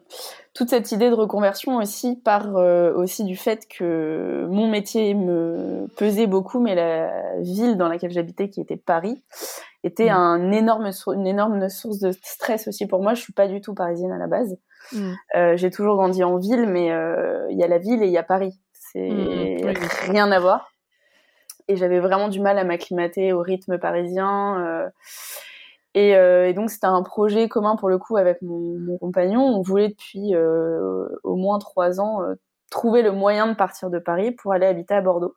toute 0.53 0.69
cette 0.69 0.91
idée 0.91 1.09
de 1.09 1.15
reconversion 1.15 1.77
aussi 1.77 2.17
part 2.17 2.57
euh, 2.57 2.93
aussi 2.93 3.23
du 3.23 3.37
fait 3.37 3.65
que 3.67 4.45
mon 4.49 4.67
métier 4.69 5.13
me 5.13 5.87
pesait 5.95 6.27
beaucoup, 6.27 6.59
mais 6.59 6.75
la 6.75 7.39
ville 7.39 7.77
dans 7.77 7.87
laquelle 7.87 8.11
j'habitais, 8.11 8.49
qui 8.49 8.59
était 8.59 8.75
Paris, 8.75 9.23
était 9.85 10.09
mmh. 10.09 10.15
un 10.15 10.51
énorme 10.51 10.89
une 11.13 11.27
énorme 11.27 11.69
source 11.69 11.99
de 11.99 12.11
stress 12.23 12.67
aussi 12.67 12.87
pour 12.87 13.01
moi. 13.01 13.13
Je 13.13 13.21
suis 13.21 13.33
pas 13.33 13.47
du 13.47 13.61
tout 13.61 13.73
parisienne 13.73 14.11
à 14.11 14.17
la 14.17 14.27
base. 14.27 14.57
Mmh. 14.91 15.11
Euh, 15.35 15.55
j'ai 15.55 15.69
toujours 15.69 15.95
grandi 15.95 16.25
en 16.25 16.37
ville, 16.37 16.67
mais 16.67 16.87
il 17.49 17.57
y 17.57 17.63
a 17.63 17.67
la 17.67 17.77
ville 17.77 18.03
et 18.03 18.07
il 18.07 18.11
y 18.11 18.17
a 18.17 18.23
Paris. 18.23 18.59
C'est 18.73 19.09
mmh, 19.09 19.73
rien 20.09 20.29
à 20.33 20.39
voir. 20.41 20.73
Et 21.69 21.77
j'avais 21.77 22.01
vraiment 22.01 22.27
du 22.27 22.41
mal 22.41 22.57
à 22.57 22.65
m'acclimater 22.65 23.31
au 23.31 23.39
rythme 23.39 23.77
parisien. 23.77 24.91
Et, 25.93 26.15
euh, 26.15 26.47
et, 26.47 26.53
donc 26.53 26.69
c'était 26.69 26.87
un 26.87 27.03
projet 27.03 27.49
commun 27.49 27.75
pour 27.75 27.89
le 27.89 27.97
coup 27.97 28.17
avec 28.17 28.41
mon, 28.41 28.79
mon 28.79 28.97
compagnon. 28.97 29.41
On 29.41 29.61
voulait 29.61 29.89
depuis 29.89 30.33
euh, 30.35 31.07
au 31.23 31.35
moins 31.35 31.59
trois 31.59 31.99
ans 31.99 32.23
euh, 32.23 32.35
trouver 32.69 33.01
le 33.01 33.11
moyen 33.11 33.47
de 33.47 33.55
partir 33.55 33.89
de 33.89 33.99
Paris 33.99 34.31
pour 34.31 34.53
aller 34.53 34.65
habiter 34.65 34.93
à 34.93 35.01
Bordeaux. 35.01 35.35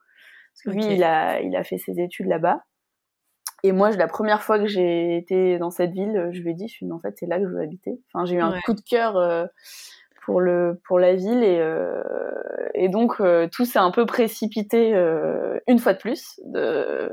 Parce 0.53 0.63
que 0.63 0.69
lui, 0.69 0.95
il 0.95 1.03
a, 1.03 1.41
il 1.41 1.55
a 1.57 1.65
fait 1.65 1.77
ses 1.77 1.99
études 1.99 2.27
là-bas. 2.27 2.61
Et 3.63 3.73
moi, 3.73 3.89
la 3.91 4.07
première 4.07 4.41
fois 4.41 4.57
que 4.57 4.67
j'ai 4.67 5.17
été 5.17 5.57
dans 5.57 5.71
cette 5.71 5.91
ville, 5.91 6.29
je 6.31 6.41
lui 6.41 6.51
ai 6.51 6.53
dit, 6.53 6.69
je 6.69 6.75
suis, 6.75 6.85
mais 6.85 6.93
en 6.93 6.99
fait, 6.99 7.15
c'est 7.17 7.25
là 7.25 7.39
que 7.39 7.45
je 7.45 7.49
veux 7.49 7.61
habiter. 7.61 7.99
Enfin, 8.13 8.23
j'ai 8.23 8.35
eu 8.35 8.41
un 8.41 8.57
coup 8.61 8.73
de 8.73 8.81
cœur 8.81 9.17
euh, 9.17 9.45
pour 10.23 10.39
le 10.39 10.79
pour 10.87 10.97
la 10.97 11.15
ville 11.15 11.43
et 11.43 11.59
euh, 11.59 12.01
et 12.73 12.87
donc 12.87 13.21
tout 13.51 13.65
s'est 13.65 13.79
un 13.79 13.91
peu 13.91 14.05
précipité 14.05 14.93
une 15.67 15.79
fois 15.79 15.93
de 15.93 15.97
plus 15.97 16.39
de 16.45 17.11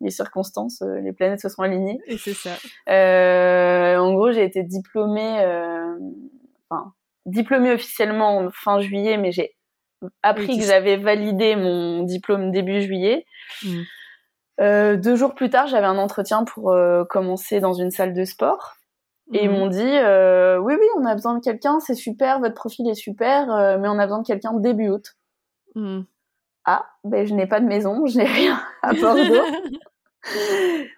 les 0.00 0.10
circonstances, 0.10 0.82
euh, 0.82 1.00
les 1.00 1.12
planètes 1.12 1.40
se 1.40 1.48
sont 1.48 1.62
alignées. 1.62 2.00
Et 2.06 2.18
c'est 2.18 2.34
ça. 2.34 2.50
Euh, 2.88 3.96
en 3.98 4.14
gros, 4.14 4.32
j'ai 4.32 4.44
été 4.44 4.62
diplômée, 4.62 5.40
euh, 5.40 5.94
enfin, 6.68 6.92
diplômée 7.26 7.72
officiellement 7.72 8.48
fin 8.52 8.80
juillet, 8.80 9.16
mais 9.16 9.32
j'ai 9.32 9.54
appris 10.22 10.58
que 10.58 10.64
j'avais 10.64 10.96
validé 10.96 11.56
mon 11.56 12.02
diplôme 12.02 12.50
début 12.50 12.80
juillet. 12.80 13.26
Mm. 13.64 13.82
Euh, 14.60 14.96
deux 14.96 15.16
jours 15.16 15.34
plus 15.34 15.50
tard, 15.50 15.66
j'avais 15.66 15.86
un 15.86 15.98
entretien 15.98 16.44
pour 16.44 16.70
euh, 16.70 17.04
commencer 17.04 17.60
dans 17.60 17.72
une 17.72 17.90
salle 17.90 18.14
de 18.14 18.24
sport. 18.24 18.76
Et 19.32 19.44
ils 19.44 19.50
mm. 19.50 19.52
m'ont 19.52 19.66
dit, 19.68 19.80
euh, 19.80 20.58
oui, 20.58 20.74
oui, 20.78 20.86
on 20.96 21.04
a 21.06 21.14
besoin 21.14 21.34
de 21.34 21.42
quelqu'un, 21.42 21.80
c'est 21.80 21.94
super, 21.94 22.40
votre 22.40 22.54
profil 22.54 22.88
est 22.88 22.94
super, 22.94 23.78
mais 23.78 23.88
on 23.88 23.98
a 23.98 24.06
besoin 24.06 24.22
de 24.22 24.26
quelqu'un 24.26 24.52
début 24.54 24.88
août. 24.88 25.16
Mm. 25.74 26.00
Ah, 26.64 26.86
ben 27.04 27.26
je 27.26 27.34
n'ai 27.34 27.46
pas 27.46 27.60
de 27.60 27.66
maison, 27.66 28.06
je 28.06 28.18
n'ai 28.18 28.24
rien 28.24 28.60
à 28.82 28.92
Bordeaux. 28.92 29.22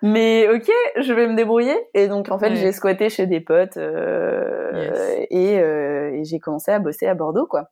Mais 0.03 0.49
ok, 0.49 0.71
je 1.01 1.13
vais 1.13 1.29
me 1.29 1.37
débrouiller. 1.37 1.77
Et 1.95 2.09
donc 2.09 2.31
en 2.31 2.39
fait, 2.39 2.57
j'ai 2.57 2.73
squatté 2.73 3.09
chez 3.09 3.27
des 3.27 3.41
potes 3.41 3.77
euh, 3.77 5.25
et, 5.31 5.61
euh, 5.61 6.13
et 6.13 6.25
j'ai 6.25 6.39
commencé 6.39 6.71
à 6.71 6.79
bosser 6.79 7.07
à 7.07 7.15
Bordeaux, 7.15 7.47
quoi. 7.47 7.71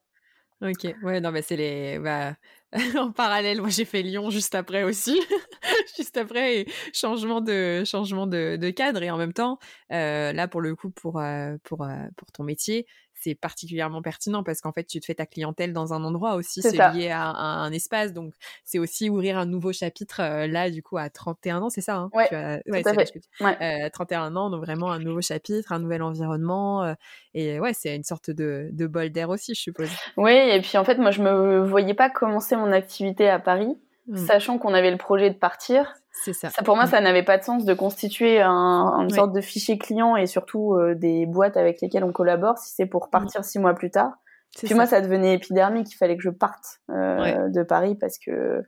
Ok, 0.63 0.95
ouais, 1.03 1.21
non, 1.21 1.31
mais 1.33 1.43
c'est 1.43 1.57
les. 1.57 1.99
Bah, 1.99 2.35
en 2.99 3.11
parallèle, 3.11 3.61
moi 3.61 3.71
j'ai 3.71 3.85
fait 3.85 4.03
Lyon 4.03 4.31
juste 4.31 4.55
après 4.55 4.85
aussi, 4.85 5.19
juste 5.97 6.17
après 6.17 6.67
changement 6.93 7.41
de 7.41 7.83
changement 7.85 8.29
de, 8.29 8.57
de, 8.57 8.71
cadre 8.71 9.03
et 9.03 9.11
en 9.11 9.17
même 9.17 9.33
temps, 9.33 9.59
euh, 9.91 10.33
là 10.33 10.47
pour 10.47 10.61
le 10.61 10.77
coup 10.77 10.91
pour 10.91 11.21
pour 11.65 11.89
pour 12.17 12.33
ton 12.33 12.45
métier, 12.45 12.87
c'est 13.21 13.35
particulièrement 13.35 14.03
pertinent 14.03 14.43
parce 14.43 14.61
qu'en 14.61 14.73
fait, 14.73 14.85
tu 14.85 14.99
te 15.01 15.05
fais 15.05 15.15
ta 15.15 15.27
clientèle 15.27 15.73
dans 15.73 15.93
un 15.93 16.03
endroit 16.05 16.35
aussi, 16.35 16.63
c'est 16.63 16.77
lié 16.93 17.11
à, 17.11 17.29
un 17.29 17.71
espace. 17.73 18.13
Donc, 18.13 18.33
c'est 18.65 18.79
aussi 18.79 19.11
ouvrir 19.11 19.39
un 19.39 19.47
nouveau 19.47 19.73
chapitre 19.73 20.21
euh, 20.21 20.47
là, 20.47 20.71
du 20.71 20.83
coup, 20.83 20.97
à 20.97 21.11
31 21.11 21.63
ans, 21.63 21.71
c'est 21.71 21.81
ça 21.81 21.97
hein? 21.97 22.11
Ouais, 22.15 22.29
ouais 22.67 22.83
c'est 22.83 23.91
31 23.91 24.37
ans, 24.37 24.51
donc 24.51 24.65
vraiment 24.65 24.91
un 24.91 24.99
nouveau 24.99 25.21
chapitre, 25.21 25.73
un 25.73 25.79
nouvel 25.79 26.03
environnement. 26.03 26.85
Euh, 26.85 26.95
et 27.35 27.61
ouais, 27.61 27.75
c'est 27.75 27.95
une 27.95 28.05
sorte 28.05 28.31
de, 28.31 28.71
de 28.73 28.87
bol 28.87 29.11
d'air 29.11 29.29
aussi, 29.29 29.55
je 29.55 29.61
suppose. 29.61 29.91
Oui, 30.17 30.33
et 30.33 30.61
puis 30.61 30.79
en 30.79 30.85
fait, 30.85 30.97
moi, 30.97 31.11
je 31.11 31.23
me 31.23 31.61
voyais 31.65 31.95
pas 31.95 32.11
commencer 32.11 32.57
mon 32.57 32.73
activité 32.73 33.29
à 33.29 33.39
Paris, 33.39 33.77
mmh. 34.11 34.17
sachant 34.17 34.59
qu'on 34.59 34.75
avait 34.75 34.91
le 34.91 34.97
projet 34.97 35.31
de 35.31 35.39
partir. 35.39 35.95
C'est 36.13 36.33
ça. 36.33 36.51
Pour 36.65 36.77
moi, 36.77 36.87
ça 36.87 37.01
n'avait 37.01 37.23
pas 37.23 37.39
de 37.39 37.45
sens 37.45 37.65
de 37.65 37.73
constituer 37.73 38.41
un, 38.41 38.93
une 39.01 39.11
sorte 39.11 39.33
de 39.33 39.41
fichier 39.41 39.79
client 39.79 40.17
et 40.17 40.27
surtout 40.27 40.75
euh, 40.75 40.95
des 40.95 41.25
boîtes 41.25 41.57
avec 41.57 41.81
lesquelles 41.81 42.05
on 42.05 42.13
collabore 42.13 42.59
si 42.59 42.75
c'est 42.75 42.87
pour 42.87 43.09
partir 43.09 43.45
six 43.45 43.59
mois 43.59 43.75
plus 43.75 43.91
tard. 43.91 44.13
Puis 44.57 44.75
moi, 44.75 44.87
ça 44.87 45.01
devenait 45.01 45.35
épidermique. 45.35 45.93
Il 45.93 45.97
fallait 45.97 46.17
que 46.17 46.23
je 46.23 46.31
parte 46.31 46.81
euh, 46.91 47.49
de 47.49 47.63
Paris 47.63 47.95
parce 47.95 48.19
que 48.19 48.63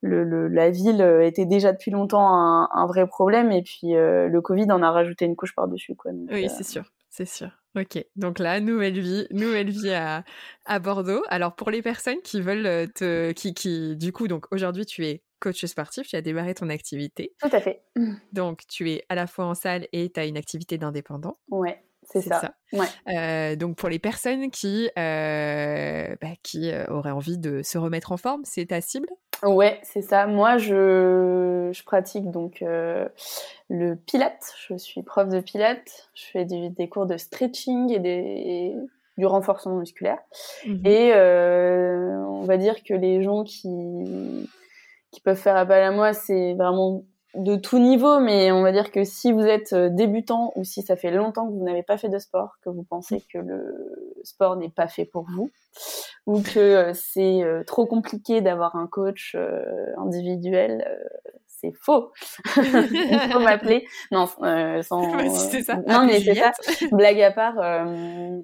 le, 0.00 0.24
le, 0.24 0.48
la 0.48 0.70
ville 0.70 1.02
était 1.22 1.46
déjà 1.46 1.72
depuis 1.72 1.90
longtemps 1.90 2.28
un, 2.28 2.68
un 2.72 2.86
vrai 2.86 3.06
problème 3.06 3.52
et 3.52 3.62
puis 3.62 3.94
euh, 3.94 4.28
le 4.28 4.40
Covid 4.40 4.70
en 4.72 4.82
a 4.82 4.90
rajouté 4.90 5.26
une 5.26 5.36
couche 5.36 5.54
par-dessus. 5.54 5.94
Quoi. 5.94 6.12
oui, 6.30 6.48
c'est 6.48 6.64
sûr. 6.64 6.84
C'est 7.16 7.26
sûr. 7.26 7.48
Ok, 7.76 8.04
donc 8.16 8.40
là, 8.40 8.58
nouvelle 8.58 8.98
vie, 8.98 9.28
nouvelle 9.30 9.70
vie 9.70 9.92
à, 9.92 10.24
à 10.64 10.80
Bordeaux. 10.80 11.22
Alors 11.28 11.54
pour 11.54 11.70
les 11.70 11.80
personnes 11.80 12.20
qui 12.24 12.40
veulent 12.40 12.90
te, 12.92 13.30
qui, 13.30 13.54
qui, 13.54 13.96
du 13.96 14.10
coup, 14.10 14.26
donc 14.26 14.46
aujourd'hui 14.50 14.84
tu 14.84 15.06
es 15.06 15.22
coach 15.38 15.64
sportif, 15.64 16.08
tu 16.08 16.16
as 16.16 16.22
démarré 16.22 16.54
ton 16.54 16.70
activité. 16.70 17.32
Tout 17.40 17.50
à 17.52 17.60
fait. 17.60 17.82
Donc, 18.32 18.62
tu 18.66 18.90
es 18.90 19.04
à 19.08 19.14
la 19.14 19.28
fois 19.28 19.44
en 19.44 19.54
salle 19.54 19.86
et 19.92 20.10
tu 20.10 20.18
as 20.18 20.24
une 20.24 20.36
activité 20.36 20.76
d'indépendant. 20.76 21.38
Ouais, 21.48 21.83
c'est 22.04 22.22
ça. 22.22 22.54
Ouais. 22.72 22.86
Euh, 23.08 23.56
donc, 23.56 23.76
pour 23.76 23.88
les 23.88 23.98
personnes 23.98 24.50
qui, 24.50 24.90
euh, 24.98 26.16
bah, 26.20 26.28
qui 26.42 26.70
euh, 26.70 26.84
auraient 26.88 27.10
envie 27.10 27.38
de 27.38 27.62
se 27.62 27.78
remettre 27.78 28.12
en 28.12 28.16
forme, 28.16 28.42
c'est 28.44 28.66
ta 28.66 28.80
cible? 28.80 29.08
Ouais, 29.42 29.80
c'est 29.82 30.02
ça. 30.02 30.26
Moi, 30.26 30.58
je, 30.58 31.70
je 31.72 31.84
pratique 31.84 32.30
donc 32.30 32.62
le 32.62 33.94
pilate. 33.94 34.54
Je 34.68 34.76
suis 34.76 35.02
prof 35.02 35.28
de 35.28 35.40
pilate. 35.40 36.08
Je 36.14 36.24
fais 36.24 36.44
des 36.44 36.88
cours 36.88 37.06
de 37.06 37.16
stretching 37.16 37.92
et 37.92 37.98
des, 37.98 38.74
du 39.18 39.26
renforcement 39.26 39.76
musculaire. 39.76 40.18
Mmh 40.66 40.86
et 40.86 41.12
on 41.14 42.44
va 42.44 42.56
dire 42.56 42.82
que 42.84 42.94
les 42.94 43.22
gens 43.22 43.44
qui 43.44 43.68
qui 45.14 45.20
peuvent 45.20 45.38
faire 45.38 45.56
appel 45.56 45.82
à 45.82 45.92
moi, 45.92 46.12
c'est 46.12 46.54
vraiment 46.54 47.04
de 47.34 47.56
tout 47.56 47.78
niveau, 47.78 48.20
mais 48.20 48.52
on 48.52 48.62
va 48.62 48.72
dire 48.72 48.90
que 48.90 49.04
si 49.04 49.32
vous 49.32 49.44
êtes 49.44 49.72
euh, 49.72 49.88
débutant 49.90 50.52
ou 50.56 50.64
si 50.64 50.82
ça 50.82 50.96
fait 50.96 51.10
longtemps 51.10 51.46
que 51.46 51.52
vous 51.52 51.64
n'avez 51.64 51.82
pas 51.82 51.98
fait 51.98 52.08
de 52.08 52.18
sport, 52.18 52.58
que 52.62 52.70
vous 52.70 52.84
pensez 52.84 53.22
que 53.32 53.38
le 53.38 54.20
sport 54.22 54.56
n'est 54.56 54.70
pas 54.70 54.88
fait 54.88 55.04
pour 55.04 55.26
vous, 55.28 55.50
ou 56.26 56.40
que 56.42 56.58
euh, 56.58 56.92
c'est 56.94 57.42
euh, 57.42 57.64
trop 57.64 57.86
compliqué 57.86 58.40
d'avoir 58.40 58.76
un 58.76 58.86
coach 58.86 59.36
individuel, 59.98 60.86
c'est 61.46 61.72
faux. 61.72 62.12
Il 62.56 63.30
faut 63.32 63.40
m'appeler. 63.40 63.86
Non, 64.12 64.26
sans. 64.26 65.18
c'est 65.50 65.62
ça. 65.62 65.76
Non, 65.86 66.06
mais 66.06 66.20
c'est 66.20 66.34
ça. 66.34 66.52
Blague 66.92 67.20
à 67.20 67.32
part, 67.32 67.86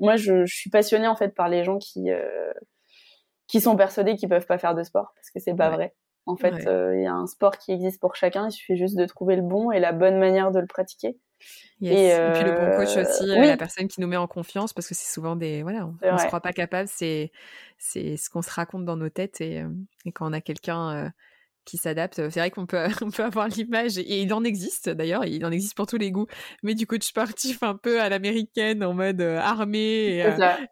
moi, 0.01 0.17
je, 0.17 0.45
je, 0.47 0.55
suis 0.55 0.71
passionnée 0.71 1.07
en 1.07 1.17
fait 1.17 1.35
par 1.35 1.49
les 1.49 1.65
gens 1.65 1.79
qui 1.79 2.09
qui 3.47 3.61
sont 3.61 3.77
persuadés 3.77 4.15
qu'ils 4.15 4.29
peuvent 4.29 4.47
pas 4.47 4.59
faire 4.59 4.75
de 4.75 4.83
sport 4.83 5.13
parce 5.15 5.31
que 5.31 5.41
c'est 5.41 5.55
pas 5.55 5.71
vrai. 5.71 5.95
En 6.31 6.37
fait, 6.37 6.67
euh, 6.69 6.97
il 6.97 7.03
y 7.03 7.07
a 7.07 7.13
un 7.13 7.27
sport 7.27 7.59
qui 7.59 7.73
existe 7.73 8.01
pour 8.01 8.15
chacun. 8.15 8.49
Il 8.49 8.53
suffit 8.53 8.77
juste 8.77 8.97
de 8.97 9.05
trouver 9.05 9.35
le 9.35 9.43
bon 9.43 9.73
et 9.73 9.81
la 9.81 9.93
bonne 9.93 10.17
manière 10.19 10.53
de 10.53 10.61
le 10.61 10.67
pratiquer. 10.67 11.19
Et, 11.83 12.13
puis 12.35 12.45
le 12.45 12.53
bon 12.53 12.77
coach 12.77 12.97
aussi, 12.97 13.31
euh, 13.31 13.47
la 13.47 13.57
personne 13.57 13.89
qui 13.89 14.01
nous 14.01 14.07
met 14.07 14.17
en 14.17 14.27
confiance, 14.27 14.73
parce 14.73 14.87
que 14.87 14.95
c'est 14.95 15.11
souvent 15.11 15.35
des 15.35 15.63
voilà, 15.63 15.87
on, 15.87 16.13
ne 16.13 16.19
se 16.19 16.27
croit 16.27 16.41
pas 16.41 16.53
capable. 16.53 16.89
C'est 16.89 17.33
ce 17.79 18.31
qu'on 18.31 18.43
se 18.43 18.51
raconte 18.51 18.85
dans 18.85 18.97
nos 18.97 19.09
têtes 19.09 19.41
et, 19.41 19.63
euh, 19.63 19.69
et 20.05 20.13
quand 20.13 20.29
on 20.29 20.33
a 20.33 20.41
quelqu'un 20.41 21.11
qui 21.65 21.77
s'adapte. 21.77 22.17
C'est 22.31 22.41
vrai 22.41 22.51
qu'on 22.51 22.67
peut, 22.67 22.85
on 23.03 23.11
peut 23.11 23.25
avoir 23.25 23.49
l'image, 23.49 23.99
et 23.99 24.23
il 24.23 24.33
en 24.33 24.45
existe 24.45 24.89
d'ailleurs, 24.89 25.25
il 25.25 25.45
en 25.45 25.51
existe 25.51 25.75
pour 25.75 25.87
tous 25.87 25.99
les 25.99 26.11
goûts, 26.11 26.27
mais 26.63 26.75
du 26.75 26.87
coach 26.87 27.07
sportif 27.07 27.63
un 27.63 27.75
peu 27.75 28.01
à 28.01 28.09
l'américaine, 28.09 28.85
en 28.85 28.95
mode 28.95 29.21
armé, 29.21 30.19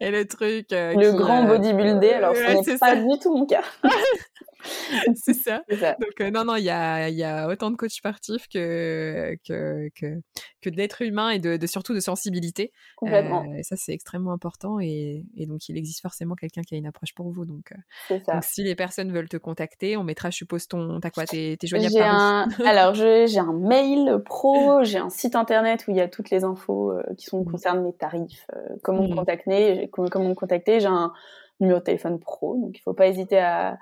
et, 0.00 0.11
le 0.11 0.24
truc. 0.24 0.68
le 0.70 1.12
grand 1.16 1.44
bodybuilder, 1.44 2.12
alors 2.12 2.36
ce 2.36 2.70
n'est 2.70 2.78
pas 2.78 2.96
du 2.96 3.18
tout 3.20 3.36
mon 3.36 3.46
cas. 3.46 3.62
c'est 5.14 5.34
ça. 5.34 5.62
Donc, 5.70 6.20
euh, 6.20 6.30
non, 6.30 6.44
non, 6.44 6.56
il 6.56 6.64
y 6.64 6.70
a, 6.70 7.09
y 7.09 7.22
a, 7.22 7.48
autant 7.48 7.70
de 7.70 7.76
coachs 7.76 7.92
sportifs 7.92 8.48
que, 8.48 9.36
que, 9.46 9.88
que, 9.94 10.20
que 10.61 10.70
d'êtres 10.70 11.02
humains 11.02 11.30
et 11.30 11.38
de, 11.38 11.66
surtout 11.66 11.94
de 11.94 12.00
sensibilité. 12.00 12.72
Complètement. 12.96 13.44
Euh, 13.44 13.59
et 13.59 13.62
ça, 13.62 13.76
c'est 13.76 13.92
extrêmement 13.92 14.32
important. 14.32 14.80
Et, 14.80 15.24
et, 15.36 15.46
donc, 15.46 15.68
il 15.68 15.76
existe 15.76 16.00
forcément 16.02 16.34
quelqu'un 16.34 16.62
qui 16.62 16.74
a 16.74 16.78
une 16.78 16.86
approche 16.86 17.14
pour 17.14 17.30
vous. 17.30 17.44
Donc, 17.44 17.72
euh, 18.11 18.18
donc, 18.26 18.44
si 18.44 18.62
les 18.62 18.74
personnes 18.74 19.12
veulent 19.12 19.28
te 19.28 19.36
contacter, 19.36 19.96
on 19.96 20.04
mettra, 20.04 20.30
je 20.30 20.36
suppose, 20.36 20.66
ton. 20.66 21.00
T'as 21.00 21.11
quoi 21.11 21.24
T'es 21.24 21.56
joignable 21.62 21.94
par 21.94 22.14
un... 22.14 22.48
Alors, 22.64 22.94
j'ai 22.94 23.38
un 23.38 23.52
mail 23.52 24.22
pro, 24.24 24.82
j'ai 24.82 24.98
un 24.98 25.11
site 25.11 25.36
internet 25.36 25.84
où 25.86 25.92
il 25.92 25.96
y 25.96 26.00
a 26.00 26.09
toutes 26.09 26.30
les 26.30 26.44
infos 26.44 26.94
qui 27.16 27.26
sont 27.26 27.42
mmh. 27.42 27.50
concernent 27.50 27.84
mes 27.84 27.92
tarifs, 27.92 28.46
comment 28.82 29.02
me 29.02 29.12
mmh. 29.12 29.16
contacter, 29.16 29.90
comment 29.92 30.28
me 30.28 30.34
contacter. 30.34 30.80
J'ai 30.80 30.86
un 30.86 31.12
numéro 31.61 31.78
de 31.78 31.84
téléphone 31.84 32.18
pro. 32.18 32.56
Donc 32.56 32.76
il 32.78 32.80
faut 32.80 32.94
pas 32.94 33.06
hésiter 33.06 33.38
à, 33.38 33.78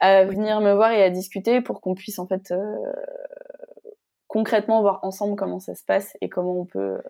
à 0.00 0.24
venir 0.24 0.60
me 0.60 0.72
voir 0.72 0.92
et 0.92 1.02
à 1.02 1.10
discuter 1.10 1.60
pour 1.60 1.80
qu'on 1.80 1.94
puisse 1.94 2.18
en 2.18 2.26
fait 2.26 2.50
euh, 2.50 2.92
concrètement 4.28 4.80
voir 4.80 5.00
ensemble 5.02 5.36
comment 5.36 5.60
ça 5.60 5.74
se 5.74 5.84
passe 5.84 6.16
et 6.20 6.28
comment 6.28 6.60
on 6.60 6.64
peut 6.64 7.00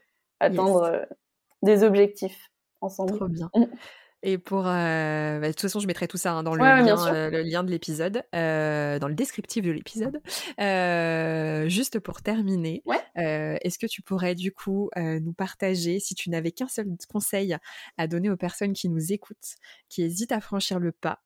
atteindre 0.40 0.82
euh, 0.82 1.04
des 1.62 1.82
objectifs 1.82 2.50
ensemble. 2.80 3.16
Trop 3.16 3.28
bien. 3.28 3.50
Et 4.26 4.38
pour, 4.38 4.66
euh, 4.66 5.38
bah, 5.38 5.46
de 5.46 5.52
toute 5.52 5.60
façon, 5.60 5.78
je 5.78 5.86
mettrai 5.86 6.08
tout 6.08 6.16
ça 6.16 6.32
hein, 6.32 6.42
dans 6.42 6.56
le, 6.56 6.60
lien, 6.60 7.14
euh, 7.14 7.30
le, 7.30 7.42
lien, 7.42 7.62
de 7.62 7.70
l'épisode, 7.70 8.24
euh, 8.34 8.98
dans 8.98 9.06
le 9.06 9.14
descriptif 9.14 9.64
de 9.64 9.70
l'épisode. 9.70 10.20
juste 11.70 12.00
pour 12.00 12.22
terminer, 12.22 12.82
est-ce 13.14 13.78
que 13.78 13.86
tu 13.86 14.02
pourrais 14.02 14.34
du 14.34 14.50
coup 14.50 14.90
nous 14.96 15.32
partager, 15.32 16.00
si 16.00 16.16
tu 16.16 16.28
n'avais 16.28 16.50
qu'un 16.50 16.66
seul 16.66 16.88
conseil 17.08 17.56
à 17.98 18.08
donner 18.08 18.28
aux 18.28 18.36
personnes 18.36 18.72
qui 18.72 18.88
nous 18.88 19.12
écoutent, 19.12 19.54
qui 19.88 20.02
hésitent 20.02 20.32
à 20.32 20.40
franchir 20.40 20.80
le 20.80 20.90
pas, 20.90 21.22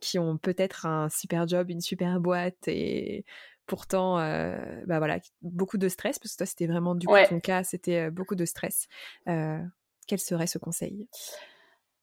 qui 0.00 0.18
ont 0.18 0.38
peut-être 0.38 0.86
un 0.86 1.10
super 1.10 1.46
job, 1.46 1.68
une 1.68 1.82
super 1.82 2.20
boîte 2.20 2.68
et 2.68 3.26
pourtant, 3.66 4.16
bah 4.16 4.96
voilà, 4.96 5.18
beaucoup 5.42 5.76
de 5.76 5.90
stress, 5.90 6.18
parce 6.18 6.32
que 6.32 6.38
toi, 6.38 6.46
c'était 6.46 6.66
vraiment 6.66 6.94
du 6.94 7.06
coup 7.06 7.16
ton 7.28 7.40
cas, 7.40 7.64
c'était 7.64 8.10
beaucoup 8.10 8.34
de 8.34 8.46
stress. 8.46 8.88
quel 9.26 10.18
serait 10.18 10.46
ce 10.46 10.56
conseil? 10.56 11.06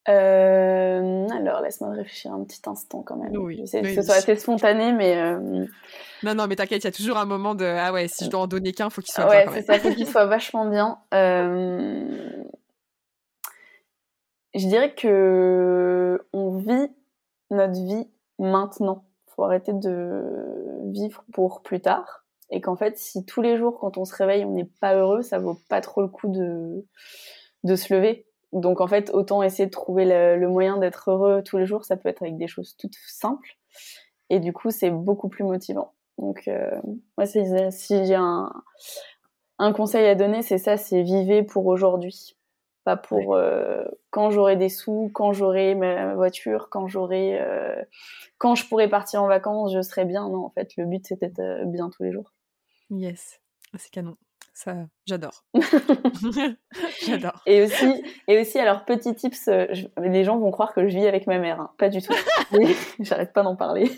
Euh, 0.08 1.28
alors, 1.30 1.62
laisse-moi 1.62 1.91
réfléchir 1.91 2.34
un 2.34 2.43
petit 2.43 2.62
instant 2.66 3.04
quand 3.04 3.18
même. 3.18 3.36
Oui, 3.36 3.58
que 3.58 3.68
ce 3.68 4.02
soit 4.02 4.16
assez 4.16 4.36
spontané, 4.36 4.93
mais. 4.93 5.18
Euh, 5.18 5.66
non, 6.24 6.36
non, 6.36 6.47
mais 6.47 6.56
t'inquiète, 6.56 6.84
il 6.84 6.88
y 6.88 6.89
a 6.89 6.91
toujours 6.91 7.18
un 7.18 7.26
moment 7.26 7.54
de 7.54 7.66
Ah 7.66 7.91
ouais, 7.91 8.08
si 8.08 8.26
je 8.26 8.30
dois 8.30 8.41
en 8.41 8.47
donner 8.47 8.72
qu'un, 8.72 8.89
faut 8.89 9.02
qu'il 9.02 9.14
soit 9.14 9.28
ouais, 9.28 9.43
bien. 9.43 9.52
Ouais, 9.52 9.62
c'est 9.62 9.68
ça, 9.68 9.80
faut 9.80 9.93
qu'il 9.93 10.08
soit 10.08 10.26
vachement 10.26 10.66
bien. 10.66 11.00
Euh... 11.14 12.43
Je 14.56 14.68
dirais 14.68 14.95
que 14.95 16.26
on 16.34 16.58
vit 16.58 16.91
notre 17.52 17.74
vie 17.74 18.10
maintenant. 18.39 19.04
Faut 19.36 19.43
arrêter 19.43 19.74
de 19.74 20.24
vivre 20.91 21.24
pour 21.34 21.62
plus 21.62 21.82
tard. 21.82 22.26
Et 22.50 22.62
qu'en 22.62 22.76
fait, 22.76 22.97
si 22.97 23.26
tous 23.26 23.43
les 23.43 23.58
jours, 23.58 23.78
quand 23.80 23.97
on 23.97 24.06
se 24.06 24.16
réveille, 24.16 24.43
on 24.43 24.54
n'est 24.54 24.70
pas 24.82 24.95
heureux, 24.95 25.22
ça 25.22 25.38
vaut 25.38 25.60
pas 25.70 25.82
trop 25.82 26.02
le 26.02 26.08
coup 26.08 26.30
de, 26.30 26.84
de 27.64 27.76
se 27.76 27.93
lever 27.93 28.26
donc 28.54 28.82
en 28.82 28.88
fait, 28.88 29.12
autant 29.14 29.43
essayer 29.43 29.66
de 29.66 29.72
trouver 29.72 30.06
le, 30.06 30.47
moyen 30.47 30.78
d'être 30.78 31.12
heureux 31.12 31.43
tous 31.43 31.58
les 31.58 31.66
jours. 31.66 31.86
Ça 31.86 31.97
peut 31.97 32.10
être 32.10 32.22
avec 32.22 32.38
des 32.38 32.47
choses 32.47 32.76
toutes 32.78 32.97
simples. 33.08 33.58
Et 34.30 34.39
du 34.39 34.54
coup, 34.54 34.72
c'est 34.72 34.91
beaucoup 34.91 35.30
plus 35.30 35.43
motivant. 35.43 35.93
Donc 36.18 36.47
euh, 36.47 36.80
moi, 37.18 37.26
si, 37.26 38.06
j'ai 38.06 38.16
un, 38.16 38.52
un 39.60 39.74
conseil 39.74 40.08
à 40.08 40.16
donner, 40.16 40.41
c'est 40.41 40.58
ça, 40.58 40.78
c'est 40.78 41.04
vivez 41.04 41.43
pour 41.43 41.66
aujourd'hui. 41.68 42.36
Pas 42.86 42.95
pour 42.95 43.36
euh, 43.36 43.84
quand 44.10 44.32
j'aurai 44.32 44.56
des 44.56 44.70
sous, 44.70 45.12
quand 45.14 45.34
j'aurai 45.34 45.76
ma 45.76 46.16
voiture, 46.16 46.70
quand 46.70 46.88
j'aurai, 46.88 47.39
euh, 47.39 47.76
quand 48.38 48.56
je 48.56 48.66
pourrai 48.68 48.89
partir 48.89 49.22
en 49.22 49.28
vacances, 49.28 49.74
je 49.74 49.82
serai 49.82 50.06
bien. 50.06 50.30
Non, 50.30 50.45
en 50.45 50.50
fait, 50.50 50.76
le 50.78 50.86
but 50.86 51.06
c'est 51.06 51.20
d'être 51.20 51.39
euh, 51.39 51.66
bien 51.66 51.89
tous 51.89 52.04
les 52.04 52.12
jours. 52.12 52.34
Yes, 52.89 53.41
c'est 53.78 53.91
canon. 53.91 54.16
Ça, 54.62 54.76
j'adore. 55.05 55.45
j'adore. 57.05 57.41
Et 57.45 57.64
aussi, 57.64 58.03
et 58.28 58.41
aussi, 58.41 58.60
alors 58.60 58.84
petit 58.84 59.16
tips, 59.16 59.47
euh, 59.47 59.68
les 60.01 60.26
gens 60.26 60.38
vont 60.38 60.51
croire 60.51 60.74
que 60.74 60.86
je 60.86 60.97
vis 60.97 61.07
avec 61.07 61.28
ma 61.28 61.39
mère. 61.39 61.62
Hein. 61.62 61.72
Pas 61.78 61.88
du 61.88 62.01
tout. 62.01 62.14
J'arrête 62.99 63.32
pas 63.32 63.43
d'en 63.43 63.55
parler. 63.55 63.89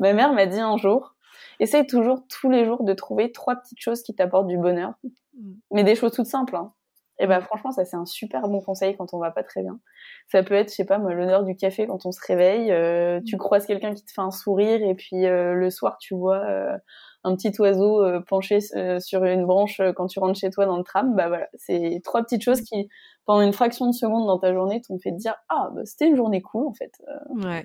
ma 0.00 0.12
mère 0.12 0.34
m'a 0.34 0.44
dit 0.44 0.60
un 0.60 0.76
jour, 0.76 1.14
essaye 1.60 1.86
toujours 1.86 2.26
tous 2.28 2.50
les 2.50 2.66
jours 2.66 2.84
de 2.84 2.92
trouver 2.92 3.32
trois 3.32 3.56
petites 3.56 3.80
choses 3.80 4.02
qui 4.02 4.14
t'apportent 4.14 4.48
du 4.48 4.58
bonheur, 4.58 4.92
mm. 5.02 5.52
mais 5.70 5.82
des 5.82 5.94
choses 5.94 6.12
toutes 6.12 6.26
simples. 6.26 6.56
Hein. 6.56 6.74
Et 7.18 7.26
bah 7.26 7.40
franchement, 7.40 7.70
ça 7.70 7.86
c'est 7.86 7.96
un 7.96 8.04
super 8.04 8.48
bon 8.48 8.60
conseil 8.60 8.96
quand 8.98 9.14
on 9.14 9.18
va 9.18 9.30
pas 9.30 9.44
très 9.44 9.62
bien. 9.62 9.80
Ça 10.28 10.42
peut 10.42 10.54
être, 10.54 10.68
je 10.68 10.74
sais 10.74 10.84
pas 10.84 10.98
moi, 10.98 11.14
l'honneur 11.14 11.44
du 11.44 11.56
café 11.56 11.86
quand 11.86 12.04
on 12.04 12.12
se 12.12 12.20
réveille. 12.26 12.70
Euh, 12.70 13.20
tu 13.26 13.38
croises 13.38 13.64
quelqu'un 13.64 13.94
qui 13.94 14.04
te 14.04 14.12
fait 14.12 14.20
un 14.20 14.30
sourire 14.30 14.82
et 14.82 14.94
puis 14.94 15.24
euh, 15.24 15.54
le 15.54 15.70
soir 15.70 15.96
tu 15.98 16.14
vois 16.14 16.44
euh, 16.44 16.76
un 17.24 17.36
petit 17.36 17.52
oiseau 17.60 18.02
penché 18.28 18.60
sur 19.00 19.24
une 19.24 19.46
branche 19.46 19.80
quand 19.96 20.06
tu 20.06 20.18
rentres 20.18 20.38
chez 20.38 20.50
toi 20.50 20.66
dans 20.66 20.76
le 20.76 20.84
tram. 20.84 21.14
Bah 21.14 21.28
voilà, 21.28 21.48
c'est 21.54 22.00
trois 22.04 22.22
petites 22.22 22.42
choses 22.42 22.60
qui 22.62 22.88
pendant 23.26 23.42
une 23.42 23.52
fraction 23.52 23.86
de 23.86 23.92
seconde 23.92 24.26
dans 24.26 24.38
ta 24.38 24.52
journée 24.52 24.80
t'ont 24.80 24.98
fait 24.98 25.12
te 25.12 25.18
dire 25.18 25.34
ah 25.48 25.70
bah, 25.74 25.82
c'était 25.84 26.08
une 26.08 26.16
journée 26.16 26.42
cool 26.42 26.66
en 26.66 26.74
fait. 26.74 26.92
Ouais 27.30 27.64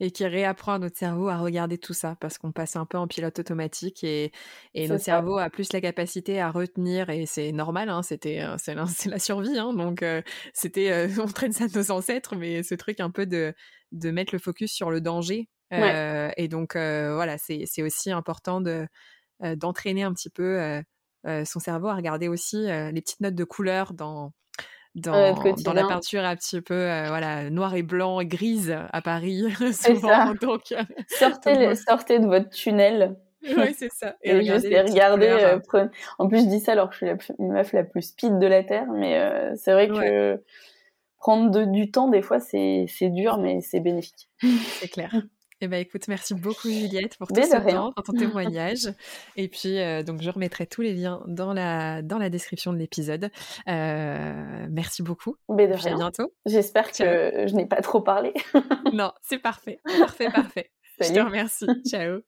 et 0.00 0.10
qui 0.10 0.26
réapprend 0.26 0.74
à 0.74 0.78
notre 0.78 0.96
cerveau 0.96 1.28
à 1.28 1.38
regarder 1.38 1.78
tout 1.78 1.92
ça 1.92 2.16
parce 2.20 2.38
qu'on 2.38 2.52
passe 2.52 2.76
un 2.76 2.86
peu 2.86 2.98
en 2.98 3.08
pilote 3.08 3.38
automatique 3.38 4.04
et, 4.04 4.32
et 4.74 4.88
notre 4.88 5.02
cerveau 5.02 5.38
a 5.38 5.50
plus 5.50 5.72
la 5.72 5.80
capacité 5.80 6.40
à 6.40 6.50
retenir 6.50 7.10
et 7.10 7.26
c'est 7.26 7.52
normal, 7.52 7.88
hein, 7.88 8.02
c'était 8.02 8.40
euh, 8.40 8.56
c'est 8.58 8.74
la, 8.74 8.86
survie, 9.18 9.58
hein, 9.58 9.72
donc 9.74 10.02
euh, 10.02 10.22
c'était 10.52 10.90
euh, 10.92 11.08
on 11.22 11.26
traîne 11.26 11.52
ça 11.52 11.66
de 11.66 11.76
nos 11.76 11.90
ancêtres, 11.90 12.36
mais 12.36 12.62
ce 12.62 12.74
truc 12.74 13.00
un 13.00 13.10
peu 13.10 13.26
de 13.26 13.54
de 13.92 14.10
mettre 14.10 14.34
le 14.34 14.38
focus 14.38 14.72
sur 14.72 14.90
le 14.90 15.00
danger 15.00 15.48
et 15.70 16.48
donc 16.48 16.74
voilà 16.74 17.36
c'est 17.38 17.82
aussi 17.82 18.10
important 18.10 18.60
de 18.60 18.86
d'entraîner 19.40 20.02
un 20.02 20.12
petit 20.12 20.30
peu 20.30 20.82
son 21.24 21.60
cerveau 21.60 21.88
à 21.88 21.94
regarder 21.94 22.28
aussi 22.28 22.66
les 22.66 23.00
petites 23.00 23.20
notes 23.20 23.34
de 23.34 23.44
couleur 23.44 23.92
dans 23.94 24.32
dans, 24.94 25.34
dans 25.64 25.72
la 25.72 25.86
peinture 25.86 26.24
un 26.24 26.36
petit 26.36 26.60
peu 26.60 26.74
euh, 26.74 27.06
voilà 27.08 27.50
noir 27.50 27.74
et 27.74 27.82
blanc 27.82 28.22
grise 28.24 28.76
à 28.92 29.02
Paris 29.02 29.44
souvent 29.72 30.34
donc 30.40 30.72
euh, 30.72 30.82
sortez 31.08 31.74
sortez 31.74 32.18
de 32.18 32.26
votre 32.26 32.50
tunnel 32.50 33.16
oui 33.44 33.74
c'est 33.76 33.92
ça 33.92 34.16
et, 34.22 34.32
regardez, 34.34 35.28
euh, 35.28 35.58
en 36.18 36.28
plus 36.28 36.40
je 36.40 36.48
dis 36.48 36.60
ça 36.60 36.72
alors 36.72 36.88
que 36.90 36.94
je 36.94 36.98
suis 36.98 37.06
la 37.06 37.16
meuf 37.38 37.72
la 37.72 37.84
plus 37.84 38.02
speed 38.02 38.38
de 38.38 38.46
la 38.46 38.64
terre 38.64 38.86
mais 38.92 39.20
c'est 39.56 39.72
vrai 39.72 39.88
que 39.88 40.42
prendre 41.18 41.64
du 41.66 41.90
temps 41.90 42.08
des 42.08 42.22
fois 42.22 42.40
c'est 42.40 42.86
dur 43.02 43.38
mais 43.38 43.60
c'est 43.60 43.80
bénéfique. 43.80 44.28
C'est 44.80 44.88
clair 44.88 45.12
eh 45.60 45.68
ben 45.68 45.80
écoute, 45.80 46.06
merci 46.08 46.34
beaucoup 46.34 46.68
Juliette 46.68 47.16
pour 47.16 47.28
tout 47.28 47.42
ce 47.42 47.70
temps, 47.70 47.92
pour 47.92 48.04
ton 48.04 48.12
témoignage. 48.18 48.88
Et 49.36 49.48
puis 49.48 49.78
euh, 49.78 50.02
donc 50.02 50.22
je 50.22 50.30
remettrai 50.30 50.66
tous 50.66 50.82
les 50.82 50.94
liens 50.94 51.22
dans 51.26 51.52
la 51.52 52.02
dans 52.02 52.18
la 52.18 52.30
description 52.30 52.72
de 52.72 52.78
l'épisode. 52.78 53.30
Euh, 53.68 54.66
merci 54.70 55.02
beaucoup. 55.02 55.36
Mais 55.48 55.66
de 55.66 55.74
À 55.74 55.94
bientôt. 55.94 56.32
J'espère 56.46 56.92
que 56.92 57.46
je 57.46 57.54
n'ai 57.54 57.66
pas 57.66 57.80
trop 57.80 58.00
parlé. 58.00 58.32
non, 58.92 59.12
c'est 59.22 59.38
parfait, 59.38 59.80
parfait, 59.98 60.30
parfait. 60.30 60.70
Je 61.00 61.12
te 61.12 61.20
remercie. 61.20 61.66
Ciao. 61.86 62.22